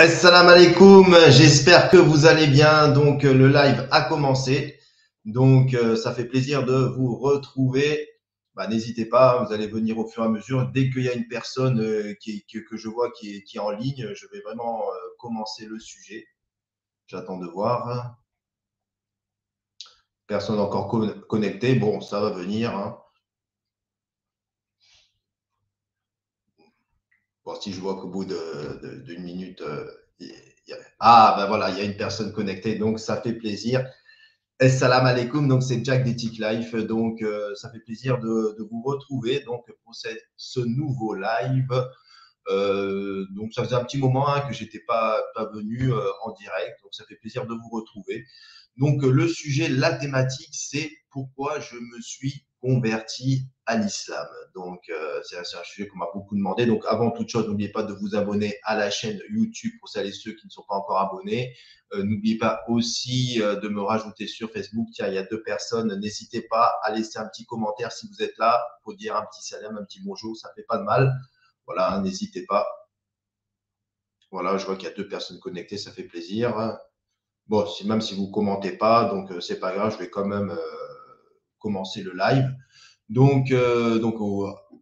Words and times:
Assalamu 0.00 0.50
alaikum, 0.50 1.12
j'espère 1.28 1.90
que 1.90 1.96
vous 1.96 2.24
allez 2.24 2.46
bien. 2.46 2.86
Donc 2.86 3.24
le 3.24 3.48
live 3.48 3.88
a 3.90 4.02
commencé. 4.02 4.78
Donc 5.24 5.74
euh, 5.74 5.96
ça 5.96 6.14
fait 6.14 6.26
plaisir 6.26 6.64
de 6.64 6.72
vous 6.96 7.16
retrouver. 7.18 8.08
Bah, 8.54 8.68
N'hésitez 8.68 9.06
pas, 9.06 9.42
vous 9.42 9.52
allez 9.52 9.66
venir 9.66 9.98
au 9.98 10.06
fur 10.06 10.22
et 10.22 10.26
à 10.26 10.28
mesure. 10.28 10.70
Dès 10.70 10.88
qu'il 10.90 11.02
y 11.02 11.08
a 11.08 11.14
une 11.14 11.26
personne 11.26 11.80
euh, 11.80 12.14
que, 12.14 12.76
je 12.76 12.88
vois 12.88 13.10
qui 13.10 13.42
est, 13.52 13.58
en 13.58 13.70
ligne, 13.70 14.12
je 14.14 14.26
vais 14.28 14.40
vraiment 14.40 14.82
euh, 14.82 14.94
commencer 15.18 15.66
le 15.66 15.80
sujet. 15.80 16.28
J'attends 17.08 17.38
de 17.38 17.48
voir. 17.48 18.18
Personne 20.28 20.60
encore 20.60 20.86
connectée. 21.26 21.74
Bon, 21.74 22.00
ça 22.00 22.20
va 22.20 22.30
venir. 22.30 22.70
Hein. 22.76 22.96
Si 27.56 27.72
je 27.72 27.80
vois 27.80 28.00
qu'au 28.00 28.08
bout 28.08 28.24
d'une 28.24 29.22
minute, 29.22 29.60
euh, 29.62 29.86
ah 31.00 31.34
ben 31.38 31.46
voilà, 31.46 31.70
il 31.70 31.78
y 31.78 31.80
a 31.80 31.84
une 31.84 31.96
personne 31.96 32.32
connectée, 32.32 32.76
donc 32.76 33.00
ça 33.00 33.20
fait 33.20 33.32
plaisir. 33.32 33.86
Assalamu 34.60 35.08
alaikum, 35.08 35.46
donc 35.46 35.62
c'est 35.62 35.84
Jack 35.84 36.04
d'Ethic 36.04 36.38
Life, 36.38 36.74
donc 36.74 37.22
euh, 37.22 37.54
ça 37.54 37.70
fait 37.70 37.78
plaisir 37.80 38.18
de, 38.18 38.56
vous 38.70 38.82
retrouver 38.82 39.40
donc 39.40 39.64
pour 39.84 39.94
cette, 39.94 40.22
ce 40.36 40.60
nouveau 40.60 41.14
live. 41.14 41.88
Euh, 42.48 43.26
donc 43.36 43.52
ça 43.52 43.62
faisait 43.62 43.76
un 43.76 43.84
petit 43.84 43.98
moment 43.98 44.28
hein, 44.28 44.40
que 44.40 44.54
j'étais 44.54 44.80
pas 44.80 45.22
pas 45.34 45.44
venu 45.50 45.92
en 45.92 46.32
direct, 46.32 46.80
donc 46.82 46.92
ça 46.92 47.04
fait 47.08 47.16
plaisir 47.16 47.46
de 47.46 47.54
vous 47.54 47.68
retrouver. 47.70 48.24
Donc 48.76 49.02
le 49.02 49.28
sujet, 49.28 49.68
la 49.68 49.92
thématique, 49.94 50.52
c'est 50.52 50.90
pourquoi 51.10 51.60
je 51.60 51.76
me 51.76 52.00
suis 52.00 52.44
converti 52.60 53.48
à 53.68 53.76
l'islam. 53.76 54.26
Donc, 54.54 54.88
euh, 54.88 55.20
c'est 55.22 55.36
un 55.36 55.62
sujet 55.62 55.86
qu'on 55.88 55.98
m'a 55.98 56.08
beaucoup 56.14 56.34
demandé. 56.34 56.64
Donc, 56.64 56.84
avant 56.88 57.10
toute 57.10 57.28
chose, 57.28 57.46
n'oubliez 57.46 57.70
pas 57.70 57.82
de 57.82 57.92
vous 57.92 58.16
abonner 58.16 58.58
à 58.64 58.74
la 58.74 58.90
chaîne 58.90 59.20
YouTube 59.28 59.72
pour 59.78 59.90
celles 59.90 60.06
et 60.06 60.12
ceux 60.12 60.32
qui 60.32 60.46
ne 60.46 60.50
sont 60.50 60.64
pas 60.66 60.74
encore 60.74 60.98
abonnés. 60.98 61.54
Euh, 61.92 62.02
n'oubliez 62.02 62.38
pas 62.38 62.62
aussi 62.68 63.42
euh, 63.42 63.56
de 63.56 63.68
me 63.68 63.82
rajouter 63.82 64.26
sur 64.26 64.50
Facebook. 64.50 64.88
Tiens, 64.94 65.08
il 65.08 65.14
y 65.14 65.18
a 65.18 65.22
deux 65.22 65.42
personnes. 65.42 65.94
N'hésitez 66.00 66.40
pas 66.40 66.76
à 66.82 66.92
laisser 66.92 67.18
un 67.18 67.26
petit 67.26 67.44
commentaire 67.44 67.92
si 67.92 68.08
vous 68.08 68.22
êtes 68.22 68.38
là 68.38 68.66
pour 68.84 68.96
dire 68.96 69.14
un 69.16 69.26
petit 69.26 69.46
salam, 69.46 69.76
un 69.76 69.84
petit 69.84 70.00
bonjour. 70.02 70.34
Ça 70.34 70.50
fait 70.56 70.64
pas 70.66 70.78
de 70.78 70.84
mal. 70.84 71.14
Voilà, 71.66 72.00
n'hésitez 72.00 72.46
pas. 72.46 72.66
Voilà, 74.30 74.56
je 74.56 74.64
vois 74.64 74.76
qu'il 74.76 74.88
y 74.88 74.92
a 74.92 74.94
deux 74.94 75.08
personnes 75.08 75.40
connectées. 75.40 75.76
Ça 75.76 75.92
fait 75.92 76.04
plaisir. 76.04 76.78
Bon, 77.48 77.66
même 77.84 78.00
si 78.00 78.14
vous 78.14 78.30
commentez 78.30 78.72
pas, 78.72 79.04
donc 79.10 79.30
c'est 79.42 79.60
pas 79.60 79.74
grave. 79.74 79.92
Je 79.92 79.98
vais 79.98 80.08
quand 80.08 80.24
même 80.24 80.56
commencer 81.58 82.02
le 82.02 82.14
live. 82.14 82.50
Donc, 83.08 83.52
euh, 83.52 83.98
donc 83.98 84.16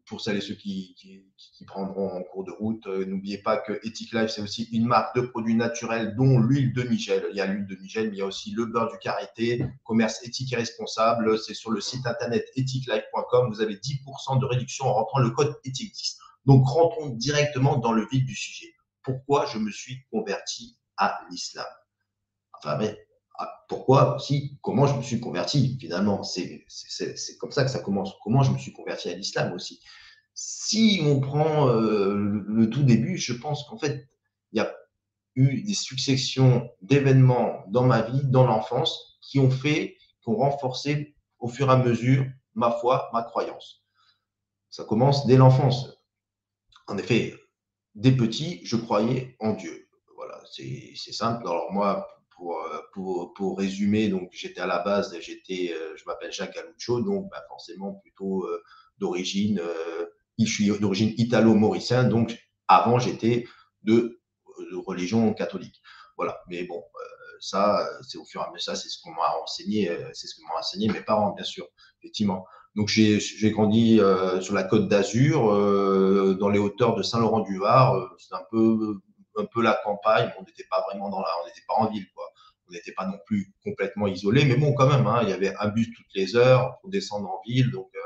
pour 0.06 0.20
celles 0.20 0.38
et 0.38 0.40
ceux 0.40 0.54
qui, 0.54 0.94
qui, 0.96 1.24
qui 1.36 1.64
prendront 1.64 2.08
en 2.08 2.22
cours 2.22 2.44
de 2.44 2.50
route, 2.50 2.86
euh, 2.86 3.04
n'oubliez 3.04 3.38
pas 3.38 3.56
que 3.56 3.72
Ethic 3.84 4.12
Life, 4.12 4.30
c'est 4.30 4.42
aussi 4.42 4.68
une 4.72 4.86
marque 4.86 5.16
de 5.16 5.22
produits 5.22 5.54
naturels, 5.54 6.14
dont 6.16 6.38
l'huile 6.38 6.72
de 6.72 6.82
Nigel. 6.82 7.26
Il 7.30 7.36
y 7.36 7.40
a 7.40 7.46
l'huile 7.46 7.66
de 7.66 7.76
Nigel, 7.76 8.10
mais 8.10 8.16
il 8.16 8.18
y 8.18 8.22
a 8.22 8.26
aussi 8.26 8.52
le 8.52 8.66
beurre 8.66 8.90
du 8.90 8.98
karité, 8.98 9.64
commerce 9.84 10.24
éthique 10.24 10.52
et 10.52 10.56
responsable. 10.56 11.38
C'est 11.38 11.54
sur 11.54 11.70
le 11.70 11.80
site 11.80 12.06
internet 12.06 12.46
ethiclife.com. 12.56 13.48
Vous 13.48 13.60
avez 13.60 13.74
10% 13.74 14.40
de 14.40 14.46
réduction 14.46 14.86
en 14.86 14.94
rentrant 14.94 15.20
le 15.20 15.30
code 15.30 15.54
ethic 15.64 15.92
10. 15.92 16.18
Donc, 16.46 16.66
rentrons 16.66 17.10
directement 17.10 17.76
dans 17.78 17.92
le 17.92 18.06
vif 18.10 18.24
du 18.24 18.34
sujet. 18.34 18.72
Pourquoi 19.02 19.46
je 19.46 19.58
me 19.58 19.70
suis 19.70 20.04
converti 20.10 20.78
à 20.96 21.20
l'islam? 21.30 21.66
Enfin, 22.54 22.76
mais 22.76 23.05
pourquoi 23.68 24.16
aussi, 24.16 24.58
comment 24.62 24.86
je 24.86 24.94
me 24.94 25.02
suis 25.02 25.20
converti 25.20 25.76
finalement? 25.80 26.22
C'est 26.22 26.64
comme 27.38 27.52
ça 27.52 27.64
que 27.64 27.70
ça 27.70 27.80
commence. 27.80 28.14
Comment 28.22 28.42
je 28.42 28.52
me 28.52 28.58
suis 28.58 28.72
converti 28.72 29.08
à 29.08 29.14
l'islam 29.14 29.52
aussi? 29.52 29.80
Si 30.34 31.00
on 31.04 31.20
prend 31.20 31.68
euh, 31.68 32.14
le, 32.14 32.44
le, 32.46 32.70
tout 32.70 32.82
début, 32.82 33.16
je 33.16 33.32
pense 33.32 33.64
qu'en 33.64 33.78
fait, 33.78 34.06
il 34.52 34.58
y 34.58 34.60
a 34.60 34.74
eu 35.34 35.62
des 35.62 35.74
successions 35.74 36.68
d'événements 36.82 37.64
dans 37.68 37.84
ma 37.84 38.02
vie, 38.02 38.22
dans 38.24 38.46
l'enfance, 38.46 39.18
qui 39.22 39.38
ont 39.38 39.50
fait, 39.50 39.96
qui 40.22 40.28
ont 40.28 40.36
renforcé 40.36 41.16
au 41.38 41.48
fur 41.48 41.68
et 41.68 41.72
à 41.72 41.76
mesure 41.76 42.26
ma 42.54 42.70
foi, 42.70 43.10
ma 43.12 43.22
croyance. 43.22 43.82
Ça 44.70 44.84
commence 44.84 45.26
dès 45.26 45.36
l'enfance. 45.36 45.88
En 46.86 46.98
effet, 46.98 47.34
dès 47.94 48.12
petit, 48.12 48.60
je 48.64 48.76
croyais 48.76 49.36
en 49.40 49.52
Dieu. 49.52 49.88
Voilà, 50.16 50.40
c'est 50.50 51.12
simple. 51.12 51.46
Alors 51.46 51.72
moi, 51.72 52.06
pour, 52.36 52.58
euh, 52.62 52.78
pour, 52.92 53.32
pour 53.34 53.58
résumer, 53.58 54.08
donc 54.08 54.28
j'étais 54.32 54.60
à 54.60 54.66
la 54.66 54.78
base, 54.78 55.16
j'étais, 55.20 55.72
euh, 55.74 55.96
je 55.96 56.04
m'appelle 56.04 56.32
Jacques 56.32 56.54
Galuccio, 56.54 57.00
donc 57.00 57.30
bah, 57.30 57.42
forcément 57.48 57.94
plutôt 57.94 58.44
euh, 58.44 58.62
d'origine, 58.98 59.60
je 60.38 60.44
suis 60.44 60.68
d'origine 60.78 61.12
italo-mauricien, 61.16 62.04
donc 62.04 62.38
avant 62.68 62.98
j'étais 62.98 63.46
de, 63.82 64.20
religion 64.86 65.34
catholique. 65.34 65.82
Voilà, 66.16 66.40
mais 66.48 66.64
bon, 66.64 66.82
ça, 67.40 67.86
c'est 68.08 68.16
au 68.16 68.24
fur 68.24 68.40
et 68.40 68.44
à 68.44 68.50
mesure, 68.50 68.62
ça 68.62 68.74
c'est 68.74 68.88
ce 68.88 68.98
qu'on 69.02 69.10
m'a 69.10 69.34
enseigné, 69.42 69.94
c'est 70.14 70.26
ce 70.26 70.34
que 70.34 70.40
m'ont 70.42 70.58
enseigné 70.58 70.88
mes 70.88 71.02
parents, 71.02 71.34
bien 71.34 71.44
sûr, 71.44 71.66
effectivement. 72.00 72.46
Donc 72.74 72.88
j'ai 72.88 73.50
grandi 73.50 74.00
sur 74.40 74.54
la 74.54 74.62
côte 74.62 74.88
d'Azur, 74.88 75.42
dans 76.38 76.48
les 76.48 76.58
hauteurs 76.58 76.94
de 76.94 77.02
Saint-Laurent-du-Var. 77.02 78.14
c'est 78.18 78.34
un 78.34 78.44
peu 78.50 78.98
un 79.36 79.44
peu 79.46 79.62
la 79.62 79.78
campagne. 79.84 80.32
On 80.38 80.42
n'était 80.42 80.66
pas 80.70 80.84
vraiment 80.88 81.08
dans 81.08 81.20
la, 81.20 81.28
on 81.42 81.46
n'était 81.46 81.62
pas 81.66 81.74
en 81.74 81.90
ville, 81.90 82.06
quoi. 82.14 82.24
On 82.68 82.72
n'était 82.72 82.92
pas 82.92 83.06
non 83.06 83.18
plus 83.26 83.54
complètement 83.62 84.08
isolé, 84.08 84.44
mais 84.44 84.56
bon, 84.56 84.74
quand 84.74 84.88
même, 84.88 85.06
hein, 85.06 85.20
il 85.22 85.28
y 85.28 85.32
avait 85.32 85.54
un 85.60 85.68
bus 85.68 85.88
toutes 85.96 86.12
les 86.14 86.34
heures 86.34 86.78
pour 86.80 86.90
descendre 86.90 87.28
en 87.28 87.40
ville. 87.46 87.70
Donc, 87.70 87.88
euh, 87.94 88.00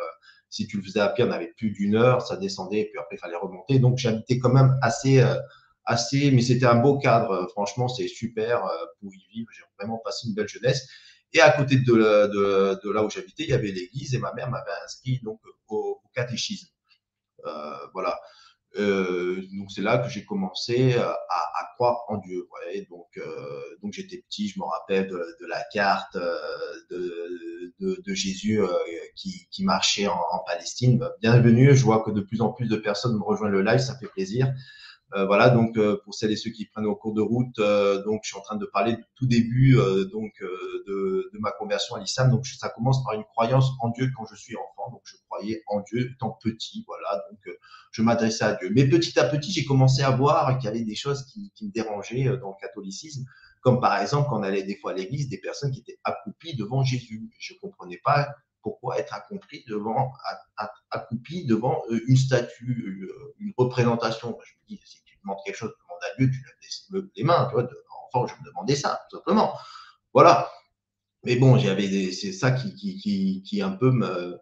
si 0.51 0.67
tu 0.67 0.77
le 0.77 0.83
faisais 0.83 1.01
à 1.01 1.09
pied, 1.09 1.25
on 1.25 1.31
avait 1.31 1.55
plus 1.57 1.71
d'une 1.71 1.97
heure, 1.97 2.21
ça 2.21 2.37
descendait, 2.37 2.81
et 2.81 2.85
puis 2.91 2.99
après, 2.99 3.17
il 3.17 3.19
fallait 3.19 3.37
remonter. 3.37 3.79
Donc, 3.79 3.97
j'habitais 3.97 4.39
quand 4.39 4.53
même 4.53 4.77
assez, 4.83 5.23
euh, 5.23 5.35
assez, 5.87 6.31
mais 6.31 6.43
c'était 6.43 6.67
un 6.67 6.75
beau 6.75 6.99
cadre. 6.99 7.49
Franchement, 7.53 7.89
c'est 7.89 8.09
super 8.09 8.67
euh, 8.67 8.85
pour 9.01 9.15
y 9.15 9.27
vivre. 9.33 9.49
J'ai 9.57 9.65
vraiment 9.79 9.99
passé 9.99 10.29
une 10.29 10.35
belle 10.35 10.49
jeunesse. 10.49 10.87
Et 11.33 11.41
à 11.41 11.51
côté 11.53 11.77
de, 11.77 11.95
là 12.93 13.05
où 13.05 13.09
j'habitais, 13.09 13.45
il 13.45 13.51
y 13.51 13.55
avait 13.55 13.71
l'église 13.71 14.15
et 14.15 14.19
ma 14.19 14.35
mère 14.35 14.51
m'avait 14.51 14.71
inscrit 14.85 15.21
donc 15.23 15.41
au, 15.69 16.01
au 16.05 16.09
catéchisme. 16.13 16.69
Voilà. 17.95 18.19
Euh, 18.79 19.43
donc 19.53 19.71
c'est 19.71 19.83
là 19.83 19.99
que 19.99 20.09
j'ai 20.09 20.25
commencé 20.25 20.95
à, 20.95 21.11
à, 21.11 21.75
croire 21.75 22.05
en 22.09 22.19
Dieu. 22.19 22.47
Donc, 22.89 23.07
euh, 23.17 23.77
donc 23.83 23.93
j'étais 23.93 24.19
petit, 24.19 24.49
je 24.49 24.59
me 24.59 24.65
rappelle 24.65 25.09
de, 25.09 25.47
la 25.49 25.63
carte 25.73 26.17
euh, 26.17 27.73
de, 27.81 28.15
Jésus 28.15 28.61
euh, 28.61 28.69
qui, 29.17 29.65
marchait 29.65 30.07
en, 30.07 30.21
en, 30.33 30.39
Palestine. 30.47 31.03
Bienvenue, 31.21 31.75
je 31.75 31.85
vois 31.85 32.03
que 32.03 32.11
de 32.11 32.21
plus 32.21 32.41
en 32.43 32.53
plus 32.53 32.69
de 32.69 32.77
personnes 32.77 33.17
me 33.17 33.23
rejoignent 33.23 33.53
le 33.53 33.63
live, 33.63 33.79
ça 33.81 33.97
fait 33.99 34.07
plaisir. 34.07 34.53
Euh, 35.15 35.26
voilà, 35.26 35.50
donc 35.50 35.76
euh, 35.76 36.00
pour 36.04 36.15
celles 36.15 36.31
et 36.31 36.37
ceux 36.37 36.50
qui 36.50 36.66
prennent 36.66 36.87
au 36.87 36.94
cours 36.94 37.15
de 37.15 37.21
route, 37.21 37.59
euh, 37.59 38.03
donc 38.04 38.21
je 38.22 38.28
suis 38.28 38.38
en 38.38 38.43
train 38.43 38.56
de 38.56 38.66
parler 38.66 38.94
du 38.94 39.04
tout 39.16 39.26
début 39.26 39.76
donc 40.12 40.32
de, 40.41 41.31
de, 41.32 41.38
ma 41.41 41.50
conversion 41.50 41.97
à 41.97 42.00
l'islam. 42.00 42.31
Donc 42.31 42.47
ça 42.47 42.69
commence 42.69 43.03
par 43.04 43.15
une 43.15 43.25
croyance 43.25 43.71
en 43.81 43.88
Dieu 43.88 44.10
quand 44.16 44.25
je 44.26 44.37
suis 44.37 44.56
enfant. 44.56 44.91
Donc 44.93 45.03
je 45.04 45.16
croyais 45.28 45.62
en 45.66 45.81
Dieu 45.81 46.12
étant 46.12 46.38
petit, 46.43 46.84
voilà. 46.87 47.22
Donc 47.31 47.56
je 47.91 48.03
m'adressais 48.03 48.44
à 48.44 48.54
Dieu. 48.54 48.71
Mais 48.75 48.88
petit 48.88 49.19
à 49.19 49.25
petit, 49.25 49.50
j'ai 49.50 49.65
commencé 49.65 50.03
à 50.03 50.10
voir 50.10 50.59
qu'il 50.59 50.66
y 50.66 50.69
avait 50.69 50.84
des 50.84 50.94
choses 50.94 51.25
qui, 51.27 51.50
qui 51.54 51.66
me 51.66 51.72
dérangeaient 51.72 52.37
dans 52.38 52.50
le 52.50 52.60
catholicisme 52.60 53.25
comme 53.62 53.81
par 53.81 54.00
exemple 54.00 54.28
quand 54.31 54.41
on 54.41 54.42
allait 54.42 54.62
des 54.62 54.77
fois 54.77 54.92
à 54.92 54.94
l'église, 54.94 55.28
des 55.28 55.38
personnes 55.38 55.71
qui 55.71 55.81
étaient 55.81 55.98
accroupies 56.04 56.56
devant 56.56 56.82
Jésus. 56.82 57.28
Je 57.38 57.54
comprenais 57.60 58.00
pas 58.03 58.28
pourquoi 58.62 58.98
être 58.98 59.15
accompli 59.15 59.65
devant, 59.69 60.12
accroupi 60.91 61.47
devant 61.47 61.82
une 62.06 62.16
statue, 62.16 63.09
une 63.38 63.53
représentation. 63.56 64.38
Je 64.44 64.53
me 64.54 64.69
dis, 64.69 64.82
si 64.84 65.03
tu 65.04 65.19
demandes 65.22 65.38
quelque 65.44 65.56
chose, 65.56 65.72
demande 65.81 66.00
à 66.03 66.16
Dieu, 66.19 66.31
tu 66.31 66.44
lèves 66.93 67.09
les 67.16 67.25
mains, 67.25 67.47
tu 67.47 67.54
vois, 67.54 67.69
enfant, 68.12 68.26
je 68.26 68.34
me 68.41 68.47
demandais 68.48 68.76
ça, 68.76 69.00
tout 69.10 69.16
simplement. 69.16 69.54
Voilà. 70.12 70.50
Mais 71.25 71.37
bon, 71.37 71.59
c'est 71.59 72.32
ça 72.32 72.50
qui, 72.53 73.60
un 73.62 73.72
peu 73.72 73.91
me, 73.91 74.38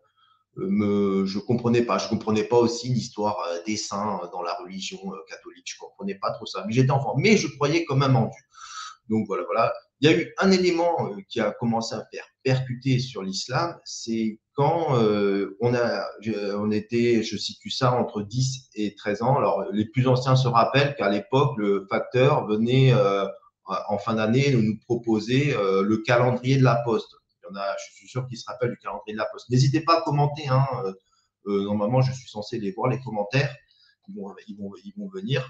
me, 0.57 1.25
je 1.27 1.39
comprenais 1.39 1.83
pas. 1.83 1.99
Je 1.99 2.09
comprenais 2.09 2.45
pas 2.45 2.57
aussi 2.57 2.89
l'histoire 2.89 3.37
des 3.67 3.77
saints 3.77 4.21
dans 4.33 4.43
la 4.43 4.55
religion 4.55 4.99
catholique. 5.29 5.67
Je 5.73 5.79
comprenais 5.79 6.15
pas 6.15 6.31
trop 6.33 6.47
ça. 6.47 6.65
Mais 6.67 6.73
j'étais 6.73 6.93
enfant. 6.93 7.15
Mais 7.17 7.37
je 7.37 7.49
croyais 7.49 7.85
quand 7.85 7.97
même 7.97 8.17
en 8.17 8.27
Dieu. 8.27 8.45
Donc 9.09 9.27
voilà, 9.27 9.45
voilà. 9.45 9.73
Il 10.01 10.11
y 10.11 10.13
a 10.13 10.17
eu 10.17 10.33
un 10.39 10.51
élément 10.51 11.11
qui 11.29 11.41
a 11.41 11.51
commencé 11.51 11.95
à 11.95 12.05
faire 12.13 12.25
percuter 12.45 12.99
sur 12.99 13.23
l'islam, 13.23 13.79
c'est 13.85 14.39
quand 14.59 14.97
euh, 14.97 15.57
on 15.61 15.73
a, 15.73 16.05
on 16.57 16.73
était, 16.73 17.23
je 17.23 17.37
situe 17.37 17.71
ça 17.71 17.93
entre 17.93 18.23
10 18.23 18.71
et 18.75 18.97
13 18.97 19.23
ans. 19.23 19.37
Alors 19.37 19.65
les 19.71 19.85
plus 19.85 20.09
anciens 20.09 20.35
se 20.35 20.49
rappellent 20.49 20.97
qu'à 20.97 21.09
l'époque, 21.09 21.57
le 21.59 21.87
facteur 21.89 22.47
venait 22.47 22.93
euh, 22.93 23.25
en 23.67 23.99
fin 23.99 24.15
d'année 24.15 24.53
nous 24.53 24.77
proposer 24.81 25.55
euh, 25.55 25.83
le 25.83 25.99
calendrier 25.99 26.57
de 26.57 26.65
la 26.65 26.75
poste. 26.85 27.15
Il 27.31 27.47
y 27.47 27.53
en 27.53 27.61
a, 27.61 27.77
je 27.77 27.95
suis 27.95 28.09
sûr 28.09 28.27
qu'ils 28.27 28.39
se 28.39 28.47
rappellent 28.47 28.71
du 28.71 28.79
calendrier 28.79 29.13
de 29.13 29.19
la 29.19 29.27
poste. 29.27 29.49
N'hésitez 29.49 29.81
pas 29.81 29.99
à 29.99 30.03
commenter. 30.03 30.49
Hein, 30.49 30.67
normalement, 31.45 32.03
je 32.03 32.13
suis 32.13 32.29
censé 32.29 32.59
les 32.59 32.73
voir 32.73 32.91
les 32.91 32.99
commentaires. 32.99 33.55
Ils 34.09 34.17
vont, 34.17 34.35
ils 34.49 34.57
vont, 34.57 34.73
ils 34.85 34.93
vont 34.97 35.09
venir. 35.09 35.49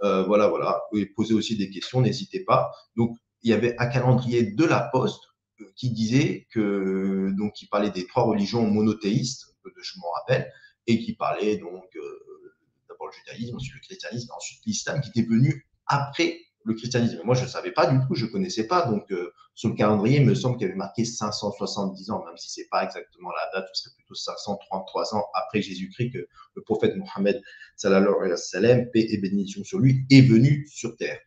voilà, 0.00 0.46
voilà. 0.46 0.82
Vous 0.92 0.98
pouvez 0.98 1.06
poser 1.06 1.34
aussi 1.34 1.56
des 1.56 1.68
questions, 1.68 2.00
n'hésitez 2.00 2.44
pas. 2.44 2.70
Donc, 2.96 3.16
il 3.42 3.50
y 3.50 3.54
avait 3.54 3.76
un 3.78 3.86
calendrier 3.86 4.42
de 4.42 4.64
la 4.64 4.80
Poste 4.80 5.22
euh, 5.60 5.64
qui 5.76 5.90
disait 5.90 6.46
que 6.50 7.32
donc 7.36 7.54
parlait 7.70 7.90
des 7.90 8.06
trois 8.06 8.24
religions 8.24 8.66
monothéistes, 8.66 9.56
je 9.76 9.98
m'en 9.98 10.10
rappelle, 10.20 10.52
et 10.86 11.00
qui 11.00 11.14
parlait 11.14 11.56
donc 11.58 11.84
euh, 11.96 12.54
d'abord 12.88 13.08
le 13.08 13.12
judaïsme, 13.12 13.56
ensuite 13.56 13.74
le 13.74 13.80
christianisme, 13.80 14.32
ensuite 14.34 14.60
l'islam, 14.66 15.00
qui 15.00 15.10
était 15.10 15.28
venu 15.28 15.66
après 15.86 16.40
le 16.66 16.74
christianisme. 16.74 17.20
Moi, 17.24 17.36
je 17.36 17.44
ne 17.44 17.48
savais 17.48 17.70
pas 17.70 17.86
du 17.86 17.98
tout, 18.06 18.14
je 18.14 18.26
ne 18.26 18.30
connaissais 18.30 18.66
pas. 18.66 18.86
Donc, 18.86 19.10
euh, 19.12 19.32
sur 19.54 19.68
le 19.68 19.76
calendrier, 19.76 20.18
il 20.18 20.26
me 20.26 20.34
semble 20.34 20.56
qu'il 20.56 20.66
y 20.66 20.70
avait 20.70 20.76
marqué 20.76 21.04
570 21.04 22.10
ans, 22.10 22.24
même 22.24 22.36
si 22.36 22.50
ce 22.50 22.60
n'est 22.60 22.66
pas 22.66 22.84
exactement 22.84 23.30
la 23.30 23.60
date, 23.60 23.70
ce 23.72 23.84
serait 23.84 23.94
plutôt 23.96 24.14
533 24.14 25.14
ans 25.14 25.24
après 25.34 25.62
Jésus-Christ 25.62 26.10
que 26.10 26.26
le 26.54 26.62
prophète 26.62 26.96
Mohammed, 26.96 27.40
sallam, 27.76 28.90
paix 28.92 29.06
et 29.08 29.18
bénédiction 29.18 29.62
sur 29.62 29.78
lui, 29.78 30.04
est 30.10 30.22
venu 30.22 30.66
sur 30.66 30.96
terre. 30.96 31.20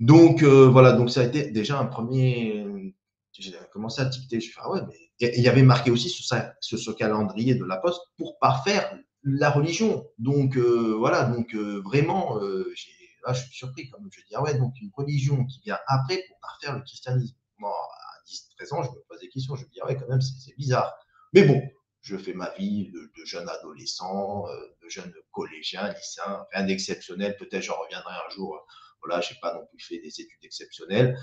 Donc, 0.00 0.42
euh, 0.42 0.68
voilà, 0.68 0.92
donc 0.92 1.10
ça 1.10 1.20
a 1.20 1.24
été 1.24 1.50
déjà 1.50 1.78
un 1.78 1.86
premier. 1.86 2.92
J'ai 3.32 3.52
commencé 3.72 4.00
à 4.00 4.06
dicter. 4.06 4.40
Je 4.40 4.50
fais, 4.50 4.60
ah 4.62 4.70
ouais, 4.70 4.80
mais. 4.88 5.32
il 5.36 5.42
y 5.42 5.48
avait 5.48 5.62
marqué 5.62 5.90
aussi 5.90 6.08
sur, 6.08 6.24
ça, 6.24 6.54
sur 6.60 6.78
ce 6.78 6.90
calendrier 6.90 7.54
de 7.54 7.64
la 7.64 7.76
poste 7.76 8.00
pour 8.16 8.38
parfaire 8.38 8.98
la 9.22 9.50
religion. 9.50 10.06
Donc, 10.18 10.56
euh, 10.56 10.94
voilà, 10.98 11.24
donc 11.24 11.54
vraiment, 11.54 12.40
j'ai 12.74 12.92
je 13.34 13.40
suis 13.42 13.54
surpris 13.54 13.88
quand 13.90 13.98
même. 14.00 14.10
Je 14.12 14.20
dis, 14.20 14.34
ah 14.34 14.42
ouais, 14.42 14.54
donc 14.54 14.74
une 14.80 14.90
religion 14.94 15.44
qui 15.44 15.60
vient 15.60 15.78
après 15.86 16.24
pour 16.28 16.38
parfaire 16.40 16.74
le 16.74 16.82
christianisme. 16.82 17.36
Moi, 17.58 17.70
à 17.70 18.22
10, 18.26 18.48
13 18.56 18.72
ans, 18.74 18.82
je 18.82 18.90
me 18.90 19.02
pose 19.08 19.20
des 19.20 19.28
questions. 19.28 19.56
Je 19.56 19.64
me 19.64 19.70
dis, 19.70 19.80
ah 19.82 19.86
ouais, 19.86 19.96
quand 19.96 20.08
même, 20.08 20.20
c'est 20.20 20.56
bizarre. 20.56 20.94
Mais 21.32 21.44
bon, 21.44 21.62
je 22.00 22.16
fais 22.16 22.34
ma 22.34 22.50
vie 22.50 22.90
de, 22.90 23.10
jeune 23.24 23.48
adolescent, 23.48 24.46
euh, 24.46 24.76
de 24.82 24.88
jeune 24.88 25.12
collégien, 25.32 25.92
lycéen, 25.92 26.46
rien 26.52 26.64
d'exceptionnel. 26.64 27.36
Peut-être 27.36 27.62
j'en 27.62 27.78
reviendrai 27.78 28.14
un 28.14 28.30
jour. 28.34 28.64
Voilà, 29.06 29.20
je 29.20 29.32
n'ai 29.32 29.40
pas 29.40 29.54
non 29.54 29.66
plus 29.70 29.78
fait 29.80 29.98
des 29.98 30.08
études 30.20 30.42
exceptionnelles. 30.42 31.18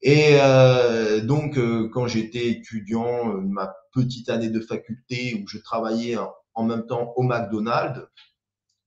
Et 0.00 0.38
euh, 0.40 1.20
donc, 1.20 1.58
euh, 1.58 1.88
quand 1.92 2.06
j'étais 2.06 2.48
étudiant, 2.48 3.34
ma 3.34 3.74
petite 3.92 4.28
année 4.28 4.50
de 4.50 4.60
faculté 4.60 5.42
où 5.42 5.48
je 5.48 5.58
travaillais 5.58 6.16
en 6.54 6.62
même 6.64 6.86
temps 6.86 7.12
au 7.16 7.22
McDonald's, 7.22 8.06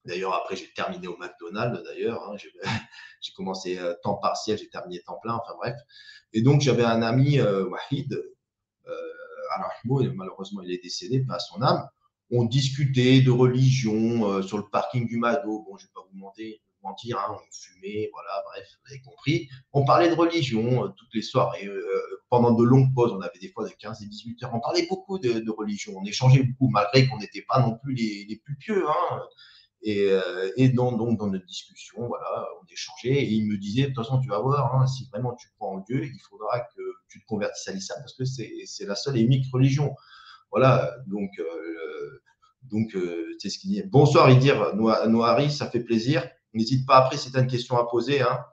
D'ailleurs, 0.05 0.33
après, 0.33 0.55
j'ai 0.55 0.71
terminé 0.73 1.07
au 1.07 1.17
McDonald's, 1.17 1.83
d'ailleurs. 1.83 2.27
Hein, 2.27 2.35
j'ai 3.21 3.33
commencé 3.33 3.77
euh, 3.77 3.93
temps 4.03 4.15
partiel, 4.15 4.57
j'ai 4.57 4.69
terminé 4.69 5.01
temps 5.01 5.19
plein, 5.21 5.35
enfin 5.35 5.53
bref. 5.57 5.75
Et 6.33 6.41
donc, 6.41 6.61
j'avais 6.61 6.83
un 6.83 7.01
ami, 7.01 7.39
euh, 7.39 7.65
Wahid, 7.65 8.13
euh, 8.87 8.91
alors, 9.55 9.71
malheureusement, 10.15 10.61
il 10.61 10.71
est 10.71 10.81
décédé, 10.81 11.23
pas 11.23 11.35
à 11.35 11.39
son 11.39 11.61
âme. 11.61 11.87
On 12.31 12.45
discutait 12.45 13.21
de 13.21 13.29
religion 13.29 14.27
euh, 14.27 14.41
sur 14.41 14.57
le 14.57 14.67
parking 14.71 15.05
du 15.07 15.17
Mado. 15.17 15.63
Bon, 15.63 15.77
je 15.77 15.83
ne 15.83 15.87
vais 15.87 15.93
pas 15.93 16.01
vous 16.09 16.17
mentir, 16.17 16.55
mentir 16.83 17.17
hein, 17.19 17.35
on 17.35 17.51
fumait, 17.51 18.09
voilà, 18.11 18.43
bref, 18.45 18.67
vous 18.83 18.91
avez 18.93 19.01
compris. 19.01 19.49
On 19.73 19.85
parlait 19.85 20.09
de 20.09 20.15
religion 20.15 20.91
toutes 20.97 21.13
les 21.13 21.21
soirées. 21.21 21.69
pendant 22.29 22.51
de 22.51 22.63
longues 22.63 22.93
pauses, 22.93 23.11
on 23.11 23.21
avait 23.21 23.39
des 23.39 23.49
fois 23.49 23.67
de 23.67 23.73
15 23.73 24.03
et 24.03 24.07
18 24.07 24.43
heures. 24.43 24.51
On 24.53 24.59
parlait 24.59 24.87
beaucoup 24.87 25.19
de, 25.19 25.51
religion. 25.51 25.93
On 25.97 26.05
échangeait 26.05 26.43
beaucoup, 26.43 26.69
malgré 26.69 27.07
qu'on 27.07 27.17
n'était 27.17 27.45
pas 27.47 27.59
non 27.59 27.77
plus 27.77 27.93
les, 27.93 28.41
plus 28.43 28.55
pieux. 28.57 28.87
Hein. 28.87 29.21
Et, 29.83 30.09
euh, 30.11 30.51
et 30.57 30.69
dans, 30.69 30.91
donc, 30.91 31.17
dans 31.17 31.27
notre 31.27 31.45
discussion, 31.45 32.07
voilà, 32.07 32.47
on 32.61 32.65
échangeait 32.71 33.23
et 33.23 33.31
il 33.31 33.47
me 33.47 33.57
disait, 33.57 33.83
de 33.83 33.87
toute 33.87 33.97
façon, 33.97 34.19
tu 34.19 34.29
vas 34.29 34.39
voir, 34.39 34.75
hein, 34.75 34.85
si 34.85 35.07
vraiment 35.11 35.35
tu 35.35 35.49
crois 35.57 35.69
en 35.69 35.79
Dieu, 35.79 36.05
il 36.05 36.19
faudra 36.29 36.59
que 36.59 36.81
tu 37.09 37.19
te 37.19 37.25
convertisses 37.25 37.67
à 37.67 37.71
l'islam 37.71 37.97
parce 37.99 38.13
que 38.13 38.25
c'est 38.25 38.85
la 38.85 38.95
seule 38.95 39.17
et 39.17 39.21
unique 39.21 39.45
religion. 39.51 39.95
Voilà, 40.51 40.95
donc, 41.07 41.31
euh, 41.39 42.21
donc 42.63 42.95
euh, 42.95 43.35
c'est 43.39 43.49
ce 43.49 43.57
qu'il 43.57 43.71
dit. 43.71 43.81
Bonsoir, 43.83 44.29
Idir 44.29 44.75
Noari, 44.75 45.49
ça 45.49 45.69
fait 45.69 45.79
plaisir. 45.79 46.29
N'hésite 46.53 46.85
pas 46.85 46.97
après 46.97 47.17
si 47.17 47.31
tu 47.31 47.37
as 47.37 47.41
une 47.41 47.47
question 47.47 47.77
à 47.77 47.87
poser. 47.87 48.17
Il 48.17 48.21
hein. 48.21 48.45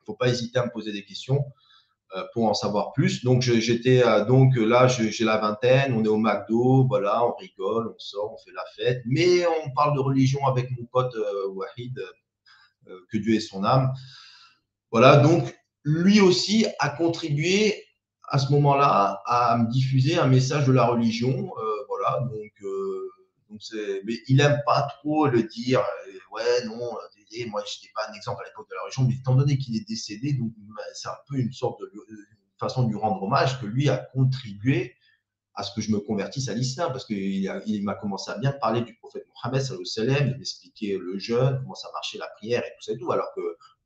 ne 0.00 0.04
faut 0.06 0.14
pas 0.14 0.28
hésiter 0.28 0.58
à 0.58 0.64
me 0.64 0.70
poser 0.70 0.92
des 0.92 1.04
questions. 1.04 1.44
Euh, 2.16 2.24
pour 2.32 2.46
en 2.46 2.54
savoir 2.54 2.92
plus. 2.92 3.22
Donc 3.22 3.42
j'étais 3.42 4.02
euh, 4.02 4.24
donc 4.24 4.56
là, 4.56 4.88
j'ai 4.88 5.24
la 5.26 5.36
vingtaine, 5.36 5.92
on 5.92 6.02
est 6.02 6.08
au 6.08 6.16
McDo, 6.16 6.86
voilà, 6.88 7.22
on 7.22 7.34
rigole, 7.34 7.92
on 7.94 7.98
sort, 7.98 8.32
on 8.32 8.38
fait 8.38 8.52
la 8.52 8.64
fête, 8.74 9.02
mais 9.04 9.44
on 9.44 9.70
parle 9.72 9.94
de 9.94 10.00
religion 10.00 10.46
avec 10.46 10.70
mon 10.70 10.86
pote 10.86 11.14
euh, 11.14 11.48
Wahid, 11.48 12.00
que 13.10 13.18
Dieu 13.18 13.34
ait 13.34 13.40
son 13.40 13.62
âme. 13.62 13.92
Voilà, 14.90 15.18
donc 15.18 15.54
lui 15.84 16.22
aussi 16.22 16.66
a 16.78 16.88
contribué 16.88 17.84
à 18.30 18.38
ce 18.38 18.50
moment-là 18.52 19.20
à 19.26 19.58
me 19.58 19.70
diffuser 19.70 20.16
un 20.16 20.28
message 20.28 20.66
de 20.66 20.72
la 20.72 20.86
religion. 20.86 21.52
voilà, 21.88 22.20
donc 22.20 22.52
mais 24.04 24.14
il 24.28 24.36
n'aime 24.36 24.62
pas 24.64 24.88
trop 24.98 25.26
le 25.26 25.42
dire. 25.42 25.82
Ouais, 26.32 26.64
non, 26.66 26.76
moi, 26.76 27.00
je 27.12 27.18
n'étais 27.48 27.92
pas 27.94 28.08
un 28.08 28.14
exemple 28.14 28.42
à 28.42 28.48
l'époque 28.48 28.68
de 28.68 28.74
la 28.74 28.82
religion, 28.82 29.04
mais 29.04 29.14
étant 29.14 29.34
donné 29.34 29.58
qu'il 29.58 29.76
est 29.76 29.86
décédé, 29.86 30.32
donc 30.32 30.52
bah, 30.56 30.82
c'est 30.94 31.08
un 31.08 31.18
peu 31.28 31.36
une 31.36 31.52
sorte 31.52 31.80
de, 31.80 32.06
façon 32.58 32.84
de 32.84 32.90
lui 32.90 32.98
rendre 32.98 33.22
hommage 33.22 33.60
que 33.60 33.66
lui 33.66 33.88
a 33.88 33.96
contribué 33.98 34.94
à 35.54 35.62
ce 35.64 35.74
que 35.74 35.80
je 35.80 35.90
me 35.90 35.98
convertisse 35.98 36.48
à 36.48 36.54
l'islam, 36.54 36.92
parce 36.92 37.04
qu'il 37.04 37.18
il, 37.66 37.84
m'a 37.84 37.94
commencé 37.94 38.30
à 38.30 38.38
bien 38.38 38.52
parler 38.52 38.80
du 38.82 38.94
prophète 38.94 39.26
Mohammed, 39.44 39.64
il 39.96 40.36
m'expliquait 40.38 40.96
le 41.00 41.18
jeûne, 41.18 41.58
comment 41.62 41.74
ça 41.74 41.88
marchait 41.92 42.18
la 42.18 42.28
prière 42.28 42.64
et 42.64 42.70
tout 42.76 42.82
ça 42.82 42.92
et 42.92 42.98
tout, 42.98 43.10
alors 43.10 43.32
que 43.34 43.40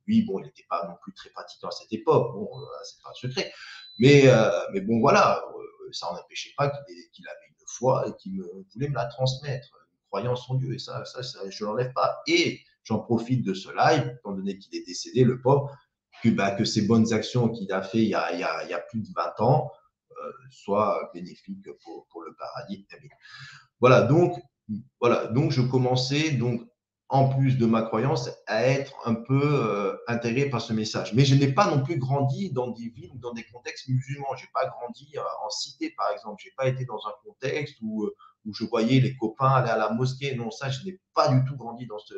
lui, 0.05 0.23
bon, 0.23 0.39
il 0.39 0.45
n'était 0.45 0.65
pas 0.69 0.85
non 0.87 0.95
plus 1.01 1.13
très 1.13 1.29
pratiquant 1.31 1.69
à 1.69 1.71
cette 1.71 1.91
époque, 1.91 2.33
bon, 2.33 2.47
euh, 2.59 2.65
c'est 2.83 3.01
pas 3.01 3.09
un 3.09 3.13
secret. 3.13 3.51
Mais, 3.97 4.27
euh, 4.27 4.49
bon, 4.83 4.99
voilà, 4.99 5.43
euh, 5.55 5.91
ça 5.91 6.11
n'empêchait 6.13 6.53
pas 6.57 6.69
qu'il 6.69 7.27
avait 7.27 7.47
une 7.47 7.65
foi 7.67 8.07
et 8.07 8.13
qu'il 8.21 8.41
voulait 8.73 8.89
me 8.89 8.95
la 8.95 9.05
transmettre, 9.05 9.69
croyance 10.13 10.49
en 10.49 10.55
Dieu, 10.55 10.73
et 10.73 10.79
ça, 10.79 11.03
je 11.49 11.63
ne 11.63 11.69
l'enlève 11.69 11.93
pas. 11.93 12.21
Et 12.27 12.61
J'en 12.83 12.99
profite 12.99 13.45
de 13.45 13.53
ce 13.53 13.69
live, 13.69 14.15
étant 14.19 14.33
donné 14.33 14.57
qu'il 14.57 14.75
est 14.75 14.85
décédé, 14.85 15.23
le 15.23 15.39
pauvre, 15.39 15.71
que, 16.21 16.29
bah, 16.29 16.55
ces 16.65 16.85
bonnes 16.85 17.13
actions 17.13 17.49
qu'il 17.49 17.71
a 17.71 17.81
fait 17.81 17.99
il 17.99 18.09
y 18.09 18.13
a, 18.13 18.79
plus 18.89 19.01
de 19.01 19.07
20 19.15 19.39
ans 19.39 19.71
euh, 20.11 20.31
soient 20.51 21.09
bénéfiques 21.13 21.65
pour, 21.83 22.21
le 22.21 22.35
paradis. 22.35 22.85
Voilà, 23.79 24.01
donc, 24.01 24.37
voilà, 24.99 25.27
donc 25.27 25.51
je 25.51 25.61
commençais 25.61 26.31
donc 26.31 26.61
en 27.13 27.29
plus 27.29 27.59
de 27.59 27.67
ma 27.67 27.83
croyance, 27.83 28.29
à 28.47 28.63
être 28.63 28.91
un 29.05 29.13
peu 29.13 29.39
euh, 29.43 29.95
intégré 30.07 30.49
par 30.49 30.61
ce 30.61 30.73
message. 30.73 31.13
Mais 31.13 31.25
je 31.25 31.35
n'ai 31.35 31.53
pas 31.53 31.67
non 31.67 31.83
plus 31.83 31.97
grandi 31.99 32.51
dans 32.51 32.69
des 32.71 32.89
villes 32.89 33.11
ou 33.13 33.19
dans 33.19 33.33
des 33.33 33.43
contextes 33.43 33.87
musulmans. 33.87 34.35
Je 34.35 34.43
n'ai 34.43 34.49
pas 34.51 34.65
grandi 34.65 35.13
euh, 35.15 35.21
en 35.45 35.49
cité, 35.51 35.93
par 35.95 36.11
exemple. 36.11 36.41
Je 36.41 36.47
n'ai 36.47 36.53
pas 36.57 36.67
été 36.67 36.85
dans 36.85 36.99
un 37.05 37.13
contexte 37.23 37.77
où, 37.83 38.05
euh, 38.05 38.15
où 38.45 38.53
je 38.53 38.65
voyais 38.65 38.99
les 38.99 39.15
copains 39.15 39.49
aller 39.49 39.69
à 39.69 39.77
la 39.77 39.89
mosquée. 39.91 40.35
Non, 40.35 40.51
ça, 40.51 40.69
je 40.69 40.83
n'ai 40.85 40.99
pas 41.13 41.29
du 41.29 41.43
tout 41.45 41.55
grandi 41.55 41.85
dans 41.85 41.99
ce, 41.99 42.13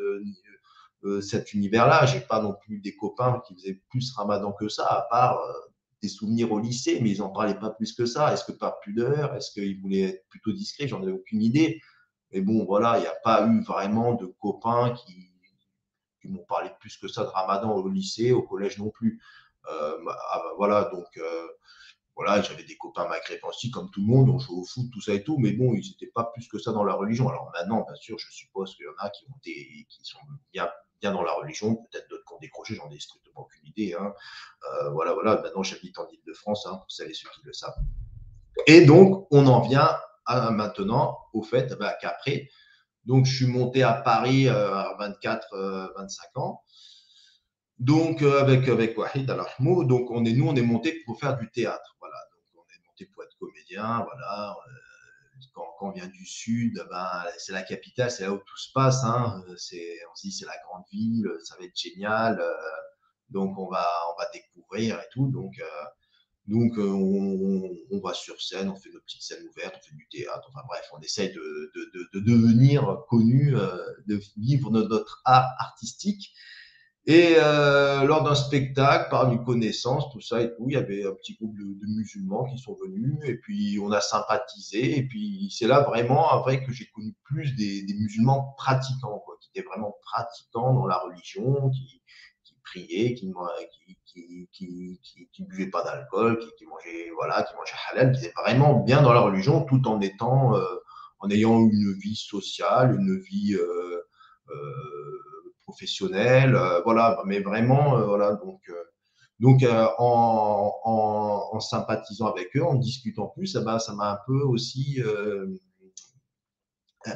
euh, 1.04 1.22
cet 1.22 1.54
univers-là. 1.54 2.06
J'ai 2.06 2.22
pas 2.22 2.42
non 2.42 2.56
plus 2.60 2.80
des 2.80 2.95
copains 2.95 3.42
qui 3.48 3.54
faisaient 3.56 3.81
plus 3.89 4.12
ramadan 4.13 4.51
que 4.54 4.69
ça, 4.69 4.86
à 4.88 5.01
part 5.10 5.39
euh, 5.39 5.54
des 6.01 6.07
souvenirs 6.07 6.51
au 6.51 6.60
lycée, 6.60 7.00
mais 7.01 7.12
ils 7.12 7.19
n'en 7.19 7.30
parlaient 7.30 7.60
pas 7.60 7.69
plus 7.69 7.94
que 7.94 8.06
ça. 8.06 8.33
Est-ce 8.33 8.44
que 8.44 8.51
par 8.51 8.80
pudeur 8.80 9.36
Est-ce 9.36 9.51
qu'ils 9.51 9.80
voulaient 9.80 10.01
être 10.01 10.27
plutôt 10.30 10.51
discrets? 10.51 10.88
J'en 10.88 11.06
ai 11.07 11.12
aucune 11.12 11.42
idée. 11.42 11.80
Mais 12.31 12.42
bon, 12.42 12.66
voilà, 12.66 12.98
il 12.98 13.01
n'y 13.01 13.07
a 13.07 13.16
pas 13.24 13.48
eu 13.48 13.62
vraiment 13.62 14.13
de 14.13 14.25
copains 14.25 14.94
qui, 14.94 15.31
m'ont 16.27 16.44
parlé 16.46 16.72
plus 16.79 16.98
que 16.98 17.08
ça 17.08 17.24
de 17.24 17.29
ramadan 17.29 17.75
au 17.75 17.88
lycée, 17.88 18.32
au 18.32 18.41
collège 18.41 18.79
non 18.79 18.89
plus. 18.89 19.22
Euh, 19.72 20.03
bah, 20.03 20.17
ah, 20.32 20.41
bah, 20.44 20.53
voilà, 20.58 20.86
donc 20.86 21.05
voilà, 22.15 22.41
j'avais 22.41 22.63
des 22.63 22.77
copains 22.77 23.07
maghrébins 23.07 23.50
comme 23.74 23.91
tout 23.91 24.01
le 24.01 24.07
monde, 24.07 24.29
on 24.29 24.39
jouait 24.39 24.57
au 24.57 24.63
foot, 24.63 24.86
tout 24.93 25.01
ça 25.01 25.13
et 25.13 25.24
tout, 25.24 25.38
mais 25.38 25.51
bon, 25.51 25.74
ils 25.74 25.89
n'étaient 25.89 26.12
pas 26.13 26.31
plus 26.34 26.48
que 26.48 26.57
ça 26.57 26.72
dans 26.72 26.84
la 26.84 26.93
religion. 26.93 27.27
Alors 27.27 27.51
maintenant, 27.53 27.84
bien 27.86 27.95
sûr, 27.95 28.17
je 28.17 28.31
suppose 28.31 28.75
qu'il 28.75 28.86
y 28.86 28.89
en 28.89 29.05
a 29.05 29.10
qui, 29.10 29.25
ont 29.25 29.39
qui 29.43 30.00
sont 30.03 30.19
bien 30.53 30.69
dans 31.12 31.24
la 31.24 31.34
religion, 31.34 31.75
peut-être 31.75 32.10
d'autres 32.10 32.24
qui 32.25 32.34
ont 32.34 32.39
décroché, 32.39 32.75
j'en 32.75 32.89
ai 32.89 33.00
strictement 33.00 33.41
aucune 33.41 33.65
idée. 33.65 33.93
Hein. 33.93 34.13
Euh, 34.72 34.89
voilà, 34.91 35.13
voilà, 35.13 35.41
maintenant 35.41 35.63
j'habite 35.63 35.98
en 36.00 36.07
Ile-de-France, 36.07 36.65
hein, 36.67 36.77
pour 36.77 36.91
celles 36.91 37.12
et 37.12 37.13
ceux 37.13 37.29
qui 37.29 37.41
le 37.43 37.53
savent. 37.53 37.75
Et 38.67 38.86
donc, 38.86 39.27
on 39.31 39.48
en 39.48 39.62
vient 39.62 39.98
maintenant 40.51 41.19
au 41.34 41.43
fait 41.43 41.74
bah, 41.77 41.95
qu'après, 42.01 42.50
donc 43.05 43.25
je 43.25 43.36
suis 43.36 43.48
monté 43.48 43.84
à 43.84 43.93
Paris 43.93 44.48
euh, 44.48 44.74
à 44.74 44.95
24, 44.98 45.48
25 45.98 46.25
euh, 46.36 46.39
ans. 46.39 46.63
Donc, 47.79 48.22
avec, 48.22 48.67
avec 48.67 48.98
Wahid 48.98 49.29
Al-Ahmou, 49.29 49.84
donc 49.84 50.10
on 50.12 50.24
est, 50.25 50.34
nous, 50.34 50.48
on 50.48 50.55
est 50.55 50.62
monté 50.62 51.01
pour 51.05 51.20
faire 51.20 51.38
du 51.38 51.50
théâtre. 51.51 51.96
Voilà, 52.00 52.15
donc 52.32 52.41
on 52.55 52.74
est 52.74 52.88
monté 52.88 53.05
pour 53.13 53.24
être 53.24 53.36
comédien, 53.38 54.05
voilà 54.05 54.55
quand, 55.53 55.65
on 55.82 55.91
vient 55.91 56.08
du 56.08 56.25
sud, 56.25 56.84
ben, 56.89 57.24
c'est 57.38 57.51
la 57.51 57.63
capitale, 57.63 58.12
c'est 58.12 58.24
là 58.24 58.34
où 58.34 58.38
tout 58.38 58.58
se 58.58 58.72
passe. 58.74 59.03
Hein. 59.03 59.44
on 59.48 59.58
se 59.58 60.22
dit 60.22 60.32
c'est 60.32 60.46
la 60.46 60.58
grande 60.65 60.84
ville, 60.91 61.29
ça 61.44 61.55
va 61.58 61.65
être 61.65 61.77
génial. 61.77 62.39
Euh, 62.39 62.53
donc 63.29 63.58
on 63.58 63.67
va, 63.67 63.86
on 64.13 64.20
va 64.20 64.29
découvrir 64.34 65.00
et 65.00 65.08
tout. 65.12 65.27
Donc, 65.27 65.60
euh, 65.60 65.86
donc 66.48 66.77
euh, 66.77 66.89
on, 67.91 68.00
va 68.00 68.13
sur 68.13 68.39
scène, 68.41 68.70
on 68.70 68.75
fait 68.75 68.91
nos 68.91 69.01
petites 69.01 69.24
scènes 69.24 69.46
ouvertes, 69.48 69.75
on 69.77 69.82
fait 69.82 69.96
du 69.96 70.08
théâtre. 70.10 70.48
Enfin 70.50 70.65
bref, 70.67 70.88
on 70.94 71.00
essaye 71.00 71.34
de, 71.34 71.72
de 72.13 72.20
devenir 72.20 73.03
connu, 73.10 73.51
de 73.51 74.20
vivre 74.38 74.70
notre 74.72 75.22
art 75.25 75.51
artistique. 75.60 76.34
Et 77.08 77.36
euh, 77.38 78.04
lors 78.04 78.24
d'un 78.24 78.34
spectacle, 78.34 79.12
par 79.12 79.32
une 79.32 79.44
connaissance, 79.44 80.12
tout 80.12 80.22
ça 80.22 80.42
et 80.42 80.50
tout, 80.56 80.66
il 80.68 80.74
y 80.74 80.78
avait 80.78 81.06
un 81.06 81.14
petit 81.14 81.36
groupe 81.36 81.56
de, 81.56 81.86
musulmans 81.88 82.46
qui 82.46 82.58
sont 82.58 82.76
venus 82.84 83.20
et 83.24 83.36
puis 83.36 83.80
on 83.80 83.92
a 83.92 84.02
sympathisé. 84.02 84.98
Et 84.98 85.04
puis 85.04 85.54
c'est 85.56 85.68
là 85.68 85.82
vraiment, 85.82 86.28
après, 86.32 86.64
que 86.64 86.72
j'ai 86.72 86.88
connu 86.88 87.14
plus 87.24 87.56
des, 87.56 87.86
musulmans 87.94 88.56
pratiquants, 88.58 89.20
quoi, 89.24 89.38
qui 89.40 89.50
étaient 89.54 89.68
vraiment 89.68 89.96
pratiquants 90.02 90.74
dans 90.74 90.88
la 90.88 90.98
religion, 90.98 91.70
qui, 91.70 92.02
qui 92.44 92.56
priaient, 92.64 93.14
qui 93.14 93.32
qui, 94.08 94.50
qui, 94.52 95.00
qui, 95.04 95.30
qui 95.32 95.44
buvaient 95.44 95.70
pas 95.70 95.84
d'alcool, 95.84 96.40
qui, 96.40 96.48
qui 96.58 96.66
mangeaient, 96.66 97.12
voilà, 97.14 97.44
qui 97.44 97.54
mangeaient 97.56 97.76
halal, 97.92 98.14
qui 98.14 98.26
étaient 98.26 98.34
vraiment 98.42 98.80
bien 98.80 99.04
dans 99.04 99.14
la 99.14 99.22
religion, 99.22 99.64
tout 99.64 99.88
en 99.88 100.02
étant, 100.02 100.56
euh, 100.56 100.64
en 101.20 101.30
ayant 101.30 101.60
une 101.60 101.94
vie 102.00 102.16
sociale, 102.16 102.96
une 102.96 103.20
vie 103.20 103.54
euh, 103.54 104.02
euh 104.50 105.35
professionnel, 105.65 106.57
voilà, 106.84 107.22
mais 107.25 107.39
vraiment, 107.39 108.00
voilà, 108.05 108.34
donc. 108.34 108.62
Donc, 109.41 109.65
en, 109.98 111.60
sympathisant 111.60 112.27
avec 112.27 112.55
eux, 112.55 112.63
en 112.63 112.75
discutant 112.75 113.27
plus, 113.27 113.57
eh 113.60 113.65
ben, 113.65 113.79
ça 113.79 113.93
m'a 113.93 114.12
un 114.13 114.19
peu 114.25 114.41
aussi 114.43 115.01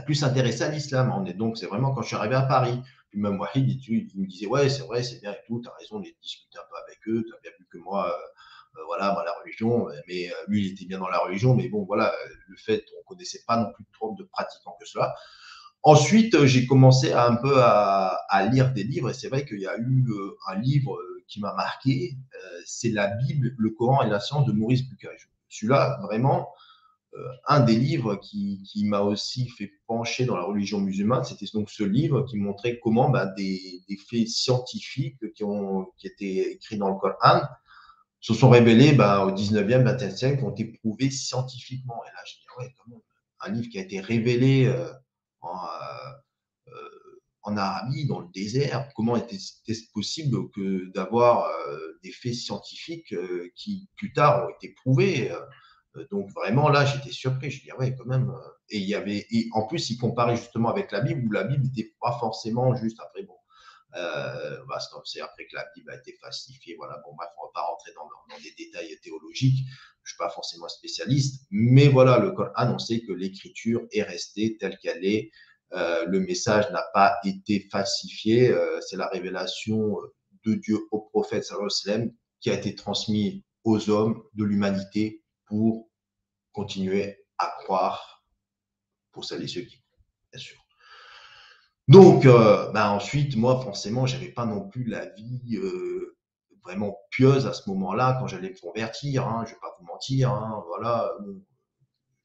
plus 0.05 0.23
intéressé 0.23 0.63
à 0.63 0.69
l'islam. 0.69 1.23
Donc, 1.37 1.57
c'est 1.57 1.67
vraiment 1.67 1.93
quand 1.93 2.01
je 2.01 2.07
suis 2.07 2.15
arrivé 2.17 2.35
à 2.35 2.41
Paris. 2.41 2.81
Puis 3.09 3.19
même 3.19 3.39
Wahid, 3.39 3.67
il, 3.87 4.07
me 4.15 4.27
disait, 4.27 4.45
ouais, 4.45 4.69
c'est 4.69 4.83
vrai, 4.83 5.01
c'est 5.01 5.19
bien 5.19 5.33
et 5.33 5.39
tout, 5.47 5.61
tu 5.61 5.69
as 5.69 5.73
raison 5.79 5.99
de 5.99 6.07
discuter 6.21 6.59
un 6.59 6.67
peu 6.69 6.77
avec 6.85 6.99
eux, 7.07 7.23
tu 7.25 7.33
as 7.33 7.39
bien 7.41 7.51
vu 7.59 7.67
que 7.71 7.79
moi, 7.79 8.07
euh, 8.07 8.81
voilà, 8.85 9.23
la 9.25 9.33
religion, 9.41 9.87
mais 10.07 10.29
euh, 10.29 10.35
lui, 10.47 10.67
il 10.67 10.73
était 10.73 10.85
bien 10.85 10.99
dans 10.99 11.07
la 11.07 11.17
religion, 11.17 11.55
mais 11.55 11.69
bon, 11.69 11.85
voilà, 11.85 12.13
le 12.47 12.57
fait, 12.57 12.85
on 12.99 13.03
connaissait 13.05 13.41
pas 13.47 13.57
non 13.57 13.71
plus 13.73 13.85
trop 13.93 14.15
de 14.15 14.23
pratiquants 14.25 14.77
que 14.79 14.85
cela. 14.85 15.15
Ensuite, 15.83 16.35
euh, 16.35 16.45
j'ai 16.45 16.65
commencé 16.65 17.13
un 17.13 17.35
peu 17.35 17.61
à, 17.61 18.17
lire 18.51 18.73
des 18.73 18.83
livres, 18.83 19.09
et 19.09 19.13
c'est 19.13 19.29
vrai 19.29 19.45
qu'il 19.45 19.59
y 19.59 19.67
a 19.67 19.77
eu 19.77 20.05
un 20.47 20.59
livre 20.59 20.97
qui 21.27 21.39
m'a 21.39 21.53
marqué, 21.53 22.17
c'est 22.65 22.89
la 22.89 23.07
Bible, 23.07 23.53
le 23.57 23.69
Coran 23.71 24.03
et 24.03 24.09
la 24.09 24.19
science 24.19 24.45
de 24.45 24.51
Maurice 24.51 24.87
Bucage. 24.89 25.29
Celui-là, 25.49 25.99
vraiment, 26.01 26.49
un 27.47 27.59
des 27.59 27.75
livres 27.75 28.15
qui, 28.15 28.63
m'a 28.85 29.01
aussi 29.01 29.47
fait 29.49 29.71
pencher 29.87 30.25
dans 30.25 30.35
la 30.35 30.43
religion 30.43 30.79
musulmane, 30.79 31.23
c'était 31.23 31.45
donc 31.53 31.69
ce 31.69 31.83
livre 31.83 32.23
qui 32.23 32.37
montrait 32.37 32.79
comment 32.79 33.09
bah, 33.09 33.25
des, 33.25 33.83
faits 34.09 34.27
scientifiques 34.27 35.33
qui, 35.33 35.43
ont, 35.43 35.87
qui 35.97 36.07
étaient 36.07 36.53
écrits 36.53 36.77
dans 36.77 36.89
le 36.89 36.95
Coran 36.95 37.41
se 38.21 38.33
sont 38.33 38.49
révélés 38.49 38.93
bah, 38.93 39.25
au 39.25 39.31
19e, 39.31 39.83
20e 39.83 40.15
siècle, 40.15 40.43
ont 40.43 40.51
été 40.51 40.65
prouvés 40.65 41.09
scientifiquement. 41.09 42.01
Et 42.05 42.09
là, 42.09 42.21
je 42.25 42.33
dis, 42.33 42.47
ouais, 42.57 42.73
quand 42.77 43.01
un 43.41 43.51
livre 43.51 43.69
qui 43.69 43.79
a 43.79 43.81
été 43.81 44.01
révélé 44.01 44.65
euh, 44.65 44.91
en, 45.41 45.65
euh, 45.65 46.73
euh, 46.73 47.21
en, 47.43 47.57
Arabie, 47.57 48.05
dans 48.07 48.19
le 48.19 48.27
désert, 48.33 48.89
comment 48.95 49.15
était-ce 49.15 49.91
possible 49.93 50.49
que 50.51 50.91
d'avoir 50.91 51.49
des 52.03 52.11
faits 52.11 52.35
scientifiques 52.35 53.15
qui, 53.55 53.89
plus 53.95 54.13
tard, 54.13 54.45
ont 54.45 54.49
été 54.49 54.73
prouvés 54.83 55.31
donc 56.11 56.29
vraiment 56.31 56.69
là, 56.69 56.85
j'étais 56.85 57.11
surpris. 57.11 57.49
Je 57.49 57.63
dis 57.63 57.71
ouais, 57.73 57.95
quand 57.95 58.05
même. 58.05 58.31
Et 58.69 58.77
il 58.77 58.87
y 58.87 58.93
avait, 58.93 59.25
et 59.31 59.49
en 59.53 59.65
plus, 59.65 59.89
il 59.89 59.97
comparait 59.97 60.35
justement 60.35 60.69
avec 60.69 60.91
la 60.91 61.01
Bible 61.01 61.27
où 61.27 61.31
la 61.31 61.43
Bible 61.43 61.63
n'était 61.63 61.95
pas 61.99 62.17
forcément 62.19 62.75
juste. 62.75 62.99
Après 62.99 63.23
bon, 63.23 63.35
euh, 63.95 64.63
bah, 64.67 64.79
c'est 65.05 65.21
après 65.21 65.47
que 65.47 65.55
la 65.55 65.65
Bible 65.75 65.91
a 65.91 65.95
été 65.95 66.15
falsifiée. 66.21 66.75
Voilà, 66.77 67.01
bon, 67.03 67.13
bref, 67.15 67.29
on 67.41 67.47
va 67.47 67.51
pas 67.53 67.61
rentrer 67.61 67.91
dans, 67.93 68.07
des 68.41 68.53
détails 68.57 68.99
théologiques. 69.01 69.67
Je 70.09 70.15
suis 70.15 70.17
pas 70.17 70.31
forcément 70.31 70.67
spécialiste, 70.67 71.45
mais 71.51 71.87
voilà, 71.87 72.17
le 72.17 72.31
Coran, 72.31 72.51
on 72.57 72.77
que 72.77 73.13
l'écriture 73.13 73.85
est 73.91 74.01
restée 74.01 74.57
telle 74.59 74.79
qu'elle 74.79 75.05
est. 75.05 75.29
Euh, 75.73 76.03
le 76.07 76.19
message 76.19 76.67
n'a 76.71 76.83
pas 76.95 77.15
été 77.23 77.67
falsifié. 77.71 78.49
Euh, 78.49 78.79
c'est 78.81 78.97
la 78.97 79.07
révélation 79.07 79.97
de 80.45 80.55
Dieu 80.55 80.79
au 80.89 81.01
prophète 81.01 81.45
sallam 81.45 82.11
qui 82.39 82.49
a 82.49 82.55
été 82.55 82.73
transmis 82.73 83.43
aux 83.63 83.91
hommes 83.91 84.23
de 84.33 84.43
l'humanité 84.45 85.23
pour 85.45 85.91
continuer 86.53 87.23
à 87.37 87.53
croire 87.59 88.25
pour 89.11 89.25
celles 89.25 89.43
et 89.43 89.47
ceux 89.47 89.61
qui 89.61 89.79
bien 90.31 90.41
sûr. 90.41 90.57
Donc, 91.87 92.25
euh, 92.25 92.71
ben 92.71 92.89
ensuite, 92.89 93.35
moi, 93.35 93.61
forcément, 93.61 94.07
j'avais 94.07 94.31
pas 94.31 94.47
non 94.47 94.67
plus 94.67 94.85
la 94.85 95.05
vie 95.05 95.57
euh, 95.57 96.17
vraiment 96.69 96.99
pieuse 97.09 97.47
à 97.47 97.53
ce 97.53 97.67
moment-là 97.69 98.17
quand 98.19 98.27
j'allais 98.27 98.49
me 98.49 98.59
convertir. 98.59 99.27
Hein, 99.27 99.43
je 99.45 99.53
vais 99.53 99.59
pas 99.59 99.75
vous 99.79 99.85
mentir. 99.85 100.31
Hein, 100.31 100.63
voilà, 100.67 101.11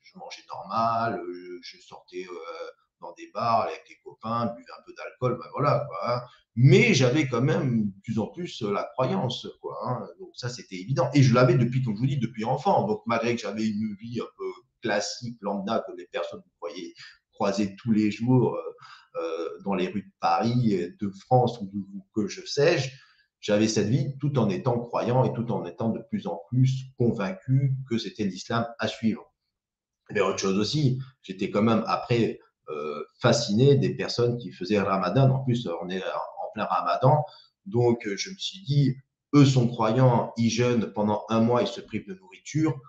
je 0.02 0.18
mangeais 0.18 0.42
normal, 0.48 1.20
je, 1.62 1.78
sortais 1.80 2.26
euh, 2.30 2.70
dans 3.00 3.12
des 3.14 3.30
bars 3.32 3.62
avec 3.62 3.82
les 3.88 3.96
copains, 4.04 4.46
buvais 4.46 4.72
un 4.78 4.82
peu 4.86 4.92
d'alcool, 4.94 5.38
ben 5.38 5.48
voilà. 5.52 5.86
Quoi, 5.88 6.14
hein. 6.14 6.22
Mais 6.56 6.94
j'avais 6.94 7.26
quand 7.26 7.40
même 7.40 7.86
de 7.86 8.00
plus 8.02 8.18
en 8.18 8.28
plus 8.28 8.62
la 8.62 8.84
croyance, 8.84 9.48
quoi. 9.60 9.78
Hein, 9.86 10.06
donc 10.20 10.30
ça, 10.34 10.48
c'était 10.48 10.76
évident. 10.76 11.10
Et 11.14 11.22
je 11.22 11.34
l'avais 11.34 11.54
depuis, 11.54 11.82
comme 11.82 11.94
je 11.96 12.00
vous 12.00 12.06
dis, 12.06 12.18
depuis 12.18 12.44
enfant. 12.44 12.86
Donc 12.86 13.02
malgré 13.06 13.34
que 13.34 13.40
j'avais 13.40 13.66
une 13.66 13.96
vie 14.00 14.20
un 14.20 14.28
peu 14.36 14.50
classique, 14.82 15.38
lambda, 15.40 15.82
que 15.86 15.96
les 15.96 16.06
personnes 16.06 16.40
vous 16.44 16.58
voyez 16.60 16.94
croiser 17.32 17.74
tous 17.76 17.92
les 17.92 18.10
jours. 18.10 18.56
Euh, 18.56 19.48
dans 19.64 19.74
les 19.74 19.86
rues 19.86 20.02
de 20.02 20.12
Paris, 20.18 20.92
de 21.00 21.10
France 21.20 21.60
ou 21.60 22.04
que 22.16 22.26
je 22.26 22.44
sais, 22.44 22.78
j'avais 23.44 23.68
cette 23.68 23.88
vie 23.88 24.16
tout 24.18 24.38
en 24.38 24.48
étant 24.48 24.78
croyant 24.78 25.22
et 25.22 25.34
tout 25.34 25.52
en 25.52 25.66
étant 25.66 25.90
de 25.90 26.00
plus 26.08 26.26
en 26.26 26.40
plus 26.48 26.86
convaincu 26.96 27.76
que 27.90 27.98
c'était 27.98 28.24
l'islam 28.24 28.66
à 28.78 28.88
suivre. 28.88 29.30
Mais 30.10 30.22
autre 30.22 30.38
chose 30.38 30.58
aussi, 30.58 30.98
j'étais 31.20 31.50
quand 31.50 31.60
même 31.60 31.84
après 31.86 32.40
euh, 32.70 33.04
fasciné 33.20 33.76
des 33.76 33.94
personnes 33.94 34.38
qui 34.38 34.50
faisaient 34.50 34.80
Ramadan. 34.80 35.30
En 35.30 35.44
plus, 35.44 35.68
on 35.82 35.90
est 35.90 36.02
en 36.02 36.52
plein 36.54 36.64
Ramadan, 36.64 37.22
donc 37.66 38.08
je 38.16 38.30
me 38.30 38.36
suis 38.36 38.62
dit, 38.62 38.96
eux 39.34 39.44
sont 39.44 39.68
croyants, 39.68 40.32
ils 40.38 40.48
jeûnent 40.48 40.90
pendant 40.94 41.26
un 41.28 41.40
mois, 41.40 41.60
ils 41.60 41.68
se 41.68 41.82
privent 41.82 42.08
de 42.08 42.14
nourriture 42.14 42.80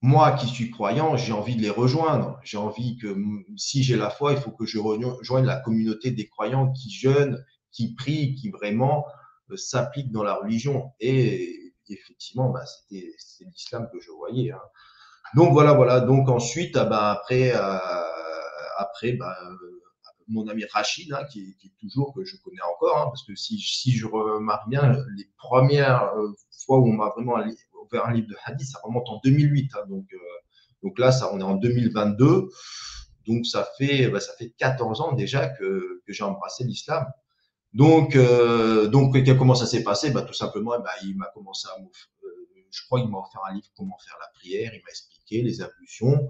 moi 0.00 0.32
qui 0.32 0.46
suis 0.46 0.70
croyant, 0.70 1.16
j'ai 1.16 1.32
envie 1.32 1.56
de 1.56 1.62
les 1.62 1.70
rejoindre. 1.70 2.38
J'ai 2.44 2.56
envie 2.56 2.98
que 2.98 3.16
si 3.56 3.82
j'ai 3.82 3.96
la 3.96 4.10
foi, 4.10 4.32
il 4.32 4.38
faut 4.38 4.52
que 4.52 4.64
je 4.64 4.78
rejoigne 4.78 5.44
la 5.44 5.56
communauté 5.56 6.12
des 6.12 6.28
croyants 6.28 6.72
qui 6.72 6.90
jeûnent, 6.90 7.44
qui 7.72 7.94
prient, 7.94 8.36
qui 8.36 8.50
vraiment 8.50 9.04
euh, 9.50 9.56
s'appliquent 9.56 10.12
dans 10.12 10.22
la 10.22 10.34
religion. 10.34 10.92
Et 11.00 11.72
effectivement, 11.88 12.50
bah, 12.50 12.64
c'était 12.66 13.14
l'islam 13.40 13.88
que 13.92 14.00
je 14.00 14.10
voyais. 14.10 14.52
Hein. 14.52 14.60
Donc 15.34 15.52
voilà, 15.52 15.72
voilà. 15.74 16.00
Donc 16.00 16.28
ensuite, 16.28 16.76
ah, 16.76 16.84
bah, 16.84 17.10
après, 17.10 17.52
euh, 17.54 17.78
après, 18.78 19.12
bah, 19.12 19.36
mon 20.28 20.46
ami 20.48 20.64
Rachid, 20.70 21.12
hein, 21.12 21.24
qui, 21.24 21.56
est 21.64 21.80
toujours 21.80 22.14
que 22.14 22.24
je 22.24 22.36
connais 22.42 22.62
encore, 22.74 22.98
hein, 22.98 23.06
parce 23.06 23.24
que 23.24 23.34
si, 23.34 23.58
si 23.58 23.92
je 23.92 24.06
remarque 24.06 24.68
bien, 24.68 24.92
les 25.16 25.28
premières 25.36 26.12
euh, 26.16 26.32
fois 26.64 26.78
où 26.78 26.86
on 26.86 26.92
m'a 26.92 27.10
vraiment 27.10 27.36
vers 27.90 28.06
un 28.06 28.12
livre 28.12 28.28
de 28.28 28.36
hadith, 28.44 28.68
ça 28.68 28.78
remonte 28.82 29.08
en 29.08 29.20
2008. 29.24 29.72
Hein, 29.74 29.86
donc, 29.88 30.06
euh, 30.12 30.18
donc 30.82 30.98
là, 30.98 31.12
ça, 31.12 31.32
on 31.32 31.40
est 31.40 31.44
en 31.44 31.54
2022. 31.54 32.48
Donc 33.26 33.46
ça 33.46 33.68
fait, 33.76 34.08
bah, 34.08 34.20
ça 34.20 34.32
fait 34.38 34.50
14 34.58 35.00
ans 35.00 35.12
déjà 35.12 35.48
que 35.48 36.02
j'ai 36.06 36.24
embrassé 36.24 36.64
l'islam. 36.64 37.06
Donc, 37.74 38.16
euh, 38.16 38.88
donc 38.88 39.14
comment 39.36 39.54
ça 39.54 39.66
s'est 39.66 39.82
passé? 39.82 40.10
Bah, 40.10 40.22
Tout 40.22 40.34
simplement, 40.34 40.78
bah, 40.80 40.90
il 41.04 41.16
m'a 41.16 41.26
commencé 41.34 41.68
à 41.68 41.78
euh, 41.80 42.28
je 42.70 42.84
crois 42.86 43.00
qu'il 43.00 43.10
m'a 43.10 43.18
offert 43.18 43.40
un 43.48 43.54
livre 43.54 43.68
Comment 43.76 43.96
faire 43.98 44.16
la 44.20 44.28
prière. 44.34 44.72
Il 44.74 44.82
m'a 44.82 44.90
expliqué 44.90 45.42
les 45.42 45.60
ablutions. 45.60 46.28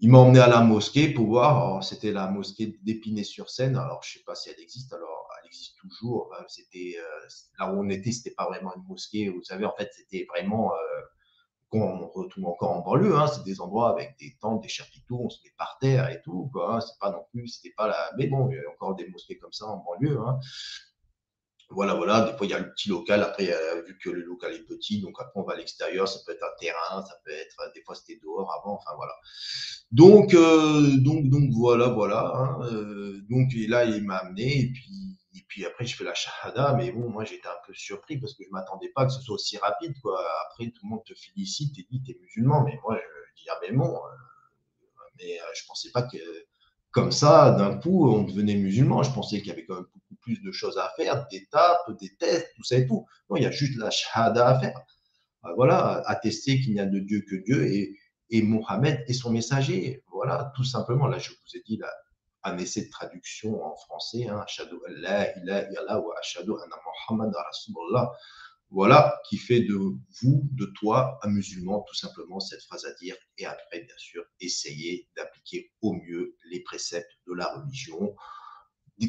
Il 0.00 0.10
m'a 0.10 0.18
emmené 0.18 0.40
à 0.40 0.48
la 0.48 0.60
mosquée 0.60 1.08
pour 1.08 1.26
voir. 1.26 1.82
C'était 1.82 2.12
la 2.12 2.28
mosquée 2.28 2.78
d'Épinay-sur-Seine. 2.82 3.76
Alors, 3.76 4.02
je 4.02 4.14
sais 4.14 4.24
pas 4.24 4.34
si 4.34 4.50
elle 4.50 4.60
existe. 4.60 4.92
Alors, 4.92 5.28
elle 5.40 5.48
existe 5.48 5.76
toujours. 5.78 6.34
C'était 6.48 6.96
euh, 6.98 7.28
là 7.58 7.72
où 7.72 7.80
on 7.80 7.88
était, 7.88 8.12
c'était 8.12 8.34
pas 8.34 8.46
vraiment 8.46 8.74
une 8.76 8.84
mosquée. 8.84 9.28
Vous 9.28 9.42
savez, 9.42 9.64
en 9.64 9.74
fait, 9.76 9.90
c'était 9.94 10.26
vraiment 10.28 10.72
euh, 11.74 11.78
on 11.78 12.08
retrouve 12.08 12.46
encore 12.46 12.70
en 12.72 12.80
banlieue. 12.80 13.16
Hein, 13.16 13.26
c'est 13.26 13.44
des 13.44 13.60
endroits 13.60 13.90
avec 13.90 14.16
des 14.18 14.36
tentes, 14.40 14.62
des 14.62 14.68
chapiteaux, 14.68 15.20
on 15.24 15.30
se 15.30 15.38
met 15.44 15.52
par 15.56 15.78
terre 15.80 16.08
et 16.10 16.20
tout. 16.22 16.50
Hein, 16.68 16.80
c'est 16.80 16.98
pas 17.00 17.10
non 17.10 17.24
plus, 17.32 17.48
c'était 17.48 17.74
pas 17.76 17.88
là. 17.88 18.10
Mais 18.16 18.26
bon, 18.26 18.48
il 18.50 18.56
y 18.56 18.58
a 18.58 18.70
encore 18.70 18.94
des 18.94 19.08
mosquées 19.08 19.38
comme 19.38 19.52
ça 19.52 19.66
en 19.66 19.84
banlieue. 19.84 20.18
Hein. 20.18 20.38
Voilà, 21.70 21.94
voilà. 21.94 22.20
Des 22.22 22.36
fois, 22.36 22.46
il 22.46 22.50
y 22.50 22.54
a 22.54 22.58
le 22.58 22.70
petit 22.72 22.88
local. 22.88 23.22
Après, 23.22 23.46
vu 23.86 23.98
que 23.98 24.10
le 24.10 24.22
local 24.22 24.52
est 24.54 24.64
petit, 24.64 25.00
donc 25.00 25.16
après, 25.18 25.40
on 25.40 25.42
va 25.42 25.54
à 25.54 25.56
l'extérieur. 25.56 26.06
Ça 26.06 26.20
peut 26.24 26.32
être 26.32 26.44
un 26.44 26.56
terrain, 26.60 27.02
ça 27.04 27.14
peut 27.24 27.32
être. 27.32 27.72
Des 27.74 27.82
fois, 27.82 27.94
c'était 27.94 28.20
dehors 28.22 28.52
avant. 28.60 28.74
Enfin, 28.74 28.90
voilà. 28.96 29.14
Donc, 29.90 30.34
euh, 30.34 30.96
donc, 30.98 31.28
donc, 31.28 31.50
voilà, 31.52 31.88
voilà. 31.88 32.32
Hein, 32.34 32.58
euh, 32.72 33.20
donc, 33.30 33.50
là, 33.68 33.84
il 33.84 34.04
m'a 34.04 34.16
amené. 34.16 34.58
Et 34.58 34.72
puis, 34.72 35.13
puis 35.54 35.64
après, 35.64 35.86
je 35.86 35.94
fais 35.94 36.02
la 36.02 36.14
shahada. 36.14 36.74
Mais 36.74 36.90
bon, 36.90 37.08
moi, 37.08 37.24
j'étais 37.24 37.46
un 37.46 37.60
peu 37.64 37.72
surpris 37.74 38.18
parce 38.18 38.34
que 38.34 38.42
je 38.42 38.50
m'attendais 38.50 38.88
pas 38.88 39.06
que 39.06 39.12
ce 39.12 39.20
soit 39.20 39.36
aussi 39.36 39.56
rapide. 39.56 39.94
Quoi. 40.02 40.20
Après, 40.46 40.64
tout 40.66 40.80
le 40.82 40.88
monde 40.88 41.04
te 41.04 41.14
félicite 41.14 41.78
et 41.78 41.86
dit, 41.88 42.02
t'es 42.02 42.18
musulman. 42.20 42.64
Mais 42.64 42.76
moi, 42.82 42.98
je 42.98 43.40
dis, 43.40 43.48
ah, 43.48 43.58
mais 43.62 43.70
bon. 43.70 43.86
Euh, 43.94 44.08
mais 45.20 45.38
je 45.54 45.64
pensais 45.68 45.92
pas 45.92 46.02
que 46.02 46.16
comme 46.90 47.12
ça, 47.12 47.52
d'un 47.52 47.78
coup, 47.78 48.10
on 48.12 48.24
devenait 48.24 48.56
musulman. 48.56 49.04
Je 49.04 49.12
pensais 49.12 49.38
qu'il 49.38 49.46
y 49.46 49.50
avait 49.52 49.64
quand 49.64 49.76
même 49.76 49.86
beaucoup 49.94 50.16
plus 50.22 50.42
de 50.42 50.50
choses 50.50 50.76
à 50.76 50.92
faire, 50.96 51.24
d'étapes, 51.28 51.88
des 52.00 52.16
tests, 52.16 52.48
tout 52.56 52.64
ça 52.64 52.76
et 52.76 52.86
tout. 52.88 53.06
Non, 53.30 53.36
il 53.36 53.44
y 53.44 53.46
a 53.46 53.52
juste 53.52 53.78
la 53.78 53.92
shahada 53.92 54.48
à 54.48 54.58
faire. 54.58 54.76
Euh, 55.44 55.52
voilà, 55.54 56.02
attester 56.06 56.60
qu'il 56.60 56.72
n'y 56.74 56.80
a 56.80 56.86
de 56.86 56.98
Dieu 56.98 57.24
que 57.30 57.36
Dieu 57.36 57.64
et, 57.64 57.96
et 58.30 58.42
Mohammed 58.42 59.04
est 59.06 59.12
son 59.12 59.30
messager. 59.30 60.02
Voilà, 60.10 60.52
tout 60.56 60.64
simplement. 60.64 61.06
Là, 61.06 61.18
je 61.18 61.30
vous 61.30 61.56
ai 61.56 61.62
dit 61.64 61.76
là, 61.76 61.92
un 62.44 62.58
essai 62.58 62.84
de 62.84 62.90
traduction 62.90 63.64
en 63.64 63.76
français. 63.76 64.28
Hein, 64.28 64.44
anna 65.46 65.66
Muhammad. 67.08 67.32
Voilà 68.70 69.20
qui 69.28 69.36
fait 69.36 69.60
de 69.60 69.74
vous, 69.74 70.48
de 70.52 70.66
toi, 70.78 71.18
un 71.22 71.28
musulman, 71.28 71.84
tout 71.86 71.94
simplement 71.94 72.40
cette 72.40 72.62
phrase 72.62 72.84
à 72.86 72.92
dire. 72.94 73.16
Et 73.38 73.46
après, 73.46 73.80
bien 73.80 73.94
sûr, 73.98 74.24
essayer 74.40 75.08
d'appliquer 75.16 75.72
au 75.80 75.92
mieux 75.92 76.36
les 76.50 76.60
préceptes 76.60 77.12
de 77.28 77.34
la 77.34 77.46
religion, 77.54 78.16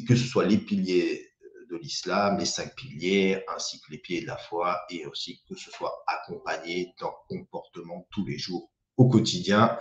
que 0.06 0.14
ce 0.14 0.24
soit 0.24 0.44
les 0.44 0.58
piliers 0.58 1.30
de 1.70 1.76
l'islam, 1.76 2.38
les 2.38 2.44
cinq 2.44 2.74
piliers, 2.76 3.42
ainsi 3.48 3.80
que 3.80 3.90
les 3.90 3.98
pieds 3.98 4.20
de 4.20 4.26
la 4.26 4.36
foi, 4.36 4.80
et 4.88 5.04
aussi 5.06 5.42
que 5.48 5.56
ce 5.56 5.70
soit 5.70 6.04
accompagné 6.06 6.94
le 7.00 7.06
comportement 7.28 8.06
tous 8.12 8.24
les 8.24 8.38
jours 8.38 8.70
au 8.96 9.08
quotidien. 9.08 9.76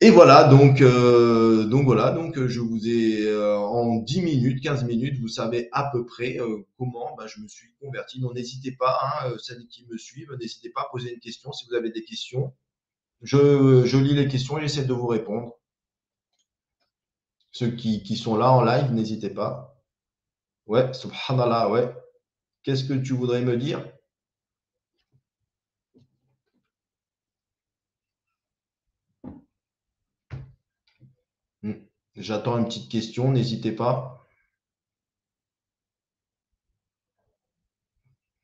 Et 0.00 0.10
voilà, 0.10 0.44
donc, 0.44 0.80
euh, 0.80 1.64
donc 1.64 1.84
voilà, 1.84 2.12
donc 2.12 2.38
je 2.46 2.60
vous 2.60 2.86
ai 2.88 3.26
euh, 3.26 3.56
en 3.58 3.96
10 3.96 4.22
minutes, 4.22 4.62
15 4.62 4.84
minutes, 4.84 5.18
vous 5.20 5.26
savez 5.28 5.68
à 5.72 5.90
peu 5.90 6.06
près 6.06 6.38
euh, 6.38 6.64
comment 6.78 7.16
bah, 7.16 7.26
je 7.26 7.40
me 7.40 7.48
suis 7.48 7.74
converti. 7.80 8.20
Donc 8.20 8.34
n'hésitez 8.34 8.70
pas, 8.72 8.96
hein, 9.02 9.34
celles 9.42 9.66
qui 9.66 9.84
me 9.90 9.98
suivent, 9.98 10.32
n'hésitez 10.40 10.70
pas 10.70 10.82
à 10.82 10.88
poser 10.92 11.12
une 11.12 11.18
question 11.20 11.52
si 11.52 11.66
vous 11.66 11.74
avez 11.74 11.90
des 11.90 12.04
questions. 12.04 12.54
Je, 13.22 13.84
je 13.86 13.98
lis 13.98 14.14
les 14.14 14.28
questions 14.28 14.58
et 14.58 14.62
j'essaie 14.62 14.84
de 14.84 14.92
vous 14.92 15.08
répondre. 15.08 15.58
Ceux 17.50 17.70
qui, 17.72 18.02
qui 18.02 18.16
sont 18.16 18.36
là 18.36 18.50
en 18.52 18.62
live, 18.62 18.90
n'hésitez 18.92 19.28
pas. 19.28 19.82
Ouais, 20.66 20.92
subhanallah, 20.94 21.70
ouais. 21.70 21.92
Qu'est-ce 22.62 22.84
que 22.84 22.94
tu 22.94 23.14
voudrais 23.14 23.42
me 23.42 23.56
dire? 23.56 23.84
J'attends 32.18 32.58
une 32.58 32.66
petite 32.66 32.90
question, 32.90 33.30
n'hésitez 33.32 33.72
pas. 33.72 34.26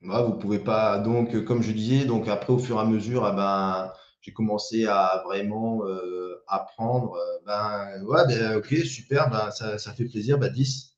vous 0.02 0.38
pouvez 0.38 0.58
pas. 0.58 0.98
Donc, 0.98 1.44
comme 1.44 1.62
je 1.62 1.72
disais, 1.72 2.04
donc 2.04 2.28
après, 2.28 2.52
au 2.52 2.58
fur 2.58 2.76
et 2.76 2.80
à 2.80 2.84
mesure, 2.84 3.24
ah 3.24 3.32
ben, 3.32 3.92
j'ai 4.20 4.32
commencé 4.32 4.86
à 4.86 5.22
vraiment 5.24 5.84
euh, 5.86 6.42
apprendre. 6.46 7.14
Euh, 7.14 7.38
ben, 7.46 8.02
ouais, 8.04 8.26
ben, 8.28 8.56
ok, 8.56 8.74
super, 8.86 9.52
ça, 9.52 9.78
fait 9.94 10.04
plaisir. 10.04 10.38
Ben, 10.38 10.52
10. 10.52 10.96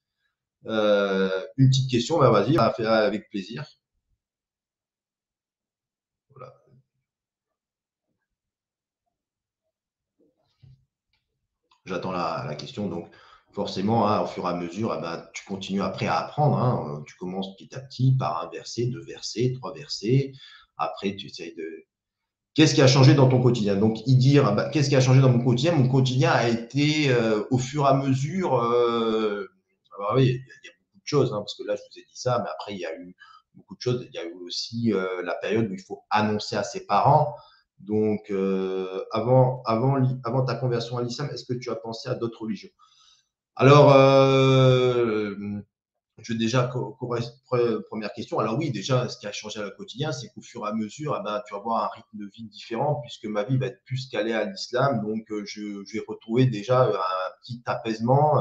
Euh, 0.66 1.30
une 1.56 1.68
petite 1.68 1.90
question, 1.90 2.18
vas-y, 2.18 2.58
avec 2.58 3.30
plaisir. 3.30 3.64
J'attends 11.86 12.12
la, 12.12 12.54
question. 12.56 12.88
Donc, 12.88 13.08
forcément, 13.52 14.08
hein, 14.08 14.20
au 14.20 14.26
fur 14.26 14.44
et 14.44 14.48
à 14.48 14.54
mesure, 14.54 14.94
eh 14.98 15.00
ben, 15.00 15.24
tu 15.32 15.44
continues 15.44 15.82
après 15.82 16.06
à 16.06 16.18
apprendre. 16.18 16.58
Hein. 16.58 17.04
Tu 17.06 17.14
commences 17.16 17.56
petit 17.56 17.74
à 17.74 17.80
petit 17.80 18.16
par 18.16 18.44
un 18.44 18.50
verset, 18.50 18.86
deux 18.86 19.04
versets, 19.04 19.52
trois 19.56 19.72
versets. 19.72 20.32
Après, 20.76 21.14
tu 21.16 21.26
essayes 21.26 21.54
de. 21.54 21.64
Qu'est-ce 22.54 22.74
qui 22.74 22.82
a 22.82 22.86
changé 22.86 23.14
dans 23.14 23.28
ton 23.28 23.40
quotidien? 23.40 23.76
Donc, 23.76 24.04
y 24.06 24.16
dire, 24.16 24.54
bah, 24.54 24.68
qu'est-ce 24.70 24.88
qui 24.88 24.96
a 24.96 25.00
changé 25.00 25.20
dans 25.20 25.30
mon 25.30 25.44
quotidien? 25.44 25.72
Mon 25.72 25.88
quotidien 25.88 26.30
a 26.32 26.48
été 26.48 27.10
euh, 27.10 27.44
au 27.50 27.58
fur 27.58 27.84
et 27.84 27.88
à 27.88 27.94
mesure. 27.94 28.58
Euh, 28.60 29.46
oui, 30.14 30.24
il 30.24 30.66
y, 30.66 30.68
a 30.68 30.72
beaucoup 30.80 31.00
de 31.00 31.06
choses, 31.06 31.32
hein, 31.32 31.38
parce 31.38 31.54
que 31.54 31.62
là, 31.64 31.76
je 31.76 31.82
vous 31.82 31.98
ai 31.98 32.02
dit 32.02 32.16
ça, 32.16 32.40
mais 32.42 32.50
après, 32.50 32.72
il 32.72 32.80
y 32.80 32.86
a 32.86 32.94
eu 32.96 33.14
beaucoup 33.54 33.76
de 33.76 33.80
choses. 33.80 34.06
Il 34.08 34.14
y 34.14 34.18
a 34.18 34.24
eu 34.24 34.34
aussi 34.44 34.92
euh, 34.92 35.22
la 35.22 35.34
période 35.34 35.70
où 35.70 35.74
il 35.74 35.82
faut 35.82 36.02
annoncer 36.10 36.56
à 36.56 36.62
ses 36.62 36.86
parents. 36.86 37.36
Donc, 37.80 38.30
euh, 38.30 39.04
avant, 39.12 39.62
avant, 39.66 39.96
avant 40.24 40.44
ta 40.44 40.54
conversion 40.54 40.98
à 40.98 41.02
l'islam, 41.02 41.28
est-ce 41.32 41.44
que 41.44 41.58
tu 41.58 41.70
as 41.70 41.76
pensé 41.76 42.08
à 42.08 42.14
d'autres 42.14 42.42
religions? 42.42 42.70
Alors, 43.54 43.92
euh, 43.92 45.34
je 46.18 46.32
vais 46.32 46.38
déjà 46.38 46.70
première 47.06 48.12
question. 48.14 48.38
Alors 48.38 48.58
oui, 48.58 48.70
déjà, 48.70 49.08
ce 49.08 49.18
qui 49.18 49.26
a 49.26 49.32
changé 49.32 49.60
à 49.60 49.64
le 49.64 49.70
quotidien, 49.70 50.12
c'est 50.12 50.28
qu'au 50.28 50.40
fur 50.40 50.66
et 50.66 50.68
à 50.68 50.72
mesure, 50.72 51.16
eh 51.20 51.22
ben, 51.22 51.42
tu 51.46 51.54
vas 51.54 51.60
avoir 51.60 51.84
un 51.84 51.88
rythme 51.88 52.24
de 52.24 52.30
vie 52.34 52.44
différent 52.44 53.00
puisque 53.02 53.26
ma 53.26 53.44
vie 53.44 53.58
va 53.58 53.66
être 53.66 53.82
plus 53.84 54.08
calée 54.08 54.32
à 54.32 54.44
l'islam. 54.44 55.02
Donc, 55.02 55.30
euh, 55.30 55.44
je, 55.46 55.82
vais 55.92 56.04
retrouver 56.08 56.46
déjà 56.46 56.84
un 56.84 57.32
petit 57.42 57.62
apaisement 57.66 58.40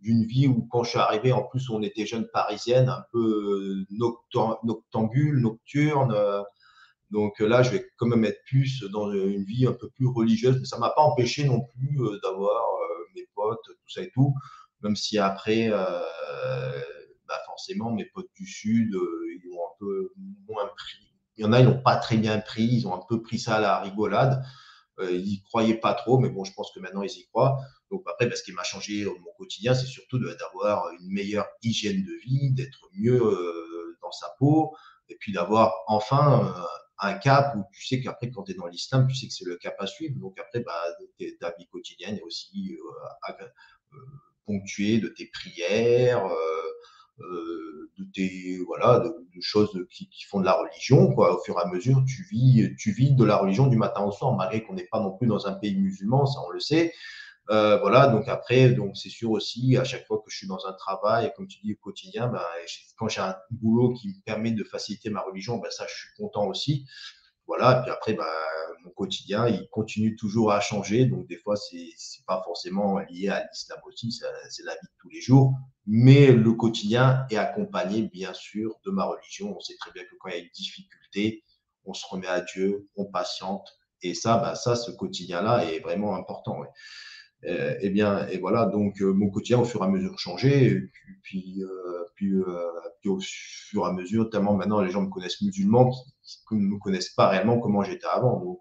d'une 0.00 0.24
vie 0.24 0.46
où, 0.46 0.68
quand 0.70 0.84
je 0.84 0.90
suis 0.90 0.98
arrivé, 0.98 1.32
en 1.32 1.42
plus, 1.42 1.70
on 1.70 1.82
était 1.82 2.06
jeune 2.06 2.28
parisienne, 2.32 2.88
un 2.88 3.04
peu 3.12 3.84
noctambule, 3.90 5.40
nocturne. 5.40 6.14
Donc 7.10 7.40
euh, 7.40 7.48
là, 7.48 7.62
je 7.62 7.70
vais 7.70 7.90
quand 7.96 8.06
même 8.06 8.24
être 8.24 8.42
plus 8.44 8.82
dans 8.92 9.10
une 9.12 9.44
vie 9.44 9.66
un 9.66 9.72
peu 9.72 9.88
plus 9.90 10.06
religieuse, 10.06 10.58
mais 10.60 10.66
ça 10.66 10.78
m'a 10.78 10.90
pas 10.90 11.02
empêché 11.02 11.44
non 11.44 11.62
plus 11.62 12.00
euh, 12.00 12.18
d'avoir 12.22 12.62
euh, 12.62 13.04
mes 13.14 13.26
potes, 13.34 13.64
tout 13.64 13.88
ça 13.88 14.02
et 14.02 14.10
tout, 14.10 14.34
même 14.82 14.96
si 14.96 15.18
après, 15.18 15.70
bah 15.70 17.34
forcément, 17.46 17.92
mes 17.92 18.04
potes 18.04 18.30
du 18.36 18.46
Sud, 18.46 18.90
ils 18.92 19.50
ont 19.52 19.60
un 19.60 19.76
peu 19.78 20.12
moins 20.48 20.66
pris. 20.76 21.12
Il 21.36 21.44
y 21.44 21.46
en 21.46 21.52
a, 21.52 21.60
ils 21.60 21.66
n'ont 21.66 21.82
pas 21.82 21.96
très 21.96 22.16
bien 22.16 22.38
pris, 22.38 22.64
ils 22.64 22.86
ont 22.86 22.94
un 22.94 23.02
peu 23.08 23.22
pris 23.22 23.38
ça 23.38 23.56
à 23.56 23.60
la 23.60 23.80
rigolade. 23.80 24.44
ils 25.00 25.24
n'y 25.24 25.42
croyaient 25.42 25.80
pas 25.80 25.94
trop, 25.94 26.18
mais 26.18 26.28
bon, 26.28 26.44
je 26.44 26.52
pense 26.52 26.70
que 26.72 26.80
maintenant, 26.80 27.02
ils 27.02 27.18
y 27.18 27.26
croient. 27.26 27.58
Donc 27.90 28.02
après, 28.06 28.26
bah, 28.26 28.36
ce 28.36 28.42
qui 28.42 28.52
m'a 28.52 28.62
changé 28.62 29.04
mon 29.04 29.32
quotidien, 29.36 29.74
c'est 29.74 29.86
surtout 29.86 30.18
d'avoir 30.18 30.88
une 31.00 31.12
meilleure 31.12 31.48
hygiène 31.62 32.04
de 32.04 32.12
vie, 32.24 32.52
d'être 32.52 32.88
mieux 32.94 33.20
dans 34.00 34.12
sa 34.12 34.28
peau, 34.38 34.76
et 35.08 35.16
puis 35.16 35.32
d'avoir 35.32 35.74
enfin 35.86 36.54
un 37.00 37.14
cap 37.14 37.54
où 37.56 37.64
tu 37.72 37.86
sais 37.86 38.00
qu'après, 38.00 38.30
quand 38.30 38.44
tu 38.44 38.52
es 38.52 38.54
dans 38.54 38.66
l'islam, 38.66 39.06
tu 39.08 39.14
sais 39.14 39.26
que 39.28 39.32
c'est 39.32 39.44
le 39.44 39.56
cap 39.56 39.76
à 39.78 39.86
suivre. 39.86 40.18
Donc 40.18 40.38
après, 40.38 40.60
bah, 40.60 40.72
ta 41.40 41.54
vie 41.58 41.66
quotidienne 41.66 42.16
est 42.16 42.22
aussi 42.22 42.76
euh, 42.76 43.34
euh, 43.42 43.98
ponctuée 44.46 44.98
de 44.98 45.08
tes 45.08 45.26
prières, 45.26 46.26
euh, 46.26 47.90
de 47.98 48.04
tes 48.12 48.58
voilà, 48.66 49.00
de, 49.00 49.40
choses 49.40 49.70
qui, 49.90 50.08
font 50.28 50.40
de 50.40 50.44
la 50.44 50.54
religion. 50.54 51.12
Quoi. 51.14 51.36
Au 51.36 51.42
fur 51.42 51.56
et 51.58 51.62
à 51.62 51.66
mesure, 51.66 52.02
tu 52.06 52.26
vis, 52.30 52.74
tu 52.76 52.90
vis 52.90 53.12
de 53.12 53.24
la 53.24 53.36
religion 53.36 53.68
du 53.68 53.76
matin 53.76 54.02
au 54.02 54.10
soir, 54.10 54.34
malgré 54.34 54.64
qu'on 54.64 54.74
n'est 54.74 54.88
pas 54.90 55.00
non 55.00 55.16
plus 55.16 55.28
dans 55.28 55.46
un 55.46 55.52
pays 55.52 55.76
musulman, 55.76 56.26
ça 56.26 56.40
on 56.46 56.50
le 56.50 56.60
sait. 56.60 56.92
Euh, 57.50 57.78
voilà, 57.78 58.08
donc 58.08 58.28
après, 58.28 58.70
donc 58.70 58.96
c'est 58.96 59.08
sûr 59.08 59.30
aussi, 59.30 59.76
à 59.78 59.84
chaque 59.84 60.06
fois 60.06 60.18
que 60.18 60.30
je 60.30 60.36
suis 60.36 60.46
dans 60.46 60.66
un 60.66 60.74
travail, 60.74 61.32
comme 61.34 61.46
tu 61.46 61.58
dis, 61.62 61.72
au 61.72 61.76
quotidien, 61.76 62.28
ben, 62.28 62.42
quand 62.96 63.08
j'ai 63.08 63.22
un 63.22 63.36
boulot 63.50 63.94
qui 63.94 64.08
me 64.08 64.22
permet 64.24 64.50
de 64.50 64.64
faciliter 64.64 65.08
ma 65.08 65.20
religion, 65.22 65.56
ben, 65.56 65.70
ça, 65.70 65.86
je 65.88 65.94
suis 65.94 66.14
content 66.18 66.46
aussi. 66.46 66.86
Voilà, 67.46 67.80
puis 67.82 67.90
après, 67.90 68.12
ben, 68.12 68.26
mon 68.84 68.90
quotidien, 68.90 69.48
il 69.48 69.66
continue 69.70 70.14
toujours 70.16 70.52
à 70.52 70.60
changer. 70.60 71.06
Donc, 71.06 71.26
des 71.26 71.38
fois, 71.38 71.56
c'est 71.56 71.76
n'est 71.76 72.24
pas 72.26 72.42
forcément 72.44 72.98
lié 72.98 73.28
à 73.28 73.46
l'islam 73.50 73.78
aussi, 73.86 74.12
c'est 74.12 74.64
la 74.64 74.72
vie 74.74 74.86
de 74.86 74.92
tous 75.00 75.08
les 75.08 75.22
jours. 75.22 75.54
Mais 75.86 76.32
le 76.32 76.52
quotidien 76.52 77.26
est 77.30 77.36
accompagné, 77.36 78.02
bien 78.02 78.34
sûr, 78.34 78.78
de 78.84 78.90
ma 78.90 79.04
religion. 79.04 79.56
On 79.56 79.60
sait 79.60 79.76
très 79.80 79.90
bien 79.92 80.04
que 80.04 80.14
quand 80.20 80.28
il 80.28 80.34
y 80.34 80.38
a 80.38 80.42
une 80.42 80.50
difficulté, 80.54 81.44
on 81.86 81.94
se 81.94 82.06
remet 82.06 82.26
à 82.26 82.42
Dieu, 82.42 82.88
on 82.96 83.06
patiente. 83.06 83.66
Et 84.02 84.12
ça, 84.12 84.54
ça 84.54 84.76
ce 84.76 84.90
quotidien-là 84.90 85.64
est 85.64 85.80
vraiment 85.80 86.14
important. 86.14 86.62
Euh, 87.44 87.76
eh 87.80 87.90
bien, 87.90 88.26
et 88.28 88.38
voilà, 88.38 88.66
donc 88.66 89.00
euh, 89.00 89.12
mon 89.12 89.30
quotidien 89.30 89.60
au 89.60 89.64
fur 89.64 89.82
et 89.82 89.84
à 89.84 89.88
mesure 89.88 90.18
changé, 90.18 90.90
puis, 91.22 91.62
euh, 91.62 92.04
puis, 92.16 92.32
puis, 93.00 93.10
au 93.10 93.20
fur 93.20 93.86
et 93.86 93.88
à 93.88 93.92
mesure, 93.92 94.28
tellement 94.28 94.54
maintenant 94.54 94.80
les 94.80 94.90
gens 94.90 95.02
me 95.02 95.08
connaissent 95.08 95.40
musulman, 95.42 95.92
qui, 96.22 96.56
ne 96.56 96.58
me 96.58 96.78
connaissent 96.78 97.10
pas 97.10 97.28
réellement 97.28 97.60
comment 97.60 97.84
j'étais 97.84 98.08
avant. 98.12 98.40
Donc, 98.40 98.58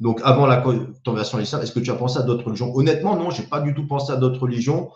donc 0.00 0.20
avant 0.24 0.46
la 0.46 0.64
conversion 1.04 1.38
à 1.38 1.40
l'islam, 1.40 1.62
est-ce 1.62 1.72
que 1.72 1.80
tu 1.80 1.92
as 1.92 1.94
pensé 1.94 2.18
à 2.18 2.22
d'autres 2.22 2.44
religions? 2.44 2.74
Honnêtement, 2.74 3.16
non, 3.16 3.30
j'ai 3.30 3.44
pas 3.44 3.60
du 3.60 3.72
tout 3.72 3.86
pensé 3.86 4.12
à 4.12 4.16
d'autres 4.16 4.40
religions. 4.40 4.90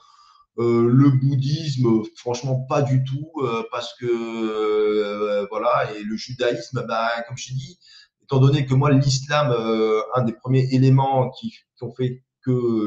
Le 0.57 1.11
bouddhisme, 1.11 2.03
franchement, 2.17 2.67
pas 2.69 2.83
du 2.83 3.05
tout, 3.05 3.31
parce 3.71 3.95
que 4.01 5.47
voilà, 5.49 5.93
et 5.95 6.03
le 6.03 6.17
judaïsme, 6.17 6.85
bah, 6.89 7.11
comme 7.29 7.37
je 7.39 7.53
dit, 7.55 7.79
étant 8.25 8.41
donné 8.41 8.67
que 8.67 8.75
moi, 8.75 8.91
l'islam, 8.91 9.55
un 10.17 10.25
des 10.25 10.33
premiers 10.33 10.67
éléments 10.73 11.31
qui 11.31 11.55
ont 11.81 11.95
fait 11.95 12.25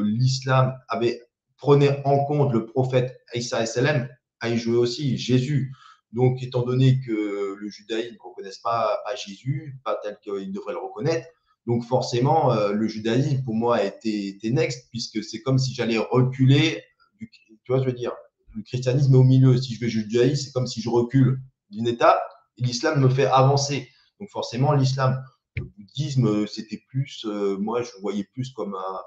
l'islam 0.02 0.74
avait 0.88 1.22
prenait 1.56 2.02
en 2.04 2.24
compte 2.24 2.52
le 2.52 2.66
prophète 2.66 3.20
Isa 3.34 3.64
SLM, 3.64 4.08
a 4.40 4.48
y 4.48 4.58
joué 4.58 4.76
aussi 4.76 5.16
Jésus. 5.16 5.72
Donc, 6.10 6.42
étant 6.42 6.62
donné 6.62 7.00
que 7.00 7.56
le 7.58 7.68
judaïsme 7.70 8.14
ne 8.14 8.18
reconnaisse 8.18 8.58
pas, 8.58 9.00
pas 9.04 9.14
Jésus, 9.14 9.78
pas 9.84 9.96
tel 10.02 10.18
qu'il 10.22 10.52
devrait 10.52 10.72
le 10.72 10.80
reconnaître, 10.80 11.26
donc 11.66 11.84
forcément, 11.84 12.52
euh, 12.52 12.72
le 12.72 12.88
judaïsme, 12.88 13.44
pour 13.44 13.54
moi, 13.54 13.82
était, 13.82 14.26
été 14.26 14.50
next, 14.50 14.88
puisque 14.90 15.22
c'est 15.22 15.40
comme 15.42 15.58
si 15.58 15.72
j'allais 15.72 15.98
reculer, 15.98 16.82
du, 17.18 17.30
tu 17.30 17.72
vois, 17.72 17.80
je 17.80 17.86
veux 17.86 17.92
dire, 17.92 18.12
le 18.54 18.62
christianisme 18.62 19.14
est 19.14 19.18
au 19.18 19.22
milieu. 19.22 19.56
Si 19.56 19.74
je 19.74 19.80
vais 19.80 19.88
judaïsme, 19.88 20.44
c'est 20.46 20.52
comme 20.52 20.66
si 20.66 20.82
je 20.82 20.90
recule 20.90 21.40
d'une 21.70 21.86
étape, 21.86 22.20
et 22.58 22.64
l'islam 22.64 23.00
me 23.00 23.08
fait 23.08 23.26
avancer. 23.26 23.88
Donc 24.18 24.28
forcément, 24.30 24.72
l'islam, 24.72 25.22
le 25.56 25.64
bouddhisme, 25.64 26.46
c'était 26.46 26.82
plus, 26.88 27.24
euh, 27.24 27.56
moi, 27.58 27.82
je 27.82 27.90
voyais 28.00 28.24
plus 28.24 28.52
comme 28.52 28.74
un, 28.74 28.98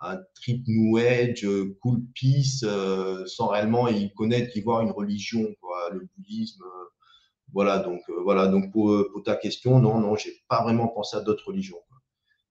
un 0.00 0.18
trip 0.34 0.66
New 0.66 0.96
Age, 0.96 1.44
euh, 1.44 1.76
cool 1.82 2.02
peace, 2.14 2.62
euh, 2.64 3.24
sans 3.26 3.48
réellement 3.48 3.88
y 3.88 4.12
connaître, 4.14 4.56
y 4.56 4.60
voir 4.62 4.80
une 4.80 4.90
religion, 4.90 5.46
le 5.92 6.08
bouddhisme. 6.16 6.62
Euh, 6.62 6.84
voilà, 7.52 7.78
donc, 7.78 8.00
voilà, 8.24 8.46
donc 8.46 8.72
pour, 8.72 9.04
ta 9.24 9.34
question, 9.36 9.80
non, 9.80 9.98
non, 9.98 10.16
j'ai 10.16 10.32
pas 10.48 10.62
vraiment 10.62 10.88
pensé 10.88 11.16
à 11.16 11.20
d'autres 11.20 11.48
religions. 11.48 11.80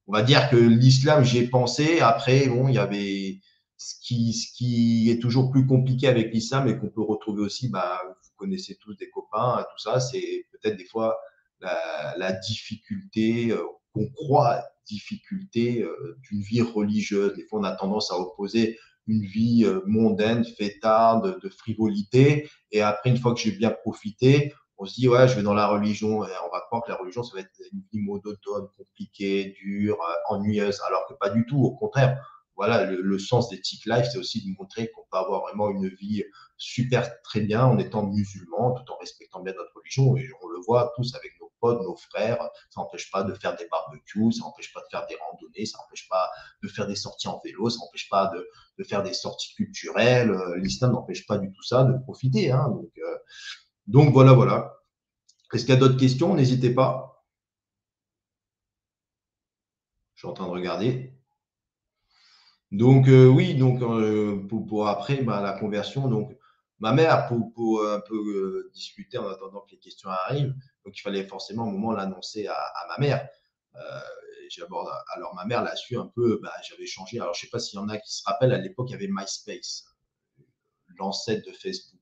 On 0.07 0.13
va 0.13 0.23
dire 0.23 0.49
que 0.49 0.57
l'islam, 0.57 1.23
j'ai 1.23 1.47
pensé. 1.47 2.01
Après, 2.01 2.47
bon, 2.47 2.67
il 2.67 2.75
y 2.75 2.79
avait 2.79 3.39
ce 3.77 3.95
qui, 4.01 4.33
ce 4.33 4.51
qui 4.53 5.09
est 5.09 5.19
toujours 5.21 5.51
plus 5.51 5.65
compliqué 5.65 6.07
avec 6.07 6.33
l'islam 6.33 6.67
et 6.67 6.77
qu'on 6.77 6.89
peut 6.89 7.01
retrouver 7.01 7.41
aussi, 7.41 7.69
bah, 7.69 8.01
vous 8.05 8.29
connaissez 8.35 8.77
tous 8.81 8.95
des 8.95 9.09
copains, 9.09 9.65
tout 9.71 9.89
ça, 9.89 9.99
c'est 10.01 10.45
peut-être 10.51 10.77
des 10.77 10.85
fois 10.85 11.17
la 11.62 12.33
difficulté 12.33 13.53
qu'on 13.93 14.09
croit 14.09 14.63
difficulté 14.89 15.82
euh, 15.82 16.17
d'une 16.23 16.41
vie 16.41 16.62
religieuse. 16.62 17.36
Des 17.36 17.45
fois, 17.45 17.60
on 17.60 17.63
a 17.63 17.75
tendance 17.75 18.12
à 18.12 18.17
opposer 18.17 18.78
une 19.08 19.23
vie 19.23 19.63
euh, 19.65 19.82
mondaine, 19.86 20.43
fêtarde, 20.45 21.39
de 21.41 21.49
frivolité. 21.49 22.49
Et 22.71 22.82
après, 22.82 23.10
une 23.10 23.17
fois 23.17 23.34
que 23.34 23.39
j'ai 23.39 23.52
bien 23.52 23.71
profité, 23.71 24.54
on 24.78 24.86
se 24.86 24.95
dit, 24.95 25.08
ouais, 25.08 25.28
je 25.28 25.36
vais 25.36 25.43
dans 25.43 25.54
la 25.54 25.67
religion, 25.67 26.23
et 26.23 26.32
on 26.47 26.52
va 26.52 26.62
croire 26.62 26.84
que 26.84 26.89
la 26.91 26.97
religion, 26.97 27.21
ça 27.23 27.36
va 27.36 27.41
être 27.41 27.52
une 27.73 27.82
vie 27.91 27.99
monotone, 27.99 28.67
compliquée, 28.78 29.54
dure, 29.62 29.97
ennuyeuse, 30.30 30.80
alors 30.88 31.06
que 31.08 31.13
pas 31.15 31.30
du 31.30 31.45
tout, 31.45 31.62
au 31.62 31.75
contraire. 31.75 32.17
Voilà, 32.56 32.86
le, 32.86 33.19
sens 33.19 33.49
des 33.49 33.62
TIC 33.62 33.86
Life, 33.86 34.08
c'est 34.12 34.17
aussi 34.17 34.45
de 34.45 34.54
montrer 34.58 34.91
qu'on 34.91 35.04
peut 35.10 35.17
avoir 35.17 35.41
vraiment 35.41 35.69
une 35.69 35.88
vie 35.88 36.25
super 36.58 37.21
très 37.21 37.39
bien 37.39 37.65
en 37.65 37.78
étant 37.78 38.06
musulman, 38.06 38.73
tout 38.73 38.91
en 38.91 38.97
respectant 38.97 39.41
bien 39.41 39.54
notre 39.54 39.73
religion. 39.75 40.17
Et 40.17 40.30
on 40.43 40.47
le 40.49 40.60
voit 40.65 40.91
tous 40.97 41.15
avec 41.15 41.38
potes, 41.59 41.81
nos 41.81 41.95
frères. 41.95 42.49
Ça 42.69 42.81
n'empêche 42.81 43.11
pas 43.11 43.23
de 43.23 43.33
faire 43.33 43.55
des 43.55 43.67
barbecues, 43.67 44.31
ça 44.31 44.43
n'empêche 44.43 44.73
pas 44.73 44.81
de 44.81 44.87
faire 44.89 45.05
des 45.07 45.15
randonnées, 45.15 45.65
ça 45.65 45.77
n'empêche 45.79 46.07
pas 46.09 46.29
de 46.63 46.67
faire 46.67 46.87
des 46.87 46.95
sorties 46.95 47.27
en 47.27 47.39
vélo, 47.43 47.69
ça 47.69 47.79
n'empêche 47.79 48.09
pas 48.09 48.27
de, 48.27 48.47
de, 48.77 48.83
faire 48.83 49.03
des 49.03 49.13
sorties 49.13 49.53
culturelles. 49.55 50.31
Euh, 50.31 50.57
l'islam 50.57 50.93
n'empêche 50.93 51.25
pas 51.25 51.37
du 51.37 51.51
tout 51.51 51.63
ça 51.63 51.83
de 51.83 51.97
profiter. 51.99 52.51
Hein. 52.51 52.69
Donc, 52.69 52.91
euh, 52.97 53.17
donc 53.87 54.13
voilà, 54.13 54.33
voilà. 54.33 54.73
Est-ce 55.53 55.65
qu'il 55.65 55.73
y 55.73 55.77
a 55.77 55.79
d'autres 55.79 55.97
questions? 55.97 56.35
N'hésitez 56.35 56.73
pas. 56.73 57.25
Je 60.15 60.21
suis 60.21 60.27
en 60.27 60.33
train 60.33 60.45
de 60.45 60.51
regarder. 60.51 61.13
Donc 62.71 63.07
euh, 63.07 63.27
oui, 63.27 63.55
donc 63.55 63.79
pour, 64.47 64.87
après 64.87 65.23
bah, 65.23 65.41
la 65.41 65.53
conversion, 65.53 66.07
donc 66.07 66.37
ma 66.77 66.93
mère 66.93 67.27
pour 67.27 67.83
un 67.83 67.99
peu 68.01 68.69
discuter 68.73 69.17
en 69.17 69.27
attendant 69.27 69.61
que 69.61 69.71
les 69.71 69.79
questions 69.79 70.09
arrivent. 70.09 70.53
Donc, 70.85 70.97
il 70.97 71.01
fallait 71.01 71.25
forcément 71.25 71.63
un 71.63 71.71
moment 71.71 71.91
l'annoncer 71.91 72.47
à, 72.47 72.85
ma 72.89 72.97
mère. 72.97 73.27
Euh, 73.75 73.99
alors, 75.15 75.35
ma 75.35 75.45
mère 75.45 75.63
l'a 75.63 75.75
su 75.75 75.97
un 75.97 76.07
peu, 76.07 76.39
bah, 76.41 76.53
j'avais 76.67 76.87
changé. 76.87 77.19
Alors, 77.19 77.33
je 77.33 77.41
sais 77.41 77.49
pas 77.49 77.59
s'il 77.59 77.77
y 77.77 77.81
en 77.81 77.89
a 77.89 77.97
qui 77.97 78.11
se 78.11 78.23
rappellent, 78.25 78.53
à 78.53 78.57
l'époque, 78.57 78.87
il 78.89 78.93
y 78.93 78.95
avait 78.95 79.09
MySpace, 79.09 79.85
l'ancêtre 80.97 81.47
de 81.47 81.53
Facebook. 81.53 81.99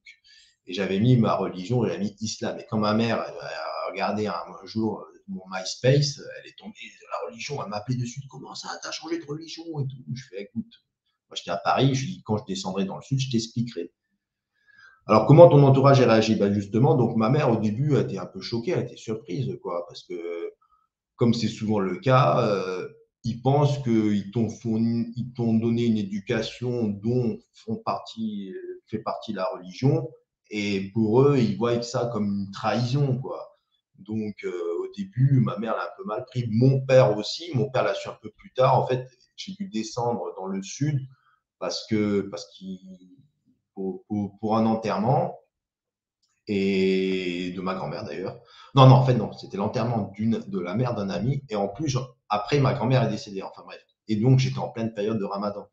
Et 0.66 0.74
j'avais 0.74 1.00
mis 1.00 1.18
ma 1.18 1.36
religion, 1.36 1.84
j'avais 1.84 2.00
mis 2.00 2.16
islam. 2.22 2.60
Et 2.60 2.66
quand 2.70 2.78
ma 2.78 2.94
mère 2.94 3.20
a 3.20 3.90
regardé 3.90 4.28
un, 4.28 4.44
jour 4.66 5.06
mon 5.28 5.44
MySpace, 5.50 6.22
elle 6.40 6.50
est 6.50 6.58
tombée 6.58 6.76
la 7.12 7.28
religion, 7.28 7.62
elle 7.62 7.70
m'a 7.70 7.78
appelé 7.78 7.98
dessus, 7.98 8.22
comment 8.30 8.56
ça, 8.56 8.70
t'as 8.82 8.92
changé 8.92 9.20
de 9.20 9.26
religion 9.26 9.66
et 9.80 9.88
tout? 9.88 10.04
Je 10.14 10.24
fais, 10.30 10.44
écoute, 10.44 10.86
moi 11.30 11.36
j'étais 11.36 11.52
à 11.52 11.58
Paris, 11.58 11.96
je 11.96 12.06
dis, 12.06 12.24
quand 12.24 12.38
je 12.38 12.46
descendrai 12.46 12.86
dans 12.86 12.96
le 12.96 13.02
sud, 13.02 13.20
je 13.20 13.30
t'expliquerai. 13.30 13.92
Alors, 15.08 15.26
comment 15.26 15.48
ton 15.48 15.64
entourage 15.64 16.02
a 16.02 16.08
réagi? 16.08 16.36
Ben 16.36 16.54
Justement, 16.54 16.96
donc 16.96 17.16
ma 17.16 17.30
mère, 17.30 17.50
au 17.52 17.58
début, 17.58 17.96
a 17.96 18.02
été 18.02 18.18
un 18.18 18.26
peu 18.26 18.42
choquée, 18.42 18.74
a 18.74 18.82
été 18.82 18.98
surprise, 18.98 19.58
quoi, 19.62 19.86
parce 19.88 20.04
que, 20.04 20.52
comme 21.16 21.34
c'est 21.34 21.48
souvent 21.48 21.80
le 21.80 21.98
cas, 21.98 22.42
euh, 22.42 22.88
ils 23.24 23.42
pensent 23.42 23.80
qu'ils 23.84 24.32
t'ont 24.32 24.48
t'ont 25.36 25.54
donné 25.54 25.86
une 25.86 25.98
éducation 25.98 26.88
dont 26.88 27.40
font 27.54 27.78
partie, 27.78 28.54
fait 28.88 29.00
partie 29.00 29.34
la 29.34 29.46
religion, 29.46 30.10
et 30.50 30.92
pour 30.94 31.22
eux, 31.22 31.38
ils 31.38 31.58
voient 31.58 31.82
ça 31.82 32.10
comme 32.12 32.28
une 32.28 32.52
trahison, 32.52 33.18
quoi. 33.18 33.58
Donc, 34.00 34.36
euh, 34.44 34.52
au 34.84 34.88
début, 34.96 35.40
ma 35.42 35.58
mère 35.58 35.76
l'a 35.76 35.84
un 35.86 35.98
peu 35.98 36.04
mal 36.06 36.26
pris. 36.26 36.46
Mon 36.52 36.82
père 36.82 37.18
aussi, 37.18 37.52
mon 37.56 37.70
père 37.70 37.84
l'a 37.84 37.96
su 37.96 38.10
un 38.10 38.18
peu 38.22 38.32
plus 38.38 38.52
tard. 38.54 38.80
En 38.80 38.86
fait, 38.88 39.08
j'ai 39.36 39.54
dû 39.54 39.70
descendre 39.70 40.34
dans 40.38 40.46
le 40.48 40.62
sud 40.62 41.00
parce 41.60 41.86
que 41.88 42.22
parce 42.22 42.46
qu'il 42.54 42.80
pour, 44.40 44.58
un 44.58 44.66
enterrement 44.66 45.40
et 46.48 47.52
de 47.56 47.62
ma 47.62 47.76
grand-mère 47.76 48.06
d'ailleurs. 48.06 48.40
Non, 48.76 48.88
non, 48.88 48.96
en 48.96 49.06
fait, 49.06 49.14
non, 49.14 49.34
c'était 49.34 49.58
l'enterrement 49.58 50.12
d'une, 50.16 50.40
de 50.40 50.60
la 50.60 50.76
mère 50.76 50.96
d'un 50.96 51.10
ami. 51.10 51.44
Et 51.50 51.56
en 51.56 51.68
plus, 51.68 51.98
après, 52.30 52.60
ma 52.60 52.74
grand-mère 52.74 53.04
est 53.04 53.10
décédée. 53.10 53.42
Enfin 53.42 53.64
bref. 53.66 53.82
Et 54.08 54.16
donc, 54.16 54.40
j'étais 54.40 54.60
en 54.60 54.70
pleine 54.70 54.94
période 54.94 55.20
de 55.20 55.26
ramadan. 55.26 55.68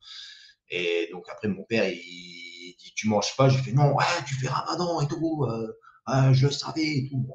Et 0.71 1.09
donc, 1.13 1.25
après, 1.31 1.49
mon 1.49 1.63
père, 1.65 1.89
il 1.89 2.75
dit 2.79 2.93
Tu 2.97 3.09
manges 3.09 3.37
pas 3.37 3.49
J'ai 3.49 3.59
fait 3.59 3.73
Non, 3.73 3.95
ouais, 3.95 4.05
tu 4.27 4.35
fais 4.35 4.49
ramadan 4.49 5.01
et 5.01 5.09
tout. 5.09 5.47
Euh, 5.49 6.33
je 6.33 6.47
le 6.47 6.53
savais 6.53 6.83
et 6.83 7.09
tout. 7.09 7.19
Bon, 7.19 7.35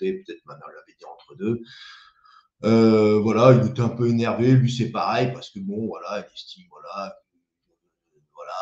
il 0.00 0.22
peut-être 0.24 0.44
ma 0.46 0.54
mère 0.54 0.68
l'avait 0.68 0.96
dit 0.98 1.04
entre 1.04 1.36
deux. 1.36 1.60
Euh, 2.64 3.18
voilà, 3.20 3.52
il 3.52 3.70
était 3.70 3.80
un 3.80 3.88
peu 3.88 4.08
énervé. 4.08 4.52
Lui, 4.52 4.72
c'est 4.72 4.90
pareil, 4.90 5.32
parce 5.32 5.50
que 5.50 5.58
bon, 5.60 5.86
voilà, 5.86 6.26
il 6.26 6.34
estime, 6.34 6.66
voilà, 6.70 7.16
voilà, 8.34 8.52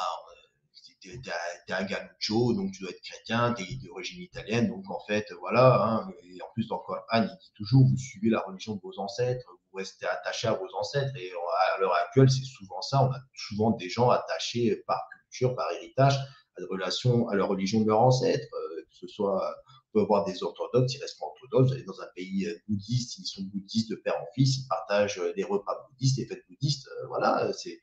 t'es 1.67 1.73
un 1.73 1.85
ganuccio, 1.85 2.53
donc 2.55 2.73
tu 2.73 2.83
dois 2.83 2.91
être 2.91 3.03
chrétien, 3.03 3.53
t'es 3.53 3.65
d'origine 3.85 4.23
italienne, 4.23 4.69
donc 4.69 4.91
en 4.91 5.01
fait, 5.07 5.27
voilà. 5.41 5.83
Hein, 5.83 6.13
et 6.25 6.41
en 6.43 6.47
plus, 6.55 6.67
dans 6.69 6.79
Coran, 6.79 7.01
il 7.15 7.27
dit 7.27 7.53
toujours, 7.55 7.87
vous 7.87 7.97
suivez 7.97 8.31
la 8.31 8.41
religion 8.41 8.77
de 8.77 8.81
vos 8.81 8.99
ancêtres, 8.99 9.47
vous 9.71 9.79
restez 9.79 10.07
attaché 10.07 10.49
à 10.49 10.55
vos 10.55 10.69
ancêtres. 10.75 11.15
Et 11.17 11.31
à 11.31 11.81
l'heure 11.81 11.95
actuelle, 11.95 12.31
c'est 12.31 12.45
souvent 12.45 12.81
ça. 12.83 13.03
On 13.03 13.11
a 13.13 13.19
souvent 13.35 13.71
des 13.73 13.89
gens 13.89 14.11
attachés 14.11 14.83
par 14.87 15.01
culture, 15.11 15.55
par 15.55 15.71
héritage, 15.73 16.15
à, 16.15 16.63
relation, 16.71 17.29
à 17.29 17.37
la 17.37 17.45
religion 17.45 17.81
de 17.81 17.87
leurs 17.87 18.01
ancêtres, 18.01 18.49
euh, 18.55 18.83
que 18.83 18.97
ce 18.97 19.07
soit 19.07 19.55
on 19.95 19.99
peut 19.99 20.03
avoir 20.03 20.25
des 20.25 20.43
orthodoxes, 20.43 20.95
ils 20.95 21.01
restent 21.01 21.21
orthodoxes. 21.21 21.69
Vous 21.69 21.75
allez 21.75 21.85
dans 21.85 22.01
un 22.01 22.09
pays 22.15 22.47
euh, 22.47 22.55
bouddhiste, 22.69 23.19
ils 23.19 23.27
sont 23.27 23.43
bouddhistes 23.43 23.91
de 23.91 23.97
père 23.97 24.17
en 24.17 24.27
fils, 24.35 24.59
ils 24.59 24.69
partagent 24.69 25.21
des 25.37 25.45
repas 25.45 25.89
bouddhistes, 25.91 26.17
des 26.17 26.27
fêtes 26.27 26.45
bouddhistes. 26.49 26.89
Euh, 26.89 27.07
voilà, 27.09 27.53
c'est 27.53 27.81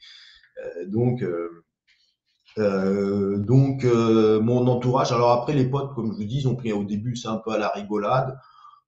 donc 0.87 1.21
euh, 1.21 1.65
donc, 2.57 3.83
euh, 3.83 4.39
mon 4.39 4.67
entourage, 4.67 5.11
alors 5.11 5.31
après, 5.31 5.53
les 5.53 5.69
potes, 5.69 5.93
comme 5.93 6.11
je 6.11 6.17
vous 6.17 6.23
dis, 6.23 6.39
ils 6.39 6.47
ont 6.47 6.57
au 6.57 6.83
début, 6.83 7.15
c'est 7.15 7.27
un 7.27 7.37
peu 7.37 7.51
à 7.51 7.57
la 7.57 7.69
rigolade. 7.69 8.37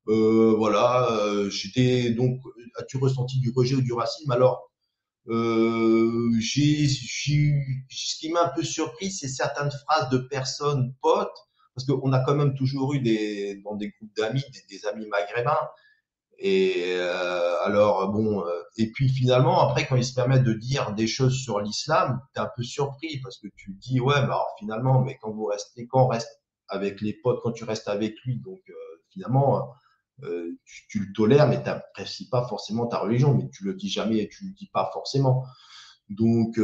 Euh, 0.07 0.53
voilà, 0.57 1.07
j'étais 1.49 2.11
donc, 2.11 2.39
as-tu 2.77 2.97
ressenti 2.97 3.39
du 3.39 3.51
rejet 3.55 3.75
ou 3.75 3.81
du 3.81 3.93
racisme? 3.93 4.31
Alors, 4.31 4.71
j'ai, 5.27 6.87
ce 6.87 8.19
qui 8.19 8.29
m'a 8.31 8.45
un 8.45 8.51
peu 8.55 8.63
surpris, 8.63 9.11
c'est 9.11 9.27
certaines 9.27 9.71
phrases 9.71 10.09
de 10.09 10.17
personnes 10.17 10.93
potes, 11.01 11.37
parce 11.75 11.85
qu'on 11.85 12.13
a 12.13 12.19
quand 12.19 12.35
même 12.35 12.55
toujours 12.55 12.93
eu 12.93 13.01
des, 13.01 13.61
dans 13.63 13.75
des 13.75 13.89
groupes 13.89 14.15
d'amis, 14.17 14.43
des 14.69 14.85
amis 14.85 15.07
maghrébins, 15.07 15.67
et 16.39 16.83
euh, 16.87 17.63
alors, 17.63 18.11
bon, 18.11 18.45
euh, 18.45 18.51
et 18.77 18.91
puis 18.91 19.09
finalement, 19.09 19.59
après, 19.67 19.87
quand 19.87 19.95
ils 19.95 20.05
se 20.05 20.13
permettent 20.13 20.43
de 20.43 20.53
dire 20.53 20.93
des 20.93 21.07
choses 21.07 21.35
sur 21.35 21.59
l'islam, 21.59 22.21
tu 22.33 22.39
es 22.39 22.43
un 22.43 22.49
peu 22.55 22.63
surpris 22.63 23.19
parce 23.23 23.39
que 23.39 23.47
tu 23.55 23.73
dis, 23.73 23.99
ouais, 23.99 24.13
bah 24.13 24.23
alors, 24.25 24.55
finalement, 24.59 25.01
mais 25.01 25.17
quand 25.19 25.31
vous 25.31 25.45
restez, 25.45 25.87
quand 25.87 26.05
on 26.05 26.07
reste 26.07 26.29
avec 26.67 27.01
les 27.01 27.13
potes, 27.23 27.39
quand 27.41 27.53
tu 27.53 27.63
restes 27.63 27.87
avec 27.87 28.13
lui, 28.23 28.39
donc 28.39 28.59
euh, 28.69 28.73
finalement, 29.11 29.73
tu, 30.89 30.99
le 30.99 31.13
tolères, 31.13 31.47
mais 31.47 31.59
tu 31.61 31.65
n'apprécies 31.65 32.27
pas 32.29 32.47
forcément 32.47 32.87
ta 32.87 32.97
religion, 32.99 33.35
mais 33.35 33.49
tu 33.49 33.63
le 33.63 33.75
dis 33.75 33.89
jamais 33.89 34.17
et 34.17 34.29
tu 34.29 34.45
le 34.45 34.53
dis 34.53 34.67
pas 34.73 34.89
forcément. 34.91 35.45
Donc, 36.09 36.59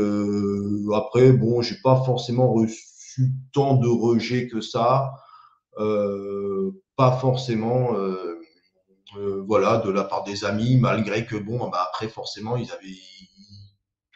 après, 0.95 1.33
bon, 1.33 1.61
j'ai 1.61 1.77
pas 1.83 2.03
forcément 2.03 2.51
reçu 2.51 3.31
tant 3.53 3.75
de 3.75 3.87
rejet 3.87 4.47
que 4.47 4.59
ça. 4.59 5.11
pas 6.95 7.11
forcément. 7.19 7.93
Voilà, 9.47 9.77
de 9.77 9.89
la 9.89 10.03
part 10.03 10.23
des 10.23 10.45
amis, 10.45 10.77
malgré 10.77 11.25
que 11.25 11.35
bon, 11.35 11.69
bah 11.69 11.87
après 11.89 12.07
forcément 12.07 12.55
ils 12.57 12.71
avaient 12.71 12.97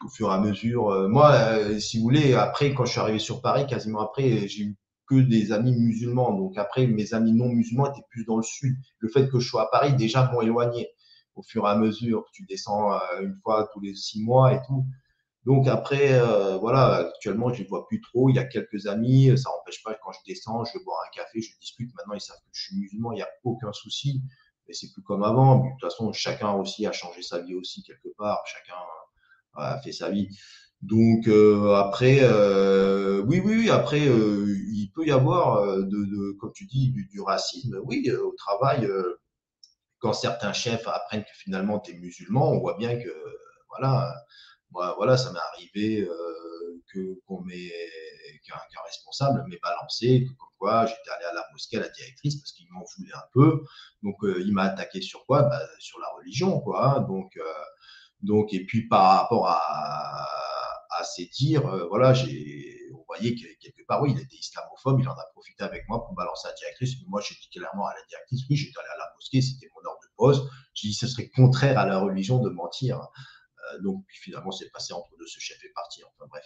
au 0.03 0.09
fur 0.09 0.29
et 0.29 0.33
à 0.33 0.39
mesure. 0.39 0.89
Euh, 0.89 1.07
moi, 1.07 1.31
euh, 1.33 1.79
si 1.79 1.97
vous 1.97 2.03
voulez, 2.03 2.33
après 2.33 2.73
quand 2.73 2.85
je 2.85 2.91
suis 2.91 2.99
arrivé 2.99 3.19
sur 3.19 3.41
Paris, 3.41 3.65
quasiment 3.67 4.01
après, 4.01 4.47
j'ai 4.47 4.63
eu 4.63 4.77
que 5.07 5.15
des 5.15 5.51
amis 5.51 5.75
musulmans. 5.75 6.33
Donc 6.33 6.57
après, 6.57 6.85
mes 6.85 7.13
amis 7.13 7.33
non 7.33 7.49
musulmans 7.49 7.91
étaient 7.91 8.05
plus 8.09 8.25
dans 8.25 8.37
le 8.37 8.43
sud. 8.43 8.75
Le 8.99 9.09
fait 9.09 9.29
que 9.29 9.39
je 9.39 9.47
sois 9.47 9.63
à 9.63 9.67
Paris 9.71 9.93
déjà 9.93 10.29
m'ont 10.31 10.41
éloigné 10.41 10.89
au 11.35 11.41
fur 11.41 11.65
et 11.65 11.69
à 11.69 11.75
mesure. 11.75 12.25
Tu 12.33 12.43
descends 12.43 12.91
une 13.21 13.37
fois 13.41 13.69
tous 13.73 13.79
les 13.79 13.95
six 13.95 14.21
mois 14.21 14.53
et 14.53 14.59
tout. 14.67 14.85
Donc 15.45 15.69
après, 15.69 16.19
voilà, 16.59 17.07
actuellement, 17.07 17.53
je 17.53 17.63
ne 17.63 17.67
vois 17.69 17.87
plus 17.87 18.01
trop. 18.01 18.27
Il 18.27 18.35
y 18.35 18.39
a 18.39 18.43
quelques 18.43 18.85
amis, 18.87 19.31
ça 19.37 19.49
n'empêche 19.49 19.81
pas 19.81 19.97
quand 20.03 20.11
je 20.11 20.19
descends, 20.27 20.65
je 20.65 20.77
bois 20.83 20.97
un 21.07 21.15
café, 21.15 21.39
je 21.39 21.57
discute. 21.61 21.89
Maintenant, 21.95 22.15
ils 22.15 22.19
savent 22.19 22.35
que 22.35 22.49
je 22.51 22.63
suis 22.63 22.75
musulman, 22.75 23.13
il 23.13 23.17
n'y 23.17 23.21
a 23.21 23.29
aucun 23.45 23.71
souci 23.71 24.21
mais 24.67 24.73
c'est 24.73 24.91
plus 24.93 25.03
comme 25.03 25.23
avant. 25.23 25.65
de 25.65 25.71
toute 25.71 25.81
façon, 25.81 26.11
chacun 26.13 26.53
aussi 26.53 26.85
a 26.85 26.91
changé 26.91 27.21
sa 27.21 27.39
vie 27.39 27.55
aussi 27.55 27.83
quelque 27.83 28.09
part. 28.17 28.43
Chacun 28.45 28.79
a 29.55 29.79
fait 29.81 29.91
sa 29.91 30.09
vie. 30.09 30.29
Donc 30.81 31.27
euh, 31.27 31.73
après, 31.75 32.19
euh, 32.21 33.21
oui, 33.25 33.41
oui, 33.43 33.69
après, 33.69 34.07
euh, 34.07 34.45
il 34.71 34.91
peut 34.93 35.05
y 35.05 35.11
avoir, 35.11 35.65
de, 35.65 36.31
comme 36.39 36.51
tu 36.53 36.65
dis, 36.65 36.93
du, 37.11 37.21
racisme. 37.21 37.79
Oui, 37.83 38.09
au 38.11 38.33
travail, 38.33 38.87
quand 39.99 40.13
certains 40.13 40.53
chefs 40.53 40.87
apprennent 40.87 41.23
que 41.23 41.35
finalement 41.35 41.79
tu 41.79 41.91
es 41.93 41.95
musulman, 41.95 42.51
on 42.51 42.59
voit 42.59 42.77
bien 42.77 42.95
que, 42.97 43.09
voilà, 43.69 44.13
moi, 44.71 44.93
voilà, 44.97 45.17
ça 45.17 45.31
m'est 45.31 45.39
arrivé 45.53 46.07
que 46.93 47.19
qu'on 47.25 47.41
met 47.41 47.71
qu'un 48.45 48.81
responsable 48.85 49.43
m'ait 49.47 49.59
balancé, 49.61 50.25
comme 50.37 50.46
j'étais 50.61 51.09
allé 51.15 51.25
à 51.25 51.33
la 51.33 51.45
mosquée 51.51 51.77
à 51.77 51.81
la 51.81 51.89
directrice 51.89 52.37
parce 52.37 52.51
qu'il 52.51 52.67
m'en 52.71 52.83
voulait 52.97 53.13
un 53.13 53.27
peu. 53.33 53.63
Donc 54.03 54.15
euh, 54.23 54.41
il 54.41 54.53
m'a 54.53 54.63
attaqué 54.63 55.01
sur 55.01 55.25
quoi? 55.25 55.43
Bah, 55.43 55.61
Sur 55.79 55.99
la 55.99 56.07
religion, 56.17 56.59
quoi. 56.59 56.97
Hein. 56.97 57.01
Donc, 57.01 57.37
euh, 57.37 57.43
donc 58.21 58.53
et 58.53 58.65
puis 58.65 58.87
par 58.87 59.21
rapport 59.21 59.47
à, 59.47 59.59
à 60.99 61.03
ces 61.03 61.29
tirs, 61.29 61.67
euh, 61.67 61.87
voilà, 61.87 62.13
j'ai 62.13 62.75
on 62.93 63.03
voyait 63.07 63.35
que 63.35 63.47
quelque 63.61 63.85
part, 63.87 64.01
oui, 64.01 64.11
il 64.15 64.19
était 64.21 64.35
islamophobe, 64.35 64.99
il 64.99 65.07
en 65.07 65.13
a 65.13 65.25
profité 65.33 65.63
avec 65.63 65.87
moi 65.87 66.03
pour 66.03 66.13
balancer 66.13 66.47
à 66.47 66.51
la 66.51 66.57
directrice. 66.57 66.95
Mais 66.99 67.05
moi, 67.07 67.21
j'ai 67.21 67.35
dit 67.35 67.49
clairement 67.49 67.87
à 67.87 67.93
la 67.93 68.03
directrice, 68.09 68.41
oui, 68.49 68.55
j'étais 68.55 68.77
allé 68.79 68.89
à 68.95 68.97
la 68.97 69.13
mosquée, 69.15 69.41
c'était 69.41 69.69
mon 69.75 69.89
ordre 69.89 70.01
de 70.01 70.09
poste. 70.17 70.43
J'ai 70.73 70.89
dit, 70.89 70.93
ce 70.93 71.07
serait 71.07 71.29
contraire 71.29 71.77
à 71.79 71.85
la 71.85 71.99
religion 71.99 72.39
de 72.39 72.49
mentir. 72.49 72.99
donc, 73.81 74.03
finalement, 74.09 74.51
c'est 74.51 74.69
passé 74.71 74.93
entre 74.93 75.09
deux, 75.17 75.27
ce 75.27 75.39
chef 75.39 75.57
est 75.63 75.73
parti. 75.73 76.01
Enfin, 76.03 76.25
bref. 76.29 76.45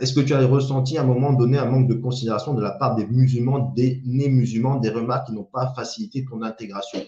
Est-ce 0.00 0.14
que 0.14 0.20
tu 0.20 0.32
as 0.34 0.44
ressenti 0.46 0.96
à 0.96 1.02
un 1.02 1.04
moment 1.04 1.32
donné 1.32 1.58
un 1.58 1.66
manque 1.66 1.88
de 1.88 1.94
considération 1.94 2.54
de 2.54 2.62
la 2.62 2.72
part 2.72 2.94
des 2.94 3.06
musulmans, 3.06 3.72
des 3.76 4.00
nés 4.04 4.28
musulmans, 4.28 4.76
des 4.76 4.90
remarques 4.90 5.28
qui 5.28 5.34
n'ont 5.34 5.44
pas 5.44 5.72
facilité 5.76 6.24
ton 6.24 6.42
intégration? 6.42 7.00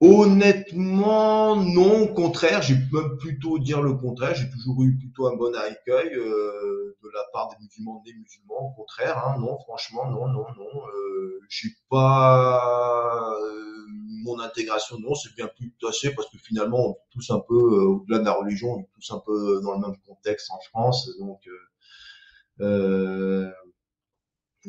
Honnêtement, 0.00 1.56
non. 1.56 2.02
Au 2.04 2.14
contraire, 2.14 2.62
j'ai 2.62 2.76
même 2.92 3.16
plutôt 3.18 3.58
dire 3.58 3.82
le 3.82 3.94
contraire. 3.94 4.34
J'ai 4.34 4.48
toujours 4.48 4.82
eu 4.84 4.96
plutôt 4.96 5.26
un 5.26 5.34
bon 5.34 5.52
accueil 5.56 6.14
euh, 6.14 6.96
de 7.02 7.08
la 7.12 7.24
part 7.32 7.48
des 7.48 7.56
musulmans, 7.64 8.00
des 8.06 8.14
musulmans. 8.14 8.70
Au 8.70 8.70
contraire, 8.76 9.18
hein, 9.18 9.38
non, 9.40 9.58
franchement, 9.58 10.08
non, 10.08 10.28
non, 10.28 10.46
non. 10.56 10.86
Euh, 10.86 11.40
j'ai 11.48 11.70
pas 11.90 13.34
euh, 13.42 13.57
mon 14.28 14.40
intégration, 14.40 14.98
non, 15.00 15.14
c'est 15.14 15.34
bien 15.34 15.48
plus 15.48 15.74
taché 15.80 16.10
parce 16.14 16.28
que 16.30 16.38
finalement, 16.38 16.78
on 16.78 16.92
est 16.92 17.10
tous 17.10 17.30
un 17.30 17.40
peu 17.40 17.54
euh, 17.54 17.84
au-delà 17.86 18.20
de 18.20 18.24
la 18.24 18.32
religion, 18.32 18.74
on 18.74 18.80
est 18.80 18.88
tous 18.94 19.10
un 19.12 19.20
peu 19.24 19.60
dans 19.62 19.74
le 19.74 19.80
même 19.80 19.96
contexte 20.06 20.50
en 20.50 20.60
France, 20.70 21.10
donc. 21.18 21.40
Euh, 22.60 23.50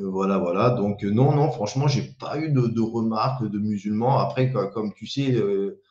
voilà, 0.07 0.37
voilà. 0.37 0.69
Donc 0.71 1.03
euh, 1.03 1.11
non, 1.11 1.33
non, 1.35 1.51
franchement, 1.51 1.87
j'ai 1.87 2.03
pas 2.19 2.37
eu 2.39 2.51
de, 2.51 2.81
remarques 2.81 3.45
de 3.49 3.59
musulmans. 3.59 4.19
Après, 4.19 4.51
comme, 4.51 4.93
tu 4.93 5.07
sais, 5.07 5.33
euh, 5.33 5.81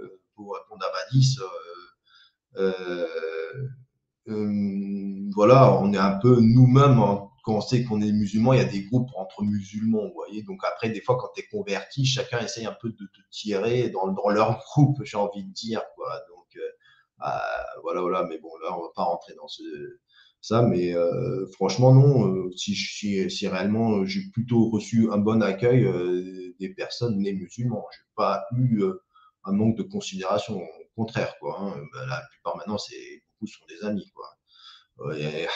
euh, 0.00 0.20
pour 0.34 0.54
répondre 0.54 0.84
à 0.84 0.90
Badis, 0.92 1.38
voilà, 5.34 5.72
on 5.80 5.92
est 5.92 5.98
un 5.98 6.18
peu 6.18 6.38
nous-mêmes, 6.40 6.98
hein, 6.98 7.28
quand 7.42 7.54
on 7.54 7.60
sait 7.60 7.84
qu'on 7.84 8.00
est 8.00 8.12
musulman, 8.12 8.52
il 8.54 8.58
y 8.58 8.62
a 8.62 8.64
des 8.64 8.84
groupes 8.84 9.10
entre 9.16 9.42
musulmans, 9.42 10.06
vous 10.06 10.14
voyez. 10.14 10.42
Donc 10.42 10.60
après, 10.64 10.90
des 10.90 11.00
fois, 11.00 11.16
quand 11.16 11.28
tu 11.34 11.42
es 11.42 11.46
converti, 11.46 12.04
chacun 12.04 12.40
essaye 12.40 12.66
un 12.66 12.76
peu 12.80 12.90
de 12.90 12.94
te 13.06 13.20
tirer 13.30 13.90
dans, 13.90 14.28
leur 14.28 14.58
groupe, 14.66 15.02
j'ai 15.04 15.16
envie 15.16 15.44
de 15.44 15.52
dire, 15.52 15.82
quoi. 15.96 16.12
Donc 16.28 16.58
ah, 17.20 17.66
voilà, 17.82 18.00
voilà. 18.00 18.24
Mais 18.28 18.38
bon, 18.38 18.50
là, 18.62 18.76
on 18.76 18.82
va 18.82 18.88
pas 18.94 19.04
rentrer 19.04 19.34
dans 19.34 19.48
ce 19.48 19.62
ça, 20.42 20.62
mais 20.62 20.92
euh, 20.94 21.46
franchement, 21.54 21.94
non. 21.94 22.26
Euh, 22.26 22.50
si, 22.56 22.74
si, 22.74 23.30
si, 23.30 23.46
réellement 23.48 23.98
euh, 24.00 24.04
j'ai 24.06 24.22
plutôt 24.32 24.68
reçu 24.70 25.08
un 25.12 25.18
bon 25.18 25.40
accueil 25.40 25.86
des 26.58 26.68
personnes 26.70 27.18
nées 27.18 27.32
musulmans, 27.32 27.86
j'ai 27.92 28.04
pas 28.16 28.44
eu 28.58 28.82
un 29.44 29.52
manque 29.52 29.76
de 29.78 29.84
considération. 29.84 30.60
Au 30.60 30.94
contraire, 30.96 31.36
quoi. 31.38 31.56
Hein. 31.60 31.74
Ben, 31.92 32.06
la 32.06 32.22
plupart 32.30 32.56
maintenant, 32.56 32.78
c'est 32.78 33.22
beaucoup 33.40 33.46
sont 33.46 33.64
des 33.68 33.86
amis, 33.86 34.12
quoi. 34.14 35.16
Et 35.16 35.46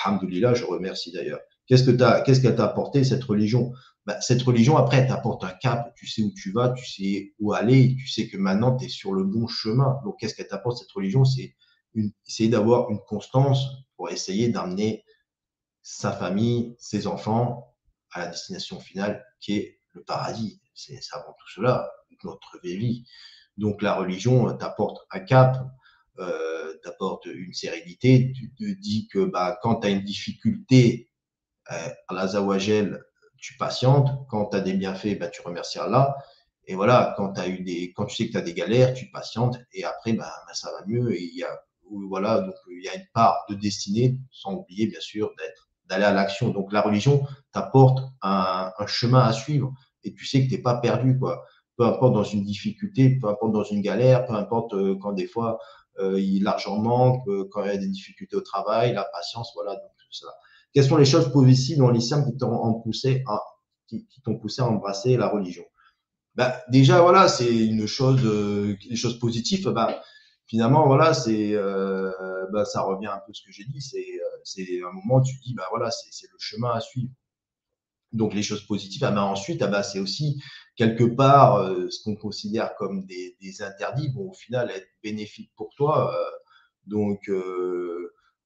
je 0.54 0.64
remercie 0.64 1.12
d'ailleurs. 1.12 1.40
Qu'est-ce 1.66 1.84
que 1.84 1.90
t'as, 1.90 2.20
qu'est-ce 2.22 2.40
qu'elle 2.40 2.56
t'a 2.56 2.64
apporté 2.64 3.04
cette 3.04 3.24
religion? 3.24 3.72
Ben, 4.06 4.16
Cette 4.20 4.42
religion, 4.42 4.76
après, 4.76 4.98
elle 4.98 5.08
t'apporte 5.08 5.44
un 5.44 5.52
cap. 5.52 5.92
Tu 5.96 6.06
sais 6.06 6.22
où 6.22 6.32
tu 6.32 6.52
vas, 6.52 6.70
tu 6.70 6.86
sais 6.86 7.34
où 7.40 7.52
aller, 7.52 7.96
tu 7.96 8.08
sais 8.08 8.28
que 8.28 8.36
maintenant, 8.36 8.76
tu 8.76 8.86
es 8.86 8.88
sur 8.88 9.12
le 9.12 9.24
bon 9.24 9.46
chemin. 9.48 10.00
Donc, 10.04 10.16
qu'est-ce 10.18 10.34
qu'elle 10.34 10.48
t'apporte 10.48 10.78
cette 10.78 10.92
religion? 10.92 11.24
C'est 11.24 11.54
essayer 12.26 12.48
d'avoir 12.48 12.90
une 12.90 13.00
constance 13.00 13.66
pour 13.96 14.10
essayer 14.10 14.48
d'amener 14.48 15.04
sa 15.82 16.12
famille, 16.12 16.76
ses 16.78 17.06
enfants 17.06 17.74
à 18.12 18.20
la 18.20 18.26
destination 18.28 18.80
finale 18.80 19.24
qui 19.40 19.56
est 19.56 19.80
le 19.92 20.02
paradis. 20.02 20.60
C'est 20.74 21.00
avant 21.12 21.32
tout 21.32 21.48
cela, 21.54 21.90
notre 22.24 22.58
vie. 22.62 23.04
Donc 23.56 23.82
la 23.82 23.94
religion 23.94 24.52
t'apporte 24.56 25.06
un 25.10 25.20
cap, 25.20 25.56
euh, 26.18 26.74
t'apporte 26.82 27.26
une 27.26 27.54
sérénité. 27.54 28.32
Tu 28.34 28.52
te 28.54 28.64
dis 28.80 29.08
que 29.08 29.24
bah, 29.24 29.58
quand 29.62 29.80
tu 29.80 29.86
as 29.86 29.90
une 29.90 30.04
difficulté 30.04 31.10
euh, 31.72 31.88
la 32.10 32.26
Zawajel, 32.28 33.02
tu 33.38 33.56
patientes. 33.56 34.08
Quand 34.28 34.46
tu 34.46 34.56
as 34.56 34.60
des 34.60 34.74
bienfaits, 34.74 35.18
bah, 35.18 35.28
tu 35.28 35.42
remercies 35.42 35.78
Allah. 35.78 36.16
Et 36.68 36.74
voilà, 36.74 37.14
quand, 37.16 37.38
as 37.38 37.48
eu 37.48 37.62
des, 37.62 37.92
quand 37.94 38.06
tu 38.06 38.16
sais 38.16 38.26
que 38.26 38.32
tu 38.32 38.38
as 38.38 38.42
des 38.42 38.54
galères, 38.54 38.94
tu 38.94 39.10
patientes. 39.10 39.58
Et 39.72 39.84
après, 39.84 40.12
bah, 40.14 40.32
bah, 40.46 40.54
ça 40.54 40.70
va 40.72 40.84
mieux. 40.86 41.12
Et 41.14 41.22
il 41.22 41.36
y 41.36 41.44
a 41.44 41.60
voilà, 42.08 42.40
donc 42.40 42.54
il 42.68 42.84
y 42.84 42.88
a 42.88 42.94
une 42.94 43.06
part 43.12 43.44
de 43.48 43.54
destinée, 43.54 44.18
sans 44.30 44.54
oublier 44.54 44.86
bien 44.86 45.00
sûr 45.00 45.32
d'être 45.38 45.68
d'aller 45.88 46.04
à 46.04 46.12
l'action. 46.12 46.50
Donc 46.50 46.72
la 46.72 46.80
religion 46.82 47.24
t'apporte 47.52 48.00
un, 48.22 48.72
chemin 48.86 49.20
à 49.20 49.32
suivre 49.32 49.72
et 50.02 50.12
tu 50.12 50.26
sais 50.26 50.42
que 50.42 50.48
tu 50.48 50.56
n'es 50.56 50.62
pas 50.62 50.78
perdu, 50.78 51.18
quoi. 51.18 51.44
Peu 51.76 51.84
importe 51.84 52.14
dans 52.14 52.24
une 52.24 52.42
difficulté, 52.42 53.18
peu 53.20 53.28
importe 53.28 53.52
dans 53.52 53.64
une 53.64 53.82
galère, 53.82 54.26
peu 54.26 54.32
importe 54.32 54.72
euh, 54.74 54.96
quand 55.00 55.12
des 55.12 55.26
fois 55.26 55.58
euh, 55.98 56.18
l'argent 56.40 56.78
manque, 56.78 57.26
euh, 57.28 57.46
quand 57.50 57.62
il 57.64 57.66
y 57.68 57.70
a 57.70 57.76
des 57.76 57.88
difficultés 57.88 58.34
au 58.34 58.40
travail, 58.40 58.94
la 58.94 59.04
patience, 59.04 59.52
voilà. 59.54 59.74
Donc, 59.74 59.90
ça. 60.10 60.26
Quelles 60.76 60.84
sont 60.84 60.98
les 60.98 61.06
choses 61.06 61.32
positives 61.32 61.78
dans 61.78 61.90
l'islam 61.90 62.26
qui 62.26 62.36
t'ont 62.36 62.82
poussé 62.82 63.24
à 63.26 63.40
qui, 63.88 64.06
t'ont 64.22 64.36
poussé 64.36 64.60
à 64.60 64.66
embrasser 64.66 65.16
la 65.16 65.26
religion? 65.26 65.64
Ben, 66.34 66.52
déjà 66.68 67.00
voilà, 67.00 67.28
c'est 67.28 67.50
une 67.50 67.86
chose, 67.86 68.22
les 68.86 68.94
choses 68.94 69.18
positives. 69.18 69.66
Ben, 69.70 69.98
finalement, 70.44 70.86
voilà, 70.86 71.14
c'est, 71.14 71.54
euh, 71.54 72.12
bah, 72.52 72.66
ça 72.66 72.82
revient 72.82 73.06
un 73.06 73.16
peu 73.24 73.30
à 73.30 73.32
ce 73.32 73.40
que 73.42 73.52
j'ai 73.52 73.64
dit. 73.64 73.80
C'est, 73.80 73.96
euh, 73.96 74.38
c'est 74.44 74.82
un 74.82 74.92
moment 74.92 75.22
où 75.22 75.24
tu 75.24 75.38
dis, 75.46 75.54
bah 75.54 75.64
voilà, 75.70 75.90
c'est, 75.90 76.26
le 76.30 76.38
chemin 76.38 76.72
à 76.72 76.80
suivre. 76.80 77.10
Donc 78.12 78.34
les 78.34 78.42
choses 78.42 78.66
positives. 78.66 79.02
Ah, 79.02 79.12
bah, 79.12 79.24
ensuite, 79.24 79.62
ah, 79.62 79.68
bah, 79.68 79.82
c'est 79.82 79.98
aussi 79.98 80.42
quelque 80.76 81.04
part 81.04 81.56
euh, 81.56 81.88
ce 81.88 82.04
qu'on 82.04 82.16
considère 82.16 82.74
comme 82.74 83.06
des, 83.06 83.34
des, 83.40 83.62
interdits 83.62 84.12
vont 84.12 84.28
au 84.28 84.34
final 84.34 84.70
être 84.70 84.88
bénéfiques 85.02 85.52
pour 85.56 85.70
toi. 85.74 86.14
donc 86.84 87.30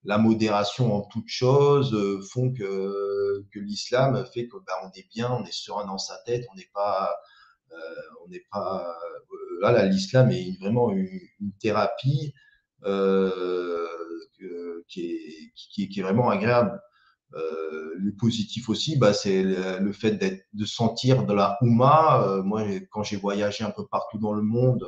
la 0.04 0.18
modération 0.18 0.94
en 0.94 1.02
toutes 1.02 1.28
choses 1.28 1.96
font 2.32 2.52
que, 2.52 3.44
que 3.52 3.58
l'islam 3.58 4.24
fait 4.32 4.48
que 4.48 4.56
bah, 4.66 4.72
on 4.84 4.90
est 4.98 5.08
bien, 5.10 5.30
on 5.30 5.44
est 5.44 5.52
serein 5.52 5.86
dans 5.86 5.98
sa 5.98 6.16
tête, 6.24 6.46
on 6.52 6.56
n'est 6.56 6.70
pas 6.72 7.14
on 8.24 8.28
n'est 8.28 8.44
pas 8.50 8.96
là, 9.60 9.84
l'islam 9.86 10.30
est 10.30 10.58
vraiment 10.60 10.90
une, 10.90 11.20
thérapie 11.60 12.34
euh, 12.84 13.86
qui, 14.88 15.02
est, 15.02 15.52
qui, 15.54 15.98
est, 15.98 16.02
vraiment 16.02 16.30
agréable. 16.30 16.80
Euh, 17.34 17.92
le 17.96 18.12
positif 18.16 18.68
aussi, 18.68 18.96
bah, 18.96 19.12
c'est 19.12 19.42
le, 19.42 19.92
fait 19.92 20.12
de 20.52 20.64
sentir 20.64 21.24
de 21.26 21.34
la 21.34 21.58
Houma. 21.60 22.24
Euh, 22.24 22.42
moi, 22.42 22.64
quand 22.90 23.02
j'ai 23.02 23.16
voyagé 23.16 23.64
un 23.64 23.70
peu 23.70 23.86
partout 23.86 24.18
dans 24.18 24.32
le 24.32 24.42
monde, 24.42 24.84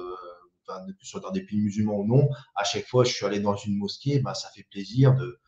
enfin, 0.66 0.84
que 0.86 1.04
ce 1.04 1.10
soit 1.10 1.20
dans 1.20 1.30
des 1.30 1.44
pays 1.44 1.60
musulmans 1.60 1.96
ou 1.96 2.06
non, 2.06 2.28
à 2.56 2.64
chaque 2.64 2.86
fois, 2.86 3.04
je 3.04 3.12
suis 3.12 3.26
allé 3.26 3.40
dans 3.40 3.56
une 3.56 3.76
mosquée, 3.76 4.20
bah, 4.20 4.34
ça 4.34 4.48
fait 4.54 4.64
plaisir 4.70 5.14
de, 5.14 5.38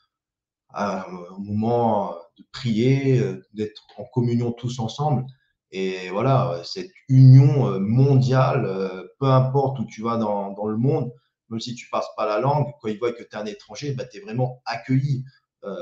un 0.75 1.05
moment 1.39 2.17
de 2.39 2.45
prier, 2.53 3.23
d'être 3.53 3.87
en 3.97 4.05
communion 4.05 4.53
tous 4.53 4.79
ensemble. 4.79 5.25
Et 5.71 6.09
voilà, 6.11 6.63
cette 6.65 6.93
union 7.09 7.69
euh, 7.69 7.81
mondiale, 7.81 8.65
euh, 8.65 9.09
peu 9.19 9.27
importe 9.27 9.81
où 9.81 9.85
tu 9.87 10.03
vas 10.03 10.17
dans, 10.17 10.53
dans 10.53 10.67
le 10.67 10.77
monde, 10.77 11.13
même 11.49 11.59
si 11.59 11.75
tu 11.75 11.89
passes 11.91 12.07
pas 12.17 12.27
la 12.27 12.39
langue, 12.39 12.73
quand 12.81 12.89
ils 12.89 12.99
voient 12.99 13.13
que 13.13 13.25
tu 13.25 13.29
es 13.33 13.37
un 13.37 13.47
étranger, 13.47 13.93
bah, 13.93 14.05
tu 14.05 14.19
es 14.19 14.21
vraiment 14.21 14.63
accueilli. 14.67 15.25
Euh, 15.65 15.77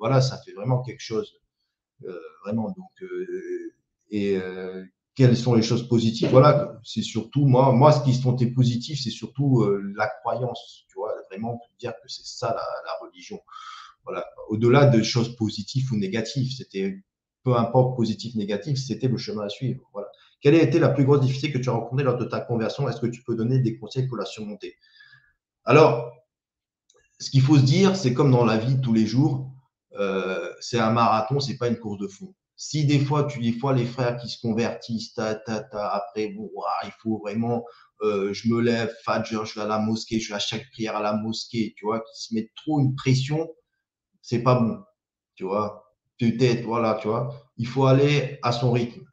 voilà, 0.00 0.20
ça 0.20 0.38
fait 0.38 0.52
vraiment 0.52 0.82
quelque 0.82 1.00
chose. 1.00 1.32
vraiment. 2.44 2.74
Donc, 2.76 3.10
et 4.10 4.40
quelles 5.18 5.36
sont 5.36 5.54
les 5.54 5.62
choses 5.62 5.88
positives 5.88 6.28
Voilà, 6.30 6.78
c'est 6.84 7.02
surtout, 7.02 7.44
moi, 7.44 7.72
moi, 7.72 7.90
ce 7.90 8.04
qui 8.04 8.14
sont 8.14 8.36
tes 8.36 8.46
positifs, 8.46 9.00
c'est 9.02 9.10
surtout 9.10 9.68
la 9.96 10.06
croyance. 10.06 10.84
Tu 10.88 10.94
vois, 10.96 11.12
vraiment 11.28 11.60
dire 11.80 11.92
que 12.00 12.06
c'est 12.08 12.24
ça 12.24 12.54
la, 12.54 12.92
religion. 13.04 13.40
Voilà, 14.04 14.24
au-delà 14.48 14.86
de 14.86 15.02
choses 15.02 15.34
positives 15.34 15.92
ou 15.92 15.96
négatives, 15.96 16.52
c'était 16.56 17.02
peu 17.42 17.56
importe 17.56 17.96
positif, 17.96 18.36
négatif, 18.36 18.78
c'était 18.78 19.08
le 19.08 19.16
chemin 19.16 19.46
à 19.46 19.48
suivre. 19.48 19.80
Voilà. 19.92 20.06
Quelle 20.40 20.54
a 20.54 20.62
été 20.62 20.78
la 20.78 20.88
plus 20.88 21.04
grosse 21.04 21.20
difficulté 21.20 21.50
que 21.50 21.58
tu 21.58 21.68
as 21.68 21.72
rencontrée 21.72 22.04
lors 22.04 22.16
de 22.16 22.24
ta 22.24 22.38
conversion? 22.38 22.88
Est-ce 22.88 23.00
que 23.00 23.08
tu 23.08 23.24
peux 23.24 23.34
donner 23.34 23.58
des 23.58 23.76
conseils 23.76 24.06
pour 24.06 24.18
la 24.18 24.24
surmonter? 24.24 24.76
Alors, 25.64 26.12
ce 27.18 27.28
qu'il 27.28 27.42
faut 27.42 27.56
se 27.56 27.64
dire, 27.64 27.96
c'est 27.96 28.14
comme 28.14 28.30
dans 28.30 28.44
la 28.44 28.56
vie 28.56 28.80
tous 28.80 28.92
les 28.92 29.04
jours, 29.04 29.50
euh, 29.98 30.52
c'est 30.60 30.78
un 30.78 30.92
marathon, 30.92 31.40
c'est 31.40 31.58
pas 31.58 31.66
une 31.66 31.78
course 31.78 31.98
de 31.98 32.06
fond. 32.06 32.32
Si 32.58 32.84
des 32.84 32.98
fois, 32.98 33.24
tu 33.24 33.40
des 33.40 33.52
fois 33.52 33.72
les 33.72 33.86
frères 33.86 34.18
qui 34.18 34.28
se 34.28 34.38
convertissent, 34.40 35.14
ta, 35.14 35.34
ta, 35.34 35.60
ta, 35.60 35.88
après, 35.88 36.28
bon, 36.28 36.50
il 36.84 36.92
faut 37.00 37.18
vraiment, 37.18 37.64
euh, 38.02 38.34
je 38.34 38.48
me 38.48 38.60
lève, 38.60 38.94
Fajr, 39.04 39.46
je 39.46 39.54
vais 39.54 39.62
à 39.62 39.66
la 39.66 39.78
mosquée, 39.78 40.20
je 40.20 40.28
vais 40.28 40.34
à 40.34 40.40
chaque 40.40 40.68
prière 40.72 40.96
à 40.96 41.02
la 41.02 41.14
mosquée, 41.14 41.72
tu 41.76 41.86
vois, 41.86 42.00
qui 42.00 42.20
se 42.20 42.34
mettent 42.34 42.54
trop 42.56 42.80
une 42.80 42.94
pression, 42.94 43.48
c'est 44.20 44.42
pas 44.42 44.56
bon, 44.56 44.82
tu 45.36 45.44
vois 45.44 45.88
peut-être, 46.18 46.64
voilà, 46.64 46.98
tu 47.00 47.08
vois, 47.08 47.50
il 47.56 47.66
faut 47.66 47.86
aller 47.86 48.38
à 48.42 48.52
son 48.52 48.72
rythme. 48.72 49.04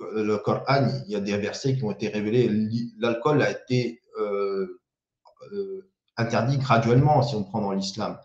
Le 0.00 0.36
Coran, 0.36 0.88
il 1.06 1.12
y 1.12 1.16
a 1.16 1.20
des 1.20 1.36
versets 1.36 1.76
qui 1.76 1.82
ont 1.82 1.90
été 1.90 2.08
révélés. 2.08 2.48
L'alcool 2.98 3.42
a 3.42 3.50
été 3.50 4.00
euh, 4.20 4.80
euh, 5.52 5.90
interdit 6.16 6.58
graduellement, 6.58 7.22
si 7.22 7.34
on 7.34 7.42
prend 7.42 7.60
dans 7.60 7.72
l'islam. 7.72 8.16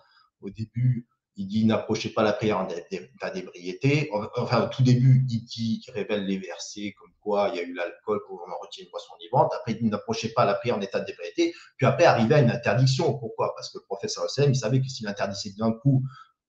Au 0.41 0.51
début, 0.51 1.07
il 1.35 1.47
dit 1.47 1.65
n'approchez 1.65 2.09
pas 2.09 2.23
la 2.23 2.33
prière 2.33 2.59
en 2.59 2.67
état 2.69 3.29
d'ébriété. 3.31 4.09
Enfin, 4.35 4.65
au 4.65 4.67
tout 4.67 4.83
début, 4.83 5.25
il 5.29 5.43
dit, 5.43 5.81
il 5.85 5.91
révèle 5.91 6.25
les 6.25 6.37
versets 6.37 6.93
comme 6.99 7.11
quoi 7.21 7.49
il 7.51 7.57
y 7.57 7.59
a 7.59 7.63
eu 7.63 7.73
l'alcool 7.73 8.19
pour 8.27 8.41
en 8.41 8.61
retirer 8.61 8.85
une 8.85 8.91
boisson 8.91 9.13
vivante. 9.19 9.51
Après, 9.55 9.71
il 9.73 9.79
dit 9.79 9.85
n'approchez 9.89 10.29
pas 10.29 10.45
la 10.45 10.53
prière 10.53 10.77
en 10.77 10.81
état 10.81 10.99
d'ébriété. 10.99 11.53
Puis 11.77 11.87
après, 11.87 12.05
arrivé 12.05 12.35
à 12.35 12.39
une 12.39 12.51
interdiction. 12.51 13.17
Pourquoi? 13.17 13.53
Parce 13.55 13.71
que 13.71 13.79
le 13.79 13.83
professeur 13.85 14.25
Hussein, 14.25 14.45
il 14.45 14.55
savait 14.55 14.79
que 14.79 14.87
s'il 14.87 15.07
interdisait 15.07 15.53
d'un 15.57 15.71
coup 15.71 16.03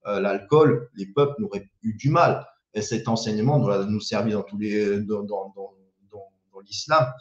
euh, 0.06 0.20
l'alcool, 0.20 0.90
les 0.94 1.06
peuples 1.06 1.40
n'auraient 1.40 1.68
eu 1.82 1.94
du 1.94 2.10
mal. 2.10 2.46
Et 2.74 2.82
cet 2.82 3.08
enseignement 3.08 3.60
doit 3.60 3.84
nous 3.86 4.00
servir 4.00 4.38
dans 4.38 4.44
tous 4.44 4.58
les, 4.58 5.00
dans, 5.00 5.22
dans, 5.22 5.54
dans 5.56 5.74
l'islam 6.64 7.12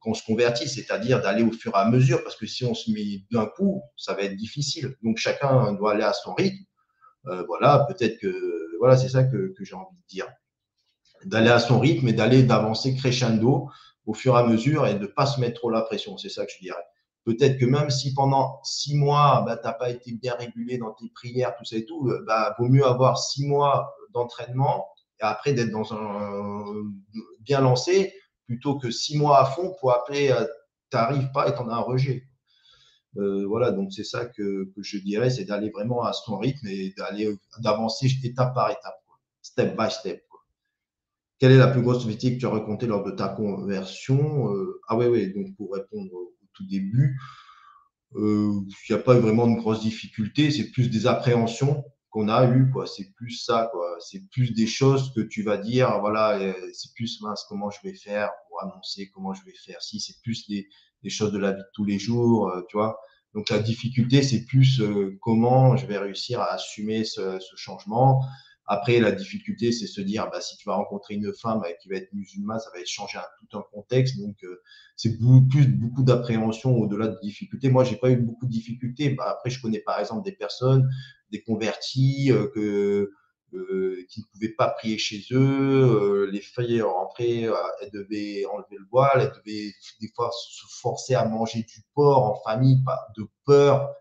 qu'on 0.00 0.14
se 0.14 0.24
convertit, 0.24 0.68
c'est-à-dire 0.68 1.20
d'aller 1.20 1.42
au 1.42 1.52
fur 1.52 1.72
et 1.74 1.78
à 1.78 1.88
mesure, 1.88 2.22
parce 2.22 2.36
que 2.36 2.46
si 2.46 2.64
on 2.64 2.74
se 2.74 2.90
met 2.90 3.24
d'un 3.30 3.46
coup, 3.46 3.82
ça 3.96 4.14
va 4.14 4.22
être 4.22 4.36
difficile. 4.36 4.94
Donc 5.02 5.16
chacun 5.18 5.72
doit 5.74 5.92
aller 5.92 6.04
à 6.04 6.12
son 6.12 6.34
rythme. 6.34 6.64
Voilà, 7.46 7.86
peut-être 7.88 8.18
que 8.18 8.78
voilà, 8.78 8.96
c'est 8.96 9.08
ça 9.08 9.24
que, 9.24 9.54
que 9.56 9.64
j'ai 9.64 9.74
envie 9.74 9.96
de 9.96 10.06
dire. 10.08 10.28
D'aller 11.24 11.50
à 11.50 11.58
son 11.58 11.80
rythme 11.80 12.08
et 12.08 12.12
d'aller 12.12 12.42
d'avancer 12.42 12.94
crescendo 12.94 13.70
au 14.04 14.14
fur 14.14 14.36
et 14.36 14.40
à 14.40 14.44
mesure 14.44 14.86
et 14.86 14.94
de 14.94 15.00
ne 15.00 15.06
pas 15.06 15.26
se 15.26 15.40
mettre 15.40 15.60
trop 15.60 15.70
la 15.70 15.82
pression. 15.82 16.16
C'est 16.18 16.28
ça 16.28 16.44
que 16.46 16.52
je 16.52 16.60
dirais. 16.60 16.84
Peut-être 17.24 17.58
que 17.58 17.64
même 17.64 17.90
si 17.90 18.14
pendant 18.14 18.60
six 18.62 18.96
mois, 18.96 19.42
bah, 19.44 19.56
tu 19.56 19.66
n'as 19.66 19.72
pas 19.72 19.90
été 19.90 20.12
bien 20.12 20.34
régulé 20.34 20.78
dans 20.78 20.92
tes 20.92 21.08
prières, 21.08 21.56
tout 21.56 21.64
ça 21.64 21.76
et 21.76 21.84
tout, 21.84 22.08
bah, 22.24 22.54
vaut 22.58 22.68
mieux 22.68 22.86
avoir 22.86 23.18
six 23.18 23.44
mois 23.44 23.96
d'entraînement 24.14 24.86
et 25.20 25.24
après 25.24 25.52
d'être 25.52 25.70
dans 25.70 25.92
un 25.92 26.64
bien 27.40 27.60
lancé 27.60 28.14
plutôt 28.46 28.78
que 28.78 28.90
six 28.90 29.18
mois 29.18 29.40
à 29.40 29.44
fond 29.46 29.74
pour 29.80 29.92
après, 29.92 30.30
euh, 30.30 30.44
tu 30.90 30.96
n'arrives 30.96 31.30
pas 31.32 31.48
et 31.48 31.54
tu 31.54 31.58
en 31.58 31.68
as 31.68 31.74
un 31.74 31.80
rejet. 31.80 32.28
Euh, 33.18 33.46
voilà, 33.46 33.72
donc 33.72 33.92
c'est 33.92 34.04
ça 34.04 34.26
que, 34.26 34.70
je 34.76 34.98
dirais, 34.98 35.30
c'est 35.30 35.44
d'aller 35.44 35.70
vraiment 35.70 36.02
à 36.02 36.12
son 36.12 36.38
rythme 36.38 36.66
et 36.66 36.92
d'aller 36.96 37.34
d'avancer 37.60 38.08
étape 38.24 38.54
par 38.54 38.70
étape, 38.70 39.00
step 39.42 39.76
by 39.76 39.90
step. 39.90 40.22
Quelle 41.38 41.52
est 41.52 41.58
la 41.58 41.68
plus 41.68 41.82
grosse 41.82 41.98
difficulté 42.06 42.34
que 42.34 42.40
tu 42.40 42.46
as 42.46 42.50
rencontrée 42.50 42.86
lors 42.86 43.04
de 43.04 43.10
ta 43.10 43.28
conversion 43.28 44.52
euh, 44.54 44.80
Ah 44.88 44.96
oui, 44.96 45.06
oui, 45.06 45.32
donc 45.34 45.54
pour 45.56 45.74
répondre 45.74 46.12
au 46.14 46.32
tout 46.54 46.66
début, 46.66 47.18
euh, 48.14 48.60
il 48.88 48.94
n'y 48.94 48.96
a 48.96 49.02
pas 49.02 49.16
eu 49.16 49.20
vraiment 49.20 49.46
de 49.46 49.56
grosse 49.56 49.80
difficulté, 49.80 50.50
c'est 50.50 50.70
plus 50.70 50.88
des 50.88 51.06
appréhensions 51.06 51.84
qu'on 52.08 52.28
a 52.28 52.46
eues, 52.50 52.70
quoi. 52.70 52.86
C'est 52.86 53.12
plus 53.14 53.32
ça, 53.32 53.68
quoi. 53.72 53.96
C'est 54.00 54.26
plus 54.30 54.54
des 54.54 54.66
choses 54.66 55.12
que 55.14 55.20
tu 55.20 55.42
vas 55.42 55.58
dire, 55.58 56.00
voilà, 56.00 56.38
euh, 56.38 56.54
c'est 56.72 56.94
plus 56.94 57.20
mince, 57.20 57.44
comment 57.48 57.68
je 57.70 57.78
vais 57.84 57.94
faire 57.94 58.30
pour 58.48 58.62
annoncer, 58.62 59.10
comment 59.12 59.34
je 59.34 59.44
vais 59.44 59.52
faire. 59.52 59.82
Si, 59.82 60.00
c'est 60.00 60.18
plus 60.22 60.48
des, 60.48 60.66
des, 61.06 61.10
choses 61.10 61.32
de 61.32 61.38
la 61.38 61.52
vie 61.52 61.62
de 61.62 61.68
tous 61.72 61.84
les 61.84 61.98
jours, 61.98 62.52
tu 62.68 62.76
vois. 62.76 62.98
Donc 63.34 63.50
la 63.50 63.58
difficulté, 63.58 64.22
c'est 64.22 64.44
plus 64.44 64.82
comment 65.20 65.76
je 65.76 65.86
vais 65.86 65.98
réussir 65.98 66.40
à 66.40 66.52
assumer 66.52 67.04
ce, 67.04 67.38
changement, 67.56 68.22
après, 68.68 68.98
la 68.98 69.12
difficulté, 69.12 69.70
c'est 69.70 69.86
se 69.86 70.00
dire, 70.00 70.28
bah, 70.32 70.40
si 70.40 70.56
tu 70.56 70.68
vas 70.68 70.74
rencontrer 70.74 71.14
une 71.14 71.32
femme 71.32 71.62
qui 71.80 71.88
va 71.88 71.96
être 71.96 72.12
musulmane, 72.12 72.58
ça 72.58 72.68
va 72.74 72.84
changer 72.84 73.18
un, 73.18 73.24
tout 73.38 73.58
un 73.58 73.62
contexte. 73.72 74.18
Donc, 74.18 74.36
euh, 74.42 74.60
c'est 74.96 75.20
beaucoup 75.20 75.46
plus 75.46 75.68
beaucoup 75.68 76.02
d'appréhension 76.02 76.76
au-delà 76.76 77.06
de 77.08 77.18
difficultés. 77.22 77.70
Moi, 77.70 77.84
j'ai 77.84 77.96
pas 77.96 78.10
eu 78.10 78.16
beaucoup 78.16 78.46
de 78.46 78.50
difficultés. 78.50 79.10
Bah, 79.10 79.26
après, 79.28 79.50
je 79.50 79.62
connais 79.62 79.78
par 79.78 80.00
exemple 80.00 80.24
des 80.24 80.32
personnes, 80.32 80.88
des 81.30 81.42
convertis 81.42 82.32
euh, 82.32 82.48
que, 82.54 83.12
euh, 83.56 84.04
qui 84.08 84.20
ne 84.20 84.26
pouvaient 84.32 84.54
pas 84.54 84.68
prier 84.68 84.98
chez 84.98 85.22
eux. 85.32 86.28
les 86.30 86.40
filles 86.40 86.82
rentraient, 86.82 87.48
elles 87.80 87.90
devaient 87.92 88.44
enlever 88.46 88.76
le 88.78 88.86
voile, 88.90 89.20
elles 89.22 89.42
devaient 89.42 89.72
des 90.00 90.08
fois 90.14 90.30
se 90.32 90.66
forcer 90.80 91.14
à 91.14 91.24
manger 91.24 91.60
du 91.62 91.82
porc 91.94 92.22
en 92.24 92.42
famille, 92.42 92.82
de 93.16 93.26
peur 93.44 93.94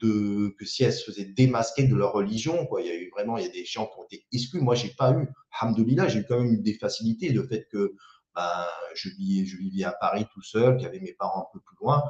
que 0.00 0.64
si 0.64 0.84
elles 0.84 0.92
se 0.92 1.10
faisaient 1.10 1.24
démasquer 1.24 1.84
de 1.84 1.94
leur 1.94 2.12
religion. 2.12 2.68
Il 2.78 2.86
y 2.86 2.90
a 2.90 2.94
eu 2.94 3.10
vraiment, 3.10 3.38
il 3.38 3.44
y 3.44 3.48
a 3.48 3.52
des 3.52 3.64
gens 3.64 3.86
qui 3.86 3.98
ont 3.98 4.04
été 4.04 4.26
exclus. 4.32 4.60
Moi, 4.60 4.74
j'ai 4.74 4.90
pas 4.90 5.12
eu. 5.12 5.28
Alhamdoulilah, 5.60 6.08
j'ai 6.08 6.24
quand 6.24 6.38
même 6.38 6.52
eu 6.52 6.58
des 6.58 6.74
facilités. 6.74 7.30
Le 7.30 7.46
fait 7.46 7.66
que 7.70 7.94
ben, 8.34 8.66
je, 8.94 9.08
vivais 9.08 9.84
à 9.84 9.92
Paris 9.92 10.26
tout 10.32 10.42
seul, 10.42 10.76
qu'il 10.76 10.84
y 10.84 10.88
avait 10.88 11.00
mes 11.00 11.14
parents 11.14 11.42
un 11.42 11.52
peu 11.52 11.60
plus 11.60 11.76
loin, 11.80 12.04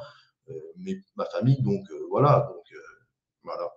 euh, 0.49 0.53
ma 1.15 1.25
famille, 1.25 1.61
donc 1.61 1.89
euh, 1.91 1.95
euh, 1.95 2.07
voilà. 3.43 3.73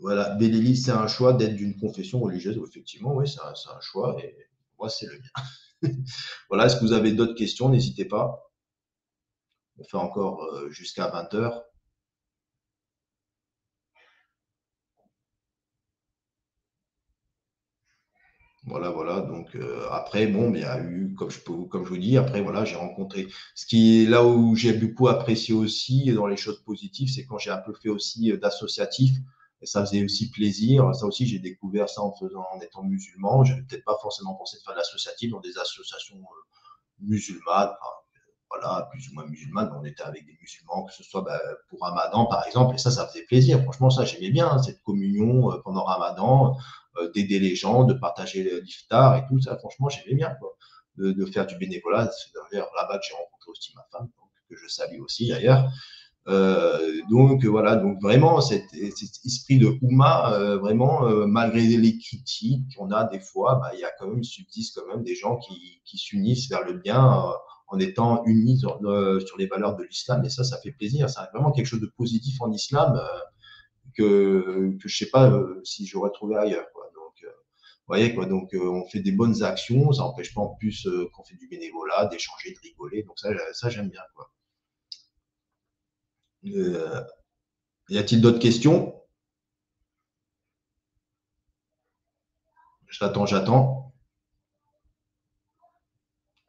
Voilà, 0.00 0.30
Béléli, 0.36 0.76
c'est 0.76 0.90
un 0.90 1.06
choix 1.06 1.32
d'être 1.32 1.56
d'une 1.56 1.78
confession 1.78 2.20
religieuse. 2.20 2.58
Effectivement, 2.68 3.14
oui, 3.14 3.28
c'est 3.28 3.40
un, 3.40 3.80
choix 3.80 4.16
et 4.22 4.36
moi, 4.78 4.88
c'est 4.88 5.06
le 5.06 5.18
mien. 5.18 5.92
voilà, 6.48 6.66
est-ce 6.66 6.76
que 6.76 6.82
vous 6.82 6.92
avez 6.92 7.12
d'autres 7.12 7.34
questions? 7.34 7.68
N'hésitez 7.68 8.04
pas. 8.04 8.50
On 9.78 9.84
fait 9.84 9.96
encore 9.96 10.68
jusqu'à 10.70 11.08
20 11.08 11.34
heures. 11.34 11.64
Voilà, 18.66 18.90
voilà. 18.90 19.20
Donc 19.20 19.54
euh, 19.56 19.86
après, 19.90 20.26
bon, 20.26 20.54
il 20.54 20.60
y 20.60 20.64
a 20.64 20.80
eu, 20.82 21.14
comme 21.14 21.30
je 21.30 21.38
comme 21.40 21.84
je 21.84 21.88
vous 21.90 21.98
dis, 21.98 22.16
après 22.16 22.40
voilà, 22.40 22.64
j'ai 22.64 22.76
rencontré. 22.76 23.28
Ce 23.54 23.66
qui 23.66 24.02
est 24.02 24.06
là 24.06 24.24
où 24.24 24.56
j'ai 24.56 24.72
beaucoup 24.72 25.08
apprécié 25.08 25.54
aussi 25.54 26.10
dans 26.12 26.26
les 26.26 26.36
choses 26.36 26.62
positives, 26.64 27.10
c'est 27.10 27.26
quand 27.26 27.38
j'ai 27.38 27.50
un 27.50 27.58
peu 27.58 27.74
fait 27.74 27.90
aussi 27.90 28.32
euh, 28.32 28.38
d'associatif. 28.38 29.12
Ça 29.64 29.84
faisait 29.84 30.04
aussi 30.04 30.30
plaisir. 30.30 30.94
Ça 30.94 31.06
aussi, 31.06 31.26
j'ai 31.26 31.38
découvert 31.38 31.88
ça 31.88 32.02
en 32.02 32.60
étant 32.60 32.82
musulman. 32.82 33.44
J'avais 33.44 33.62
peut-être 33.62 33.84
pas 33.84 33.98
forcément 34.00 34.34
pensé 34.34 34.58
de 34.58 34.62
faire 34.62 34.74
de 34.74 34.78
l'associatif 34.78 35.30
dans 35.30 35.40
des 35.40 35.56
associations 35.58 36.16
euh, 36.16 37.00
musulmanes. 37.00 37.70
voilà, 38.50 38.88
plus 38.92 39.08
ou 39.08 39.14
moins 39.14 39.26
musulmanes. 39.26 39.70
On 39.78 39.84
était 39.84 40.02
avec 40.02 40.26
des 40.26 40.36
musulmans, 40.40 40.84
que 40.84 40.92
ce 40.92 41.02
soit 41.02 41.22
bah, 41.22 41.40
pour 41.68 41.80
Ramadan, 41.80 42.26
par 42.26 42.46
exemple. 42.46 42.74
Et 42.74 42.78
ça, 42.78 42.90
ça 42.90 43.06
faisait 43.06 43.24
plaisir. 43.24 43.62
Franchement, 43.62 43.90
ça, 43.90 44.04
j'aimais 44.04 44.30
bien 44.30 44.48
hein, 44.48 44.62
cette 44.62 44.82
communion 44.82 45.50
pendant 45.64 45.84
Ramadan 45.84 46.56
euh, 46.98 47.10
d'aider 47.10 47.40
les 47.40 47.56
gens, 47.56 47.84
de 47.84 47.94
partager 47.94 48.60
l'iftar 48.60 49.16
et 49.16 49.26
tout 49.26 49.40
ça. 49.40 49.56
Franchement, 49.58 49.88
j'aimais 49.88 50.14
bien 50.14 50.36
de, 50.96 51.26
faire 51.26 51.46
du 51.46 51.56
bénévolat. 51.56 52.10
C'est 52.10 52.30
d'ailleurs 52.52 52.70
là-bas 52.76 52.98
que 52.98 53.04
j'ai 53.08 53.14
rencontré 53.14 53.50
aussi 53.50 53.72
ma 53.74 53.84
femme, 53.90 54.08
que 54.48 54.56
je 54.56 54.68
salue 54.68 55.00
aussi 55.00 55.28
d'ailleurs. 55.28 55.70
Euh, 56.26 57.02
donc 57.10 57.44
voilà, 57.44 57.76
donc 57.76 58.00
vraiment 58.00 58.40
cet, 58.40 58.64
esprit 58.74 59.58
de 59.58 59.76
Ouma, 59.82 60.32
euh, 60.34 60.58
vraiment 60.58 61.06
euh, 61.06 61.26
malgré 61.26 61.60
les 61.62 61.98
critiques 61.98 62.74
qu'on 62.76 62.90
a 62.90 63.04
des 63.04 63.20
fois, 63.20 63.56
bah, 63.56 63.70
il 63.74 63.80
y 63.80 63.84
a 63.84 63.90
quand 63.98 64.08
même 64.08 64.24
subsiste 64.24 64.80
quand 64.80 64.94
même 64.94 65.04
des 65.04 65.14
gens 65.14 65.36
qui, 65.36 65.82
qui 65.84 65.98
s'unissent 65.98 66.48
vers 66.48 66.64
le 66.64 66.74
bien 66.74 67.04
euh, 67.04 67.32
en 67.68 67.78
étant 67.78 68.24
unis 68.24 68.58
sur, 68.58 68.78
sur, 69.26 69.38
les 69.38 69.46
valeurs 69.46 69.76
de 69.76 69.84
l'islam 69.84 70.24
et 70.24 70.30
ça, 70.30 70.44
ça 70.44 70.58
fait 70.62 70.72
plaisir. 70.72 71.10
C'est 71.10 71.20
vraiment 71.32 71.52
quelque 71.52 71.66
chose 71.66 71.80
de 71.80 71.92
positif 71.96 72.40
en 72.40 72.50
islam 72.52 73.00
que 73.96 74.76
que 74.80 74.88
je 74.88 74.96
sais 74.96 75.10
pas 75.10 75.32
si 75.64 75.86
j'aurais 75.86 76.10
trouvé 76.12 76.36
ailleurs. 76.36 76.66
Quoi 76.72 76.84
voyez 77.86 78.14
quoi, 78.14 78.26
donc 78.26 78.54
euh, 78.54 78.68
on 78.68 78.86
fait 78.88 79.00
des 79.00 79.12
bonnes 79.12 79.42
actions, 79.42 79.92
ça 79.92 80.02
n'empêche 80.02 80.34
pas 80.34 80.40
en 80.40 80.54
plus 80.54 80.86
euh, 80.86 81.08
qu'on 81.12 81.24
fait 81.24 81.36
du 81.36 81.48
bénévolat, 81.48 82.06
d'échanger, 82.06 82.52
de 82.52 82.58
rigoler, 82.60 83.02
donc 83.02 83.18
ça, 83.18 83.30
ça 83.52 83.68
j'aime 83.68 83.90
bien 83.90 84.02
quoi. 84.14 84.30
Euh, 86.46 87.00
y 87.90 87.98
a-t-il 87.98 88.20
d'autres 88.20 88.38
questions? 88.40 88.94
J'attends, 92.88 93.26
j'attends. 93.26 93.92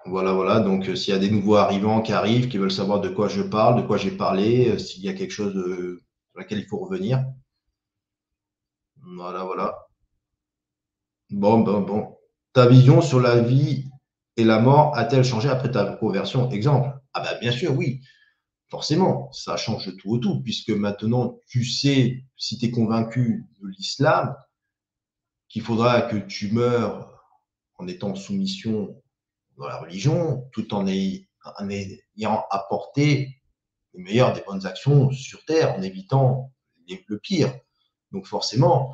Voilà, 0.08 0.31
voilà. 0.34 0.60
Donc, 0.62 0.86
s'il 0.97 1.13
y 1.13 1.17
a 1.17 1.19
des 1.19 1.29
nouveaux 1.29 1.55
arrivants 1.58 2.01
qui 2.01 2.12
arrivent, 2.12 2.47
qui 2.47 2.58
veulent 2.58 2.71
savoir 2.71 3.01
de 3.01 3.10
quoi 3.10 3.27
je 3.27 3.41
parle, 3.43 3.81
de 3.81 3.86
quoi 3.88 3.97
j'ai 3.97 4.10
parlé, 4.12 4.79
s'il 4.79 5.03
y 5.03 5.10
a 5.10 5.13
quelque 5.13 5.31
chose 5.31 5.53
sur 5.53 6.39
laquelle 6.39 6.60
il 6.60 6.65
faut 6.67 6.77
revenir. 6.79 7.23
Voilà, 9.15 9.45
voilà. 9.45 9.88
Bon, 11.29 11.60
bon, 11.60 11.81
bon. 11.81 12.17
Ta 12.53 12.65
vision 12.67 13.01
sur 13.01 13.19
la 13.19 13.39
vie 13.39 13.86
et 14.38 14.43
la 14.43 14.60
mort 14.60 14.97
a-t-elle 14.97 15.23
changé 15.23 15.49
après 15.49 15.71
ta 15.71 15.86
conversion? 15.97 16.49
Exemple. 16.51 16.89
Ah 17.13 17.21
ben 17.21 17.38
bien 17.39 17.51
sûr, 17.51 17.75
oui. 17.75 18.01
Forcément, 18.76 19.32
ça 19.32 19.56
change 19.56 19.96
tout 19.96 20.10
au 20.10 20.18
tout, 20.18 20.42
puisque 20.42 20.70
maintenant 20.70 21.40
tu 21.48 21.64
sais, 21.64 22.26
si 22.36 22.58
tu 22.58 22.66
es 22.66 22.72
convaincu 22.72 23.46
de 23.62 23.70
l'islam, 23.70 24.36
qu'il 25.48 25.62
faudra 25.62 26.02
que 26.02 26.18
tu 26.18 26.52
meurs 26.52 27.24
en 27.78 27.88
étant 27.88 28.10
en 28.10 28.16
soumission 28.16 29.02
dans 29.58 29.68
la 29.68 29.78
religion, 29.78 30.50
tout 30.52 30.74
en 30.74 30.88
ayant 30.88 32.44
apporté 32.52 33.42
le 33.94 34.04
meilleur 34.04 34.34
des 34.34 34.42
bonnes 34.42 34.66
actions 34.66 35.10
sur 35.10 35.46
Terre, 35.46 35.74
en 35.76 35.82
évitant 35.82 36.52
le 37.08 37.18
pire. 37.18 37.58
Donc 38.12 38.28
forcément, 38.28 38.94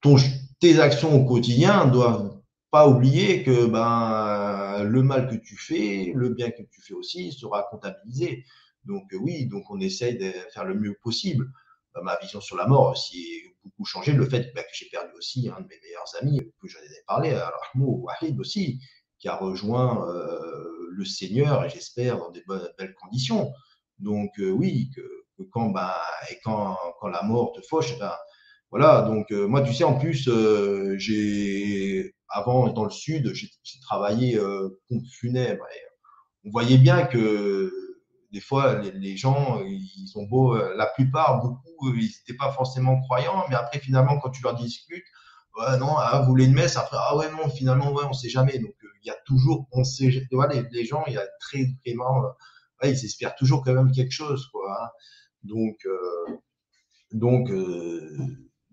ton, 0.00 0.16
tes 0.58 0.80
actions 0.80 1.14
au 1.14 1.24
quotidien 1.24 1.86
doivent 1.86 2.33
pas 2.74 2.88
oublier 2.88 3.44
que 3.44 3.66
ben, 3.66 4.82
le 4.82 5.02
mal 5.04 5.28
que 5.28 5.36
tu 5.36 5.56
fais, 5.56 6.10
le 6.12 6.30
bien 6.30 6.50
que 6.50 6.62
tu 6.62 6.82
fais 6.82 6.92
aussi 6.92 7.30
sera 7.30 7.62
comptabilisé. 7.70 8.44
Donc 8.82 9.04
euh, 9.12 9.18
oui, 9.18 9.46
donc 9.46 9.70
on 9.70 9.78
essaye 9.78 10.18
de 10.18 10.32
faire 10.52 10.64
le 10.64 10.74
mieux 10.74 10.98
possible. 11.00 11.52
Ben, 11.94 12.02
ma 12.02 12.16
vision 12.20 12.40
sur 12.40 12.56
la 12.56 12.66
mort 12.66 12.90
aussi 12.90 13.42
beaucoup 13.62 13.84
changé. 13.84 14.12
Le 14.12 14.28
fait 14.28 14.52
ben, 14.56 14.62
que 14.62 14.70
j'ai 14.72 14.88
perdu 14.88 15.12
aussi 15.16 15.48
un 15.48 15.60
de 15.60 15.68
mes 15.68 15.78
meilleurs 15.84 16.12
amis, 16.20 16.40
que 16.60 16.66
j'en 16.66 16.80
ai 16.80 17.04
parlé, 17.06 17.32
Rahmo 17.32 18.02
Wahid 18.02 18.40
aussi, 18.40 18.80
qui 19.20 19.28
a 19.28 19.36
rejoint 19.36 20.08
euh, 20.08 20.88
le 20.90 21.04
Seigneur, 21.04 21.64
et 21.64 21.68
j'espère 21.68 22.18
dans 22.18 22.32
des 22.32 22.42
bonnes, 22.44 22.68
belles 22.76 22.94
conditions. 23.00 23.52
Donc 24.00 24.32
euh, 24.40 24.50
oui, 24.50 24.90
que, 24.96 25.44
quand, 25.52 25.70
ben, 25.70 25.92
et 26.28 26.40
quand, 26.42 26.76
quand 26.98 27.06
la 27.06 27.22
mort 27.22 27.52
te 27.52 27.60
fauche, 27.68 27.96
ben, 28.00 28.16
voilà, 28.72 29.02
donc 29.02 29.30
moi, 29.30 29.62
tu 29.62 29.72
sais, 29.72 29.84
en 29.84 29.96
plus, 29.96 30.28
j'ai 30.98 32.13
avant 32.28 32.68
dans 32.68 32.84
le 32.84 32.90
sud, 32.90 33.32
j'ai 33.34 33.80
travaillé 33.80 34.36
euh, 34.36 34.80
pompe 34.88 35.06
funèbre. 35.06 35.64
on 36.44 36.50
voyait 36.50 36.78
bien 36.78 37.04
que 37.06 37.72
des 38.32 38.40
fois, 38.40 38.80
les, 38.80 39.16
gens, 39.16 39.60
ils 39.64 40.12
ont 40.16 40.24
beau, 40.24 40.56
la 40.56 40.86
plupart, 40.86 41.40
beaucoup, 41.40 41.94
ils 41.94 42.06
n'étaient 42.06 42.36
pas 42.36 42.50
forcément 42.50 43.00
croyants, 43.02 43.44
mais 43.48 43.54
après, 43.54 43.78
finalement, 43.78 44.18
quand 44.18 44.30
tu 44.30 44.42
leur 44.42 44.56
discutes, 44.56 45.04
ouais, 45.56 45.78
non, 45.78 45.96
ah, 45.96 46.20
vous 46.20 46.26
voulez 46.30 46.46
une 46.46 46.54
messe, 46.54 46.76
après, 46.76 46.96
ah 46.98 47.16
ouais, 47.16 47.30
non, 47.30 47.48
finalement, 47.48 47.92
ouais, 47.92 48.02
on 48.08 48.12
sait 48.12 48.28
jamais. 48.28 48.58
Donc, 48.58 48.74
il 49.04 49.06
y 49.06 49.10
a 49.10 49.16
toujours, 49.24 49.68
on 49.70 49.84
sait, 49.84 50.10
tu 50.10 50.36
les, 50.72 50.84
gens, 50.84 51.04
il 51.06 51.12
y 51.12 51.16
a 51.16 51.26
très 51.38 51.64
vraiment, 51.86 52.34
ils 52.82 53.04
espèrent 53.04 53.36
toujours 53.36 53.62
quand 53.62 53.72
même 53.72 53.92
quelque 53.92 54.10
chose, 54.10 54.48
quoi. 54.50 54.82
Hein. 54.82 54.88
Donc, 55.44 55.86
donc 57.12 57.48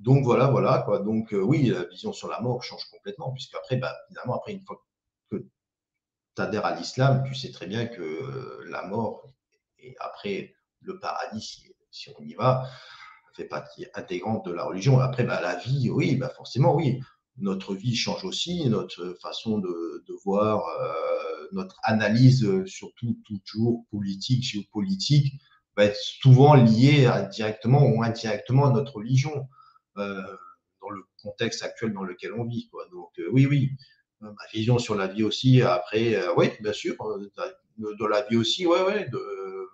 donc 0.02 0.24
voilà, 0.24 0.48
voilà 0.48 0.80
quoi. 0.80 1.00
Donc 1.00 1.32
euh, 1.32 1.42
oui, 1.42 1.68
la 1.68 1.84
vision 1.86 2.12
sur 2.12 2.28
la 2.28 2.42
mort 2.42 2.64
change 2.64 2.84
complètement, 2.92 3.32
puisque 3.32 3.54
après, 3.56 3.78
bah, 3.78 3.96
finalement, 4.08 4.36
après 4.36 4.54
une 4.54 4.66
fois 4.66 4.84
que 5.30 5.38
tu 5.38 6.42
adhères 6.42 6.66
à 6.66 6.76
l'islam, 6.76 7.24
tu 7.24 7.36
sais 7.36 7.52
très 7.52 7.68
bien 7.68 7.86
que 7.86 8.64
la 8.68 8.88
mort 8.88 9.28
et 9.78 9.96
après 10.00 10.56
le 10.82 11.00
paradis, 11.00 11.72
si, 11.92 12.10
on 12.18 12.24
y 12.24 12.34
va, 12.34 12.68
fait 13.36 13.46
partie 13.46 13.86
intégrante 13.94 14.46
de 14.46 14.52
la 14.52 14.64
religion. 14.64 15.00
Après, 15.00 15.24
bah, 15.24 15.40
la 15.40 15.56
vie, 15.58 15.92
oui, 15.92 16.16
bah, 16.16 16.30
forcément, 16.30 16.76
oui. 16.76 17.00
Notre 17.38 17.76
vie 17.76 17.96
change 17.96 18.26
aussi, 18.26 18.68
notre 18.70 19.16
façon 19.22 19.60
de, 19.60 20.04
voir, 20.26 20.66
euh, 20.68 21.48
notre 21.54 21.80
analyse, 21.84 22.66
surtout 22.66 23.18
toujours 23.46 23.86
politique, 23.92 24.44
géopolitique, 24.44 25.34
va 25.78 25.86
être 25.86 25.98
souvent 25.98 26.56
liée 26.56 27.10
directement 27.32 27.86
ou 27.86 28.04
indirectement 28.04 28.66
à 28.66 28.72
notre 28.72 28.96
religion. 28.96 29.48
Euh, 29.98 30.22
dans 30.82 30.90
le 30.90 31.04
contexte 31.22 31.62
actuel 31.62 31.94
dans 31.94 32.04
lequel 32.04 32.34
on 32.34 32.44
vit. 32.44 32.68
Quoi. 32.70 32.86
Donc 32.92 33.12
euh, 33.20 33.30
oui, 33.32 33.46
oui, 33.46 33.70
ma 34.20 34.32
vision 34.52 34.80
sur 34.80 34.96
la 34.96 35.06
vie 35.06 35.24
aussi. 35.24 35.62
Après, 35.62 36.16
euh, 36.16 36.34
oui, 36.38 36.50
bien 36.60 36.74
sûr, 36.74 36.96
de, 37.78 38.06
la 38.08 38.24
vie 38.24 38.38
aussi, 38.38 38.66
ouais, 38.66 38.82
ouais. 38.82 39.08
De, 39.10 39.70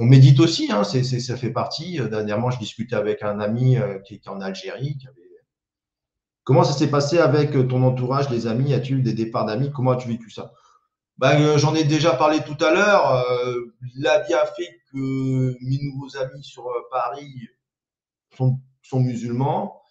on 0.00 0.04
médite 0.04 0.40
aussi, 0.40 0.72
hein, 0.72 0.82
c'est, 0.82 1.04
ça 1.04 1.36
fait 1.36 1.52
partie. 1.52 2.00
Dernièrement, 2.10 2.50
je 2.50 2.58
discutais 2.58 2.96
avec 2.96 3.22
un 3.22 3.38
ami 3.38 3.76
qui 4.04 4.14
est 4.14 4.26
en 4.26 4.40
Algérie. 4.40 4.98
Comment 6.42 6.64
ça 6.64 6.72
s'est 6.72 6.90
passé 6.90 7.18
avec 7.18 7.52
ton 7.52 7.82
entourage, 7.84 8.28
les 8.30 8.48
amis? 8.48 8.74
As-tu 8.74 8.96
eu 8.96 9.02
des 9.02 9.14
départs 9.14 9.46
d'amis? 9.46 9.70
Comment 9.72 9.92
as-tu 9.92 10.08
vécu 10.08 10.28
ça? 10.28 10.52
Ben, 11.18 11.56
J'en 11.56 11.74
ai 11.76 11.84
déjà 11.84 12.14
parlé 12.14 12.40
tout 12.40 12.62
à 12.62 12.72
l'heure. 12.72 13.24
la 13.96 14.22
vie 14.24 14.34
a 14.34 14.44
fait 14.44 14.80
que 14.92 15.56
mes 15.64 15.78
nouveaux 15.82 16.16
amis 16.16 16.42
sur 16.42 16.64
Paris 16.90 17.48
sont 18.36 18.58
sont 18.84 19.00
musulmans 19.00 19.84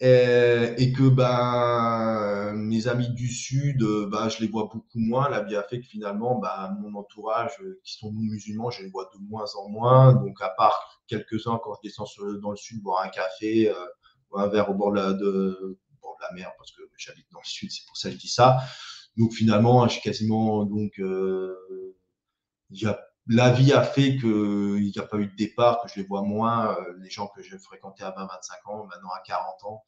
et, 0.00 0.92
que 0.92 1.08
ben, 1.08 2.52
mes 2.54 2.86
amis 2.86 3.10
du 3.10 3.28
Sud, 3.28 3.82
ben, 4.10 4.28
je 4.28 4.40
les 4.40 4.46
vois 4.46 4.68
beaucoup 4.72 5.00
moins. 5.00 5.28
La 5.28 5.42
vie 5.42 5.56
a 5.56 5.62
fait 5.64 5.80
que 5.80 5.86
finalement, 5.86 6.38
ben, 6.38 6.76
mon 6.80 6.96
entourage 6.98 7.52
qui 7.82 7.94
sont 7.94 8.12
musulmans, 8.12 8.70
je 8.70 8.82
les 8.82 8.90
vois 8.90 9.10
de 9.12 9.18
moins 9.28 9.46
en 9.56 9.68
moins. 9.68 10.14
Donc, 10.14 10.40
à 10.40 10.50
part 10.50 11.02
quelques-uns, 11.08 11.58
quand 11.62 11.74
je 11.74 11.88
descends 11.88 12.04
dans 12.40 12.50
le 12.50 12.56
Sud 12.56 12.80
boire 12.82 13.04
un 13.04 13.08
café 13.08 13.70
euh, 13.70 13.74
ou 14.30 14.38
un 14.38 14.46
verre 14.46 14.70
au 14.70 14.74
bord 14.74 14.92
de 14.92 15.78
la, 16.20 16.34
mer, 16.34 16.52
parce 16.58 16.72
que 16.72 16.82
j'habite 16.96 17.26
dans 17.32 17.38
le 17.38 17.48
Sud, 17.48 17.70
c'est 17.70 17.86
pour 17.86 17.96
ça 17.96 18.08
que 18.08 18.14
je 18.14 18.20
dis 18.20 18.28
ça. 18.28 18.58
Donc, 19.16 19.32
finalement, 19.32 19.88
j'ai 19.88 20.00
quasiment. 20.00 20.64
Donc, 20.64 20.98
euh, 21.00 21.56
il 22.70 22.82
y 22.82 22.86
a 22.86 23.00
la 23.28 23.50
vie 23.50 23.72
a 23.72 23.82
fait 23.82 24.16
qu'il 24.16 24.90
n'y 24.90 24.98
a 24.98 25.02
pas 25.02 25.18
eu 25.18 25.26
de 25.26 25.36
départ, 25.36 25.82
que 25.82 25.88
je 25.88 26.00
les 26.00 26.06
vois 26.06 26.22
moins, 26.22 26.74
euh, 26.74 26.94
les 27.02 27.10
gens 27.10 27.28
que 27.28 27.42
j'ai 27.42 27.58
fréquentés 27.58 28.02
à 28.02 28.10
20, 28.10 28.26
25 28.26 28.68
ans, 28.68 28.86
maintenant 28.86 29.10
à 29.10 29.20
40 29.24 29.64
ans. 29.64 29.84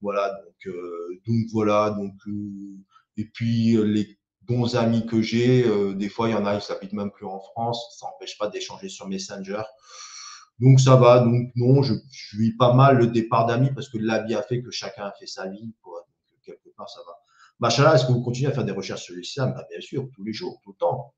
Voilà, 0.00 0.30
donc, 0.44 0.66
euh, 0.66 1.20
voilà, 1.52 1.90
donc, 1.90 2.14
euh, 2.28 2.78
et 3.16 3.24
puis 3.24 3.76
les 3.84 4.18
bons 4.42 4.76
amis 4.76 5.06
que 5.06 5.22
j'ai, 5.22 5.64
des 5.94 6.08
fois 6.08 6.28
il 6.28 6.32
y 6.32 6.34
en 6.34 6.44
a, 6.44 6.54
ils 6.54 6.60
s'habitent 6.60 6.92
même 6.92 7.10
plus 7.10 7.26
en 7.26 7.40
France, 7.40 7.96
ça 7.98 8.06
n'empêche 8.06 8.36
pas 8.38 8.48
d'échanger 8.48 8.88
sur 8.88 9.08
Messenger. 9.08 9.62
Donc 10.60 10.78
ça 10.80 10.96
va, 10.96 11.20
donc 11.20 11.50
non, 11.56 11.82
je, 11.82 11.94
je 12.12 12.36
vis 12.36 12.52
pas 12.56 12.74
mal 12.74 12.98
le 12.98 13.06
départ 13.06 13.46
d'amis 13.46 13.70
parce 13.74 13.88
que 13.88 13.98
la 13.98 14.22
vie 14.22 14.34
a 14.34 14.42
fait 14.42 14.62
que 14.62 14.70
chacun 14.70 15.06
a 15.06 15.12
fait 15.18 15.26
sa 15.26 15.48
vie. 15.48 15.74
Donc, 15.84 16.04
quelque 16.44 16.68
part 16.76 16.90
ça 16.90 17.00
va. 17.06 17.12
Machallah, 17.60 17.94
est-ce 17.94 18.06
que 18.06 18.12
vous 18.12 18.22
continuez 18.22 18.50
à 18.50 18.52
faire 18.52 18.64
des 18.64 18.72
recherches 18.72 19.04
sur 19.04 19.14
l'islam 19.14 19.54
bah, 19.54 19.64
Bien 19.70 19.80
sûr, 19.80 20.08
tous 20.14 20.24
les 20.24 20.32
jours, 20.32 20.60
tout 20.62 20.72
le 20.72 20.76
temps 20.76 21.14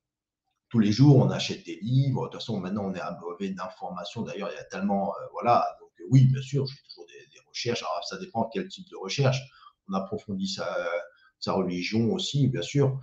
tous 0.68 0.78
les 0.78 0.92
jours, 0.92 1.16
on 1.16 1.30
achète 1.30 1.64
des 1.64 1.78
livres. 1.80 2.26
De 2.26 2.32
toute 2.32 2.40
façon, 2.40 2.58
maintenant, 2.58 2.86
on 2.86 2.94
est 2.94 3.00
abreuvé 3.00 3.50
d'informations. 3.50 4.22
D'ailleurs, 4.22 4.50
il 4.50 4.56
y 4.56 4.58
a 4.58 4.64
tellement. 4.64 5.10
Euh, 5.10 5.26
voilà. 5.32 5.66
Donc, 5.80 5.90
euh, 6.00 6.04
oui, 6.10 6.24
bien 6.24 6.42
sûr, 6.42 6.66
j'ai 6.66 6.76
toujours 6.88 7.06
des, 7.06 7.40
recherches. 7.48 7.82
Alors, 7.82 8.04
ça 8.04 8.18
dépend 8.18 8.50
quel 8.52 8.68
type 8.68 8.88
de 8.90 8.96
recherche. 8.96 9.40
On 9.88 9.94
approfondit 9.94 10.48
sa, 10.48 11.52
religion 11.52 12.12
aussi, 12.12 12.48
bien 12.48 12.62
sûr. 12.62 12.98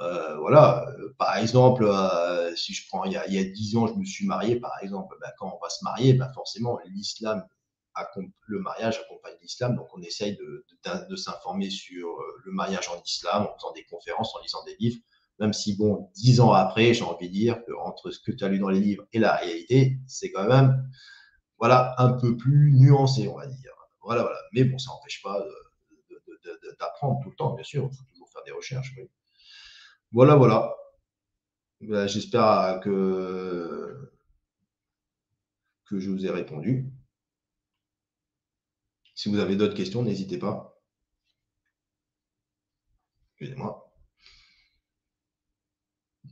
Euh, 0.00 0.36
voilà. 0.38 0.84
Par 1.16 1.36
exemple, 1.36 1.88
si 2.56 2.74
je 2.74 2.86
prends 2.88 3.04
il 3.04 3.12
y, 3.12 3.16
a, 3.16 3.26
il 3.26 3.52
10 3.52 3.76
ans, 3.76 3.86
je 3.86 3.94
me 3.94 4.04
suis 4.04 4.26
marié, 4.26 4.56
par 4.56 4.72
exemple, 4.82 5.16
ben, 5.20 5.30
quand 5.38 5.54
on 5.54 5.62
va 5.62 5.70
se 5.70 5.84
marier, 5.84 6.14
ben, 6.14 6.30
forcément, 6.34 6.78
l'islam, 6.86 7.46
le 8.46 8.58
mariage 8.58 8.98
accompagne 8.98 9.36
l'islam. 9.40 9.76
Donc, 9.76 9.86
on 9.94 10.02
essaye 10.02 10.36
de, 10.36 10.66
de 11.08 11.16
s'informer 11.16 11.70
sur 11.70 12.08
le 12.44 12.52
mariage 12.52 12.88
en 12.88 13.00
islam 13.00 13.44
en 13.44 13.54
faisant 13.54 13.72
des 13.72 13.84
conférences, 13.84 14.34
en 14.34 14.40
lisant 14.40 14.64
des 14.64 14.76
livres 14.80 15.00
même 15.40 15.52
si, 15.52 15.76
bon, 15.76 16.10
dix 16.14 16.40
ans 16.40 16.52
après, 16.52 16.94
j'ai 16.94 17.04
envie 17.04 17.28
de 17.28 17.32
dire 17.32 17.64
que 17.64 17.72
entre 17.84 18.10
ce 18.10 18.20
que 18.20 18.32
tu 18.32 18.44
as 18.44 18.48
lu 18.48 18.58
dans 18.58 18.68
les 18.68 18.80
livres 18.80 19.04
et 19.12 19.18
la 19.18 19.36
réalité, 19.36 19.98
c'est 20.06 20.30
quand 20.30 20.46
même, 20.46 20.88
voilà, 21.58 21.94
un 21.98 22.12
peu 22.12 22.36
plus 22.36 22.72
nuancé, 22.72 23.28
on 23.28 23.36
va 23.36 23.46
dire. 23.46 23.72
Voilà, 24.02 24.22
voilà. 24.22 24.38
Mais 24.52 24.64
bon, 24.64 24.78
ça 24.78 24.90
n'empêche 24.92 25.22
pas 25.22 25.44
d'apprendre 26.80 27.20
tout 27.22 27.30
le 27.30 27.36
temps, 27.36 27.54
bien 27.54 27.64
sûr. 27.64 27.88
Il 27.90 27.96
faut 27.96 28.04
toujours 28.04 28.30
faire 28.30 28.42
des 28.44 28.52
recherches. 28.52 28.94
Voilà, 30.12 30.36
voilà. 30.36 30.74
Ben, 31.80 32.06
j'espère 32.06 32.80
que, 32.80 34.12
que 35.86 35.98
je 35.98 36.10
vous 36.10 36.26
ai 36.26 36.30
répondu. 36.30 36.92
Si 39.14 39.28
vous 39.28 39.38
avez 39.38 39.56
d'autres 39.56 39.74
questions, 39.74 40.02
n'hésitez 40.02 40.38
pas. 40.38 40.80
Excusez-moi. 43.36 43.83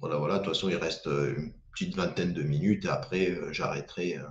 Voilà, 0.03 0.17
voilà. 0.17 0.35
De 0.39 0.45
toute 0.45 0.55
façon, 0.55 0.69
il 0.69 0.77
reste 0.77 1.07
euh, 1.07 1.35
une 1.37 1.53
petite 1.73 1.95
vingtaine 1.97 2.33
de 2.35 2.43
minutes 2.43 2.85
et 2.85 2.89
après, 2.89 3.31
euh, 3.31 3.53
j'arrêterai. 3.53 4.19
Euh. 4.19 4.27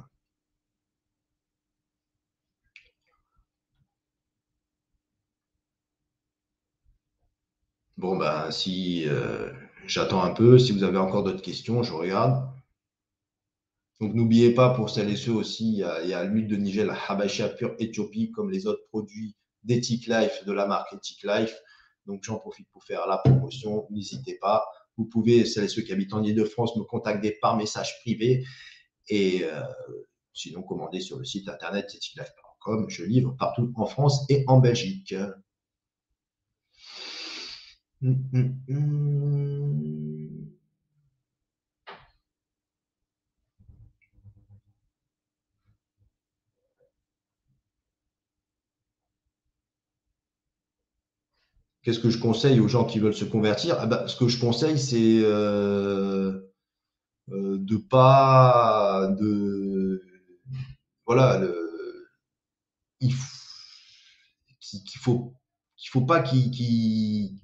Bon, 7.97 8.17
ben, 8.17 8.51
si 8.51 9.05
j'attends 9.85 10.23
un 10.23 10.31
peu, 10.33 10.57
si 10.59 10.71
vous 10.71 10.83
avez 10.83 10.97
encore 10.97 11.23
d'autres 11.23 11.41
questions, 11.41 11.83
je 11.83 11.93
regarde. 11.93 12.49
Donc, 14.01 14.13
n'oubliez 14.13 14.53
pas, 14.53 14.73
pour 14.73 14.89
celles 14.89 15.09
et 15.09 15.15
ceux 15.15 15.31
aussi, 15.31 15.73
il 15.73 15.77
y 15.77 16.13
a, 16.13 16.23
l'huile 16.25 16.47
de 16.47 16.55
Nigel 16.57 16.91
Habasha 17.07 17.47
pure 17.49 17.75
Éthiopie, 17.79 18.31
comme 18.31 18.49
les 18.49 18.67
autres 18.67 18.83
produits 18.89 19.35
d'Ethic 19.63 20.07
Life, 20.07 20.43
de 20.45 20.51
la 20.51 20.65
marque 20.65 20.93
Ethic 20.93 21.23
Life. 21.23 21.55
Donc, 22.07 22.23
j'en 22.23 22.39
profite 22.39 22.67
pour 22.71 22.83
faire 22.83 23.07
la 23.07 23.19
promotion. 23.19 23.87
N'hésitez 23.91 24.37
pas. 24.41 24.65
Vous 25.01 25.07
pouvez, 25.07 25.45
celles 25.45 25.63
et 25.63 25.67
ceux 25.67 25.81
qui 25.81 25.91
habitent 25.91 26.13
en 26.13 26.21
Ile-de-France, 26.21 26.75
me 26.77 26.83
contacter 26.83 27.31
par 27.41 27.57
message 27.57 27.99
privé 28.01 28.45
et 29.07 29.43
euh, 29.43 29.63
sinon 30.31 30.61
commander 30.61 30.99
sur 30.99 31.17
le 31.17 31.25
site 31.25 31.49
internet 31.49 31.87
tetilife.com. 31.87 32.85
Je 32.87 33.03
livre 33.03 33.35
partout 33.35 33.73
en 33.75 33.87
France 33.87 34.27
et 34.29 34.43
en 34.45 34.59
Belgique. 34.59 35.15
Hum, 38.03 38.29
hum, 38.31 38.61
hum. 38.69 40.51
Qu'est-ce 51.83 51.99
que 51.99 52.09
je 52.09 52.19
conseille 52.19 52.59
aux 52.59 52.67
gens 52.67 52.85
qui 52.85 52.99
veulent 52.99 53.15
se 53.15 53.25
convertir? 53.25 53.77
Ah 53.79 53.87
bah, 53.87 54.07
Ce 54.07 54.15
que 54.15 54.27
je 54.27 54.39
conseille, 54.39 54.77
c'est 54.77 55.21
euh, 55.23 56.39
euh, 57.31 57.57
de 57.57 57.77
pas 57.77 59.07
de 59.19 60.03
voilà 61.05 61.39
le, 61.39 62.09
il 62.99 63.13
faut 65.01 65.33
qu'il 65.79 65.89
faut 65.89 66.05
pas 66.05 66.21
qu'il 66.21 67.41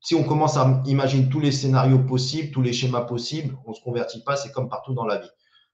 si 0.00 0.14
on 0.14 0.24
commence 0.24 0.56
à 0.56 0.82
imaginer 0.86 1.28
tous 1.28 1.40
les 1.40 1.52
scénarios 1.52 2.00
possibles, 2.00 2.50
tous 2.50 2.62
les 2.62 2.72
schémas 2.72 3.02
possibles, 3.02 3.56
on 3.66 3.72
se 3.72 3.82
convertit 3.82 4.22
pas. 4.22 4.36
C'est 4.36 4.52
comme 4.52 4.68
partout 4.68 4.94
dans 4.94 5.06
la 5.06 5.18
vie. 5.18 5.30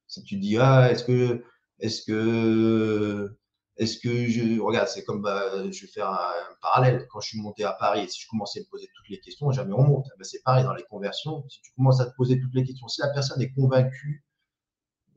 Si 0.06 0.22
tu 0.22 0.36
dis 0.36 0.58
ah 0.58 0.90
est-ce 0.90 1.04
que 1.04 1.44
est-ce 1.80 2.02
que 2.02 3.36
est-ce 3.76 3.98
que 3.98 4.26
je 4.28 4.60
regarde, 4.60 4.88
c'est 4.88 5.04
comme 5.04 5.22
bah, 5.22 5.70
je 5.70 5.80
vais 5.80 5.92
faire 5.92 6.08
un, 6.08 6.54
parallèle. 6.62 7.06
Quand 7.10 7.20
je 7.20 7.28
suis 7.30 7.40
monté 7.40 7.64
à 7.64 7.72
Paris, 7.72 8.08
si 8.08 8.22
je 8.22 8.28
commençais 8.28 8.60
à 8.60 8.62
me 8.62 8.68
poser 8.68 8.88
toutes 8.94 9.08
les 9.08 9.20
questions, 9.20 9.50
jamais 9.50 9.72
on 9.72 9.82
monte. 9.82 10.06
Ben, 10.16 10.24
c'est 10.24 10.42
pareil 10.42 10.64
dans 10.64 10.74
les 10.74 10.84
conversions. 10.84 11.44
Si 11.48 11.60
tu 11.60 11.72
commences 11.72 12.00
à 12.00 12.06
te 12.06 12.14
poser 12.14 12.40
toutes 12.40 12.54
les 12.54 12.64
questions, 12.64 12.86
si 12.86 13.00
la 13.00 13.08
personne 13.08 13.42
est 13.42 13.52
convaincue 13.52 14.24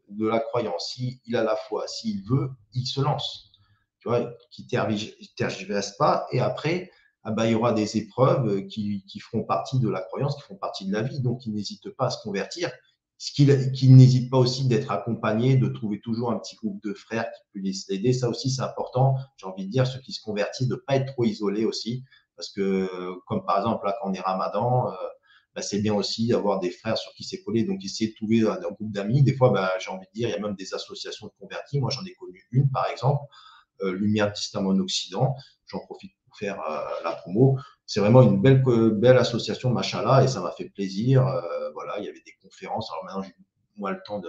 de 0.10 0.26
la 0.26 0.39
croyance, 0.39 0.93
s'il 0.93 1.20
il 1.26 1.36
a 1.36 1.43
la 1.43 1.55
foi, 1.55 1.88
s'il 1.88 2.24
veut, 2.24 2.49
il 2.74 2.88
se 2.88 3.01
lance. 3.01 3.51
Tu 3.99 4.10
vois, 4.10 4.34
qui 4.51 4.68
tergiverse 4.68 5.95
pas. 5.97 6.28
Et 6.32 6.39
après, 6.39 6.89
ah 7.24 7.32
ben, 7.32 7.45
il 7.45 7.51
y 7.51 7.55
aura 7.55 7.74
des 7.74 7.97
épreuves 7.97 8.66
qui, 8.68 9.05
qui, 9.05 9.20
feront 9.20 9.43
partie 9.43 9.80
de 9.80 9.89
la 9.89 10.01
croyance, 10.01 10.36
qui 10.36 10.43
font 10.43 10.55
partie 10.55 10.88
de 10.88 10.93
la 10.93 11.03
vie. 11.03 11.22
Donc, 11.22 11.45
il 11.45 11.53
n'hésite 11.53 11.89
pas 11.91 12.08
à 12.08 12.10
se 12.10 12.24
convertir 12.24 12.72
qu'il 13.18 13.95
n'hésite 13.95 14.30
pas 14.30 14.38
aussi 14.38 14.68
d'être 14.68 14.91
accompagné, 14.91 15.57
de 15.57 15.68
trouver 15.68 15.99
toujours 15.99 16.32
un 16.32 16.38
petit 16.38 16.55
groupe 16.55 16.82
de 16.84 16.93
frères 16.93 17.26
qui 17.32 17.59
puissent 17.59 17.88
l'aider. 17.89 18.13
Ça 18.13 18.30
aussi, 18.30 18.51
c'est 18.51 18.61
important. 18.61 19.15
J'ai 19.38 19.47
envie 19.47 19.65
de 19.65 19.72
dire, 19.72 19.88
ceux 19.88 19.99
qui 19.99 20.13
se 20.13 20.22
convertissent, 20.22 20.68
de 20.68 20.76
ne 20.76 20.80
pas 20.80 20.95
être 20.95 21.13
trop 21.13 21.24
isolés 21.24 21.65
aussi. 21.65 22.03
Parce 22.36 22.49
que, 22.51 22.88
comme 23.26 23.43
par 23.45 23.57
exemple, 23.57 23.86
là, 23.86 23.95
quand 23.99 24.11
on 24.11 24.13
est 24.13 24.20
ramadan, 24.20 24.91
euh, 24.91 24.95
bah, 25.55 25.63
c'est 25.63 25.80
bien 25.80 25.95
aussi 25.95 26.28
d'avoir 26.28 26.59
des 26.59 26.70
frères 26.70 26.97
sur 26.97 27.11
qui 27.13 27.24
s'épauler. 27.24 27.63
Donc, 27.63 27.84
essayer 27.84 28.11
de 28.11 28.15
trouver 28.15 28.41
un, 28.47 28.59
groupe 28.59 28.91
d'amis. 28.91 29.24
Des 29.24 29.36
fois, 29.36 29.49
bah, 29.49 29.72
j'ai 29.80 29.89
envie 29.89 30.05
de 30.05 30.11
dire, 30.13 30.30
il 30.30 30.32
y 30.34 30.36
a 30.36 30.39
même 30.39 30.55
des 30.55 30.76
associations 30.76 31.26
de 31.26 31.32
convertis. 31.39 31.80
Moi, 31.80 31.89
j'en 31.89 32.05
ai 32.05 32.13
connu 32.13 32.43
une, 32.51 32.70
par 32.70 32.88
exemple, 32.91 33.24
euh, 33.82 33.91
Lumière 33.91 34.32
d'Islam 34.32 34.68
en 34.68 34.78
Occident. 34.78 35.36
J'en 35.65 35.80
profite 35.80 36.11
faire 36.40 36.60
euh, 36.62 37.04
la 37.04 37.12
promo. 37.14 37.58
C'est 37.86 38.00
vraiment 38.00 38.22
une 38.22 38.42
belle, 38.42 38.64
belle 38.94 39.18
association, 39.18 39.70
machallah, 39.70 40.24
et 40.24 40.28
ça 40.28 40.42
m'a 40.42 40.52
fait 40.52 40.70
plaisir. 40.70 41.26
Euh, 41.26 41.72
voilà, 41.74 42.00
il 42.00 42.06
y 42.06 42.10
avait 42.10 42.24
des 42.26 42.36
conférences. 42.42 42.92
Alors 42.92 43.06
maintenant, 43.06 43.24
j'ai 43.24 43.36
moins 43.78 43.92
le 43.92 44.02
temps 44.06 44.22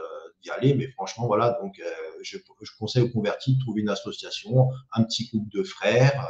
d'y 0.43 0.51
aller, 0.51 0.75
mais 0.75 0.89
franchement, 0.89 1.27
voilà. 1.27 1.59
Donc, 1.63 1.81
je, 2.23 2.39
je, 2.39 2.71
conseille 2.79 3.03
aux 3.03 3.11
convertis 3.11 3.57
de 3.57 3.61
trouver 3.61 3.81
une 3.81 3.89
association, 3.89 4.71
un 4.93 5.03
petit 5.05 5.29
groupe 5.29 5.49
de 5.51 5.63
frères 5.63 6.29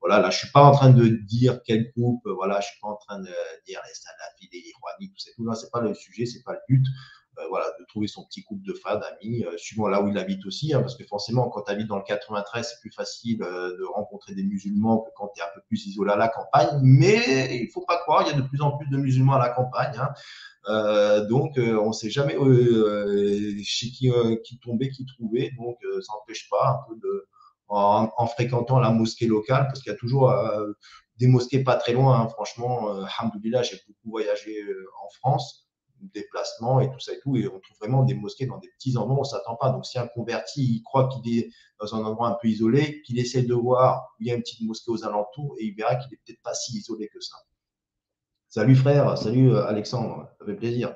voilà, 0.00 0.20
là, 0.20 0.30
je 0.30 0.38
suis 0.38 0.50
pas 0.50 0.62
en 0.62 0.72
train 0.72 0.90
de 0.90 1.08
dire 1.08 1.60
quel 1.64 1.90
groupe, 1.96 2.22
voilà, 2.26 2.60
je 2.60 2.68
suis 2.68 2.80
pas 2.80 2.88
en 2.88 2.96
train 2.96 3.18
de 3.18 3.30
dire 3.66 3.80
les 3.86 3.94
salafis, 3.94 4.48
les 4.52 4.58
iraniens, 4.58 5.08
tout 5.12 5.18
ça, 5.18 5.30
tout 5.34 5.48
ça, 5.48 5.54
c'est 5.60 5.70
pas 5.70 5.80
le 5.80 5.94
sujet, 5.94 6.26
c'est 6.26 6.42
pas 6.44 6.52
le 6.52 6.60
but. 6.68 6.86
Euh, 7.38 7.42
voilà, 7.50 7.66
de 7.78 7.84
trouver 7.84 8.06
son 8.06 8.24
petit 8.24 8.42
groupe 8.42 8.62
de 8.62 8.72
frères, 8.72 8.98
d'amis, 8.98 9.44
euh, 9.44 9.56
suivant 9.58 9.88
là 9.88 10.00
où 10.00 10.08
il 10.08 10.16
habite 10.16 10.46
aussi, 10.46 10.72
hein, 10.72 10.80
parce 10.80 10.96
que 10.96 11.04
forcément, 11.04 11.50
quand 11.50 11.62
tu 11.62 11.70
habites 11.70 11.86
dans 11.86 11.98
le 11.98 12.02
93, 12.02 12.66
c'est 12.66 12.80
plus 12.80 12.90
facile 12.90 13.42
euh, 13.42 13.76
de 13.76 13.84
rencontrer 13.84 14.34
des 14.34 14.42
musulmans 14.42 15.00
que 15.00 15.10
quand 15.14 15.28
tu 15.34 15.40
es 15.40 15.44
un 15.44 15.48
peu 15.54 15.60
plus 15.68 15.86
isolé 15.86 16.12
à 16.12 16.16
la 16.16 16.28
campagne. 16.28 16.80
Mais 16.82 17.58
il 17.62 17.70
faut 17.70 17.84
pas 17.84 17.98
croire, 17.98 18.22
il 18.26 18.30
y 18.30 18.34
a 18.34 18.40
de 18.40 18.46
plus 18.46 18.62
en 18.62 18.78
plus 18.78 18.88
de 18.88 18.96
musulmans 18.96 19.34
à 19.34 19.38
la 19.38 19.50
campagne. 19.50 19.98
Hein. 19.98 21.26
donc, 21.28 21.52
on 21.58 21.88
ne 21.88 21.92
sait 21.92 22.10
jamais 22.10 22.36
chez 23.62 23.88
qui, 23.90 24.10
qui 24.44 24.58
tomber, 24.60 24.88
qui 24.88 25.04
trouver. 25.04 25.52
Donc, 25.58 25.76
ça 26.00 26.14
n'empêche 26.14 26.48
pas 26.48 26.70
un 26.70 26.88
peu 26.88 26.96
de, 26.96 27.26
en, 27.68 28.10
en, 28.16 28.26
fréquentant 28.26 28.80
la 28.80 28.90
mosquée 28.90 29.26
locale, 29.26 29.66
parce 29.66 29.82
qu'il 29.82 29.92
y 29.92 29.94
a 29.94 29.98
toujours 29.98 30.32
des 31.18 31.26
mosquées 31.26 31.62
pas 31.62 31.76
très 31.76 31.92
loin. 31.92 32.20
Hein. 32.20 32.28
Franchement, 32.28 32.94
euh, 32.94 33.04
j'ai 33.62 33.76
beaucoup 33.86 34.10
voyagé 34.10 34.64
en 35.04 35.08
France 35.10 35.65
déplacements 36.00 36.80
et 36.80 36.90
tout 36.90 37.00
ça 37.00 37.12
et 37.12 37.20
tout. 37.20 37.36
Et 37.36 37.46
on 37.46 37.60
trouve 37.60 37.76
vraiment 37.80 38.04
des 38.04 38.14
mosquées 38.14 38.46
dans 38.46 38.58
des 38.58 38.68
petits 38.68 38.96
endroits 38.96 39.16
où 39.16 39.20
on 39.20 39.24
s'attend 39.24 39.56
pas. 39.56 39.70
Donc, 39.70 39.86
si 39.86 39.98
un 39.98 40.06
converti, 40.06 40.62
il 40.62 40.82
croit 40.82 41.08
qu'il 41.08 41.38
est 41.38 41.50
dans 41.80 41.94
un 41.94 42.04
endroit 42.04 42.28
un 42.28 42.36
peu 42.40 42.48
isolé, 42.48 43.02
qu'il 43.02 43.18
essaie 43.18 43.42
de 43.42 43.54
voir 43.54 44.14
où 44.18 44.22
il 44.22 44.28
y 44.28 44.30
a 44.30 44.34
une 44.34 44.42
petite 44.42 44.62
mosquée 44.62 44.90
aux 44.90 45.04
alentours 45.04 45.56
et 45.58 45.64
il 45.64 45.74
verra 45.74 45.96
qu'il 45.96 46.12
est 46.14 46.20
peut-être 46.24 46.42
pas 46.42 46.54
si 46.54 46.78
isolé 46.78 47.08
que 47.08 47.20
ça. 47.20 47.36
Salut 48.48 48.76
frère, 48.76 49.18
salut 49.18 49.50
euh, 49.50 49.66
Alexandre, 49.66 50.28
ça 50.38 50.46
fait 50.46 50.54
plaisir. 50.54 50.94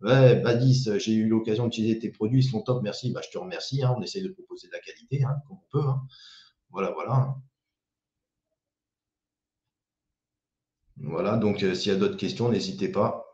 Ouais, 0.00 0.36
Badis, 0.36 0.88
j'ai 0.98 1.12
eu 1.12 1.28
l'occasion 1.28 1.64
d'utiliser 1.64 1.98
tes 1.98 2.10
produits, 2.10 2.40
ils 2.40 2.48
sont 2.48 2.62
top, 2.62 2.82
merci. 2.82 3.12
Bah, 3.12 3.20
je 3.24 3.30
te 3.30 3.38
remercie. 3.38 3.82
Hein. 3.82 3.94
on 3.98 4.02
essaie 4.02 4.22
de 4.22 4.28
proposer 4.28 4.68
de 4.68 4.72
la 4.72 4.80
qualité 4.80 5.22
hein, 5.24 5.36
comme 5.46 5.58
on 5.58 5.70
peut. 5.70 5.88
Hein. 5.88 6.02
Voilà, 6.70 6.90
voilà. 6.92 7.36
Voilà, 11.02 11.36
donc 11.36 11.62
euh, 11.62 11.74
s'il 11.74 11.92
y 11.92 11.94
a 11.94 11.98
d'autres 11.98 12.16
questions, 12.16 12.50
n'hésitez 12.50 12.88
pas. 12.88 13.29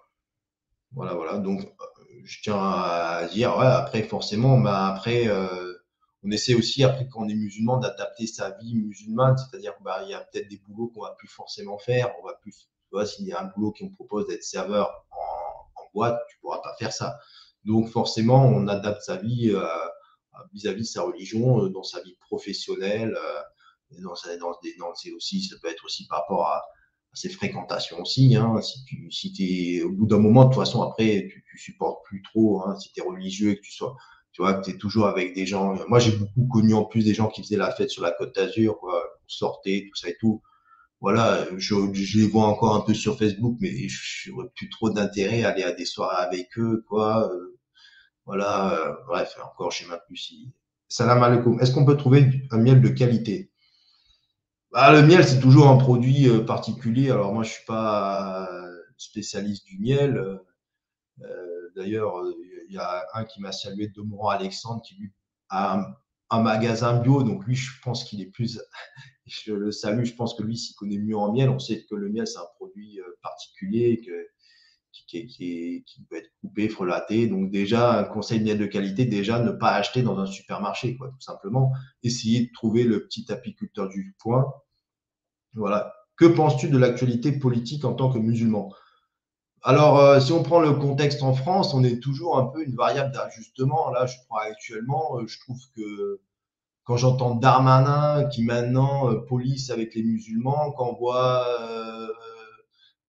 Voilà, 0.92 1.14
voilà. 1.14 1.38
Donc, 1.38 1.62
euh, 1.62 2.04
je 2.24 2.40
tiens 2.42 2.58
à 2.58 3.26
dire, 3.32 3.56
ouais, 3.58 3.66
après, 3.66 4.02
forcément, 4.02 4.58
bah, 4.58 4.86
après, 4.86 5.28
euh, 5.28 5.74
on 6.22 6.30
essaie 6.30 6.54
aussi, 6.54 6.84
après, 6.84 7.08
quand 7.08 7.24
on 7.24 7.28
est 7.28 7.34
musulman, 7.34 7.78
d'adapter 7.78 8.26
sa 8.26 8.50
vie 8.50 8.74
musulmane, 8.74 9.36
c'est-à-dire, 9.36 9.74
bah, 9.82 10.02
il 10.04 10.10
y 10.10 10.14
a 10.14 10.20
peut-être 10.20 10.48
des 10.48 10.58
boulots 10.66 10.88
qu'on 10.88 11.02
va 11.02 11.14
plus 11.18 11.28
forcément 11.28 11.78
faire. 11.78 12.12
On 12.22 12.26
va 12.26 12.34
plus, 12.34 12.52
tu 12.52 12.90
vois, 12.92 13.06
s'il 13.06 13.26
y 13.26 13.32
a 13.32 13.40
un 13.40 13.46
boulot 13.46 13.72
qui 13.72 13.84
me 13.84 13.92
propose 13.92 14.26
d'être 14.26 14.42
serveur 14.42 15.04
en, 15.10 15.82
boîte, 15.94 16.20
tu 16.28 16.38
pourras 16.40 16.58
pas 16.58 16.74
faire 16.78 16.92
ça. 16.92 17.18
Donc, 17.64 17.88
forcément, 17.88 18.44
on 18.44 18.68
adapte 18.68 19.02
sa 19.02 19.16
vie 19.16 19.50
euh, 19.50 19.66
vis-à-vis 20.52 20.82
de 20.82 20.86
sa 20.86 21.02
religion, 21.02 21.68
dans 21.68 21.82
sa 21.82 22.02
vie 22.02 22.14
professionnelle, 22.20 23.16
dans, 24.02 24.14
sa, 24.14 24.36
dans, 24.36 24.52
dans, 24.78 24.92
aussi, 25.16 25.42
ça 25.42 25.56
peut 25.62 25.68
être 25.68 25.84
aussi 25.84 26.06
par 26.06 26.20
rapport 26.20 26.46
à, 26.46 26.62
ces 27.16 27.30
fréquentations 27.30 28.00
aussi. 28.00 28.36
Hein. 28.36 28.60
Si 28.62 28.84
tu 28.84 29.10
si 29.10 29.82
au 29.82 29.90
bout 29.90 30.06
d'un 30.06 30.18
moment, 30.18 30.44
de 30.44 30.50
toute 30.50 30.62
façon, 30.62 30.82
après, 30.82 31.26
tu, 31.30 31.44
tu 31.50 31.58
supportes 31.58 32.04
plus 32.04 32.22
trop. 32.22 32.62
Hein, 32.62 32.76
si 32.78 32.92
tu 32.92 33.00
es 33.00 33.02
religieux 33.02 33.52
et 33.52 33.56
que 33.56 33.62
tu 33.62 33.72
sois, 33.72 33.96
tu 34.32 34.42
vois, 34.42 34.54
que 34.54 34.64
tu 34.64 34.70
es 34.70 34.78
toujours 34.78 35.06
avec 35.06 35.34
des 35.34 35.46
gens. 35.46 35.74
Moi, 35.88 35.98
j'ai 35.98 36.12
beaucoup 36.12 36.46
connu 36.46 36.74
en 36.74 36.84
plus 36.84 37.04
des 37.04 37.14
gens 37.14 37.28
qui 37.28 37.42
faisaient 37.42 37.56
la 37.56 37.72
fête 37.72 37.90
sur 37.90 38.02
la 38.02 38.12
côte 38.12 38.34
d'Azur, 38.34 38.78
quoi, 38.78 39.02
sortaient, 39.26 39.86
tout 39.88 39.96
ça 39.96 40.10
et 40.10 40.16
tout. 40.20 40.42
Voilà, 41.00 41.46
je, 41.56 41.74
je, 41.92 42.18
les 42.18 42.26
vois 42.26 42.46
encore 42.46 42.74
un 42.74 42.80
peu 42.80 42.94
sur 42.94 43.18
Facebook, 43.18 43.56
mais 43.60 43.88
je 43.88 44.30
n'aurais 44.30 44.48
plus 44.54 44.68
trop 44.70 44.90
d'intérêt 44.90 45.44
à 45.44 45.50
aller 45.50 45.62
à 45.62 45.72
des 45.72 45.84
soirées 45.84 46.22
avec 46.24 46.48
eux, 46.58 46.84
quoi. 46.88 47.30
Euh, 47.32 47.58
voilà, 48.26 48.74
euh, 48.74 48.92
bref, 49.06 49.36
encore, 49.44 49.70
je 49.70 49.84
sais 49.84 49.88
même 49.88 49.98
plus 50.06 50.16
si. 50.16 50.52
Salam 50.88 51.22
alaikum. 51.22 51.60
Est-ce 51.60 51.72
qu'on 51.72 51.84
peut 51.84 51.96
trouver 51.96 52.26
un 52.50 52.58
miel 52.58 52.80
de 52.82 52.88
qualité? 52.88 53.50
Bah, 54.76 54.92
le 54.92 55.06
miel, 55.06 55.24
c'est 55.24 55.40
toujours 55.40 55.68
un 55.68 55.78
produit 55.78 56.28
euh, 56.28 56.44
particulier. 56.44 57.10
Alors 57.10 57.32
moi, 57.32 57.42
je 57.42 57.50
suis 57.50 57.64
pas 57.64 58.46
euh, 58.52 58.78
spécialiste 58.98 59.64
du 59.64 59.78
miel. 59.78 60.18
Euh, 61.22 61.70
d'ailleurs, 61.74 62.22
il 62.68 62.74
y 62.74 62.76
a 62.76 63.06
un 63.14 63.24
qui 63.24 63.40
m'a 63.40 63.52
salué, 63.52 63.88
Demorand 63.88 64.28
Alexandre, 64.28 64.82
qui 64.82 64.96
lui 64.96 65.14
a 65.48 65.96
un, 66.28 66.42
magasin 66.42 67.00
bio. 67.00 67.22
Donc 67.22 67.46
lui, 67.46 67.54
je 67.54 67.70
pense 67.82 68.04
qu'il 68.04 68.20
est 68.20 68.26
plus. 68.26 68.60
je 69.24 69.54
le 69.54 69.72
salue. 69.72 70.04
Je 70.04 70.12
pense 70.14 70.34
que 70.34 70.42
lui, 70.42 70.58
s'il 70.58 70.76
connaît 70.76 70.98
mieux 70.98 71.16
en 71.16 71.32
miel, 71.32 71.48
on 71.48 71.58
sait 71.58 71.86
que 71.88 71.94
le 71.94 72.10
miel, 72.10 72.26
c'est 72.26 72.38
un 72.38 72.48
produit 72.58 73.00
particulier 73.22 74.02
qui, 74.92 76.06
peut 76.10 76.16
être 76.16 76.30
coupé, 76.42 76.68
frelaté. 76.68 77.28
Donc 77.28 77.50
déjà, 77.50 77.98
un 77.98 78.04
conseil 78.04 78.40
miel 78.40 78.58
de 78.58 78.66
qualité, 78.66 79.06
déjà 79.06 79.38
ne 79.38 79.52
pas 79.52 79.70
acheter 79.70 80.02
dans 80.02 80.18
un 80.18 80.26
supermarché, 80.26 80.98
quoi, 80.98 81.08
tout 81.08 81.20
simplement. 81.20 81.72
Essayer 82.02 82.48
de 82.48 82.52
trouver 82.52 82.84
le 82.84 83.06
petit 83.06 83.32
apiculteur 83.32 83.88
du 83.88 84.14
coin 84.20 84.52
voilà. 85.54 85.92
Que 86.16 86.26
penses-tu 86.26 86.68
de 86.68 86.78
l'actualité 86.78 87.32
politique 87.32 87.84
en 87.84 87.94
tant 87.94 88.10
que 88.10 88.18
musulman? 88.18 88.72
Alors, 89.68 89.98
euh, 89.98 90.20
si 90.20 90.32
on 90.32 90.44
prend 90.44 90.60
le 90.60 90.74
contexte 90.74 91.24
en 91.24 91.34
France, 91.34 91.74
on 91.74 91.82
est 91.82 92.00
toujours 92.00 92.38
un 92.38 92.46
peu 92.46 92.62
une 92.62 92.76
variable 92.76 93.12
d'ajustement. 93.12 93.90
Là, 93.90 94.06
je 94.06 94.16
crois 94.24 94.44
actuellement, 94.44 95.18
euh, 95.18 95.26
je 95.26 95.40
trouve 95.40 95.58
que 95.74 96.20
quand 96.84 96.96
j'entends 96.96 97.34
Darmanin 97.34 98.26
qui 98.28 98.44
maintenant 98.44 99.10
euh, 99.10 99.16
police 99.26 99.70
avec 99.70 99.94
les 99.96 100.04
musulmans, 100.04 100.72
quand 100.72 100.90
on 100.90 100.94
voit 100.94 101.46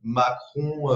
Macron, 0.02 0.88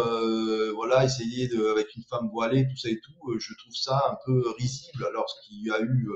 voilà, 0.76 1.06
essayer 1.06 1.50
avec 1.72 1.96
une 1.96 2.04
femme 2.10 2.30
voilée, 2.32 2.68
tout 2.68 2.78
ça 2.78 2.89
et 2.89 3.00
tout, 3.00 3.39
je 3.39 3.54
trouve 3.56 3.76
ça 3.76 4.02
un 4.10 4.18
peu 4.26 4.44
risible. 4.58 5.06
Alors 5.06 5.28
qu'il 5.44 5.64
y 5.64 5.72
a 5.72 5.80
eu 5.82 6.10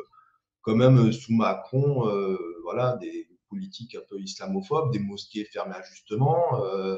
quand 0.63 0.75
même 0.75 1.11
sous 1.11 1.33
Macron, 1.33 2.09
voilà, 2.63 2.97
des, 2.97 3.27
politique 3.49 3.95
un 3.95 4.01
peu 4.09 4.19
islamophobe, 4.19 4.91
des 4.91 4.99
mosquées 4.99 5.45
fermées 5.45 5.75
à 5.75 5.83
justement, 5.83 6.63
euh, 6.63 6.97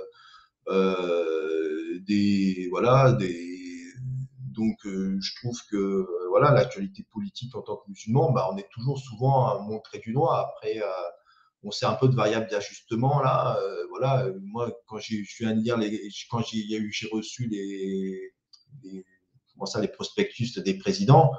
euh, 0.68 2.00
des 2.08 2.68
voilà, 2.70 3.14
des 3.14 3.56
donc 4.54 4.86
euh, 4.86 5.18
je 5.22 5.36
trouve 5.36 5.60
que 5.70 6.08
voilà 6.30 6.52
l'actualité 6.52 7.06
politique 7.12 7.56
en 7.56 7.62
tant 7.62 7.78
que 7.78 7.90
musulman, 7.90 8.32
bah, 8.32 8.50
on 8.52 8.58
est 8.58 8.70
toujours 8.72 8.98
souvent 8.98 9.62
montré 9.64 10.00
du 10.00 10.14
doigt. 10.14 10.40
Après, 10.40 10.82
on 11.64 11.72
sait 11.72 11.86
un 11.86 11.94
peu 11.94 12.08
de 12.08 12.16
variables 12.16 12.50
d'ajustement 12.50 13.22
là. 13.22 13.60
voilà, 13.90 14.28
moi 14.42 14.72
quand 14.88 14.98
j'ai 15.00 15.24
je 15.24 15.44
viens 15.44 15.56
de 15.56 15.62
lire 15.62 15.78
les 15.78 16.10
quand 16.30 16.42
j'ai 16.44 17.10
reçu 17.12 17.48
les, 17.48 18.34
les 18.84 19.06
comment 19.54 19.66
ça 19.66 19.82
les 19.82 19.88
prospectus 19.88 20.58
des 20.60 20.78
présidents 20.78 21.32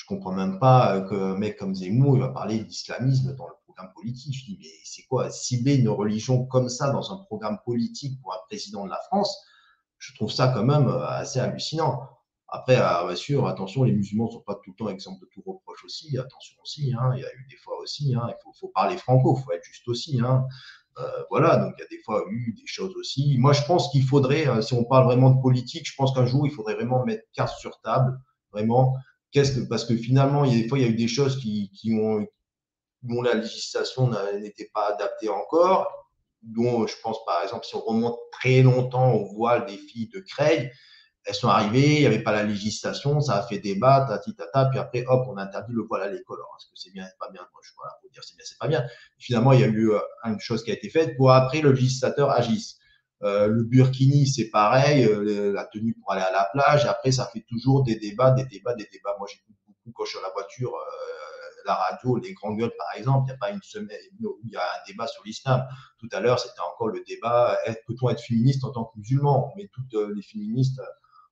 je 0.00 0.06
comprends 0.06 0.32
même 0.32 0.58
pas 0.58 1.02
qu'un 1.02 1.36
mec 1.36 1.58
comme 1.58 1.74
Zemmour, 1.74 2.16
il 2.16 2.20
va 2.20 2.30
parler 2.30 2.60
d'islamisme 2.64 3.36
dans 3.36 3.46
le 3.46 3.54
politique. 3.88 4.34
Je 4.34 4.44
dis, 4.44 4.58
mais 4.60 4.70
c'est 4.84 5.02
quoi 5.02 5.30
Cibler 5.30 5.76
une 5.76 5.88
religion 5.88 6.44
comme 6.46 6.68
ça 6.68 6.90
dans 6.90 7.12
un 7.12 7.18
programme 7.24 7.58
politique 7.64 8.20
pour 8.20 8.32
un 8.34 8.38
président 8.48 8.84
de 8.84 8.90
la 8.90 9.00
France, 9.06 9.44
je 9.98 10.14
trouve 10.14 10.30
ça 10.30 10.48
quand 10.48 10.64
même 10.64 10.88
euh, 10.88 11.06
assez 11.06 11.38
hallucinant. 11.38 12.08
Après, 12.48 12.76
euh, 12.76 13.06
bien 13.06 13.16
sûr, 13.16 13.46
attention, 13.46 13.84
les 13.84 13.92
musulmans 13.92 14.26
ne 14.26 14.32
sont 14.32 14.40
pas 14.40 14.54
tout 14.54 14.70
le 14.70 14.76
temps 14.76 14.88
exemples 14.88 15.20
de 15.20 15.28
tout 15.32 15.42
reproche 15.46 15.84
aussi. 15.84 16.18
Attention 16.18 16.56
aussi, 16.62 16.92
hein, 16.98 17.12
il 17.14 17.20
y 17.20 17.24
a 17.24 17.32
eu 17.32 17.46
des 17.48 17.56
fois 17.56 17.78
aussi, 17.80 18.14
hein, 18.14 18.26
il 18.28 18.34
faut, 18.42 18.52
faut, 18.58 18.72
parler 18.74 18.96
franco, 18.96 19.36
il 19.38 19.44
faut 19.44 19.52
être 19.52 19.64
juste 19.64 19.86
aussi. 19.88 20.20
Hein. 20.20 20.46
Euh, 20.98 21.08
voilà, 21.30 21.56
donc 21.56 21.74
il 21.78 21.82
y 21.82 21.84
a 21.84 21.88
des 21.88 22.02
fois 22.02 22.24
eu 22.30 22.52
des 22.54 22.66
choses 22.66 22.94
aussi. 22.96 23.36
Moi, 23.38 23.52
je 23.52 23.62
pense 23.64 23.90
qu'il 23.90 24.04
faudrait, 24.04 24.62
si 24.62 24.74
on 24.74 24.84
parle 24.84 25.04
vraiment 25.04 25.30
de 25.30 25.40
politique, 25.40 25.86
je 25.86 25.94
pense 25.96 26.12
qu'un 26.12 26.26
jour, 26.26 26.46
il 26.46 26.52
faudrait 26.52 26.74
vraiment 26.74 27.04
mettre 27.04 27.22
carte 27.32 27.56
sur 27.58 27.80
table, 27.80 28.18
vraiment, 28.52 28.96
qu'est-ce 29.30 29.60
que, 29.60 29.68
parce 29.68 29.84
que 29.84 29.96
finalement, 29.96 30.44
il 30.44 30.52
y 30.52 30.58
a 30.58 30.62
des 30.62 30.68
fois, 30.68 30.78
il 30.78 30.82
y 30.82 30.84
a 30.84 30.90
eu 30.90 30.96
des 30.96 31.08
choses 31.08 31.38
qui, 31.38 31.70
qui 31.70 31.94
ont, 31.94 32.26
dont 33.02 33.22
la 33.22 33.34
législation 33.34 34.10
n'était 34.38 34.70
pas 34.72 34.92
adaptée 34.94 35.28
encore, 35.28 36.10
dont 36.42 36.86
je 36.86 36.94
pense 37.02 37.24
par 37.24 37.42
exemple, 37.42 37.66
si 37.66 37.76
on 37.76 37.80
remonte 37.80 38.18
très 38.32 38.62
longtemps 38.62 39.12
au 39.12 39.24
voile 39.34 39.66
des 39.66 39.76
filles 39.76 40.08
de 40.08 40.20
Creil, 40.20 40.70
elles 41.24 41.34
sont 41.34 41.48
arrivées, 41.48 41.96
il 41.96 42.00
n'y 42.00 42.06
avait 42.06 42.22
pas 42.22 42.32
la 42.32 42.42
législation, 42.42 43.20
ça 43.20 43.36
a 43.36 43.42
fait 43.42 43.58
débat, 43.58 44.06
tati 44.08 44.34
tata, 44.34 44.66
puis 44.66 44.78
après, 44.78 45.04
hop, 45.06 45.26
on 45.28 45.36
a 45.36 45.42
interdit 45.42 45.72
le 45.72 45.82
voile 45.82 46.02
à 46.02 46.08
l'école. 46.08 46.38
est-ce 46.38 46.66
que 46.66 46.72
c'est 46.76 46.92
bien, 46.92 47.04
c'est 47.04 47.18
pas 47.18 47.30
bien? 47.30 47.42
Moi, 47.52 47.60
je 47.62 47.70
pour 47.74 48.10
dire 48.10 48.24
c'est 48.24 48.36
bien, 48.36 48.44
c'est 48.46 48.58
pas 48.58 48.68
bien. 48.68 48.86
finalement, 49.18 49.52
il 49.52 49.60
y 49.60 49.64
a 49.64 49.66
eu 49.66 49.92
euh, 49.92 50.00
une 50.24 50.40
chose 50.40 50.64
qui 50.64 50.70
a 50.70 50.74
été 50.74 50.88
faite 50.88 51.16
pour 51.16 51.30
après 51.32 51.60
le 51.60 51.72
législateur 51.72 52.30
agisse. 52.30 52.78
Euh, 53.22 53.48
le 53.48 53.64
burkini, 53.64 54.26
c'est 54.26 54.48
pareil, 54.48 55.04
euh, 55.04 55.52
la 55.52 55.66
tenue 55.66 55.94
pour 56.00 56.12
aller 56.12 56.22
à 56.22 56.32
la 56.32 56.48
plage. 56.52 56.86
Après, 56.86 57.12
ça 57.12 57.26
fait 57.26 57.44
toujours 57.46 57.82
des 57.84 57.96
débats, 57.96 58.30
des 58.30 58.46
débats, 58.46 58.74
des 58.74 58.88
débats. 58.90 59.14
Moi, 59.18 59.28
j'écoute 59.30 59.56
beaucoup 59.66 59.92
quand 59.92 60.04
je 60.06 60.10
suis 60.10 60.18
à 60.18 60.22
la 60.22 60.32
voiture. 60.32 60.72
La 61.66 61.74
radio, 61.74 62.16
les 62.16 62.32
grands 62.34 62.54
gueules, 62.54 62.72
par 62.76 62.88
exemple, 62.96 63.24
il 63.24 63.26
n'y 63.26 63.32
a 63.32 63.36
pas 63.38 63.50
une 63.50 63.62
semaine 63.62 63.98
où 64.22 64.38
il 64.44 64.50
y 64.50 64.56
a 64.56 64.60
un 64.60 64.86
débat 64.86 65.06
sur 65.06 65.22
l'islam. 65.24 65.64
Tout 65.98 66.08
à 66.12 66.20
l'heure, 66.20 66.38
c'était 66.38 66.60
encore 66.60 66.88
le 66.88 67.02
débat 67.06 67.56
peut-on 67.86 68.10
être 68.10 68.20
féministe 68.20 68.64
en 68.64 68.70
tant 68.70 68.84
que 68.84 68.98
musulman? 68.98 69.52
Mais 69.56 69.68
toutes 69.72 69.94
les 70.14 70.22
féministes, 70.22 70.80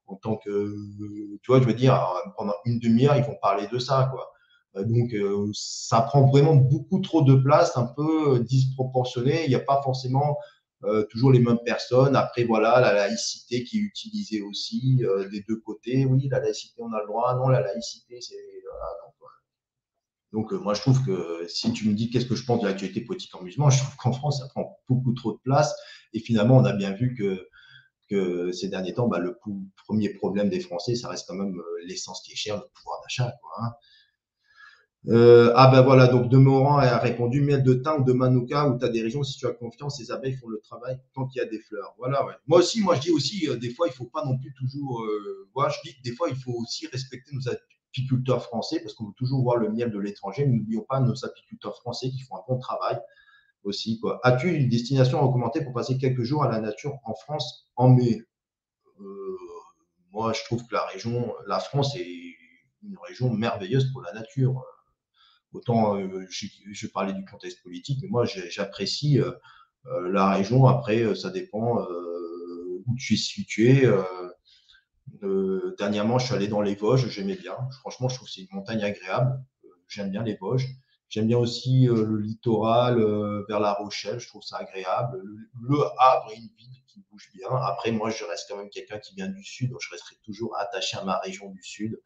en 0.07 0.17
tant 0.17 0.37
que, 0.37 0.75
tu 1.43 1.51
vois, 1.51 1.61
je 1.61 1.67
veux 1.67 1.75
dire, 1.75 2.01
pendant 2.37 2.55
une 2.65 2.79
demi-heure, 2.79 3.17
ils 3.17 3.25
vont 3.25 3.37
parler 3.41 3.67
de 3.67 3.79
ça, 3.79 4.09
quoi. 4.13 4.33
Donc, 4.85 5.15
ça 5.55 6.03
prend 6.03 6.29
vraiment 6.29 6.55
beaucoup 6.55 7.01
trop 7.01 7.23
de 7.23 7.35
place, 7.35 7.77
un 7.77 7.87
peu 7.87 8.41
disproportionné. 8.41 9.45
Il 9.45 9.49
n'y 9.49 9.55
a 9.55 9.61
pas 9.61 9.81
forcément 9.83 10.39
euh, 10.85 11.05
toujours 11.11 11.33
les 11.33 11.41
mêmes 11.41 11.59
personnes. 11.65 12.15
Après, 12.15 12.45
voilà, 12.45 12.81
la 12.81 12.93
laïcité 12.93 13.65
qui 13.65 13.79
est 13.79 13.81
utilisée 13.81 14.43
aussi 14.43 15.05
euh, 15.05 15.29
des 15.29 15.45
deux 15.49 15.59
côtés. 15.61 16.07
Oui, 16.07 16.29
la 16.31 16.39
laïcité, 16.39 16.81
on 16.83 16.93
a 16.93 17.01
le 17.01 17.07
droit. 17.09 17.35
Non, 17.35 17.49
la 17.49 17.61
laïcité, 17.61 18.21
c'est. 18.21 18.37
Donc, 20.33 20.53
euh, 20.53 20.59
moi, 20.59 20.75
je 20.75 20.81
trouve 20.81 21.05
que 21.05 21.47
si 21.49 21.73
tu 21.73 21.89
me 21.89 21.95
dis 21.95 22.11
qu'est-ce 22.11 22.27
que 22.27 22.35
je 22.35 22.45
pense 22.45 22.61
de 22.61 22.67
l'actualité 22.67 23.01
politique 23.01 23.35
en 23.35 23.43
musulman, 23.43 23.71
je 23.71 23.79
trouve 23.79 23.97
qu'en 23.97 24.13
France, 24.13 24.41
ça 24.41 24.49
prend 24.49 24.79
beaucoup 24.89 25.13
trop 25.13 25.33
de 25.33 25.39
place. 25.39 25.75
Et 26.13 26.21
finalement, 26.21 26.59
on 26.59 26.65
a 26.65 26.73
bien 26.73 26.93
vu 26.93 27.15
que, 27.15 27.49
ces 28.53 28.69
derniers 28.69 28.95
temps, 28.95 29.09
bah, 29.09 29.19
le 29.19 29.39
premier 29.87 30.09
problème 30.11 30.49
des 30.49 30.61
Français, 30.61 30.95
ça 30.95 31.09
reste 31.09 31.27
quand 31.29 31.35
même 31.35 31.61
l'essence 31.87 32.23
qui 32.23 32.33
est 32.33 32.37
chère, 32.37 32.57
le 32.57 32.63
pouvoir 32.75 33.01
d'achat. 33.03 33.35
Hein. 33.61 33.71
Euh, 35.07 35.53
ah 35.55 35.69
ben 35.69 35.83
voilà, 35.83 36.09
donc 36.09 36.29
Demorand 36.29 36.79
a 36.79 36.99
répondu 36.99 37.41
miel 37.41 37.63
de 37.63 37.75
thym 37.75 38.01
ou 38.01 38.05
de 38.05 38.13
manuka 38.13 38.69
où 38.69 38.79
tu 38.79 38.85
as 38.85 38.89
des 38.89 39.01
régions, 39.01 39.23
si 39.23 39.39
tu 39.39 39.47
as 39.47 39.53
confiance, 39.53 39.99
les 40.01 40.11
abeilles 40.11 40.35
font 40.35 40.49
le 40.49 40.61
travail 40.61 40.99
tant 41.15 41.27
qu'il 41.27 41.41
y 41.41 41.45
a 41.45 41.49
des 41.49 41.61
fleurs. 41.61 41.95
Voilà, 41.99 42.27
ouais. 42.27 42.35
Moi 42.47 42.59
aussi, 42.59 42.83
moi 42.83 42.95
je 42.97 43.03
dis 43.03 43.11
aussi, 43.11 43.49
euh, 43.49 43.57
des 43.57 43.71
fois, 43.71 43.87
il 43.87 43.93
faut 43.93 44.07
pas 44.07 44.25
non 44.25 44.37
plus 44.37 44.53
toujours. 44.55 45.03
Euh, 45.03 45.49
moi, 45.55 45.71
je 45.71 45.89
dis 45.89 45.97
que 45.97 46.03
des 46.03 46.15
fois, 46.15 46.29
il 46.29 46.37
faut 46.37 46.53
aussi 46.53 46.87
respecter 46.89 47.31
nos 47.33 47.49
apiculteurs 47.91 48.43
français 48.43 48.81
parce 48.81 48.95
qu'on 48.95 49.07
veut 49.07 49.15
toujours 49.17 49.43
voir 49.43 49.57
le 49.57 49.71
miel 49.71 49.91
de 49.91 49.99
l'étranger. 49.99 50.47
N'oublions 50.47 50.85
pas 50.89 51.01
nos 51.01 51.25
apiculteurs 51.25 51.77
français 51.77 52.11
qui 52.11 52.23
font 52.23 52.37
un 52.37 52.43
bon 52.49 52.59
travail 52.59 52.99
aussi. 53.65 54.01
As-tu 54.23 54.53
une 54.55 54.69
destination 54.69 55.19
à 55.19 55.23
recommander 55.23 55.63
pour 55.63 55.73
passer 55.73 55.99
quelques 55.99 56.23
jours 56.23 56.45
à 56.45 56.49
la 56.49 56.61
nature 56.61 56.99
en 57.05 57.15
France 57.15 57.69
en 57.77 57.89
mai? 57.89 58.23
Moi, 60.13 60.33
je 60.33 60.43
trouve 60.45 60.67
que 60.67 60.75
la 60.75 60.85
région, 60.87 61.35
la 61.47 61.61
France 61.61 61.95
est 61.97 62.35
une 62.83 62.97
région 63.07 63.31
merveilleuse 63.31 63.93
pour 63.93 64.03
la 64.03 64.13
nature 64.13 64.65
autant 65.53 65.97
euh, 65.99 66.27
je, 66.31 66.87
parlais 66.87 67.13
du 67.13 67.25
contexte 67.25 67.63
politique, 67.63 68.01
mais 68.03 68.09
moi 68.09 68.25
j'apprécie 68.27 69.21
euh, 69.21 69.33
euh, 69.87 70.11
la 70.11 70.31
région. 70.31 70.67
Après, 70.67 71.15
ça 71.15 71.31
dépend 71.31 71.87
où 72.87 72.95
tu 72.97 73.15
es 73.15 73.17
situé. 73.17 73.87
Dernièrement, 75.79 76.19
je 76.19 76.27
suis 76.27 76.35
allé 76.35 76.49
dans 76.49 76.61
les 76.61 76.75
Vosges, 76.75 77.09
j'aimais 77.09 77.37
bien. 77.37 77.57
Franchement, 77.81 78.09
je 78.09 78.17
trouve 78.17 78.29
que 78.29 78.35
c'est 78.35 78.43
une 78.43 78.49
montagne 78.53 78.83
agréable. 78.83 79.43
J'aime 79.89 80.11
bien 80.11 80.23
les 80.23 80.37
Vosges. 80.37 80.69
J'aime 81.09 81.27
bien 81.27 81.39
aussi 81.39 81.87
le 81.87 82.19
littoral 82.19 83.03
vers 83.49 83.61
La 83.61 83.73
Rochelle, 83.73 84.21
je 84.21 84.29
trouve 84.29 84.43
ça 84.43 84.59
agréable. 84.59 85.19
Le, 85.63 85.79
Havre 85.99 86.33
est 86.33 86.37
une 86.37 86.51
ville 86.57 86.83
qui 86.87 87.03
bouge 87.11 87.31
bien. 87.35 87.49
Après, 87.51 87.91
moi, 87.93 88.11
je 88.11 88.25
reste 88.25 88.47
quand 88.51 88.59
même 88.59 88.69
quelqu'un 88.69 88.99
qui 88.99 89.15
vient 89.15 89.29
du 89.29 89.43
Sud, 89.43 89.71
donc 89.71 89.81
je 89.81 89.91
resterai 89.91 90.17
toujours 90.23 90.57
attaché 90.59 90.99
à 90.99 91.05
ma 91.05 91.19
région 91.19 91.49
du 91.51 91.63
Sud. 91.63 91.99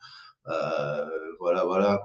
voilà, 0.45 1.65
voilà. 1.65 2.01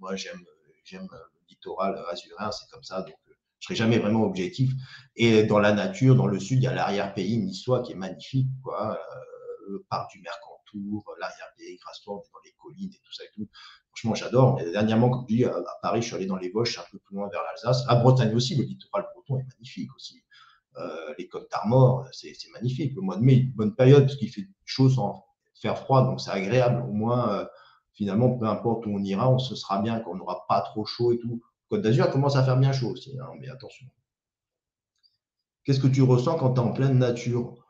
Moi, 0.00 0.14
j'aime, 0.14 0.44
le 0.92 1.18
littoral 1.48 2.02
azurin, 2.10 2.50
c'est 2.52 2.70
comme 2.70 2.82
ça. 2.82 3.02
Donc, 3.02 3.16
euh, 3.28 3.34
je 3.58 3.66
serai 3.66 3.74
jamais 3.74 3.98
vraiment 3.98 4.22
objectif. 4.22 4.72
Et 5.16 5.44
dans 5.44 5.58
la 5.58 5.72
nature, 5.72 6.14
dans 6.14 6.26
le 6.26 6.38
sud, 6.38 6.58
il 6.58 6.64
y 6.64 6.66
a 6.66 6.74
l'arrière-pays 6.74 7.38
niçois 7.38 7.82
qui 7.82 7.92
est 7.92 7.96
magnifique, 7.96 8.48
quoi. 8.62 8.92
Euh, 8.92 9.37
le 9.68 9.84
parc 9.88 10.12
du 10.12 10.20
Mercantour, 10.20 11.14
l'arrière-pays 11.20 11.76
Grassoir, 11.76 12.18
dans 12.32 12.40
les 12.44 12.52
collines 12.58 12.90
et 12.92 13.00
tout 13.04 13.12
ça 13.12 13.24
et 13.24 13.30
tout. 13.34 13.48
Franchement, 13.90 14.14
j'adore. 14.14 14.56
dernièrement, 14.72 15.10
comme 15.10 15.26
je 15.28 15.34
dis, 15.34 15.44
à, 15.44 15.62
Paris, 15.82 16.02
je 16.02 16.08
suis 16.08 16.16
allé 16.16 16.26
dans 16.26 16.36
les 16.36 16.50
Vosges, 16.50 16.78
un 16.78 16.84
peu 16.90 16.98
plus 16.98 17.16
loin 17.16 17.28
vers 17.28 17.42
l'Alsace. 17.42 17.84
À 17.88 17.96
Bretagne 17.96 18.34
aussi, 18.34 18.56
le 18.56 18.64
littoral 18.64 19.06
breton 19.14 19.38
est 19.38 19.46
magnifique 19.54 19.94
aussi. 19.96 20.22
Euh, 20.76 21.14
les 21.18 21.28
côtes 21.28 21.50
d'Armor, 21.50 22.06
c'est, 22.12 22.32
magnifique. 22.52 22.94
Le 22.94 23.02
mois 23.02 23.16
de 23.16 23.22
mai, 23.22 23.50
bonne 23.54 23.74
période, 23.74 24.04
parce 24.04 24.16
qu'il 24.16 24.30
fait 24.30 24.48
chaud 24.64 24.88
sans 24.88 25.24
faire 25.60 25.78
froid, 25.78 26.04
donc 26.04 26.20
c'est 26.20 26.30
agréable. 26.30 26.84
Au 26.88 26.92
moins, 26.92 27.48
finalement, 27.94 28.38
peu 28.38 28.46
importe 28.46 28.86
où 28.86 28.90
on 28.90 29.02
ira, 29.02 29.28
on 29.28 29.38
se 29.38 29.56
sera 29.56 29.82
bien, 29.82 30.00
qu'on 30.00 30.14
n'aura 30.14 30.46
pas 30.48 30.60
trop 30.60 30.84
chaud 30.84 31.12
et 31.12 31.18
tout. 31.18 31.42
Côte 31.68 31.82
d'Azur 31.82 32.10
commence 32.10 32.36
à 32.36 32.44
faire 32.44 32.56
bien 32.56 32.72
chaud 32.72 32.90
aussi, 32.90 33.18
hein, 33.18 33.28
mais 33.40 33.48
attention. 33.48 33.86
Qu'est-ce 35.64 35.80
que 35.80 35.88
tu 35.88 36.00
ressens 36.00 36.38
quand 36.38 36.54
tu 36.54 36.60
es 36.60 36.64
en 36.64 36.72
pleine 36.72 36.98
nature? 36.98 37.67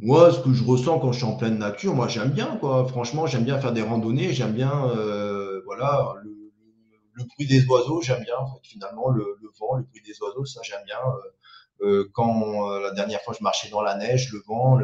Moi, 0.00 0.32
ce 0.32 0.38
que 0.40 0.52
je 0.52 0.62
ressens 0.62 1.00
quand 1.00 1.10
je 1.12 1.18
suis 1.18 1.26
en 1.26 1.36
pleine 1.36 1.58
nature, 1.58 1.92
moi 1.94 2.06
j'aime 2.06 2.30
bien, 2.30 2.56
quoi. 2.58 2.86
Franchement, 2.86 3.26
j'aime 3.26 3.44
bien 3.44 3.60
faire 3.60 3.72
des 3.72 3.82
randonnées, 3.82 4.32
j'aime 4.32 4.52
bien, 4.52 4.88
euh, 4.90 5.60
voilà, 5.64 6.14
le, 6.22 7.24
bruit 7.24 7.48
des 7.48 7.66
oiseaux, 7.66 8.00
j'aime 8.00 8.22
bien, 8.22 8.36
finalement, 8.62 9.10
le, 9.10 9.24
vent, 9.58 9.74
le 9.74 9.82
bruit 9.82 10.00
des 10.06 10.22
oiseaux, 10.22 10.44
ça 10.44 10.60
j'aime 10.62 10.84
bien. 10.84 11.00
Euh, 11.00 11.86
euh, 11.86 12.10
quand 12.12 12.68
la 12.80 12.92
dernière 12.92 13.20
fois 13.22 13.34
je 13.38 13.42
marchais 13.42 13.70
dans 13.70 13.82
la 13.82 13.96
neige, 13.96 14.32
le 14.32 14.40
vent, 14.46 14.78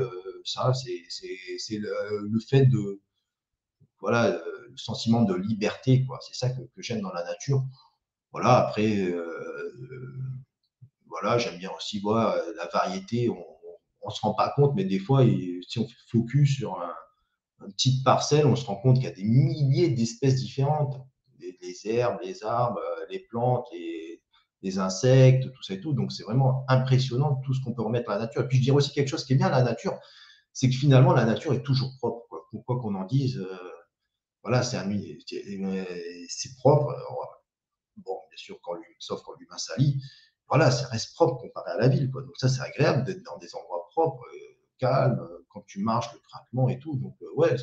ça, 0.44 0.72
c'est 0.74 1.78
le, 1.78 2.40
fait 2.48 2.66
de, 2.66 3.00
voilà, 4.00 4.30
le 4.30 4.76
sentiment 4.76 5.22
de 5.22 5.34
liberté, 5.34 6.04
quoi. 6.06 6.18
C'est 6.26 6.34
ça 6.34 6.50
que, 6.50 6.62
j'aime 6.78 7.00
dans 7.02 7.12
la 7.12 7.24
nature. 7.24 7.64
Voilà, 8.32 8.56
après, 8.66 9.14
voilà, 11.08 11.38
j'aime 11.38 11.58
bien 11.58 11.70
aussi 11.76 12.00
voir 12.00 12.36
la 12.56 12.66
variété. 12.66 13.30
Ne 14.08 14.14
se 14.14 14.20
rend 14.20 14.34
pas 14.34 14.52
compte, 14.56 14.74
mais 14.74 14.84
des 14.84 14.98
fois, 14.98 15.24
si 15.24 15.78
on 15.78 15.88
fait 15.88 15.94
focus 16.10 16.56
sur 16.56 16.78
une 17.64 17.72
petite 17.72 18.04
parcelle, 18.04 18.46
on 18.46 18.56
se 18.56 18.64
rend 18.66 18.76
compte 18.76 18.96
qu'il 18.96 19.04
y 19.04 19.08
a 19.08 19.12
des 19.12 19.24
milliers 19.24 19.90
d'espèces 19.90 20.36
différentes. 20.36 21.00
Les, 21.38 21.86
herbes, 21.86 22.18
les 22.22 22.44
arbres, 22.44 22.80
les 23.10 23.20
plantes, 23.20 23.66
les, 23.72 24.78
insectes, 24.78 25.52
tout 25.52 25.62
ça 25.62 25.74
et 25.74 25.80
tout. 25.80 25.92
Donc, 25.92 26.12
c'est 26.12 26.22
vraiment 26.22 26.64
impressionnant 26.68 27.36
tout 27.44 27.52
ce 27.52 27.62
qu'on 27.62 27.74
peut 27.74 27.82
remettre 27.82 28.10
à 28.10 28.14
la 28.14 28.22
nature. 28.22 28.42
Et 28.42 28.48
puis, 28.48 28.58
je 28.58 28.62
dirais 28.62 28.76
aussi 28.76 28.92
quelque 28.92 29.08
chose 29.08 29.24
qui 29.24 29.34
est 29.34 29.36
bien 29.36 29.48
à 29.48 29.58
la 29.58 29.62
nature, 29.62 29.98
c'est 30.52 30.68
que 30.68 30.74
finalement, 30.74 31.12
la 31.12 31.24
nature 31.24 31.52
est 31.52 31.62
toujours 31.62 31.92
propre. 31.98 32.24
Quoi 32.66 32.80
qu'on 32.80 32.94
en 32.94 33.04
dise, 33.04 33.38
euh, 33.38 33.74
voilà, 34.44 34.62
c'est 34.62 34.78
c'est 36.28 36.56
propre. 36.56 36.94
bon, 37.96 38.16
bien 38.30 38.36
sûr, 38.36 38.58
quand 38.62 38.74
sauf 39.00 39.22
quand 39.22 39.32
l'humain 39.40 39.58
salit, 39.58 40.00
voilà, 40.48 40.70
ça 40.70 40.86
reste 40.88 41.14
propre 41.14 41.40
comparé 41.40 41.70
à 41.72 41.78
la 41.78 41.88
ville. 41.88 42.10
Quoi. 42.10 42.22
Donc 42.22 42.36
ça, 42.36 42.48
c'est 42.48 42.60
agréable 42.60 43.04
d'être 43.04 43.22
dans 43.22 43.38
des 43.38 43.54
endroits 43.54 43.88
propres, 43.90 44.24
euh, 44.34 44.38
calmes, 44.78 45.20
euh, 45.20 45.46
quand 45.50 45.64
tu 45.66 45.80
marches, 45.80 46.12
le 46.12 46.18
craquement 46.20 46.68
et 46.68 46.78
tout. 46.78 46.96
Donc 46.96 47.16
euh, 47.22 47.34
ouais, 47.36 47.56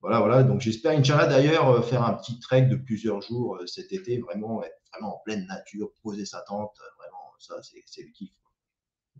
voilà, 0.00 0.20
voilà. 0.20 0.42
Donc 0.42 0.60
j'espère, 0.60 0.98
Inch'Allah, 0.98 1.26
d'ailleurs, 1.26 1.84
faire 1.84 2.02
un 2.02 2.14
petit 2.14 2.38
trek 2.40 2.62
de 2.62 2.76
plusieurs 2.76 3.22
jours 3.22 3.58
cet 3.66 3.92
été, 3.92 4.18
vraiment 4.18 4.62
être 4.62 4.78
vraiment 4.92 5.16
en 5.16 5.18
pleine 5.24 5.46
nature, 5.46 5.90
poser 6.02 6.26
sa 6.26 6.42
tente, 6.42 6.76
vraiment, 6.98 7.32
ça, 7.38 7.56
c'est 7.62 8.02
le 8.02 8.10
kiff. 8.12 8.30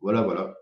Voilà, 0.01 0.23
voilà. 0.23 0.55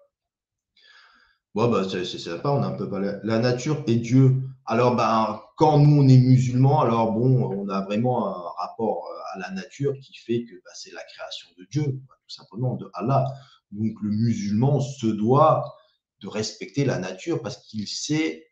Bon, 1.54 1.70
bah, 1.70 1.82
c'est 1.86 2.04
sympa, 2.06 2.48
on 2.48 2.62
a 2.62 2.68
un 2.68 2.72
peu 2.72 2.88
parlé. 2.88 3.12
La 3.24 3.38
nature 3.38 3.84
et 3.86 3.96
Dieu. 3.96 4.42
Alors, 4.64 4.96
ben, 4.96 5.42
quand 5.56 5.78
nous, 5.78 6.02
on 6.02 6.08
est 6.08 6.16
musulmans, 6.16 6.80
alors 6.80 7.12
bon, 7.12 7.44
on 7.44 7.68
a 7.68 7.82
vraiment 7.82 8.26
un 8.26 8.50
rapport 8.56 9.06
euh, 9.06 9.34
à 9.34 9.38
la 9.38 9.50
nature 9.50 9.92
qui 10.00 10.14
fait 10.16 10.44
que 10.44 10.54
bah, 10.64 10.70
c'est 10.74 10.94
la 10.94 11.02
création 11.02 11.48
de 11.58 11.66
Dieu, 11.70 11.84
tout 11.84 12.34
simplement, 12.34 12.76
de 12.76 12.90
Allah. 12.94 13.26
Donc, 13.70 13.92
le 14.02 14.10
musulman 14.10 14.80
se 14.80 15.06
doit 15.06 15.76
de 16.22 16.28
respecter 16.28 16.86
la 16.86 16.98
nature 16.98 17.42
parce 17.42 17.58
qu'il 17.66 17.86
sait 17.86 18.46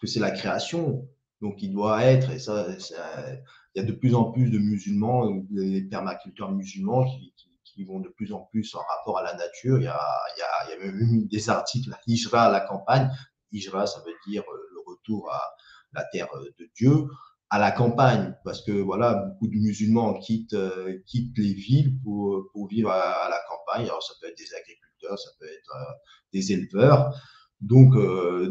que 0.00 0.08
c'est 0.08 0.20
la 0.20 0.32
création. 0.32 1.08
Donc, 1.40 1.62
il 1.62 1.72
doit 1.72 2.02
être, 2.02 2.30
et 2.30 2.40
ça, 2.40 2.66
il 3.76 3.78
y 3.78 3.80
a 3.80 3.84
de 3.84 3.92
plus 3.92 4.16
en 4.16 4.32
plus 4.32 4.50
de 4.50 4.58
musulmans, 4.58 5.44
des 5.50 5.82
permaculteurs 5.82 6.50
musulmans 6.50 7.04
qui 7.04 7.32
vont 7.84 8.00
de 8.00 8.08
plus 8.08 8.32
en 8.32 8.40
plus 8.50 8.74
en 8.74 8.80
rapport 8.96 9.18
à 9.18 9.22
la 9.22 9.34
nature. 9.34 9.78
Il 9.78 9.84
y 9.84 9.88
a, 9.88 10.00
il 10.36 10.70
y 10.70 10.74
a, 10.74 10.78
même 10.78 11.26
des 11.26 11.50
articles, 11.50 11.94
Hijra 12.06 12.46
à 12.46 12.50
la 12.50 12.60
campagne. 12.60 13.10
Hijra, 13.52 13.86
ça 13.86 14.00
veut 14.00 14.14
dire 14.26 14.42
euh, 14.42 14.56
le 14.72 14.80
retour 14.86 15.30
à 15.30 15.42
la 15.92 16.04
terre 16.04 16.28
euh, 16.34 16.44
de 16.58 16.68
Dieu, 16.76 17.06
à 17.50 17.58
la 17.58 17.70
campagne, 17.70 18.34
parce 18.44 18.62
que 18.62 18.72
voilà, 18.72 19.14
beaucoup 19.14 19.48
de 19.48 19.56
musulmans 19.56 20.14
quittent, 20.18 20.54
euh, 20.54 20.98
quittent 21.06 21.36
les 21.38 21.54
villes 21.54 21.98
pour, 22.02 22.48
pour 22.52 22.68
vivre 22.68 22.90
à, 22.90 23.28
la 23.28 23.40
campagne. 23.48 23.86
Alors, 23.86 24.02
ça 24.02 24.14
peut 24.20 24.28
être 24.28 24.38
des 24.38 24.54
agriculteurs, 24.54 25.18
ça 25.18 25.30
peut 25.38 25.46
être 25.46 25.72
des 26.32 26.52
éleveurs. 26.52 27.14
Donc, 27.60 27.94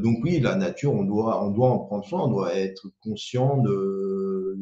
donc 0.01 0.17
oui, 0.23 0.39
la 0.39 0.55
nature, 0.55 0.91
on 0.93 1.03
doit, 1.03 1.43
on 1.43 1.51
doit 1.51 1.69
en 1.69 1.79
prendre 1.79 2.05
soin, 2.05 2.23
on 2.23 2.31
doit 2.31 2.55
être 2.55 2.87
conscient 3.01 3.57
de, 3.57 4.57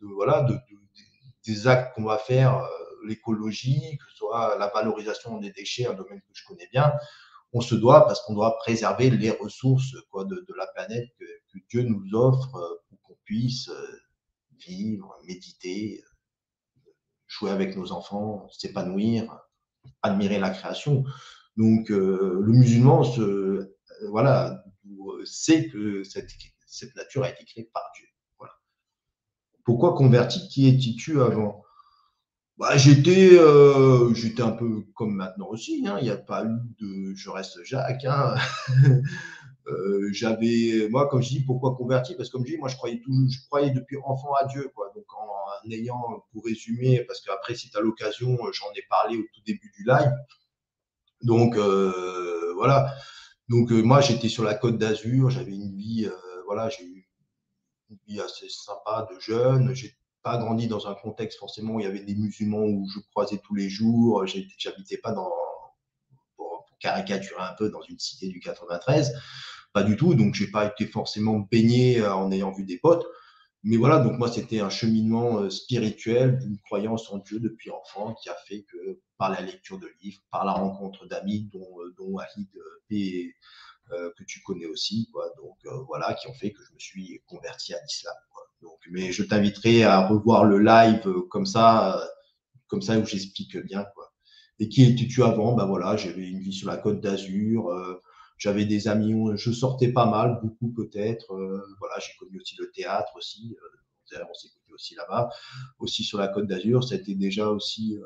voilà, 0.00 0.42
de, 0.42 0.56
des 1.46 1.66
actes 1.68 1.94
qu'on 1.94 2.04
va 2.04 2.18
faire 2.18 2.66
l'écologie, 3.06 3.98
que 3.98 4.10
ce 4.10 4.16
soit 4.16 4.56
la 4.58 4.68
valorisation 4.68 5.38
des 5.38 5.50
déchets, 5.52 5.86
un 5.86 5.94
domaine 5.94 6.20
que 6.20 6.32
je 6.32 6.44
connais 6.46 6.68
bien, 6.72 6.92
on 7.52 7.60
se 7.60 7.74
doit, 7.74 8.06
parce 8.06 8.22
qu'on 8.22 8.34
doit 8.34 8.56
préserver 8.58 9.10
les 9.10 9.30
ressources 9.30 9.94
quoi, 10.10 10.24
de, 10.24 10.44
la 10.56 10.66
planète 10.68 11.08
que, 11.18 11.24
Dieu 11.68 11.82
nous 11.82 12.14
offre 12.14 12.54
euh, 12.56 12.82
pour 12.88 13.00
qu'on 13.02 13.16
puisse 13.24 13.68
euh, 13.68 14.00
vivre, 14.66 15.14
méditer, 15.26 16.02
jouer 17.26 17.50
avec 17.50 17.76
nos 17.76 17.92
enfants, 17.92 18.48
s'épanouir, 18.50 19.38
admirer 20.02 20.38
la 20.38 20.50
création. 20.50 21.04
Donc, 21.56 21.90
euh, 21.90 22.40
le 22.40 22.52
musulman 22.52 23.02
voilà, 24.08 24.64
sait 25.24 25.68
que 25.68 26.02
cette, 26.04 26.30
cette 26.66 26.96
nature 26.96 27.24
a 27.24 27.30
été 27.30 27.44
créée 27.44 27.70
par 27.72 27.84
Dieu. 27.94 28.06
Pourquoi 29.64 29.94
converti? 29.94 30.48
Qui 30.48 30.66
étais-tu 30.66 31.20
avant? 31.20 31.62
Bah, 32.62 32.76
j'étais, 32.76 33.30
euh, 33.32 34.14
j'étais 34.14 34.42
un 34.42 34.52
peu 34.52 34.84
comme 34.94 35.16
maintenant 35.16 35.48
aussi. 35.48 35.84
Hein. 35.84 35.96
Il 36.00 36.04
n'y 36.04 36.10
a 36.10 36.16
pas 36.16 36.44
eu 36.44 36.60
de 36.80 37.12
je 37.16 37.28
reste 37.28 37.58
Jacques. 37.64 38.04
Hein. 38.04 38.34
Euh, 39.68 40.08
j'avais, 40.12 40.88
moi, 40.90 41.06
comme 41.08 41.22
je 41.22 41.28
dis, 41.28 41.44
pourquoi 41.44 41.76
converti 41.76 42.16
Parce 42.16 42.28
que 42.28 42.32
comme 42.32 42.44
je 42.44 42.50
dis, 42.50 42.58
moi, 42.58 42.68
je 42.68 42.74
croyais 42.74 43.00
tout, 43.00 43.12
je 43.30 43.46
croyais 43.46 43.70
depuis 43.70 43.96
enfant 44.04 44.34
à 44.34 44.44
Dieu, 44.46 44.68
quoi. 44.74 44.90
Donc, 44.92 45.04
en, 45.14 45.70
ayant, 45.70 46.24
pour 46.32 46.44
résumer, 46.44 47.04
parce 47.04 47.20
qu'après, 47.20 47.54
si 47.54 47.70
tu 47.70 47.78
as 47.78 47.80
l'occasion, 47.80 48.36
j'en 48.52 48.66
ai 48.74 48.82
parlé 48.90 49.18
au 49.18 49.22
tout 49.32 49.40
début 49.46 49.70
du 49.78 49.84
live. 49.84 50.12
Donc, 51.22 51.56
euh, 51.56 52.52
voilà. 52.56 52.92
Donc, 53.48 53.70
moi, 53.70 54.00
j'étais 54.00 54.28
sur 54.28 54.42
la 54.42 54.56
côte 54.56 54.78
d'Azur, 54.78 55.30
j'avais 55.30 55.54
une 55.54 55.76
vie, 55.76 56.10
voilà, 56.46 56.68
j'ai 56.68 56.84
eu 56.84 57.08
une 57.90 57.98
vie 58.08 58.20
assez 58.20 58.48
sympa 58.48 59.06
de 59.14 59.20
jeune. 59.20 59.72
J'ai 59.76 59.94
pas 60.22 60.38
grandi 60.38 60.68
dans 60.68 60.86
un 60.86 60.94
contexte 60.94 61.38
forcément 61.38 61.74
où 61.74 61.80
il 61.80 61.84
y 61.84 61.86
avait 61.86 62.04
des 62.04 62.14
musulmans 62.14 62.64
où 62.64 62.88
je 62.88 63.00
croisais 63.10 63.38
tous 63.44 63.54
les 63.54 63.68
jours. 63.68 64.26
J'habitais 64.26 64.98
pas 64.98 65.12
dans, 65.12 65.30
pour, 66.36 66.66
caricaturer 66.80 67.42
un 67.42 67.54
peu, 67.54 67.70
dans 67.70 67.82
une 67.82 67.98
cité 67.98 68.28
du 68.28 68.40
93. 68.40 69.14
Pas 69.72 69.82
du 69.82 69.96
tout. 69.96 70.14
Donc, 70.14 70.34
j'ai 70.34 70.48
pas 70.48 70.66
été 70.66 70.86
forcément 70.86 71.38
baigné 71.38 72.00
euh, 72.00 72.14
en 72.14 72.30
ayant 72.30 72.52
vu 72.52 72.64
des 72.64 72.78
potes. 72.78 73.06
Mais 73.64 73.76
voilà, 73.76 74.00
donc 74.00 74.18
moi, 74.18 74.30
c'était 74.30 74.60
un 74.60 74.70
cheminement 74.70 75.38
euh, 75.38 75.50
spirituel 75.50 76.38
d'une 76.38 76.58
croyance 76.58 77.10
en 77.10 77.18
Dieu 77.18 77.38
depuis 77.38 77.70
enfant 77.70 78.14
qui 78.14 78.28
a 78.28 78.34
fait 78.46 78.62
que 78.64 79.00
par 79.18 79.30
la 79.30 79.40
lecture 79.40 79.78
de 79.78 79.88
livres, 80.02 80.20
par 80.30 80.44
la 80.44 80.52
rencontre 80.52 81.06
d'amis, 81.06 81.48
dont, 81.52 81.80
euh, 81.80 81.94
dont 81.96 82.18
Ahid 82.18 82.50
P, 82.88 83.34
que 84.16 84.24
tu 84.24 84.40
connais 84.40 84.64
aussi, 84.64 85.10
donc 85.36 85.58
voilà, 85.86 86.14
qui 86.14 86.26
ont 86.26 86.32
fait 86.32 86.50
que 86.50 86.64
je 86.64 86.72
me 86.72 86.78
suis 86.78 87.20
converti 87.26 87.74
à 87.74 87.82
l'islam. 87.82 88.14
Donc, 88.62 88.78
mais 88.90 89.12
je 89.12 89.24
t'inviterai 89.24 89.82
à 89.82 90.06
revoir 90.06 90.44
le 90.44 90.58
live 90.58 91.02
euh, 91.06 91.22
comme 91.28 91.46
ça, 91.46 91.98
euh, 91.98 92.06
comme 92.68 92.80
ça 92.80 92.98
où 92.98 93.04
j'explique 93.04 93.56
bien. 93.56 93.84
Quoi. 93.94 94.12
Et 94.60 94.68
qui 94.68 94.84
étais-tu 94.84 95.22
avant? 95.24 95.54
Ben 95.54 95.66
voilà, 95.66 95.96
j'avais 95.96 96.28
une 96.28 96.40
vie 96.40 96.52
sur 96.52 96.68
la 96.68 96.76
côte 96.76 97.00
d'Azur. 97.00 97.68
Euh, 97.70 98.00
j'avais 98.38 98.64
des 98.64 98.88
amis, 98.88 99.14
je 99.36 99.52
sortais 99.52 99.92
pas 99.92 100.06
mal, 100.06 100.40
beaucoup 100.42 100.72
peut-être. 100.72 101.28
voilà, 101.78 101.94
j'ai 102.00 102.12
connu 102.18 102.40
aussi 102.40 102.56
le 102.58 102.72
théâtre 102.72 103.12
aussi. 103.16 103.56
on 104.12 104.34
s'est 104.34 104.48
connu 104.48 104.74
aussi 104.74 104.96
là-bas, 104.96 105.30
aussi 105.78 106.02
sur 106.02 106.18
la 106.18 106.26
côte 106.26 106.48
d'Azur. 106.48 106.82
C'était 106.82 107.14
déjà 107.14 107.48
aussi 107.48 108.00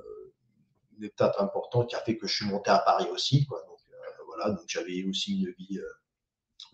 une 0.99 1.05
étape 1.05 1.37
importante 1.39 1.89
qui 1.89 1.97
a 1.97 2.01
fait 2.01 2.19
que 2.19 2.27
je 2.27 2.35
suis 2.35 2.47
monté 2.47 2.71
à 2.71 2.81
Paris 2.81 3.07
aussi. 3.15 3.47
Quoi. 3.47 3.63
Donc 3.67 3.79
voilà, 4.27 4.51
donc 4.51 4.65
j'avais 4.69 5.05
aussi 5.05 5.39
une 5.39 5.51
vie, 5.59 5.81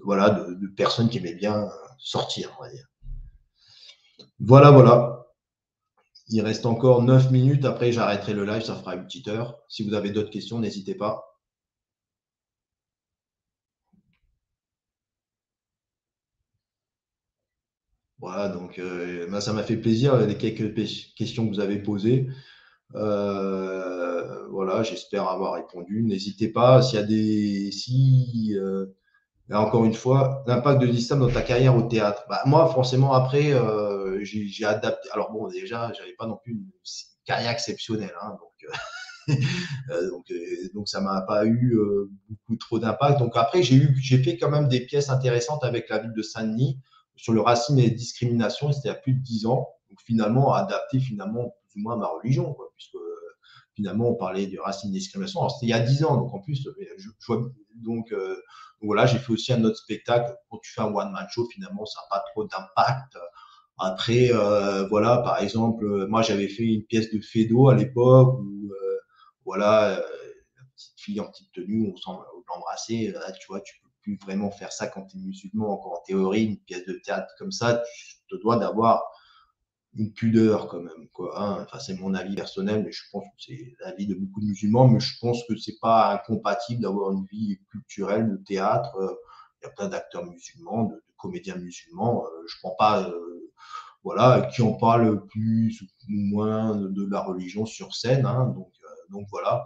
voilà, 0.00 0.30
de, 0.30 0.54
de, 0.54 0.66
personnes 0.66 1.08
qui 1.08 1.18
aimaient 1.18 1.34
bien 1.34 1.70
sortir, 1.98 2.56
on 2.58 2.64
va 2.64 2.70
dire. 2.70 2.91
Voilà, 4.40 4.70
voilà. 4.70 5.26
Il 6.28 6.40
reste 6.42 6.66
encore 6.66 7.02
9 7.02 7.30
minutes. 7.30 7.64
Après, 7.64 7.92
j'arrêterai 7.92 8.34
le 8.34 8.44
live. 8.44 8.62
Ça 8.62 8.74
fera 8.76 8.94
une 8.96 9.04
petite 9.04 9.28
heure. 9.28 9.58
Si 9.68 9.82
vous 9.86 9.94
avez 9.94 10.10
d'autres 10.10 10.30
questions, 10.30 10.58
n'hésitez 10.58 10.94
pas. 10.94 11.32
Voilà, 18.18 18.48
donc 18.48 18.78
euh, 18.78 19.26
ben, 19.28 19.40
ça 19.40 19.52
m'a 19.52 19.64
fait 19.64 19.76
plaisir 19.76 20.16
les 20.26 20.38
quelques 20.38 20.74
questions 21.16 21.44
que 21.44 21.54
vous 21.54 21.60
avez 21.60 21.78
posées. 21.82 22.28
Euh, 22.94 24.48
voilà, 24.50 24.82
j'espère 24.82 25.28
avoir 25.28 25.54
répondu. 25.54 26.02
N'hésitez 26.04 26.48
pas 26.48 26.82
s'il 26.82 26.98
y 27.00 27.02
a 27.02 27.04
des. 27.04 27.72
Si, 27.72 28.52
euh, 28.56 28.86
encore 29.50 29.84
une 29.84 29.94
fois, 29.94 30.44
l'impact 30.46 30.80
de 30.80 30.86
l'islam 30.86 31.20
dans 31.20 31.30
ta 31.30 31.42
carrière 31.42 31.76
au 31.76 31.82
théâtre. 31.82 32.24
Bah, 32.28 32.40
moi, 32.46 32.68
forcément, 32.72 33.12
après, 33.12 33.52
euh, 33.52 34.18
j'ai 34.22 34.64
adapté. 34.64 35.10
Alors 35.10 35.32
bon, 35.32 35.48
déjà, 35.48 35.92
j'avais 35.92 36.14
pas 36.14 36.26
non 36.26 36.38
plus 36.42 36.52
une 36.52 36.70
carrière 37.24 37.50
exceptionnelle, 37.50 38.14
hein, 38.22 38.36
donc, 38.40 38.70
euh, 39.28 39.34
euh, 39.90 40.10
donc, 40.10 40.32
donc 40.74 40.88
ça 40.88 41.00
m'a 41.00 41.22
pas 41.22 41.46
eu 41.46 41.76
beaucoup 42.28 42.56
trop 42.56 42.78
d'impact. 42.78 43.18
Donc 43.18 43.32
après, 43.36 43.62
j'ai 43.62 43.76
eu, 43.76 43.96
j'ai 44.00 44.22
fait 44.22 44.36
quand 44.36 44.50
même 44.50 44.68
des 44.68 44.80
pièces 44.80 45.10
intéressantes 45.10 45.64
avec 45.64 45.88
la 45.88 45.98
ville 45.98 46.12
de 46.12 46.22
Saint-Denis 46.22 46.80
sur 47.16 47.32
le 47.32 47.40
racisme 47.40 47.78
et 47.78 47.88
la 47.88 47.94
discrimination. 47.94 48.72
C'était 48.72 48.88
a 48.88 48.94
plus 48.94 49.14
de 49.14 49.20
dix 49.20 49.46
ans. 49.46 49.68
Donc 49.90 50.00
finalement, 50.04 50.54
adapté 50.54 50.98
finalement 50.98 51.54
plus 51.68 51.80
ou 51.80 51.82
moins 51.82 51.94
à 51.94 51.98
ma 51.98 52.06
religion, 52.06 52.54
quoi, 52.54 52.72
puisque 52.76 52.96
finalement 53.74 54.10
on 54.10 54.14
parlait 54.14 54.46
du 54.46 54.58
racisme 54.58 54.92
discrimination. 54.92 55.40
Alors 55.40 55.52
c'était 55.52 55.66
il 55.66 55.70
y 55.70 55.74
a 55.74 55.80
dix 55.80 56.04
ans, 56.04 56.16
donc 56.16 56.34
en 56.34 56.40
plus, 56.40 56.68
je 56.98 57.08
donc 57.76 58.12
voilà, 58.82 59.06
j'ai 59.06 59.18
fait 59.18 59.32
aussi 59.32 59.52
un 59.52 59.62
autre 59.64 59.76
spectacle. 59.76 60.34
Quand 60.50 60.58
tu 60.58 60.72
fais 60.72 60.80
un 60.80 60.92
one-man 60.92 61.26
show, 61.30 61.46
finalement, 61.46 61.86
ça 61.86 62.00
n'a 62.00 62.16
pas 62.16 62.24
trop 62.32 62.44
d'impact. 62.44 63.16
Après, 63.78 64.30
euh, 64.32 64.86
voilà, 64.88 65.18
par 65.18 65.40
exemple, 65.40 66.06
moi, 66.06 66.22
j'avais 66.22 66.48
fait 66.48 66.64
une 66.64 66.84
pièce 66.84 67.10
de 67.10 67.20
Fedo 67.20 67.68
à 67.68 67.74
l'époque 67.74 68.38
où, 68.40 68.70
euh, 68.72 68.98
voilà, 69.44 69.98
euh, 69.98 70.02
la 70.56 70.64
petite 70.74 71.00
fille 71.00 71.20
en 71.20 71.28
petite 71.30 71.52
tenue, 71.52 71.92
on 72.06 72.12
l'embrasser. 72.54 73.14
tu 73.40 73.46
vois, 73.48 73.60
tu 73.60 73.80
peux 73.82 73.88
plus 74.02 74.18
vraiment 74.22 74.50
faire 74.50 74.72
ça 74.72 74.88
quand 74.88 75.06
tu 75.06 75.16
es 75.16 75.20
musulman, 75.20 75.72
encore 75.72 76.00
en 76.00 76.02
théorie, 76.06 76.44
une 76.44 76.58
pièce 76.58 76.84
de 76.86 76.94
théâtre 77.04 77.32
comme 77.38 77.52
ça, 77.52 77.82
tu 77.96 78.16
te 78.28 78.36
dois 78.42 78.56
d'avoir 78.56 79.02
une 79.94 80.12
pudeur 80.12 80.68
quand 80.68 80.80
même. 80.80 81.08
Quoi, 81.12 81.38
hein. 81.40 81.62
Enfin, 81.62 81.78
c'est 81.78 81.94
mon 81.94 82.14
avis 82.14 82.34
personnel, 82.34 82.82
mais 82.84 82.92
je 82.92 83.02
pense 83.10 83.24
que 83.24 83.42
c'est 83.46 83.74
l'avis 83.80 84.06
de 84.06 84.14
beaucoup 84.14 84.40
de 84.40 84.46
musulmans, 84.46 84.88
mais 84.88 85.00
je 85.00 85.18
pense 85.20 85.44
que 85.46 85.56
c'est 85.56 85.78
pas 85.80 86.12
incompatible 86.14 86.82
d'avoir 86.82 87.12
une 87.12 87.26
vie 87.26 87.60
culturelle, 87.70 88.30
de 88.30 88.36
théâtre. 88.36 88.94
Euh, 88.96 89.14
il 89.60 89.66
y 89.66 89.68
a 89.68 89.70
plein 89.70 89.88
d'acteurs 89.88 90.24
musulmans, 90.24 90.84
de, 90.84 91.02
comédiens 91.16 91.56
musulmans. 91.56 92.24
Euh, 92.24 92.46
je 92.48 92.56
prends 92.62 92.74
pas, 92.78 93.02
euh, 93.02 93.50
voilà, 94.02 94.48
qui 94.52 94.62
en 94.62 94.72
parlent 94.72 95.26
plus 95.26 95.82
ou 96.08 96.12
moins 96.12 96.74
de, 96.74 97.06
la 97.10 97.20
religion 97.20 97.66
sur 97.66 97.94
scène. 97.94 98.26
Hein, 98.26 98.46
donc, 98.46 98.72
donc 99.10 99.26
voilà. 99.30 99.64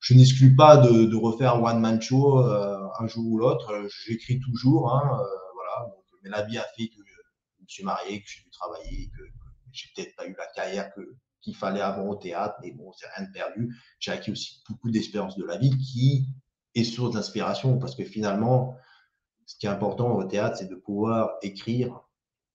Je 0.00 0.14
n'exclus 0.14 0.54
pas 0.54 0.76
de, 0.76 1.16
refaire 1.16 1.54
un 1.54 1.62
one-man 1.62 2.00
show 2.02 2.38
un 2.38 3.06
jour 3.06 3.24
ou 3.26 3.38
l'autre. 3.38 3.86
J'écris 4.04 4.40
toujours, 4.40 4.92
hein, 4.92 5.20
voilà. 5.54 5.92
Mais 6.22 6.30
la 6.30 6.42
vie 6.42 6.58
a 6.58 6.66
fait 6.76 6.88
que 6.88 6.96
je 6.96 7.62
me 7.62 7.68
suis 7.68 7.84
marié, 7.84 8.20
que 8.20 8.28
j'ai 8.28 8.42
dû 8.42 8.50
travailler, 8.50 9.10
que, 9.16 9.22
j'ai 9.72 9.88
peut-être 9.94 10.14
pas 10.16 10.26
eu 10.26 10.34
la 10.36 10.46
carrière 10.54 10.90
qu'il 11.40 11.56
fallait 11.56 11.80
avoir 11.80 12.06
au 12.06 12.16
théâtre, 12.16 12.54
mais 12.62 12.72
bon, 12.72 12.92
c'est 12.92 13.06
rien 13.16 13.26
de 13.26 13.32
perdu. 13.32 13.76
J'ai 13.98 14.12
acquis 14.12 14.30
aussi 14.30 14.62
beaucoup 14.68 14.90
d'expérience 14.90 15.36
de 15.36 15.44
la 15.44 15.58
vie 15.58 15.76
qui 15.78 16.26
est 16.74 16.84
source 16.84 17.14
d'inspiration 17.14 17.78
parce 17.78 17.94
que 17.94 18.04
finalement, 18.04 18.76
ce 19.46 19.56
qui 19.56 19.66
est 19.66 19.70
important 19.70 20.14
au 20.14 20.24
théâtre, 20.24 20.56
c'est 20.58 20.68
de 20.68 20.74
pouvoir 20.74 21.36
écrire 21.42 22.00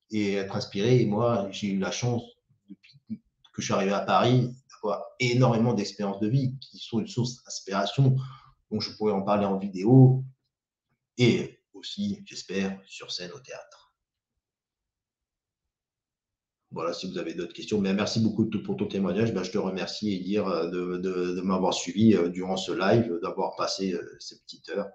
et 0.09 0.36
être 0.36 0.55
inspiré. 0.55 1.01
Et 1.01 1.05
moi, 1.05 1.47
j'ai 1.51 1.68
eu 1.68 1.80
la 1.80 1.91
chance, 1.91 2.24
depuis 2.70 3.22
que 3.53 3.61
je 3.61 3.65
suis 3.65 3.74
arrivé 3.74 3.91
à 3.91 3.99
Paris, 3.99 4.55
d'avoir 4.70 5.03
énormément 5.20 5.74
d'expériences 5.74 6.20
de 6.20 6.28
vie 6.28 6.57
qui 6.59 6.78
sont 6.78 6.99
une 6.99 7.07
source 7.07 7.43
d'inspiration. 7.43 8.15
Donc, 8.72 8.82
je 8.82 8.91
pourrais 8.95 9.13
en 9.13 9.22
parler 9.22 9.45
en 9.45 9.57
vidéo 9.57 10.24
et 11.18 11.59
aussi, 11.74 12.24
j'espère, 12.26 12.80
sur 12.86 13.11
scène 13.11 13.32
au 13.32 13.39
théâtre. 13.39 13.76
Voilà, 16.72 16.93
si 16.93 17.09
vous 17.09 17.18
avez 17.18 17.34
d'autres 17.34 17.53
questions. 17.53 17.80
Mais 17.80 17.93
merci 17.93 18.20
beaucoup 18.20 18.45
pour 18.45 18.76
ton 18.76 18.88
témoignage. 18.88 19.34
Ben, 19.34 19.43
je 19.43 19.51
te 19.51 19.57
remercie 19.57 20.13
et 20.13 20.20
dire 20.20 20.47
euh, 20.47 20.68
de, 20.68 21.41
m'avoir 21.41 21.74
suivi 21.74 22.15
euh, 22.15 22.30
durant 22.30 22.57
ce 22.57 22.72
live, 22.72 23.20
d'avoir 23.22 23.55
passé 23.55 23.93
euh, 23.93 24.18
ces 24.20 24.39
petites 24.41 24.70
heures. 24.70 24.89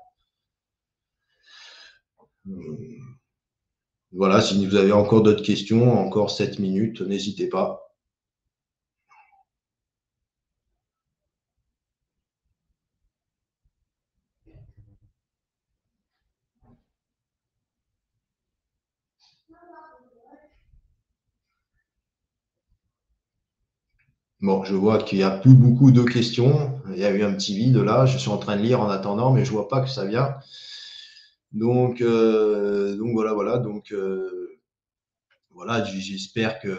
Hum. 2.47 2.77
Voilà, 4.13 4.43
si 4.43 4.67
vous 4.67 4.77
avez 4.77 4.93
encore 4.93 5.23
d'autres 5.23 5.43
questions, 5.43 5.99
encore 5.99 6.31
7 6.31 6.59
minutes, 6.59 7.01
n'hésitez 7.01 7.49
pas. 7.49 7.92
Bon, 24.43 24.65
je 24.65 24.75
vois 24.75 24.99
qu'il 24.99 25.19
n'y 25.19 25.25
a 25.25 25.31
plus 25.31 25.55
beaucoup 25.55 25.93
de 25.93 26.03
questions. 26.03 26.81
Il 26.91 26.99
y 26.99 27.05
a 27.05 27.11
eu 27.13 27.23
un 27.23 27.33
petit 27.33 27.55
vide 27.57 27.77
là. 27.77 28.07
Je 28.07 28.19
suis 28.19 28.29
en 28.29 28.39
train 28.39 28.57
de 28.57 28.63
lire 28.63 28.81
en 28.81 28.89
attendant, 28.91 29.33
mais 29.33 29.45
je 29.45 29.53
ne 29.53 29.57
vois 29.57 29.69
pas 29.69 29.81
que 29.81 29.89
ça 29.89 30.05
vient. 30.05 30.37
Donc, 31.53 32.01
euh, 32.01 32.97
donc 32.97 33.13
voilà, 33.13 33.35
voilà. 33.35 33.59
Donc, 33.59 33.93
euh, 33.93 34.59
voilà, 35.51 35.85
j'espère 35.85 36.59
que. 36.59 36.77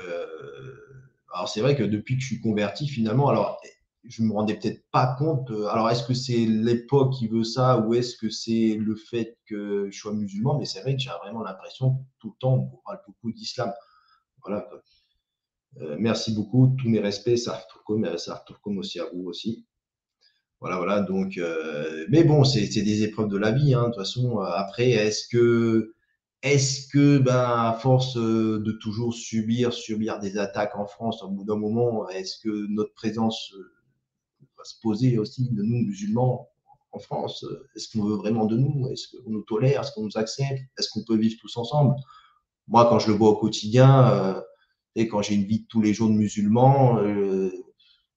alors, 1.34 1.48
c'est 1.48 1.62
vrai 1.62 1.78
que 1.78 1.84
depuis 1.84 2.16
que 2.16 2.22
je 2.22 2.28
suis 2.28 2.42
converti, 2.42 2.88
finalement, 2.88 3.30
alors, 3.30 3.62
je 4.04 4.22
ne 4.24 4.28
me 4.28 4.34
rendais 4.34 4.56
peut-être 4.56 4.84
pas 4.92 5.16
compte. 5.18 5.50
Alors, 5.72 5.90
est-ce 5.90 6.04
que 6.04 6.14
c'est 6.14 6.46
l'époque 6.46 7.14
qui 7.14 7.30
veut 7.30 7.46
ça 7.46 7.80
ou 7.80 7.94
est-ce 7.94 8.18
que 8.18 8.30
c'est 8.30 8.76
le 8.78 8.96
fait 8.96 9.38
que 9.46 9.90
je 9.90 9.98
sois 9.98 10.14
musulman? 10.14 10.60
Mais 10.60 10.66
c'est 10.66 10.82
vrai 10.82 10.96
que 10.96 11.02
j'ai 11.02 11.12
vraiment 11.24 11.44
l'impression 11.44 12.04
tout 12.20 12.32
le 12.36 12.40
temps, 12.40 12.56
on 12.74 12.82
parle 12.86 13.00
beaucoup 13.08 13.32
d'islam. 13.32 13.72
Voilà. 14.46 14.68
Euh, 15.82 15.96
merci 16.00 16.34
beaucoup, 16.34 16.76
tous 16.80 16.90
mes 16.90 17.00
respects, 17.00 17.38
ça 17.38 17.66
comme 17.86 18.78
aussi 18.78 19.00
à 19.00 19.06
vous 19.14 19.26
aussi. 19.26 19.66
Voilà, 20.60 20.78
voilà. 20.78 21.02
Donc, 21.02 21.38
euh, 21.38 22.06
mais 22.10 22.24
bon, 22.24 22.44
c'est 22.44 22.68
des 22.68 23.04
épreuves 23.04 23.30
de 23.30 23.38
la 23.38 23.52
vie. 23.52 23.74
Hein, 23.74 23.84
de 23.84 23.88
toute 23.88 23.98
façon, 23.98 24.40
euh, 24.40 24.46
après, 24.46 24.92
est-ce 24.92 25.28
que 25.28 25.94
est-ce 26.42 26.88
que, 26.90 27.20
ben, 27.20 27.36
à 27.36 27.74
force 27.74 28.16
de 28.18 28.72
toujours 28.82 29.14
subir, 29.14 29.72
subir 29.74 30.20
des 30.20 30.38
attaques 30.38 30.78
en 30.78 30.86
France, 30.86 31.24
au 31.24 31.30
bout 31.30 31.46
d'un 31.46 31.56
moment, 31.56 32.10
est-ce 32.10 32.38
que 32.38 32.68
notre 32.70 32.94
présence 32.94 33.54
va 34.58 34.66
se 34.66 34.76
poser 34.82 35.18
aussi 35.18 35.50
de 35.52 35.64
nous, 35.64 35.86
musulmans, 35.86 36.50
en 36.92 37.00
France 37.00 37.46
Est-ce 37.76 37.88
qu'on 37.90 38.04
veut 38.04 38.16
vraiment 38.16 38.46
de 38.46 38.58
nous? 38.58 38.90
Est-ce 38.90 39.08
qu'on 39.16 39.30
nous 39.32 39.44
tolère? 39.44 39.82
Est-ce 39.82 39.94
qu'on 39.94 40.04
nous 40.04 40.18
accepte? 40.18 40.62
Est-ce 40.78 40.90
qu'on 40.90 41.06
peut 41.06 41.18
vivre 41.18 41.38
tous 41.40 41.56
ensemble? 41.56 41.96
Moi, 42.68 42.88
quand 42.90 43.00
je 43.00 43.08
le 43.08 43.14
vois 43.14 43.30
au 43.30 43.38
quotidien, 43.38 44.44
et 44.96 45.08
quand 45.08 45.22
j'ai 45.22 45.36
une 45.36 45.46
vie 45.46 45.62
de 45.62 45.68
tous 45.68 45.82
les 45.82 45.94
jours 45.94 46.10
de 46.10 46.16
musulman, 46.16 47.00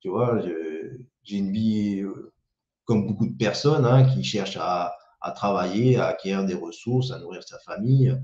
tu 0.00 0.08
vois, 0.08 0.40
j'ai 1.24 1.36
une 1.36 1.52
vie 1.52 2.04
comme 2.86 3.06
beaucoup 3.06 3.26
de 3.26 3.36
personnes 3.36 3.84
hein, 3.84 4.04
qui 4.04 4.24
cherchent 4.24 4.58
à, 4.58 4.94
travailler, 5.34 5.96
à 5.96 6.06
acquérir 6.06 6.44
des 6.44 6.54
ressources, 6.54 7.10
à 7.10 7.18
nourrir 7.18 7.42
sa 7.42 7.58
famille, 7.58 8.16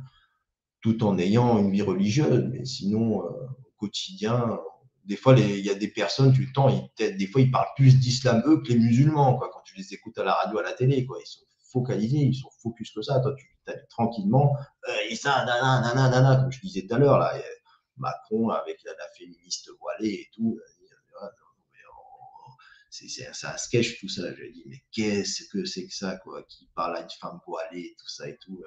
tout 0.81 1.03
en 1.03 1.19
ayant 1.19 1.59
une 1.59 1.73
vie 1.73 1.83
religieuse. 1.83 2.49
Mais 2.53 2.65
sinon, 2.65 3.25
euh, 3.25 3.29
au 3.29 3.73
quotidien, 3.77 4.57
des 5.05 5.17
fois, 5.17 5.35
il 5.37 5.67
y 5.67 5.71
a 5.71 5.75
des 5.75 5.89
personnes, 5.89 6.33
tu 6.33 6.43
le 6.47 6.53
temps, 6.53 6.71
des 6.97 7.27
fois, 7.27 7.41
ils 7.41 7.51
parlent 7.51 7.75
plus 7.75 7.99
d'islam 7.99 8.41
eux 8.47 8.63
que 8.63 8.69
les 8.69 8.79
musulmans, 8.79 9.37
quoi, 9.37 9.51
quand 9.53 9.63
tu 9.65 9.77
les 9.77 9.93
écoutes 9.93 10.17
à 10.19 10.23
la 10.23 10.33
radio, 10.33 10.61
à 10.61 10.63
la 10.63 10.73
télé, 10.75 11.05
quoi. 11.05 11.19
Ils 11.21 11.27
sont 11.27 11.41
focalisés, 11.73 12.19
ils 12.19 12.35
sont 12.35 12.51
focus 12.63 12.93
que 12.93 13.03
ça. 13.03 13.19
Toi, 13.19 13.35
tu 13.37 13.47
t'habites 13.67 13.89
tranquillement, 13.89 14.55
euh, 14.89 14.93
et 15.11 15.17
ça, 15.17 15.45
nanana, 15.45 15.93
nanana, 15.93 16.37
comme 16.37 16.53
je 16.53 16.61
disais 16.61 16.87
tout 16.87 16.95
à 16.95 16.99
l'heure, 16.99 17.19
là, 17.19 17.33
Macron 18.03 18.51
avec 18.51 18.83
la, 18.85 18.93
féministe 19.17 19.71
voilée 19.81 20.15
et 20.15 20.31
tout. 20.35 20.59
Euh, 20.61 21.27
c'est 22.91 23.47
un 23.47 23.57
sketch 23.57 24.01
tout 24.01 24.09
ça. 24.09 24.23
Je 24.35 24.53
dis, 24.53 24.65
mais 24.67 24.83
qu'est-ce 24.93 25.49
que 25.49 25.65
c'est 25.65 25.87
que 25.87 25.95
ça, 25.95 26.17
quoi, 26.17 26.43
qui 26.43 26.69
parle 26.75 26.97
à 26.97 27.01
une 27.01 27.09
femme 27.21 27.41
voilée, 27.47 27.95
tout 27.99 28.09
ça 28.09 28.29
et 28.29 28.37
tout. 28.37 28.63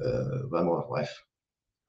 Euh, 0.00 0.06
euh 0.06 0.46
vraiment, 0.48 0.84
bref. 0.88 1.24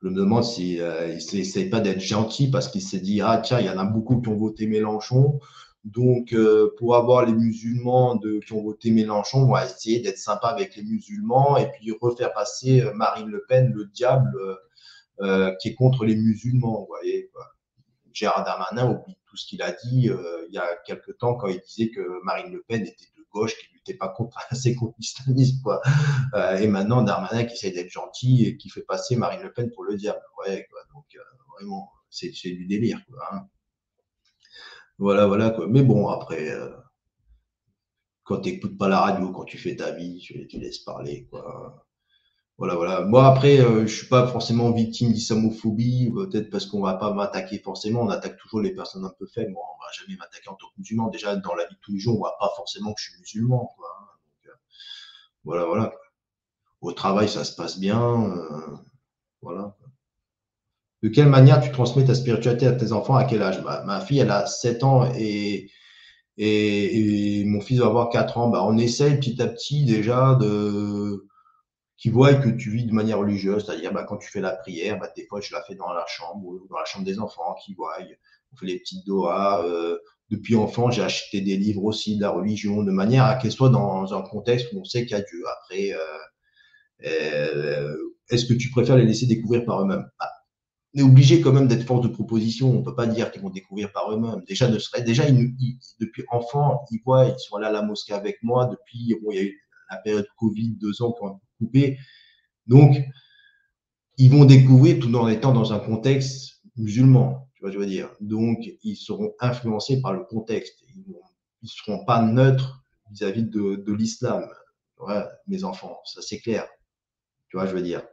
Je 0.01 0.07
me 0.07 0.15
demande 0.15 0.45
s'il 0.45 0.81
euh, 0.81 1.69
pas 1.71 1.81
d'être 1.81 1.99
gentil 1.99 2.49
parce 2.49 2.69
qu'il 2.69 2.81
s'est 2.81 2.99
dit, 2.99 3.19
ah 3.21 3.41
tiens, 3.43 3.59
il 3.59 3.65
y 3.65 3.69
en 3.69 3.77
a 3.77 3.83
beaucoup 3.83 4.21
qui 4.21 4.29
ont 4.29 4.37
voté 4.37 4.65
Mélenchon. 4.65 5.39
Donc, 5.83 6.33
euh, 6.33 6.73
pour 6.77 6.95
avoir 6.95 7.25
les 7.25 7.33
musulmans 7.33 8.19
qui 8.45 8.53
ont 8.53 8.63
voté 8.63 8.91
Mélenchon, 8.91 9.43
on 9.43 9.51
va 9.51 9.65
essayer 9.65 9.99
d'être 9.99 10.17
sympa 10.17 10.47
avec 10.47 10.75
les 10.75 10.83
musulmans 10.83 11.57
et 11.57 11.69
puis 11.71 11.91
refaire 11.99 12.33
passer 12.33 12.81
euh, 12.81 12.93
Marine 12.93 13.27
Le 13.27 13.45
Pen, 13.47 13.71
le 13.73 13.85
diable, 13.85 14.37
euh, 15.21 15.53
qui 15.55 15.69
est 15.69 15.75
contre 15.75 16.05
les 16.05 16.15
musulmans. 16.15 16.81
Vous 16.81 16.87
voyez. 16.87 17.31
Gérard 18.13 18.43
Darmanin 18.43 18.91
oublie 18.91 19.17
tout 19.27 19.37
ce 19.37 19.45
qu'il 19.45 19.61
a 19.61 19.71
dit 19.71 20.09
euh, 20.09 20.45
il 20.47 20.55
y 20.55 20.57
a 20.57 20.67
quelque 20.85 21.11
temps 21.11 21.35
quand 21.35 21.47
il 21.47 21.59
disait 21.59 21.91
que 21.91 22.01
Marine 22.23 22.51
Le 22.51 22.63
Pen 22.67 22.81
était 22.81 23.05
de 23.17 23.23
gauche, 23.31 23.55
qu'il 23.55 23.75
n'était 23.75 23.97
pas 23.97 24.09
contre, 24.09 24.37
assez 24.49 24.75
contre 24.75 24.95
l'islamisme. 24.97 25.61
Quoi. 25.63 25.81
Euh, 26.33 26.57
et 26.57 26.67
maintenant, 26.67 27.01
Darmanin 27.01 27.43
qui 27.45 27.53
essaie 27.53 27.71
d'être 27.71 27.91
gentil 27.91 28.45
et 28.45 28.57
qui 28.57 28.69
fait 28.69 28.81
passer 28.81 29.15
Marine 29.15 29.41
Le 29.41 29.53
Pen 29.53 29.69
pour 29.71 29.83
le 29.83 29.95
diable. 29.95 30.21
Ouais, 30.39 30.65
quoi. 30.69 30.79
Donc, 30.93 31.05
vraiment, 31.57 31.91
c'est 32.09 32.31
du 32.43 32.65
délire. 32.65 32.99
Hein. 33.31 33.47
Voilà, 34.97 35.27
voilà. 35.27 35.55
Mais 35.67 35.83
bon, 35.83 36.07
après, 36.07 36.49
quand 38.23 38.41
tu 38.41 38.51
n'écoutes 38.51 38.77
pas 38.77 38.87
la 38.87 39.01
radio, 39.01 39.31
quand 39.31 39.45
tu 39.45 39.57
fais 39.57 39.75
ta 39.75 39.91
vie, 39.91 40.17
tu, 40.17 40.47
tu 40.47 40.59
laisses 40.59 40.79
parler. 40.79 41.27
Quoi. 41.29 41.88
Voilà, 42.59 42.75
voilà. 42.75 43.01
Moi, 43.05 43.25
après, 43.25 43.61
euh, 43.61 43.87
je 43.87 43.95
suis 43.95 44.07
pas 44.07 44.27
forcément 44.27 44.71
victime 44.71 45.13
d'islamophobie, 45.13 46.11
peut-être 46.13 46.49
parce 46.49 46.65
qu'on 46.65 46.81
va 46.81 46.95
pas 46.95 47.13
m'attaquer 47.13 47.57
forcément. 47.57 48.01
On 48.01 48.09
attaque 48.09 48.37
toujours 48.37 48.59
les 48.59 48.75
personnes 48.75 49.05
un 49.05 49.13
peu 49.17 49.25
faibles. 49.27 49.51
Moi, 49.51 49.63
on 49.63 49.81
va 49.81 49.89
jamais 49.97 50.17
m'attaquer 50.17 50.49
en 50.49 50.55
tant 50.55 50.67
que 50.67 50.79
musulman. 50.79 51.07
Déjà, 51.07 51.37
dans 51.37 51.55
la 51.55 51.65
vie 51.65 51.75
de 51.75 51.79
tous 51.79 51.93
les 51.93 51.99
jours, 51.99 52.15
on 52.15 52.17
voit 52.17 52.35
pas 52.37 52.51
forcément 52.57 52.93
que 52.93 52.99
je 52.99 53.11
suis 53.11 53.19
musulman. 53.19 53.73
Quoi. 53.77 53.87
Donc, 54.25 54.51
euh, 54.51 54.57
voilà, 55.45 55.65
voilà. 55.65 55.93
Au 56.81 56.91
travail, 56.91 57.29
ça 57.29 57.45
se 57.45 57.55
passe 57.55 57.79
bien. 57.79 58.25
Euh, 58.29 58.75
voilà. 59.41 59.77
De 61.01 61.07
quelle 61.07 61.29
manière 61.29 61.61
tu 61.61 61.71
transmets 61.71 62.03
ta 62.03 62.13
spiritualité 62.13 62.67
à 62.67 62.73
tes 62.73 62.91
enfants? 62.91 63.15
À 63.15 63.23
quel 63.23 63.41
âge? 63.41 63.63
Ma 63.63 64.01
fille, 64.01 64.19
elle 64.19 64.31
a 64.31 64.45
7 64.45 64.83
ans 64.83 65.09
et, 65.15 65.71
et, 66.35 67.39
et, 67.39 67.45
mon 67.45 67.61
fils 67.61 67.79
va 67.79 67.85
avoir 67.85 68.09
4 68.09 68.37
ans. 68.37 68.49
Bah, 68.49 68.65
on 68.65 68.77
essaye 68.77 69.17
petit 69.17 69.41
à 69.41 69.47
petit 69.47 69.85
déjà 69.85 70.35
de 70.35 71.25
qui 71.99 72.09
voient 72.09 72.33
que 72.33 72.49
tu 72.49 72.71
vis 72.71 72.85
de 72.85 72.93
manière 72.93 73.19
religieuse, 73.19 73.65
c'est-à-dire 73.65 73.91
bah, 73.91 74.05
quand 74.05 74.17
tu 74.17 74.29
fais 74.31 74.39
la 74.39 74.51
prière, 74.51 74.97
bah, 74.97 75.09
des 75.15 75.25
fois 75.25 75.41
je 75.41 75.53
la 75.53 75.61
fais 75.63 75.75
dans 75.75 75.91
la 75.91 76.05
chambre 76.07 76.47
ou 76.47 76.65
dans 76.69 76.77
la 76.77 76.85
chambre 76.85 77.05
des 77.05 77.19
enfants, 77.19 77.55
qui 77.63 77.73
voient, 77.73 77.97
on 78.53 78.57
fait 78.57 78.65
les 78.65 78.79
petites 78.79 79.05
doigts. 79.05 79.65
Euh, 79.65 79.97
depuis 80.29 80.55
enfant, 80.55 80.91
j'ai 80.91 81.01
acheté 81.01 81.41
des 81.41 81.57
livres 81.57 81.83
aussi 81.83 82.15
de 82.15 82.21
la 82.21 82.29
religion, 82.29 82.83
de 82.83 82.91
manière 82.91 83.25
à 83.25 83.35
qu'elle 83.35 83.51
soit 83.51 83.69
dans 83.69 84.13
un 84.13 84.21
contexte 84.21 84.71
où 84.71 84.79
on 84.79 84.83
sait 84.85 85.05
qu'il 85.05 85.17
y 85.17 85.19
a 85.19 85.23
Dieu. 85.23 85.43
Après, 85.57 85.91
euh, 85.91 87.05
euh, 87.05 87.97
est-ce 88.29 88.45
que 88.45 88.53
tu 88.53 88.69
préfères 88.69 88.95
les 88.95 89.05
laisser 89.05 89.25
découvrir 89.25 89.65
par 89.65 89.81
eux-mêmes? 89.81 90.07
Bah, 90.19 90.29
On 90.95 90.99
est 90.99 91.03
obligé 91.03 91.41
quand 91.41 91.51
même 91.51 91.67
d'être 91.67 91.83
force 91.83 92.01
de 92.01 92.13
proposition. 92.13 92.69
On 92.69 92.83
peut 92.83 92.95
pas 92.95 93.07
dire 93.07 93.31
qu'ils 93.31 93.41
vont 93.41 93.49
découvrir 93.49 93.91
par 93.91 94.11
eux-mêmes. 94.13 94.43
Déjà, 94.47 94.69
ne 94.69 94.79
serait, 94.79 95.01
déjà 95.01 95.25
depuis 95.99 96.23
enfant, 96.31 96.85
ils 96.91 97.01
voient, 97.03 97.25
ils 97.25 97.39
sont 97.39 97.55
allés 97.57 97.67
à 97.67 97.71
la 97.71 97.81
mosquée 97.81 98.13
avec 98.13 98.37
moi 98.43 98.67
depuis. 98.67 98.99
Il 98.99 99.17
y 99.33 99.39
a 99.39 99.43
eu 99.43 99.59
la 99.89 99.97
période 99.97 100.27
Covid, 100.37 100.77
deux 100.79 101.01
ans 101.01 101.15
ont 101.21 101.39
Donc, 102.67 102.97
ils 104.17 104.29
vont 104.29 104.45
découvrir 104.45 104.99
tout 104.99 105.13
en 105.15 105.27
étant 105.27 105.53
dans 105.53 105.73
un 105.73 105.79
contexte 105.79 106.61
musulman, 106.75 107.49
tu 107.55 107.61
vois, 107.61 107.71
je 107.71 107.77
veux 107.77 107.85
dire. 107.85 108.09
Donc, 108.21 108.59
ils 108.83 108.95
seront 108.95 109.33
influencés 109.39 110.01
par 110.01 110.13
le 110.13 110.23
contexte. 110.23 110.83
Ils 110.93 111.05
ne 111.63 111.67
seront 111.67 112.05
pas 112.05 112.21
neutres 112.21 112.83
vis-à-vis 113.11 113.43
de, 113.43 113.93
l'islam. 113.93 114.47
Ouais, 114.99 115.23
mes 115.47 115.63
enfants, 115.63 115.99
ça 116.05 116.21
c'est 116.21 116.39
clair. 116.39 116.67
Tu 117.49 117.57
vois, 117.57 117.65
je 117.65 117.73
veux 117.73 117.81
dire. 117.81 118.03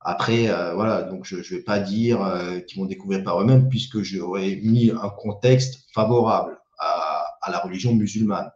Après, 0.00 0.48
euh, 0.48 0.74
voilà, 0.74 1.02
donc 1.02 1.24
je 1.24 1.36
ne 1.36 1.42
vais 1.42 1.62
pas 1.62 1.80
dire 1.80 2.22
euh, 2.22 2.60
qu'ils 2.60 2.80
vont 2.80 2.86
découvrir 2.86 3.24
par 3.24 3.40
eux-mêmes 3.40 3.68
puisque 3.68 4.02
j'aurais 4.02 4.60
mis 4.62 4.90
un 4.90 5.10
contexte 5.10 5.90
favorable 5.92 6.56
à, 6.78 7.24
la 7.50 7.58
religion 7.58 7.94
musulmane. 7.94 8.50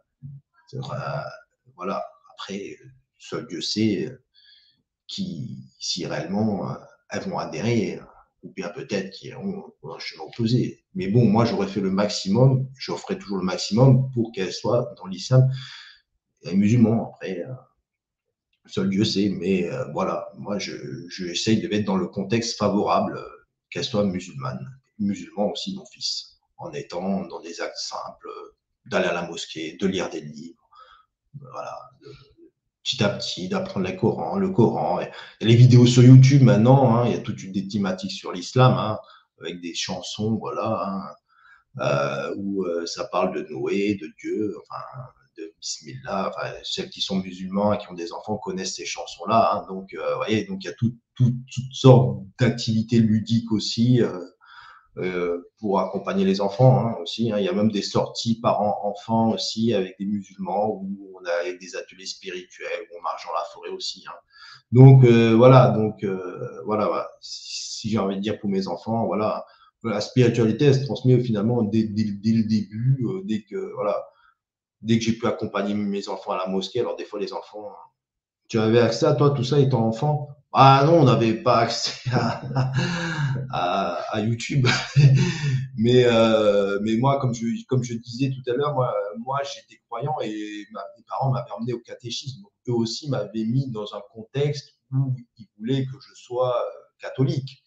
Euh, 0.73 0.79
voilà. 1.75 2.03
Après, 2.31 2.77
seul 3.17 3.47
Dieu 3.47 3.59
sait 3.59 4.09
qui, 5.13 5.69
si 5.79 6.05
réellement 6.05 6.69
euh, 6.69 6.75
elles 7.09 7.23
vont 7.23 7.37
adhérer, 7.37 7.99
ou 8.41 8.51
bien 8.53 8.69
peut-être 8.69 9.11
qu'ils 9.11 9.29
iront 9.29 9.73
un 9.83 9.99
chemin 9.99 10.23
opposé. 10.23 10.83
Mais 10.95 11.07
bon, 11.07 11.25
moi, 11.25 11.45
j'aurais 11.45 11.67
fait 11.67 11.79
le 11.81 11.91
maximum, 11.91 12.67
je 12.77 12.91
ferai 12.93 13.17
toujours 13.17 13.37
le 13.37 13.43
maximum 13.43 14.11
pour 14.11 14.31
qu'elles 14.31 14.53
soient 14.53 14.93
dans 14.97 15.07
l'islam 15.07 15.49
et 16.43 16.55
musulmans. 16.55 17.13
Après, 17.13 17.39
euh, 17.39 17.53
seul 18.65 18.89
Dieu 18.89 19.05
sait, 19.05 19.29
mais 19.29 19.69
voilà, 19.93 20.29
moi, 20.37 20.57
je, 20.57 20.73
je 21.09 21.61
de 21.61 21.67
mettre 21.67 21.85
dans 21.85 21.97
le 21.97 22.07
contexte 22.07 22.57
favorable 22.57 23.19
qu'elles 23.69 23.85
soient 23.85 24.05
musulmanes, 24.05 24.65
musulmans 24.99 25.51
aussi, 25.51 25.75
mon 25.75 25.85
fils, 25.85 26.37
en 26.57 26.71
étant 26.73 27.25
dans 27.27 27.41
des 27.41 27.61
actes 27.61 27.77
simples, 27.77 28.29
d'aller 28.85 29.07
à 29.07 29.13
la 29.13 29.27
mosquée, 29.27 29.77
de 29.79 29.87
lire 29.87 30.09
des 30.09 30.21
livres, 30.21 30.69
voilà, 31.39 31.75
petit 32.83 33.03
à 33.03 33.09
petit, 33.09 33.47
d'apprendre 33.47 33.87
le 33.87 33.95
Coran, 33.95 34.37
le 34.37 34.49
Coran. 34.49 34.99
Il 35.41 35.47
les 35.47 35.55
vidéos 35.55 35.85
sur 35.85 36.03
YouTube 36.03 36.41
maintenant, 36.41 36.95
hein, 36.95 37.05
il 37.07 37.13
y 37.13 37.15
a 37.15 37.19
toute 37.19 37.41
une 37.43 37.53
des 37.53 37.67
thématiques 37.67 38.11
sur 38.11 38.31
l'islam, 38.31 38.73
hein, 38.77 38.99
avec 39.39 39.61
des 39.61 39.73
chansons, 39.73 40.37
voilà, 40.39 40.83
hein, 40.85 41.81
euh, 41.81 42.35
où 42.37 42.63
euh, 42.65 42.85
ça 42.85 43.05
parle 43.05 43.35
de 43.35 43.47
Noé, 43.49 43.95
de 43.95 44.07
Dieu, 44.19 44.55
enfin, 44.61 44.83
de 45.37 45.53
Bismillah, 45.59 46.29
enfin, 46.29 46.51
celles 46.63 46.89
qui 46.89 47.01
sont 47.01 47.17
musulmans 47.17 47.73
et 47.73 47.77
qui 47.77 47.89
ont 47.89 47.95
des 47.95 48.11
enfants 48.11 48.37
connaissent 48.37 48.75
ces 48.75 48.85
chansons-là. 48.85 49.51
Hein. 49.53 49.65
donc, 49.69 49.93
euh, 49.93 50.11
vous 50.11 50.17
voyez, 50.17 50.43
donc 50.45 50.63
il 50.63 50.67
y 50.67 50.69
a 50.69 50.73
tout, 50.73 50.95
tout, 51.15 51.33
toutes 51.53 51.73
sortes 51.73 52.21
d'activités 52.39 52.99
ludiques 52.99 53.51
aussi. 53.51 54.01
Euh, 54.97 55.41
pour 55.57 55.79
accompagner 55.79 56.23
les 56.23 56.39
enfants 56.39 56.85
hein, 56.85 56.95
aussi. 57.01 57.31
Hein. 57.31 57.39
Il 57.39 57.45
y 57.45 57.49
a 57.49 57.53
même 57.53 57.71
des 57.71 57.81
sorties 57.81 58.39
parents-enfants 58.39 59.31
aussi 59.31 59.73
avec 59.73 59.95
des 59.97 60.05
musulmans 60.05 60.69
où 60.69 61.09
on 61.19 61.25
a 61.25 61.51
des 61.51 61.75
ateliers 61.75 62.05
spirituels 62.05 62.87
où 62.91 62.99
on 62.99 63.01
marche 63.01 63.25
dans 63.25 63.33
la 63.33 63.43
forêt 63.51 63.69
aussi. 63.69 64.03
Hein. 64.07 64.13
Donc 64.71 65.03
euh, 65.03 65.33
voilà, 65.35 65.71
donc 65.71 66.03
euh, 66.03 66.61
voilà, 66.65 67.09
si 67.21 67.89
j'ai 67.89 67.97
envie 67.97 68.17
de 68.17 68.21
dire 68.21 68.39
pour 68.39 68.51
mes 68.51 68.67
enfants, 68.67 69.07
voilà, 69.07 69.43
la 69.83 69.99
spiritualité 69.99 70.65
elle 70.65 70.75
se 70.75 70.85
transmet 70.85 71.19
finalement 71.23 71.63
dès, 71.63 71.85
dès, 71.85 72.11
dès 72.11 72.31
le 72.33 72.43
début, 72.43 73.03
euh, 73.03 73.21
dès 73.23 73.41
que 73.43 73.73
voilà, 73.73 73.99
dès 74.81 74.99
que 74.99 75.05
j'ai 75.05 75.13
pu 75.13 75.25
accompagner 75.25 75.73
mes 75.73 76.07
enfants 76.07 76.33
à 76.33 76.37
la 76.37 76.45
mosquée. 76.45 76.81
Alors 76.81 76.97
des 76.97 77.05
fois 77.05 77.19
les 77.19 77.33
enfants, 77.33 77.71
tu 78.53 78.59
avais 78.59 78.81
accès 78.81 79.07
à 79.07 79.15
toi 79.15 79.31
tout 79.31 79.43
ça 79.43 79.59
étant 79.59 79.83
enfant? 79.83 80.29
Ah 80.51 80.83
non, 80.85 80.99
on 80.99 81.05
n'avait 81.05 81.33
pas 81.33 81.57
accès 81.57 82.07
à, 83.51 84.21
YouTube. 84.21 84.67
mais, 85.75 86.05
euh, 86.05 86.77
mais 86.83 86.95
moi, 86.97 87.19
comme 87.19 87.33
je, 87.33 87.47
comme 87.67 87.83
je 87.83 87.95
disais 87.95 88.29
tout 88.29 88.47
à 88.51 88.53
l'heure, 88.53 88.75
moi, 88.75 89.41
j'étais 89.43 89.81
croyant 89.87 90.13
et 90.21 90.67
mes 90.71 91.03
parents 91.07 91.31
m'avaient 91.31 91.49
emmené 91.57 91.73
au 91.73 91.79
catéchisme. 91.79 92.43
Eux 92.67 92.73
aussi 92.73 93.09
m'avaient 93.09 93.43
mis 93.43 93.71
dans 93.71 93.95
un 93.95 94.01
contexte 94.13 94.69
où 94.91 95.15
ils 95.39 95.47
voulaient 95.57 95.85
que 95.85 95.97
je 95.99 96.13
sois 96.13 96.55
euh, 96.55 96.69
catholique. 96.99 97.63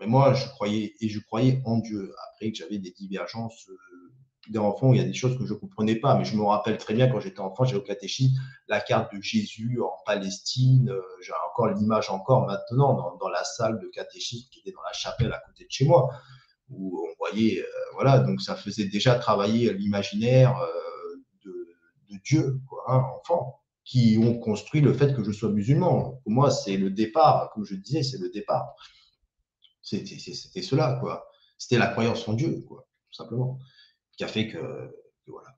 Mais 0.00 0.06
moi, 0.06 0.32
je 0.32 0.46
croyais 0.46 0.94
et 1.02 1.10
je 1.10 1.20
croyais 1.20 1.60
en 1.66 1.80
Dieu. 1.80 2.14
Après 2.32 2.50
que 2.50 2.56
j'avais 2.56 2.78
des 2.78 2.92
divergences 2.92 3.68
euh, 3.68 4.03
d'enfant, 4.52 4.92
il 4.92 4.98
y 4.98 5.00
a 5.00 5.04
des 5.04 5.14
choses 5.14 5.38
que 5.38 5.46
je 5.46 5.54
ne 5.54 5.58
comprenais 5.58 5.96
pas, 5.96 6.16
mais 6.16 6.24
je 6.24 6.36
me 6.36 6.42
rappelle 6.42 6.76
très 6.78 6.94
bien 6.94 7.08
quand 7.08 7.20
j'étais 7.20 7.40
enfant, 7.40 7.64
j'ai 7.64 7.76
au 7.76 7.82
catéchisme 7.82 8.34
la 8.68 8.80
carte 8.80 9.14
de 9.14 9.20
Jésus 9.20 9.80
en 9.80 9.92
Palestine. 10.04 10.90
Euh, 10.90 11.00
j'ai 11.20 11.32
encore 11.50 11.68
l'image 11.68 12.10
encore 12.10 12.46
maintenant 12.46 13.16
dans, 13.18 13.28
la 13.28 13.44
salle 13.44 13.80
de 13.80 13.88
catéchisme 13.88 14.48
qui 14.50 14.60
était 14.60 14.72
dans 14.72 14.82
la 14.82 14.92
chapelle 14.92 15.32
à 15.32 15.42
côté 15.46 15.64
de 15.64 15.70
chez 15.70 15.84
moi, 15.84 16.10
où 16.68 17.06
on 17.08 17.14
voyait, 17.18 17.60
euh, 17.60 17.66
voilà, 17.94 18.18
donc 18.18 18.40
ça 18.40 18.54
faisait 18.54 18.86
déjà 18.86 19.14
travailler 19.16 19.72
l'imaginaire 19.72 20.56
de, 21.44 22.18
Dieu, 22.24 22.60
quoi, 22.68 22.84
hein, 22.88 23.02
enfant, 23.18 23.60
qui 23.84 24.18
ont 24.22 24.38
construit 24.38 24.80
le 24.80 24.92
fait 24.92 25.14
que 25.14 25.22
je 25.22 25.32
sois 25.32 25.50
musulman. 25.50 26.20
Pour 26.22 26.32
moi, 26.32 26.50
c'est 26.50 26.76
le 26.76 26.90
départ, 26.90 27.50
comme 27.52 27.64
je 27.64 27.74
disais, 27.74 28.02
c'est 28.02 28.18
le 28.18 28.30
départ. 28.30 28.74
C'était 29.82 30.62
cela, 30.62 30.98
quoi. 31.00 31.26
C'était 31.58 31.78
la 31.78 31.88
croyance 31.88 32.26
en 32.28 32.32
Dieu, 32.32 32.64
quoi, 32.66 32.86
tout 33.10 33.14
simplement, 33.14 33.58
qui 34.16 34.24
a 34.24 34.28
fait 34.28 34.48
que, 34.48 34.58
voilà. 35.26 35.48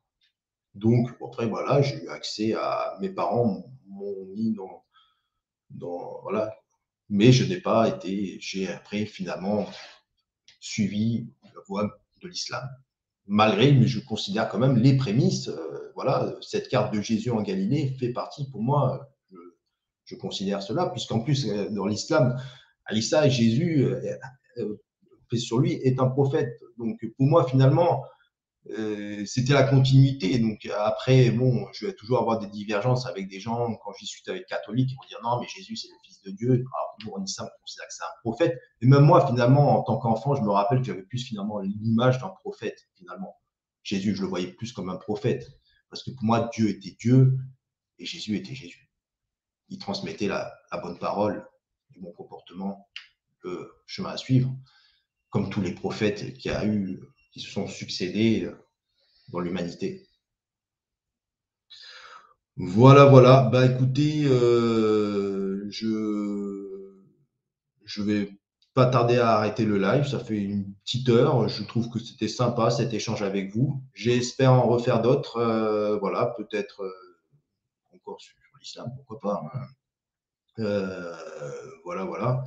Donc, 0.75 1.11
après, 1.25 1.47
voilà, 1.47 1.81
j'ai 1.83 2.05
eu 2.05 2.09
accès 2.09 2.55
à. 2.55 2.97
Mes 3.01 3.09
parents 3.09 3.65
m'ont 3.87 4.27
mis 4.27 4.53
dans, 4.53 4.85
dans. 5.71 6.21
Voilà. 6.23 6.55
Mais 7.09 7.33
je 7.33 7.45
n'ai 7.45 7.61
pas 7.61 7.89
été. 7.89 8.39
J'ai 8.41 8.69
après, 8.69 9.07
finalement, 9.07 9.67
suivi 10.61 11.29
la 11.45 11.61
voie 11.67 11.99
de 12.23 12.29
l'islam. 12.29 12.69
Malgré, 13.27 13.73
mais 13.73 13.87
je 13.87 14.01
considère 14.01 14.49
quand 14.49 14.59
même 14.59 14.77
les 14.77 14.97
prémices. 14.97 15.49
Euh, 15.49 15.77
voilà, 15.97 16.35
cette 16.43 16.69
carte 16.69 16.95
de 16.95 17.01
Jésus 17.01 17.31
en 17.31 17.43
Galilée 17.43 17.97
fait 17.99 18.11
partie, 18.11 18.49
pour 18.51 18.63
moi, 18.63 19.09
je, 20.05 20.15
considère 20.15 20.63
cela, 20.63 20.87
puisqu'en 20.91 21.21
plus, 21.21 21.49
euh, 21.49 21.71
dans 21.71 21.87
l'islam, 21.87 22.39
Alissa, 22.85 23.29
Jésus, 23.29 23.85
euh, 23.85 24.17
euh, 24.59 24.77
sur 25.37 25.59
lui, 25.59 25.73
est 25.73 25.99
un 25.99 26.07
prophète. 26.07 26.61
Donc 26.79 27.01
pour 27.17 27.27
moi, 27.27 27.47
finalement, 27.49 28.05
euh, 28.71 29.25
c'était 29.27 29.53
la 29.53 29.65
continuité. 29.65 30.39
Donc 30.39 30.67
après, 30.67 31.31
bon, 31.31 31.67
je 31.73 31.87
vais 31.87 31.95
toujours 31.95 32.19
avoir 32.19 32.39
des 32.39 32.49
divergences 32.49 33.07
avec 33.07 33.29
des 33.29 33.41
gens 33.41 33.75
quand 33.77 33.93
je 33.93 34.05
discute 34.05 34.29
avec 34.29 34.47
catholiques, 34.47 34.91
ils 34.91 34.97
vont 34.97 35.09
dire 35.09 35.19
non, 35.23 35.41
mais 35.41 35.47
Jésus 35.49 35.77
c'est 35.77 35.89
le 35.89 35.95
Fils 36.05 36.23
de 36.23 36.31
Dieu. 36.31 36.51
Alors 36.53 36.97
nous, 37.05 37.13
on 37.15 37.21
dit 37.21 37.33
ça, 37.33 37.45
on 37.45 37.61
considère 37.61 37.87
que 37.87 37.95
c'est 37.95 38.05
un 38.05 38.21
prophète. 38.23 38.59
Et 38.81 38.87
même 38.87 39.05
moi, 39.05 39.27
finalement, 39.27 39.79
en 39.79 39.83
tant 39.83 39.99
qu'enfant, 39.99 40.35
je 40.35 40.43
me 40.43 40.51
rappelle 40.51 40.81
que 40.81 40.87
j'avais 40.87 41.05
plus 41.05 41.25
finalement 41.25 41.61
l'image 41.61 42.19
d'un 42.19 42.33
prophète. 42.41 42.79
Finalement, 42.97 43.37
Jésus, 43.83 44.15
je 44.15 44.23
le 44.23 44.29
voyais 44.29 44.53
plus 44.53 44.73
comme 44.73 44.91
un 44.91 44.97
prophète, 44.97 45.47
parce 45.91 46.03
que 46.03 46.11
pour 46.11 46.25
moi, 46.25 46.51
Dieu 46.53 46.69
était 46.71 46.97
Dieu 46.99 47.39
et 47.99 48.05
Jésus 48.05 48.37
était 48.37 48.55
Jésus. 48.55 48.91
Il 49.69 49.79
transmettait 49.79 50.29
la 50.29 50.53
bonne 50.83 50.99
parole, 50.99 51.47
du 51.91 52.01
bon 52.01 52.13
comportement, 52.13 52.89
le 53.43 53.73
chemin 53.87 54.11
à 54.11 54.17
suivre, 54.17 54.55
comme 55.31 55.51
tous 55.51 55.61
les 55.61 55.73
prophètes 55.73 56.35
qui, 56.35 56.51
a 56.51 56.65
eu, 56.67 57.01
se 57.41 57.51
sont 57.51 57.67
succédés 57.67 58.51
dans 59.29 59.41
l'humanité. 59.41 60.07
Voilà, 62.57 63.05
voilà. 63.05 63.49
Bah 63.53 63.67
écoutez, 63.67 64.25
euh, 64.25 65.67
je 65.69 66.95
je 67.85 68.03
vais 68.03 68.31
pas 68.75 68.87
tarder 68.87 69.19
à 69.19 69.31
arrêter 69.31 69.65
le 69.65 69.79
live. 69.79 70.07
Ça 70.07 70.21
fait 70.21 70.37
une 70.37 70.75
petite 70.85 71.09
heure. 71.09 71.49
Je 71.49 71.65
trouve 71.65 71.89
que 71.91 71.99
c'était 71.99 72.29
sympa 72.29 72.71
cet 72.71 72.93
échange 72.93 73.23
avec 73.23 73.55
vous. 73.55 73.83
J'espère 73.95 74.53
en 74.53 74.67
refaire 74.69 75.03
d'autres. 75.03 75.39
Euh, 75.39 75.99
voilà, 75.99 76.35
peut-être 76.37 76.83
euh, 76.83 76.93
encore 77.95 78.21
sur 78.21 78.35
l'islam, 78.61 78.91
pourquoi 78.97 79.19
pas. 79.19 79.43
Hein. 79.55 79.61
Euh, 80.59 81.15
voilà, 81.85 82.05
voilà. 82.05 82.45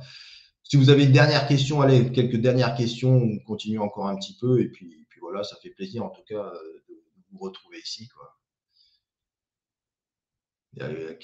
Si 0.70 0.76
vous 0.76 0.88
avez 0.88 1.02
une 1.02 1.10
dernière 1.10 1.48
question, 1.48 1.82
allez, 1.82 2.12
quelques 2.12 2.36
dernières 2.36 2.76
questions, 2.76 3.16
on 3.16 3.38
continue 3.40 3.80
encore 3.80 4.06
un 4.06 4.14
petit 4.14 4.36
peu. 4.40 4.60
Et 4.60 4.68
puis, 4.68 5.04
voilà, 5.20 5.42
ça 5.42 5.56
fait 5.60 5.70
plaisir 5.70 6.04
en 6.04 6.10
tout 6.10 6.22
cas 6.22 6.44
euh, 6.44 6.82
de 6.88 6.94
vous 7.32 7.38
retrouver 7.40 7.78
ici. 7.80 8.08
Euh. 10.80 11.14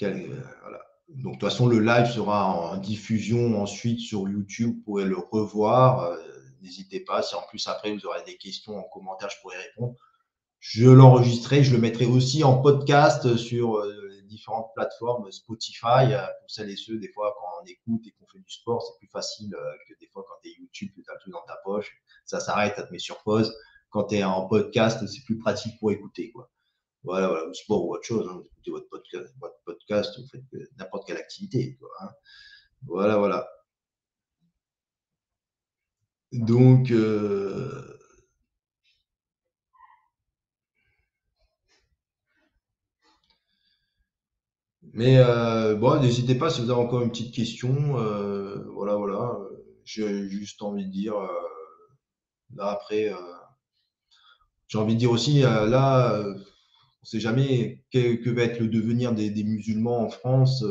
Donc, 1.07 1.35
de 1.35 1.39
toute 1.39 1.39
façon, 1.39 1.65
le 1.65 1.79
live 1.79 2.11
sera 2.11 2.73
en 2.73 2.75
diffusion 2.75 3.61
ensuite 3.61 4.01
sur 4.01 4.27
YouTube. 4.27 4.75
Vous 4.75 4.81
pourrez 4.81 5.05
le 5.05 5.17
revoir. 5.17 6.17
N'hésitez 6.61 6.99
pas. 6.99 7.23
Si 7.23 7.33
en 7.33 7.43
plus, 7.49 7.65
après, 7.69 7.93
vous 7.93 8.05
aurez 8.05 8.23
des 8.25 8.35
questions 8.35 8.77
en 8.77 8.83
commentaire, 8.83 9.29
je 9.29 9.39
pourrai 9.41 9.55
répondre. 9.59 9.95
Je 10.59 10.89
l'enregistrerai. 10.89 11.63
Je 11.63 11.71
le 11.71 11.79
mettrai 11.79 12.05
aussi 12.05 12.43
en 12.43 12.57
podcast 12.57 13.37
sur 13.37 13.81
différentes 14.27 14.71
plateformes, 14.75 15.31
Spotify, 15.31 16.13
euh, 16.13 16.25
pour 16.39 16.49
celles 16.49 16.69
et 16.69 16.75
ceux, 16.75 16.97
des 16.97 17.11
fois, 17.11 17.35
quand 17.39 17.63
on 17.63 17.65
écoute 17.65 18.05
et 18.05 18.11
qu'on 18.11 18.27
fait 18.27 18.39
du 18.39 18.49
sport, 18.49 18.81
c'est 18.81 18.97
plus 18.99 19.09
facile 19.09 19.53
euh, 19.55 19.73
que 19.87 19.93
des 19.99 20.07
fois 20.07 20.23
quand 20.27 20.35
tu 20.43 20.49
es 20.49 20.53
YouTube, 20.59 20.91
tu 20.95 21.03
as 21.11 21.17
tout 21.17 21.31
dans 21.31 21.43
ta 21.47 21.57
poche, 21.63 21.91
ça 22.25 22.39
s'arrête, 22.39 22.75
ça 22.75 22.83
te 22.83 22.91
met 22.91 22.99
sur 22.99 23.21
pause. 23.23 23.55
Quand 23.89 24.05
tu 24.05 24.15
es 24.15 24.23
en 24.23 24.47
podcast, 24.47 25.05
c'est 25.07 25.23
plus 25.23 25.37
pratique 25.39 25.79
pour 25.79 25.91
écouter. 25.91 26.31
Quoi. 26.31 26.49
Voilà, 27.03 27.27
voilà, 27.29 27.53
sport 27.53 27.85
ou 27.85 27.93
autre 27.93 28.03
chose, 28.03 28.27
hein, 28.29 28.33
vous 28.35 28.45
écoutez 28.45 28.71
votre 28.71 28.89
podcast, 28.89 29.33
votre 29.39 29.59
podcast, 29.65 30.19
vous 30.19 30.27
faites 30.27 30.43
n'importe 30.77 31.07
quelle 31.07 31.17
activité. 31.17 31.77
Quoi, 31.79 31.89
hein. 32.01 32.09
Voilà, 32.85 33.17
voilà. 33.17 33.47
Donc, 36.33 36.91
euh, 36.91 37.76
Mais 44.97 45.19
euh, 45.19 45.75
bon, 45.75 46.01
n'hésitez 46.01 46.33
pas 46.33 46.49
si 46.49 46.59
vous 46.59 46.71
avez 46.71 46.81
encore 46.81 47.03
une 47.03 47.11
petite 47.11 47.31
question. 47.31 47.99
Euh, 47.99 48.63
voilà, 48.73 48.95
voilà. 48.95 49.37
J'ai 49.83 50.27
juste 50.27 50.63
envie 50.63 50.87
de 50.87 50.91
dire, 50.91 51.15
euh, 51.15 51.27
là 52.55 52.71
après, 52.71 53.13
j'ai 54.67 54.79
envie 54.79 54.95
de 54.95 54.99
dire 54.99 55.11
aussi, 55.11 55.41
là, 55.41 56.19
on 56.23 56.29
ne 56.29 56.43
sait 57.03 57.19
jamais 57.19 57.85
que, 57.93 58.29
va 58.31 58.41
être 58.41 58.59
le 58.59 58.67
devenir 58.67 59.13
des, 59.13 59.43
musulmans 59.43 60.01
en 60.01 60.09
France, 60.09 60.65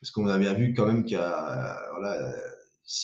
parce 0.00 0.12
qu'on 0.12 0.28
a 0.28 0.38
bien 0.38 0.54
vu 0.54 0.74
quand 0.74 0.86
même 0.86 1.04
qu'il 1.04 1.16
y 1.16 1.20
a, 1.20 1.82
voilà, 1.90 2.34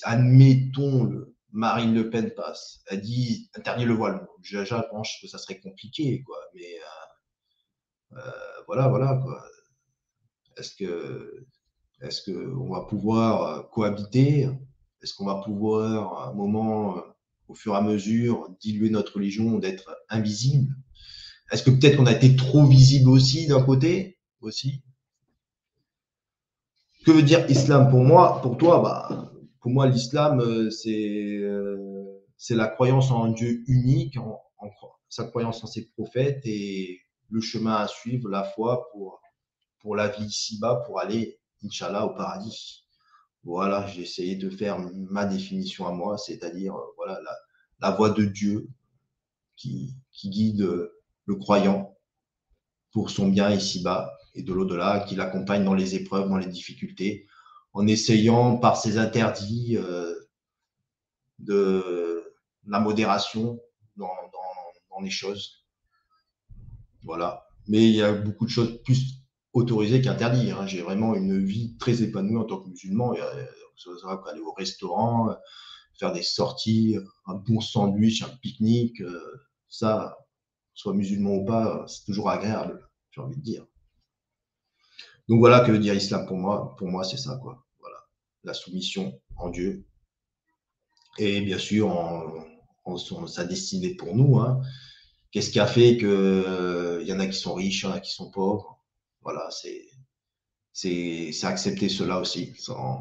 admettons, 0.04 1.26
Marine 1.52 1.94
Le 1.94 2.08
Pen 2.08 2.32
passe, 2.36 2.82
elle 2.86 3.00
dit 3.00 3.50
interdit 3.56 3.84
le 3.84 3.94
voile. 3.94 4.26
Déjà, 4.38 4.64
je 4.64 4.74
pense 4.90 5.18
que 5.20 5.26
ça 5.26 5.38
serait 5.38 5.58
compliqué, 5.58 6.22
quoi, 6.22 6.38
mais 6.54 6.78
voilà, 8.66 8.88
voilà. 8.88 9.20
Quoi. 9.22 9.42
Est-ce 10.56 10.74
que 10.76 11.46
est-ce 12.00 12.30
qu'on 12.30 12.70
va 12.70 12.82
pouvoir 12.82 13.42
euh, 13.42 13.62
cohabiter? 13.72 14.48
Est-ce 15.02 15.14
qu'on 15.14 15.26
va 15.26 15.42
pouvoir, 15.44 16.18
à 16.22 16.30
un 16.30 16.32
moment, 16.34 16.96
euh, 16.96 17.00
au 17.48 17.54
fur 17.54 17.74
et 17.74 17.76
à 17.76 17.82
mesure, 17.82 18.48
diluer 18.60 18.90
notre 18.90 19.16
religion, 19.16 19.58
d'être 19.58 19.94
invisible? 20.08 20.74
Est-ce 21.50 21.62
que 21.62 21.70
peut-être 21.70 21.96
qu'on 21.96 22.06
a 22.06 22.12
été 22.12 22.36
trop 22.36 22.64
visible 22.64 23.10
aussi 23.10 23.46
d'un 23.46 23.62
côté 23.62 24.18
aussi? 24.40 24.82
Que 27.04 27.10
veut 27.12 27.22
dire 27.22 27.50
islam 27.50 27.90
pour 27.90 28.02
moi? 28.02 28.40
Pour 28.40 28.56
toi, 28.56 28.80
bah, 28.82 29.32
pour 29.60 29.70
moi, 29.70 29.86
l'islam, 29.86 30.40
euh, 30.40 30.70
c'est 30.70 32.54
la 32.54 32.68
croyance 32.68 33.10
en 33.10 33.24
un 33.24 33.32
Dieu 33.32 33.62
unique, 33.66 34.16
en, 34.16 34.40
sa 35.08 35.24
croyance 35.24 35.62
en 35.64 35.66
ses 35.66 35.90
prophètes 35.90 36.40
et 36.44 37.00
le 37.30 37.40
chemin 37.40 37.76
à 37.76 37.86
suivre, 37.86 38.28
la 38.28 38.44
foi 38.44 38.88
pour, 38.92 39.96
la 39.96 40.08
vie 40.08 40.24
ici-bas, 40.24 40.82
pour 40.86 41.00
aller, 41.00 41.38
Inch'Allah, 41.64 42.06
au 42.06 42.14
paradis. 42.14 42.86
Voilà, 43.44 43.86
j'ai 43.86 44.02
essayé 44.02 44.36
de 44.36 44.50
faire 44.50 44.78
ma 44.78 45.24
définition 45.24 45.86
à 45.86 45.92
moi, 45.92 46.18
c'est-à-dire 46.18 46.74
euh, 46.74 46.84
voilà 46.96 47.18
la, 47.80 47.90
voie 47.92 48.10
de 48.10 48.24
Dieu 48.24 48.68
qui, 49.56 49.94
guide 50.24 50.90
le 51.24 51.34
croyant 51.36 51.96
pour 52.92 53.08
son 53.08 53.28
bien 53.28 53.50
ici-bas 53.50 54.12
et 54.34 54.42
de 54.42 54.52
l'au-delà, 54.52 55.00
qui 55.00 55.16
l'accompagne 55.16 55.64
dans 55.64 55.74
les 55.74 55.94
épreuves, 55.94 56.28
dans 56.28 56.36
les 56.36 56.46
difficultés, 56.46 57.26
en 57.72 57.86
essayant 57.86 58.58
par 58.58 58.76
ses 58.76 58.98
interdits 58.98 59.78
euh, 59.78 60.14
de 61.38 62.34
la 62.66 62.80
modération 62.80 63.58
dans 63.96 65.00
les 65.00 65.10
choses 65.10 65.59
voilà. 67.04 67.46
Mais 67.68 67.84
il 67.84 67.94
y 67.94 68.02
a 68.02 68.12
beaucoup 68.12 68.46
de 68.46 68.50
choses 68.50 68.82
plus 68.82 69.20
autorisées 69.52 70.00
qu'interdites. 70.00 70.52
Hein. 70.52 70.66
J'ai 70.66 70.82
vraiment 70.82 71.14
une 71.14 71.44
vie 71.44 71.76
très 71.78 72.02
épanouie 72.02 72.36
en 72.36 72.44
tant 72.44 72.60
que 72.60 72.68
musulman. 72.68 73.12
aller 73.12 74.40
au 74.40 74.52
restaurant, 74.52 75.34
faire 75.98 76.12
des 76.12 76.22
sorties, 76.22 76.96
un 77.26 77.34
bon 77.34 77.60
sandwich, 77.60 78.22
un 78.22 78.28
pique-nique, 78.28 79.00
euh, 79.00 79.20
ça, 79.68 80.18
soit 80.74 80.94
musulman 80.94 81.36
ou 81.36 81.44
pas, 81.44 81.84
c'est 81.86 82.04
toujours 82.04 82.30
agréable, 82.30 82.88
j'ai 83.10 83.20
envie 83.20 83.36
de 83.36 83.42
dire. 83.42 83.66
Donc 85.28 85.38
voilà 85.38 85.60
que 85.60 85.70
veut 85.70 85.78
dire 85.78 85.94
islam 85.94 86.26
pour 86.26 86.36
moi. 86.36 86.74
Pour 86.76 86.88
moi, 86.88 87.04
c'est 87.04 87.16
ça, 87.16 87.38
quoi. 87.40 87.64
Voilà. 87.78 87.98
La 88.42 88.54
soumission 88.54 89.20
en 89.36 89.50
Dieu. 89.50 89.86
Et 91.18 91.40
bien 91.42 91.58
sûr, 91.58 91.88
en 91.88 92.96
sa 93.26 93.44
destinée 93.44 93.94
pour 93.94 94.16
nous. 94.16 94.38
Hein. 94.38 94.60
Qu'est-ce 95.30 95.50
qui 95.50 95.60
a 95.60 95.66
fait 95.66 95.96
que 95.96 96.06
il 97.02 97.02
euh, 97.02 97.04
y 97.04 97.12
en 97.12 97.20
a 97.20 97.26
qui 97.26 97.38
sont 97.38 97.54
riches, 97.54 97.82
il 97.82 97.86
y 97.86 97.88
en 97.88 97.92
a 97.92 98.00
qui 98.00 98.12
sont 98.12 98.30
pauvres? 98.30 98.82
Voilà, 99.22 99.48
c'est 99.50 99.86
c'est 100.72 101.44
accepter 101.44 101.88
cela 101.88 102.20
aussi, 102.20 102.54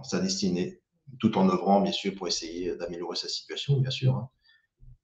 sa 0.03 0.19
destinée, 0.19 0.81
tout 1.19 1.37
en 1.37 1.47
œuvrant 1.49 1.81
bien 1.81 1.91
sûr 1.91 2.13
pour 2.15 2.27
essayer 2.27 2.75
d'améliorer 2.75 3.15
sa 3.15 3.29
situation, 3.29 3.79
bien 3.79 3.91
sûr. 3.91 4.15
Hein. 4.15 4.29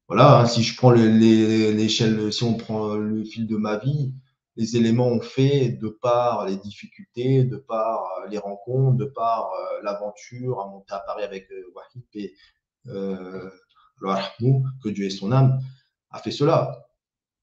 voilà, 0.07 0.39
hein, 0.39 0.45
si 0.45 0.63
je 0.63 0.75
prends 0.75 0.91
l'échelle, 0.91 2.33
si 2.33 2.43
on 2.43 2.55
prend 2.55 2.95
le 2.95 3.23
fil 3.23 3.47
de 3.47 3.55
ma 3.55 3.77
vie, 3.77 4.13
les 4.57 4.77
éléments 4.77 5.07
ont 5.07 5.21
fait 5.21 5.69
de 5.69 5.89
par 5.89 6.45
les 6.45 6.57
difficultés, 6.57 7.43
de 7.43 7.57
par 7.57 8.03
euh, 8.03 8.27
les 8.29 8.37
rencontres, 8.37 8.97
de 8.97 9.05
par 9.05 9.51
euh, 9.51 9.81
l'aventure 9.83 10.61
à 10.61 10.67
monter 10.67 10.93
à 10.93 10.99
Paris 10.99 11.23
avec 11.23 11.49
euh, 11.51 11.63
et 12.13 12.33
euh, 12.87 13.49
que 14.83 14.89
Dieu 14.89 15.05
ait 15.05 15.09
son 15.09 15.31
âme, 15.31 15.59
a 16.11 16.19
fait 16.19 16.31
cela. 16.31 16.84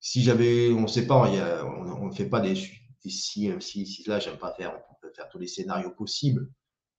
Si 0.02 0.22
j'avais, 0.22 0.70
on 0.72 0.82
ne 0.82 0.86
sait 0.88 1.06
pas, 1.06 1.16
on 1.64 2.06
ne 2.06 2.12
fait 2.12 2.28
pas 2.28 2.40
des, 2.40 2.54
des 2.54 3.10
si, 3.10 3.50
si, 3.60 3.86
si, 3.86 4.04
là, 4.08 4.18
j'aime 4.18 4.36
pas 4.36 4.52
faire, 4.52 4.74
on 4.90 4.94
peut 5.00 5.12
faire 5.14 5.28
tous 5.30 5.38
les 5.38 5.46
scénarios 5.46 5.92
possibles. 5.92 6.50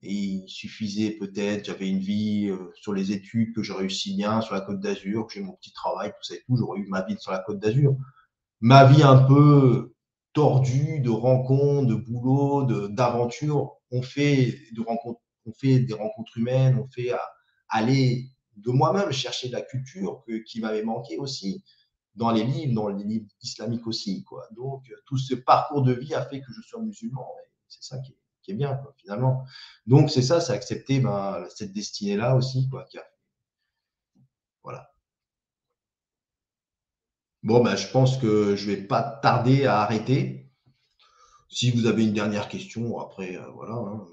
Et 0.01 0.14
il 0.14 0.47
suffisait 0.47 1.12
peut-être, 1.12 1.66
j'avais 1.66 1.89
une 1.89 1.99
vie 1.99 2.49
sur 2.76 2.93
les 2.93 3.12
études, 3.12 3.54
que 3.54 3.62
je 3.62 3.74
réussis 3.74 4.16
bien 4.16 4.41
sur 4.41 4.56
la 4.56 4.62
Côte 4.62 4.80
d'Azur, 4.80 5.28
que 5.28 5.34
j'ai 5.34 5.41
mon 5.41 5.54
petit 5.54 5.74
travail, 5.74 6.12
tout 6.12 6.24
ça 6.24 6.36
et 6.36 6.41
tout, 6.45 6.56
j'aurais 6.58 6.80
eu 6.80 6.88
ma 6.88 7.04
vie 7.04 7.18
sur 7.20 7.32
la 7.32 7.39
Côte 7.39 7.60
d'Azur. 7.60 7.95
Ma 8.62 8.86
vie 8.86 9.04
un 9.04 9.18
peu 9.18 9.93
tordu 10.34 11.01
de 11.01 11.10
rencontres, 11.10 11.88
de 11.88 11.95
boulot, 11.95 12.64
d'aventures. 12.89 13.74
On 13.91 14.01
fait 14.01 14.58
de 14.72 14.84
on 15.45 15.54
fait 15.54 15.80
des 15.80 15.93
rencontres 15.93 16.38
humaines, 16.38 16.80
on 16.82 16.88
fait 16.89 17.12
aller 17.68 18.30
de 18.56 18.72
moi-même 18.72 19.12
chercher 19.12 19.49
de 19.49 19.54
la 19.54 19.62
culture 19.62 20.24
que, 20.26 20.38
qui 20.43 20.62
m'avait 20.62 20.84
manqué 20.84 21.18
aussi 21.18 21.64
dans 22.16 22.32
les 22.32 22.43
livres, 22.43 22.74
dans 22.74 22.89
les 22.89 23.03
livres 23.03 23.28
islamiques 23.41 23.88
aussi. 23.88 24.24
Quoi. 24.24 24.47
Donc, 24.55 24.91
tout 25.05 25.18
ce 25.18 25.34
parcours 25.36 25.82
de 25.82 25.93
vie 25.93 26.14
a 26.14 26.26
fait 26.26 26.41
que 26.41 26.51
je 26.51 26.61
sois 26.61 26.82
musulman. 26.82 27.28
C'est 27.68 27.84
ça 27.84 27.97
qui 27.99 28.16
est, 28.51 28.53
bien, 28.53 28.80
finalement. 28.97 29.45
Donc, 29.88 30.09
c'est 30.09 30.22
ça, 30.22 30.41
c'est 30.41 30.53
accepter 30.53 30.99
ben, 30.99 31.45
cette 31.49 31.74
destinée-là 31.74 32.36
aussi. 32.36 32.70
Quoi. 32.70 32.86
Voilà. 34.64 34.89
Bon, 37.41 37.64
ben, 37.64 37.76
je 37.76 37.88
pense 37.89 38.18
que 38.18 38.55
je 38.55 38.70
ne 38.70 38.76
vais 38.76 38.82
pas 38.84 39.01
tarder 39.01 39.66
à 39.66 39.82
arrêter. 39.82 40.51
Si 41.49 41.72
vous 41.72 41.86
avez 41.86 42.03
une 42.05 42.14
dernière 42.14 42.47
question, 42.47 42.99
après, 42.99 43.36
euh, 43.36 43.49
voilà, 43.51 43.74
hein. 43.76 44.07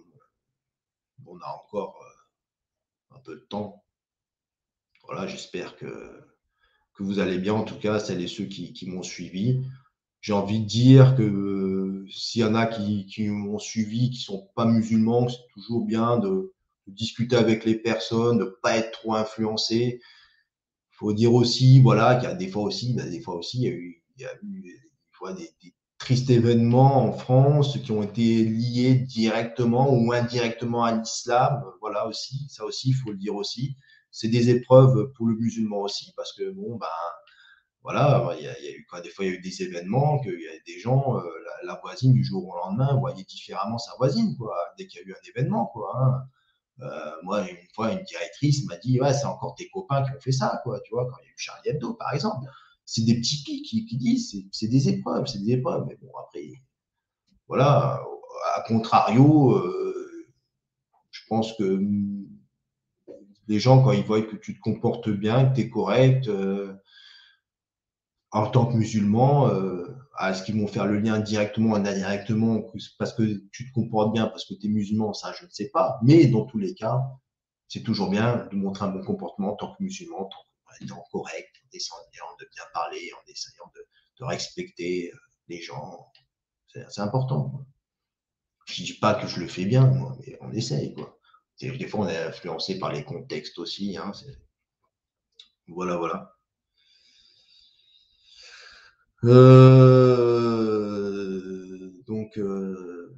on 1.27 1.39
a 1.41 1.47
encore 1.47 2.03
euh, 2.03 3.17
un 3.17 3.21
peu 3.21 3.37
de 3.37 3.41
temps. 3.41 3.85
Voilà, 5.05 5.27
j'espère 5.27 5.77
que, 5.77 6.21
que 7.01 7.05
vous 7.05 7.19
allez 7.19 7.39
bien, 7.39 7.55
en 7.55 7.65
tout 7.65 7.79
cas, 7.79 7.99
celles 7.99 8.21
et 8.21 8.29
ceux 8.29 8.45
qui, 8.45 8.87
m'ont 8.87 9.03
suivi. 9.03 9.65
J'ai 10.21 10.35
envie 10.35 10.61
de 10.61 10.67
dire 10.67 11.17
que 11.17 11.23
euh, 11.23 12.07
s'il 12.11 12.43
y 12.43 12.45
en 12.45 12.55
a 12.55 12.67
qui, 12.67 13.07
m'ont 13.29 13.59
suivi, 13.59 14.11
qui 14.11 14.19
ne 14.19 14.37
sont 14.37 14.49
pas 14.55 14.67
musulmans, 14.67 15.29
c'est 15.29 15.39
toujours 15.55 15.87
bien 15.87 16.19
de, 16.19 16.53
discuter 16.87 17.37
avec 17.37 17.65
les 17.65 17.77
personnes, 17.77 18.39
de 18.39 18.45
ne 18.45 18.51
pas 18.63 18.77
être 18.77 18.91
trop 18.91 19.15
influencé 19.15 20.01
faut 21.01 21.15
dire 21.15 21.33
aussi, 21.33 21.81
voilà, 21.81 22.17
qu'il 22.17 22.29
y 22.29 22.33
a 22.33 22.35
des 22.35 22.49
fois 22.49 22.65
aussi, 22.65 22.93
bah, 22.93 23.07
des 23.07 23.21
fois 23.21 23.35
aussi, 23.37 23.57
il 23.57 23.63
y 23.63 23.69
a 23.69 23.71
eu, 23.71 24.03
il 24.17 24.23
y 24.23 24.27
a 24.27 24.35
eu 24.43 24.61
des, 24.61 25.43
des, 25.63 25.75
tristes 25.97 26.29
événements 26.29 27.09
en 27.09 27.13
France 27.13 27.79
qui 27.79 27.91
ont 27.91 28.03
été 28.03 28.45
liés 28.45 28.97
directement 28.97 29.91
ou 29.91 30.13
indirectement 30.13 30.85
à 30.85 30.95
l'islam. 30.95 31.63
Voilà 31.81 32.07
aussi, 32.07 32.47
ça 32.51 32.67
aussi, 32.67 32.91
il 32.91 32.95
faut 32.95 33.13
le 33.13 33.17
dire 33.17 33.35
aussi. 33.35 33.77
C'est 34.11 34.29
des 34.29 34.51
épreuves 34.51 35.13
pour 35.15 35.27
le 35.27 35.37
musulman 35.37 35.83
aussi, 35.83 36.13
parce 36.17 36.33
que 36.33 36.51
bon, 36.51 36.77
ben, 36.77 36.87
voilà, 37.83 38.35
il 38.39 38.45
y, 38.45 38.49
a, 38.49 38.53
eu 38.61 38.87
des 39.03 39.11
fois 39.11 39.25
il 39.25 39.29
y 39.29 39.35
a 39.35 39.39
eu 39.39 39.41
des 39.41 39.63
événements, 39.63 40.21
qu'il 40.21 40.39
y 40.41 40.49
a 40.49 40.59
des 40.67 40.79
gens, 40.79 41.17
euh, 41.17 41.23
la, 41.63 41.73
la, 41.73 41.81
voisine 41.81 42.13
du 42.13 42.25
jour 42.25 42.47
au 42.47 42.55
lendemain 42.57 42.95
voyait 42.99 43.25
différemment 43.25 43.79
sa 43.79 43.93
voisine, 43.97 44.37
quoi, 44.37 44.55
dès 44.77 44.87
qu'il 44.87 45.01
y 45.01 45.05
a 45.05 45.07
eu 45.09 45.13
un 45.13 45.29
événement, 45.29 45.67
quoi. 45.67 45.93
Hein. 45.97 46.29
Euh, 46.83 47.11
moi, 47.23 47.49
une 47.49 47.57
fois, 47.75 47.93
une 47.93 48.03
directrice 48.03 48.65
m'a 48.67 48.77
dit 48.79 49.01
Ouais, 49.01 49.13
c'est 49.13 49.27
encore 49.27 49.55
tes 49.55 49.69
copains 49.69 50.03
qui 50.03 50.11
ont 50.13 50.21
fait 50.21 50.33
ça, 50.33 50.61
quoi. 50.65 50.81
Tu 50.81 50.93
vois, 50.93 51.07
quand 51.07 51.17
il 51.23 51.27
y 51.27 51.29
a 51.29 51.31
eu 51.31 51.35
Charlie 51.37 51.69
Hebdo, 51.71 51.95
par 51.95 52.15
exemple. 52.15 52.47
C'est 52.87 53.03
des 53.03 53.15
petits 53.15 53.45
pics 53.45 53.65
qui, 53.65 53.97
disent 53.97 54.35
c'est 54.51 54.67
des 54.67 54.89
épreuves, 54.89 55.27
c'est 55.27 55.39
des 55.39 55.53
épreuves. 55.53 55.85
Mais 55.87 55.97
bon, 56.03 56.11
après, 56.19 56.51
voilà, 57.47 58.03
à 58.57 58.63
contrario, 58.63 59.53
euh, 59.53 60.27
je 61.13 61.21
pense 61.29 61.53
que 61.57 61.81
les 63.51 63.59
gens, 63.59 63.83
quand 63.83 63.91
ils 63.91 64.05
voient 64.05 64.23
que 64.23 64.37
tu 64.37 64.55
te 64.55 64.61
comportes 64.61 65.11
bien, 65.11 65.51
que 65.51 65.57
tu 65.57 65.61
es 65.63 65.69
correct, 65.69 66.29
euh, 66.29 66.73
en 68.31 68.49
tant 68.49 68.67
que 68.67 68.75
musulman, 68.75 69.51
est-ce 70.21 70.45
qu'ils 70.45 70.61
vont 70.61 70.69
faire 70.69 70.87
le 70.87 71.01
lien 71.01 71.19
directement 71.19 71.73
ou 71.73 71.75
indirectement 71.75 72.63
parce 72.97 73.13
que 73.13 73.43
tu 73.51 73.69
te 73.69 73.75
comportes 73.75 74.13
bien, 74.13 74.29
parce 74.29 74.45
que 74.45 74.55
tu 74.55 74.67
es 74.67 74.71
musulman 74.71 75.13
Ça, 75.15 75.33
je 75.39 75.47
ne 75.47 75.51
sais 75.51 75.71
pas. 75.71 75.99
Mais 76.05 76.27
dans 76.27 76.45
tous 76.45 76.59
les 76.59 76.75
cas, 76.75 77.01
c'est 77.67 77.83
toujours 77.83 78.09
bien 78.09 78.49
de 78.53 78.57
montrer 78.57 78.85
un 78.85 78.91
bon 78.91 79.03
comportement 79.03 79.53
en 79.53 79.57
tant 79.57 79.75
que 79.75 79.83
musulman, 79.83 80.29
en 80.29 80.85
étant 80.85 81.05
correct, 81.11 81.51
en 81.65 81.69
essayant 81.73 82.37
de 82.39 82.47
bien 82.55 82.65
parler, 82.73 83.11
en 83.15 83.31
essayant 83.31 83.71
de, 83.75 84.25
respecter 84.25 85.11
euh, 85.11 85.17
les 85.49 85.63
gens. 85.63 86.13
C'est 86.69 87.01
important. 87.01 87.65
Je 88.67 88.83
ne 88.83 88.87
dis 88.87 88.93
pas 88.93 89.15
que 89.15 89.27
je 89.27 89.41
le 89.41 89.49
fais 89.49 89.65
bien, 89.65 89.87
moi, 89.87 90.15
mais 90.21 90.37
on 90.43 90.53
essaye. 90.53 90.95
Quoi. 90.95 91.19
Des 91.61 91.87
fois, 91.89 92.01
on 92.01 92.09
est 92.09 92.17
influencé 92.17 92.79
par 92.79 92.93
les 92.93 93.05
contextes 93.05 93.59
aussi. 93.59 93.97
Hein, 93.99 94.13
voilà, 95.69 95.97
voilà. 95.97 96.35
Euh, 99.25 100.51
donc, 102.07 102.39
euh, 102.39 103.15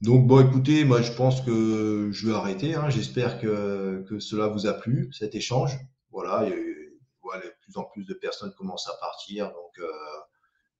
donc, 0.00 0.26
bon, 0.26 0.40
écoutez, 0.40 0.84
moi, 0.84 1.00
je 1.00 1.12
pense 1.12 1.42
que 1.42 2.10
je 2.12 2.26
vais 2.26 2.34
arrêter. 2.34 2.74
Hein. 2.74 2.90
J'espère 2.90 3.40
que, 3.40 4.04
que, 4.08 4.18
cela 4.18 4.48
vous 4.48 4.66
a 4.66 4.72
plu, 4.72 5.12
cet 5.12 5.36
échange. 5.36 5.78
Voilà, 6.10 6.44
il 6.44 6.50
y 6.50 6.52
a 6.52 6.56
voilà, 7.22 7.44
de 7.44 7.52
plus 7.62 7.76
en 7.76 7.84
plus 7.84 8.04
de 8.04 8.14
personnes 8.14 8.52
commencent 8.58 8.88
à 8.88 8.96
partir. 9.00 9.46
Donc, 9.46 9.78
euh, 9.78 9.86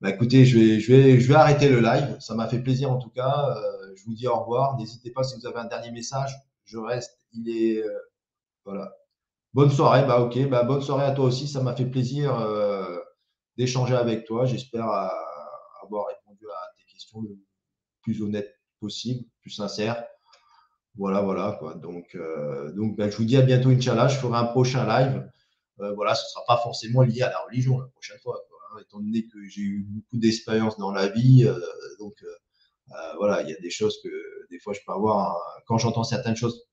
bah, 0.01 0.11
écoutez, 0.11 0.45
je 0.45 0.59
vais, 0.59 0.81
je, 0.81 0.93
vais, 0.93 1.21
je 1.21 1.29
vais 1.29 1.35
arrêter 1.35 1.69
le 1.69 1.81
live. 1.81 2.17
Ça 2.19 2.35
m'a 2.35 2.49
fait 2.49 2.61
plaisir 2.61 2.91
en 2.91 2.99
tout 2.99 3.11
cas. 3.11 3.57
Euh, 3.91 3.97
je 3.97 4.05
vous 4.05 4.15
dis 4.15 4.27
au 4.27 4.39
revoir. 4.39 4.77
N'hésitez 4.77 5.11
pas 5.11 5.23
si 5.23 5.39
vous 5.39 5.47
avez 5.47 5.59
un 5.59 5.67
dernier 5.67 5.91
message. 5.91 6.35
Je 6.65 6.79
reste. 6.79 7.19
Il 7.33 7.49
est. 7.49 7.83
Euh, 7.83 7.99
voilà. 8.65 8.93
Bonne 9.53 9.71
soirée, 9.71 10.07
bah 10.07 10.21
ok, 10.21 10.49
bah 10.49 10.63
bonne 10.63 10.81
soirée 10.81 11.05
à 11.05 11.11
toi 11.11 11.25
aussi, 11.25 11.49
ça 11.49 11.61
m'a 11.61 11.75
fait 11.75 11.85
plaisir 11.85 12.39
euh, 12.39 13.01
d'échanger 13.57 13.97
avec 13.97 14.25
toi. 14.25 14.45
J'espère 14.47 14.85
avoir 14.85 16.07
répondu 16.07 16.45
à 16.49 16.73
tes 16.79 16.85
questions 16.85 17.21
le 17.23 17.37
plus 18.03 18.23
honnête 18.23 18.55
possible, 18.79 19.25
plus 19.41 19.51
sincère. 19.51 20.05
Voilà, 20.95 21.21
voilà 21.23 21.57
quoi. 21.59 21.75
Donc, 21.75 22.17
donc 22.77 22.97
bah, 22.97 23.11
je 23.11 23.17
vous 23.17 23.25
dis 23.25 23.37
à 23.37 23.43
bientôt, 23.43 23.71
Inch'Allah. 23.71 24.07
Je 24.07 24.19
ferai 24.19 24.39
un 24.39 24.45
prochain 24.45 24.87
live. 24.87 25.29
voilà, 25.79 26.15
ce 26.15 26.23
ne 26.23 26.29
sera 26.29 26.45
pas 26.47 26.59
forcément 26.59 27.03
lié 27.03 27.23
à 27.23 27.31
la 27.31 27.41
religion 27.41 27.81
la 27.81 27.89
prochaine 27.89 28.19
fois, 28.21 28.41
hein, 28.73 28.79
étant 28.81 29.01
donné 29.01 29.27
que 29.27 29.49
j'ai 29.49 29.63
eu 29.63 29.85
beaucoup 29.89 30.19
d'expérience 30.19 30.79
dans 30.79 30.93
la 30.93 31.09
vie. 31.09 31.45
donc, 31.99 32.15
voilà, 33.17 33.43
il 33.43 33.49
y 33.49 33.53
a 33.53 33.61
des 33.61 33.71
choses 33.71 33.99
que 34.03 34.09
des 34.51 34.59
fois 34.59 34.73
je 34.73 34.81
peux 34.87 34.93
avoir. 34.93 35.37
quand 35.67 35.79
j'entends 35.79 36.05
certaines 36.05 36.37
choses 36.37 36.67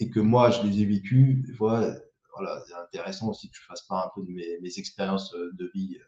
et 0.00 0.10
que 0.10 0.20
moi, 0.20 0.50
je 0.50 0.62
les 0.62 0.82
ai 0.82 0.84
vécues, 0.84 1.44
voilà, 1.58 1.96
c'est 2.66 2.74
intéressant 2.74 3.30
aussi 3.30 3.50
que 3.50 3.56
je 3.56 3.66
fasse 3.66 3.82
part 3.82 4.06
un 4.06 4.10
peu 4.14 4.26
de 4.26 4.32
mes, 4.32 4.78
expériences 4.78 5.34
euh, 5.34 5.50
de 5.54 5.70
vie. 5.74 5.98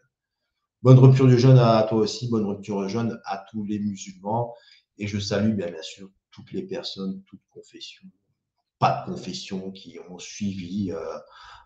Bonne 0.81 0.97
rupture 0.97 1.27
de 1.27 1.35
jeûne 1.35 1.59
à 1.59 1.83
toi 1.83 1.99
aussi, 1.99 2.29
bonne 2.29 2.45
rupture 2.45 2.81
de 2.81 2.87
jeûne 2.87 3.19
à 3.25 3.45
tous 3.51 3.65
les 3.65 3.79
musulmans. 3.79 4.55
Et 4.97 5.07
je 5.07 5.19
salue 5.19 5.55
bien, 5.55 5.69
bien 5.69 5.81
sûr 5.81 6.09
toutes 6.31 6.51
les 6.51 6.63
personnes, 6.63 7.21
toutes 7.27 7.43
confessions, 7.49 8.07
pas 8.79 9.01
de 9.01 9.11
confession, 9.11 9.71
qui 9.71 9.99
ont 10.09 10.17
suivi. 10.17 10.91
Euh, 10.91 11.17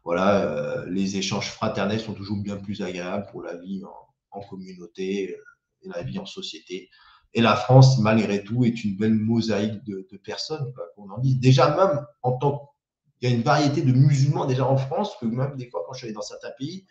voilà, 0.04 0.42
euh, 0.42 0.86
les 0.90 1.18
échanges 1.18 1.52
fraternels 1.52 2.02
sont 2.02 2.14
toujours 2.14 2.42
bien 2.42 2.58
plus 2.58 2.82
agréables 2.82 3.28
pour 3.32 3.42
la 3.42 3.56
vie 3.56 3.82
en, 4.32 4.42
communauté 4.50 5.32
euh, 5.32 5.42
et 5.84 5.88
la 5.88 6.04
vie 6.04 6.20
en 6.20 6.26
société. 6.26 6.90
Et 7.36 7.42
la 7.42 7.58
France, 7.58 8.00
malgré 8.00 8.44
tout, 8.46 8.64
est 8.64 8.84
une 8.86 8.96
belle 8.96 9.14
mosaïque 9.14 9.84
de, 9.84 10.18
personnes, 10.18 10.74
qu'on 10.96 11.10
en 11.10 11.20
dit. 11.20 11.36
Déjà, 11.36 11.76
même 11.76 12.06
en 12.24 12.38
tant 12.38 12.72
il 13.22 13.30
y 13.30 13.34
a 13.34 13.36
une 13.36 13.44
variété 13.44 13.82
de 13.82 13.92
musulmans 13.92 14.46
déjà 14.46 14.66
en 14.66 14.78
France, 14.78 15.16
que 15.20 15.26
même 15.26 15.56
des 15.56 15.70
fois, 15.70 15.84
quand 15.86 15.94
je 15.94 16.00
suis 16.00 16.08
allé 16.08 16.14
dans 16.14 16.22
certains 16.22 16.52
pays, 16.58 16.86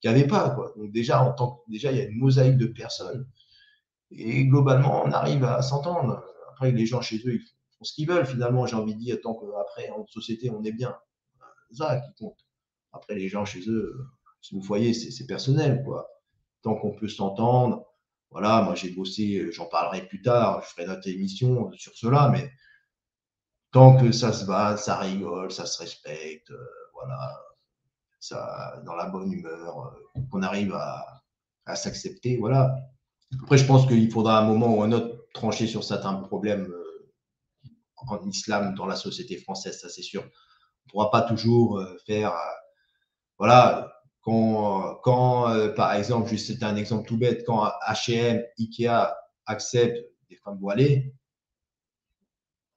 qu'il 0.00 0.10
n'y 0.10 0.16
avait 0.16 0.26
pas. 0.26 0.50
Quoi. 0.50 0.72
Donc 0.76 0.92
déjà, 0.92 1.22
en 1.22 1.32
tant 1.32 1.62
déjà, 1.68 1.92
il 1.92 1.98
y 1.98 2.00
a 2.00 2.04
une 2.04 2.18
mosaïque 2.18 2.56
de 2.56 2.66
personnes. 2.66 3.26
Et 4.10 4.46
globalement, 4.46 5.02
on 5.04 5.12
arrive 5.12 5.44
à 5.44 5.60
s'entendre. 5.60 6.22
Après, 6.50 6.70
les 6.72 6.86
gens 6.86 7.00
chez 7.00 7.18
eux, 7.26 7.34
ils 7.34 7.40
font 7.40 7.84
ce 7.84 7.92
qu'ils 7.92 8.08
veulent, 8.08 8.26
finalement, 8.26 8.66
j'ai 8.66 8.76
envie 8.76 8.94
de 8.94 9.00
dire, 9.00 9.20
tant 9.20 9.34
qu'après, 9.34 9.90
en 9.90 10.06
société, 10.06 10.50
on 10.50 10.62
est 10.64 10.72
bien. 10.72 10.96
Ça 11.70 12.00
qui 12.00 12.14
compte. 12.22 12.38
Après, 12.92 13.14
les 13.14 13.28
gens 13.28 13.44
chez 13.44 13.68
eux, 13.68 14.06
vous 14.52 14.60
voyez, 14.60 14.94
c'est 14.94 15.26
personnel. 15.26 15.82
Quoi. 15.84 16.08
Tant 16.62 16.76
qu'on 16.76 16.92
peut 16.92 17.08
s'entendre, 17.08 17.91
voilà, 18.32 18.62
moi 18.62 18.74
j'ai 18.74 18.90
bossé, 18.90 19.36
euh, 19.36 19.52
j'en 19.52 19.66
parlerai 19.66 20.06
plus 20.08 20.22
tard, 20.22 20.62
je 20.62 20.68
ferai 20.70 20.86
notre 20.86 21.06
émission 21.08 21.70
sur 21.72 21.92
cela, 21.94 22.30
mais 22.30 22.50
tant 23.72 23.96
que 23.98 24.10
ça 24.10 24.32
se 24.32 24.46
va, 24.46 24.76
ça 24.78 24.96
rigole, 24.96 25.52
ça 25.52 25.66
se 25.66 25.82
respecte, 25.82 26.50
euh, 26.50 26.66
voilà, 26.94 27.38
ça, 28.20 28.80
dans 28.86 28.94
la 28.94 29.06
bonne 29.06 29.30
humeur, 29.30 29.92
euh, 30.16 30.20
qu'on 30.30 30.42
arrive 30.42 30.74
à, 30.74 31.20
s'accepter, 31.76 32.38
voilà. 32.38 32.74
Après, 33.42 33.56
je 33.56 33.66
pense 33.66 33.86
qu'il 33.86 34.10
faudra 34.10 34.38
un 34.40 34.44
moment 34.44 34.74
ou 34.74 34.82
un 34.82 34.92
autre 34.92 35.26
trancher 35.32 35.66
sur 35.66 35.84
certains 35.84 36.14
problèmes 36.14 36.72
en 37.96 38.28
islam 38.28 38.74
dans 38.74 38.86
la 38.86 38.96
société 38.96 39.36
française, 39.36 39.80
ça 39.80 39.88
c'est 39.88 40.02
sûr. 40.02 40.24
ne 40.24 40.90
pourra 40.90 41.10
pas 41.10 41.22
toujours 41.22 41.80
faire. 42.04 42.34
voilà, 43.38 43.91
quand, 44.22 44.96
quand 45.02 45.74
par 45.74 45.94
exemple, 45.94 46.28
juste 46.28 46.46
c'était 46.46 46.64
un 46.64 46.76
exemple 46.76 47.06
tout 47.06 47.16
bête, 47.16 47.44
quand 47.44 47.70
HM, 47.86 48.42
Ikea 48.58 49.14
acceptent 49.46 50.04
des 50.30 50.36
femmes 50.36 50.58
voilées, 50.58 51.14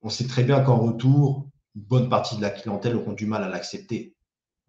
on 0.01 0.09
sait 0.09 0.27
très 0.27 0.43
bien 0.43 0.61
qu'en 0.61 0.77
retour, 0.77 1.49
une 1.75 1.83
bonne 1.83 2.09
partie 2.09 2.37
de 2.37 2.41
la 2.41 2.51
clientèle 2.51 2.95
auront 2.95 3.13
du 3.13 3.25
mal 3.25 3.43
à 3.43 3.49
l'accepter. 3.49 4.15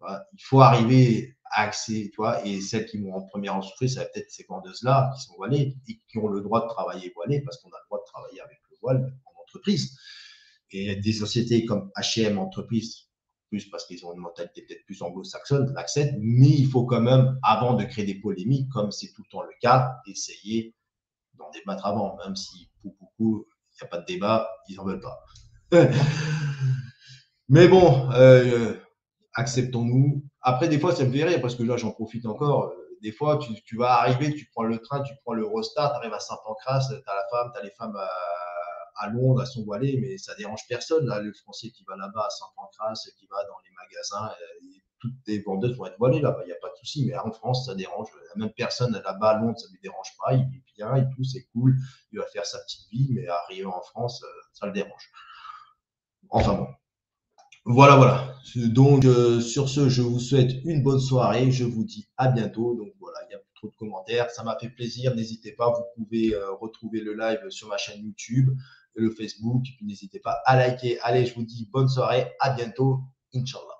Il 0.01 0.43
faut 0.43 0.61
arriver 0.61 1.37
à 1.51 1.63
accéder, 1.63 2.11
tu 2.11 2.21
et 2.45 2.61
celles 2.61 2.85
qui 2.85 2.97
vont 2.97 3.13
en 3.13 3.21
première 3.21 3.55
en 3.55 3.61
souffrir, 3.61 3.89
ça 3.89 4.01
va 4.01 4.07
peut-être 4.07 4.29
ces 4.29 4.45
vendeuses-là 4.47 5.11
qui 5.15 5.23
sont 5.23 5.35
voilées 5.35 5.77
et 5.87 6.01
qui 6.07 6.17
ont 6.17 6.27
le 6.27 6.41
droit 6.41 6.61
de 6.61 6.67
travailler 6.67 7.11
voilées 7.15 7.41
parce 7.41 7.57
qu'on 7.57 7.69
a 7.69 7.79
le 7.79 7.85
droit 7.87 7.99
de 7.99 8.05
travailler 8.05 8.41
avec 8.41 8.59
le 8.69 8.77
voile 8.81 9.13
en 9.25 9.41
entreprise. 9.41 9.97
Et 10.71 10.97
des 10.97 11.13
sociétés 11.13 11.65
comme 11.65 11.91
H&M 11.95 12.37
entreprise, 12.37 13.06
plus 13.49 13.69
parce 13.69 13.85
qu'ils 13.85 14.05
ont 14.05 14.13
une 14.13 14.19
mentalité 14.19 14.63
peut-être 14.63 14.85
plus 14.85 15.01
anglo-saxonne, 15.01 15.73
l'acceptent, 15.73 16.15
mais 16.19 16.49
il 16.49 16.67
faut 16.67 16.85
quand 16.85 17.01
même, 17.01 17.39
avant 17.43 17.73
de 17.73 17.83
créer 17.83 18.05
des 18.05 18.19
polémiques, 18.19 18.69
comme 18.71 18.91
c'est 18.91 19.11
tout 19.13 19.23
le 19.25 19.29
temps 19.29 19.41
le 19.41 19.53
cas, 19.61 19.97
essayer 20.07 20.75
d'en 21.35 21.49
débattre 21.51 21.85
avant, 21.85 22.17
même 22.23 22.35
si 22.35 22.69
pour 22.81 22.95
beaucoup, 22.99 23.45
il 23.73 23.83
n'y 23.83 23.87
a 23.87 23.89
pas 23.89 23.99
de 23.99 24.05
débat, 24.05 24.49
ils 24.67 24.75
n'en 24.75 24.85
veulent 24.85 25.01
pas. 25.01 25.23
mais 27.49 27.67
bon, 27.67 28.09
euh, 28.11 28.73
acceptons-nous. 29.33 30.23
Après, 30.41 30.67
des 30.67 30.79
fois, 30.79 30.95
ça 30.95 31.05
me 31.05 31.11
fait 31.11 31.23
rire 31.23 31.41
parce 31.41 31.55
que 31.55 31.63
là, 31.63 31.77
j'en 31.77 31.91
profite 31.91 32.25
encore. 32.25 32.73
Des 33.01 33.11
fois, 33.11 33.37
tu, 33.37 33.77
vas 33.77 33.99
arriver, 33.99 34.33
tu 34.33 34.47
prends 34.51 34.63
le 34.63 34.79
train, 34.79 35.01
tu 35.03 35.13
prends 35.23 35.33
le 35.33 35.43
Eurostar, 35.43 35.91
tu 35.91 35.97
arrives 35.97 36.13
à 36.13 36.19
Saint-Pancras, 36.19 36.87
tu 36.89 36.95
as 36.95 37.15
la 37.15 37.23
femme, 37.29 37.51
tu 37.53 37.59
as 37.59 37.63
les 37.63 37.71
femmes 37.71 37.95
à, 37.95 38.09
Londres, 39.09 39.41
à 39.41 39.45
son 39.45 39.63
voilées, 39.63 39.99
mais 40.01 40.17
ça 40.17 40.33
dérange 40.35 40.61
personne. 40.67 41.05
Là, 41.05 41.19
le 41.19 41.31
Français 41.31 41.69
qui 41.69 41.83
va 41.83 41.95
là-bas 41.95 42.25
à 42.25 42.29
Saint-Pancras, 42.29 43.07
qui 43.17 43.27
va 43.27 43.37
dans 43.43 43.57
les 43.63 43.71
magasins, 43.75 44.31
euh, 44.31 44.79
toutes 44.99 45.13
les 45.27 45.39
vendeuses 45.41 45.77
vont 45.77 45.85
être 45.85 45.97
voilées 45.99 46.19
là-bas, 46.19 46.41
il 46.43 46.47
n'y 46.47 46.53
a 46.53 46.57
pas 46.59 46.69
de 46.69 46.75
souci. 46.77 47.05
Mais 47.05 47.15
en 47.17 47.31
France, 47.31 47.67
ça 47.67 47.75
dérange. 47.75 48.07
La 48.35 48.45
même 48.45 48.53
personne 48.53 48.91
là-bas 48.91 49.29
à 49.29 49.39
Londres, 49.39 49.57
ça 49.59 49.67
ne 49.67 49.73
lui 49.73 49.79
dérange 49.83 50.09
pas. 50.19 50.33
Il 50.33 50.41
est 50.41 50.63
bien 50.75 50.95
et 50.95 51.03
tout, 51.15 51.23
c'est 51.23 51.43
cool. 51.53 51.77
Il 52.11 52.19
va 52.19 52.25
faire 52.25 52.45
sa 52.45 52.59
petite 52.59 52.89
vie, 52.89 53.07
mais 53.11 53.27
arriver 53.27 53.65
en 53.65 53.81
France, 53.81 54.23
euh, 54.23 54.41
ça 54.53 54.65
le 54.65 54.71
dérange. 54.71 55.11
Enfin 56.29 56.53
bon. 56.55 56.67
Voilà, 57.65 57.97
voilà. 57.97 58.33
Donc, 58.55 59.05
euh, 59.05 59.41
sur 59.41 59.69
ce, 59.69 59.89
je 59.89 60.01
vous 60.01 60.19
souhaite 60.19 60.51
une 60.63 60.81
bonne 60.81 61.01
soirée. 61.01 61.51
Je 61.51 61.65
vous 61.65 61.83
dis 61.83 62.07
à 62.17 62.29
bientôt. 62.29 62.75
Donc, 62.75 62.93
voilà, 62.99 63.19
il 63.25 63.27
n'y 63.27 63.35
a 63.35 63.39
plus 63.39 63.53
trop 63.55 63.67
de 63.67 63.75
commentaires. 63.75 64.31
Ça 64.31 64.43
m'a 64.43 64.57
fait 64.57 64.69
plaisir. 64.69 65.13
N'hésitez 65.13 65.51
pas, 65.51 65.69
vous 65.69 65.83
pouvez 65.95 66.33
retrouver 66.61 67.01
le 67.01 67.13
live 67.13 67.49
sur 67.49 67.67
ma 67.67 67.77
chaîne 67.77 68.01
YouTube, 68.01 68.49
le 68.97 69.11
Facebook. 69.11 69.63
Puis, 69.63 69.85
n'hésitez 69.85 70.19
pas 70.19 70.41
à 70.45 70.55
liker. 70.57 70.99
Allez, 71.01 71.25
je 71.25 71.35
vous 71.35 71.43
dis 71.43 71.69
bonne 71.71 71.87
soirée. 71.87 72.27
À 72.39 72.49
bientôt. 72.51 73.01
Inch'Allah. 73.33 73.76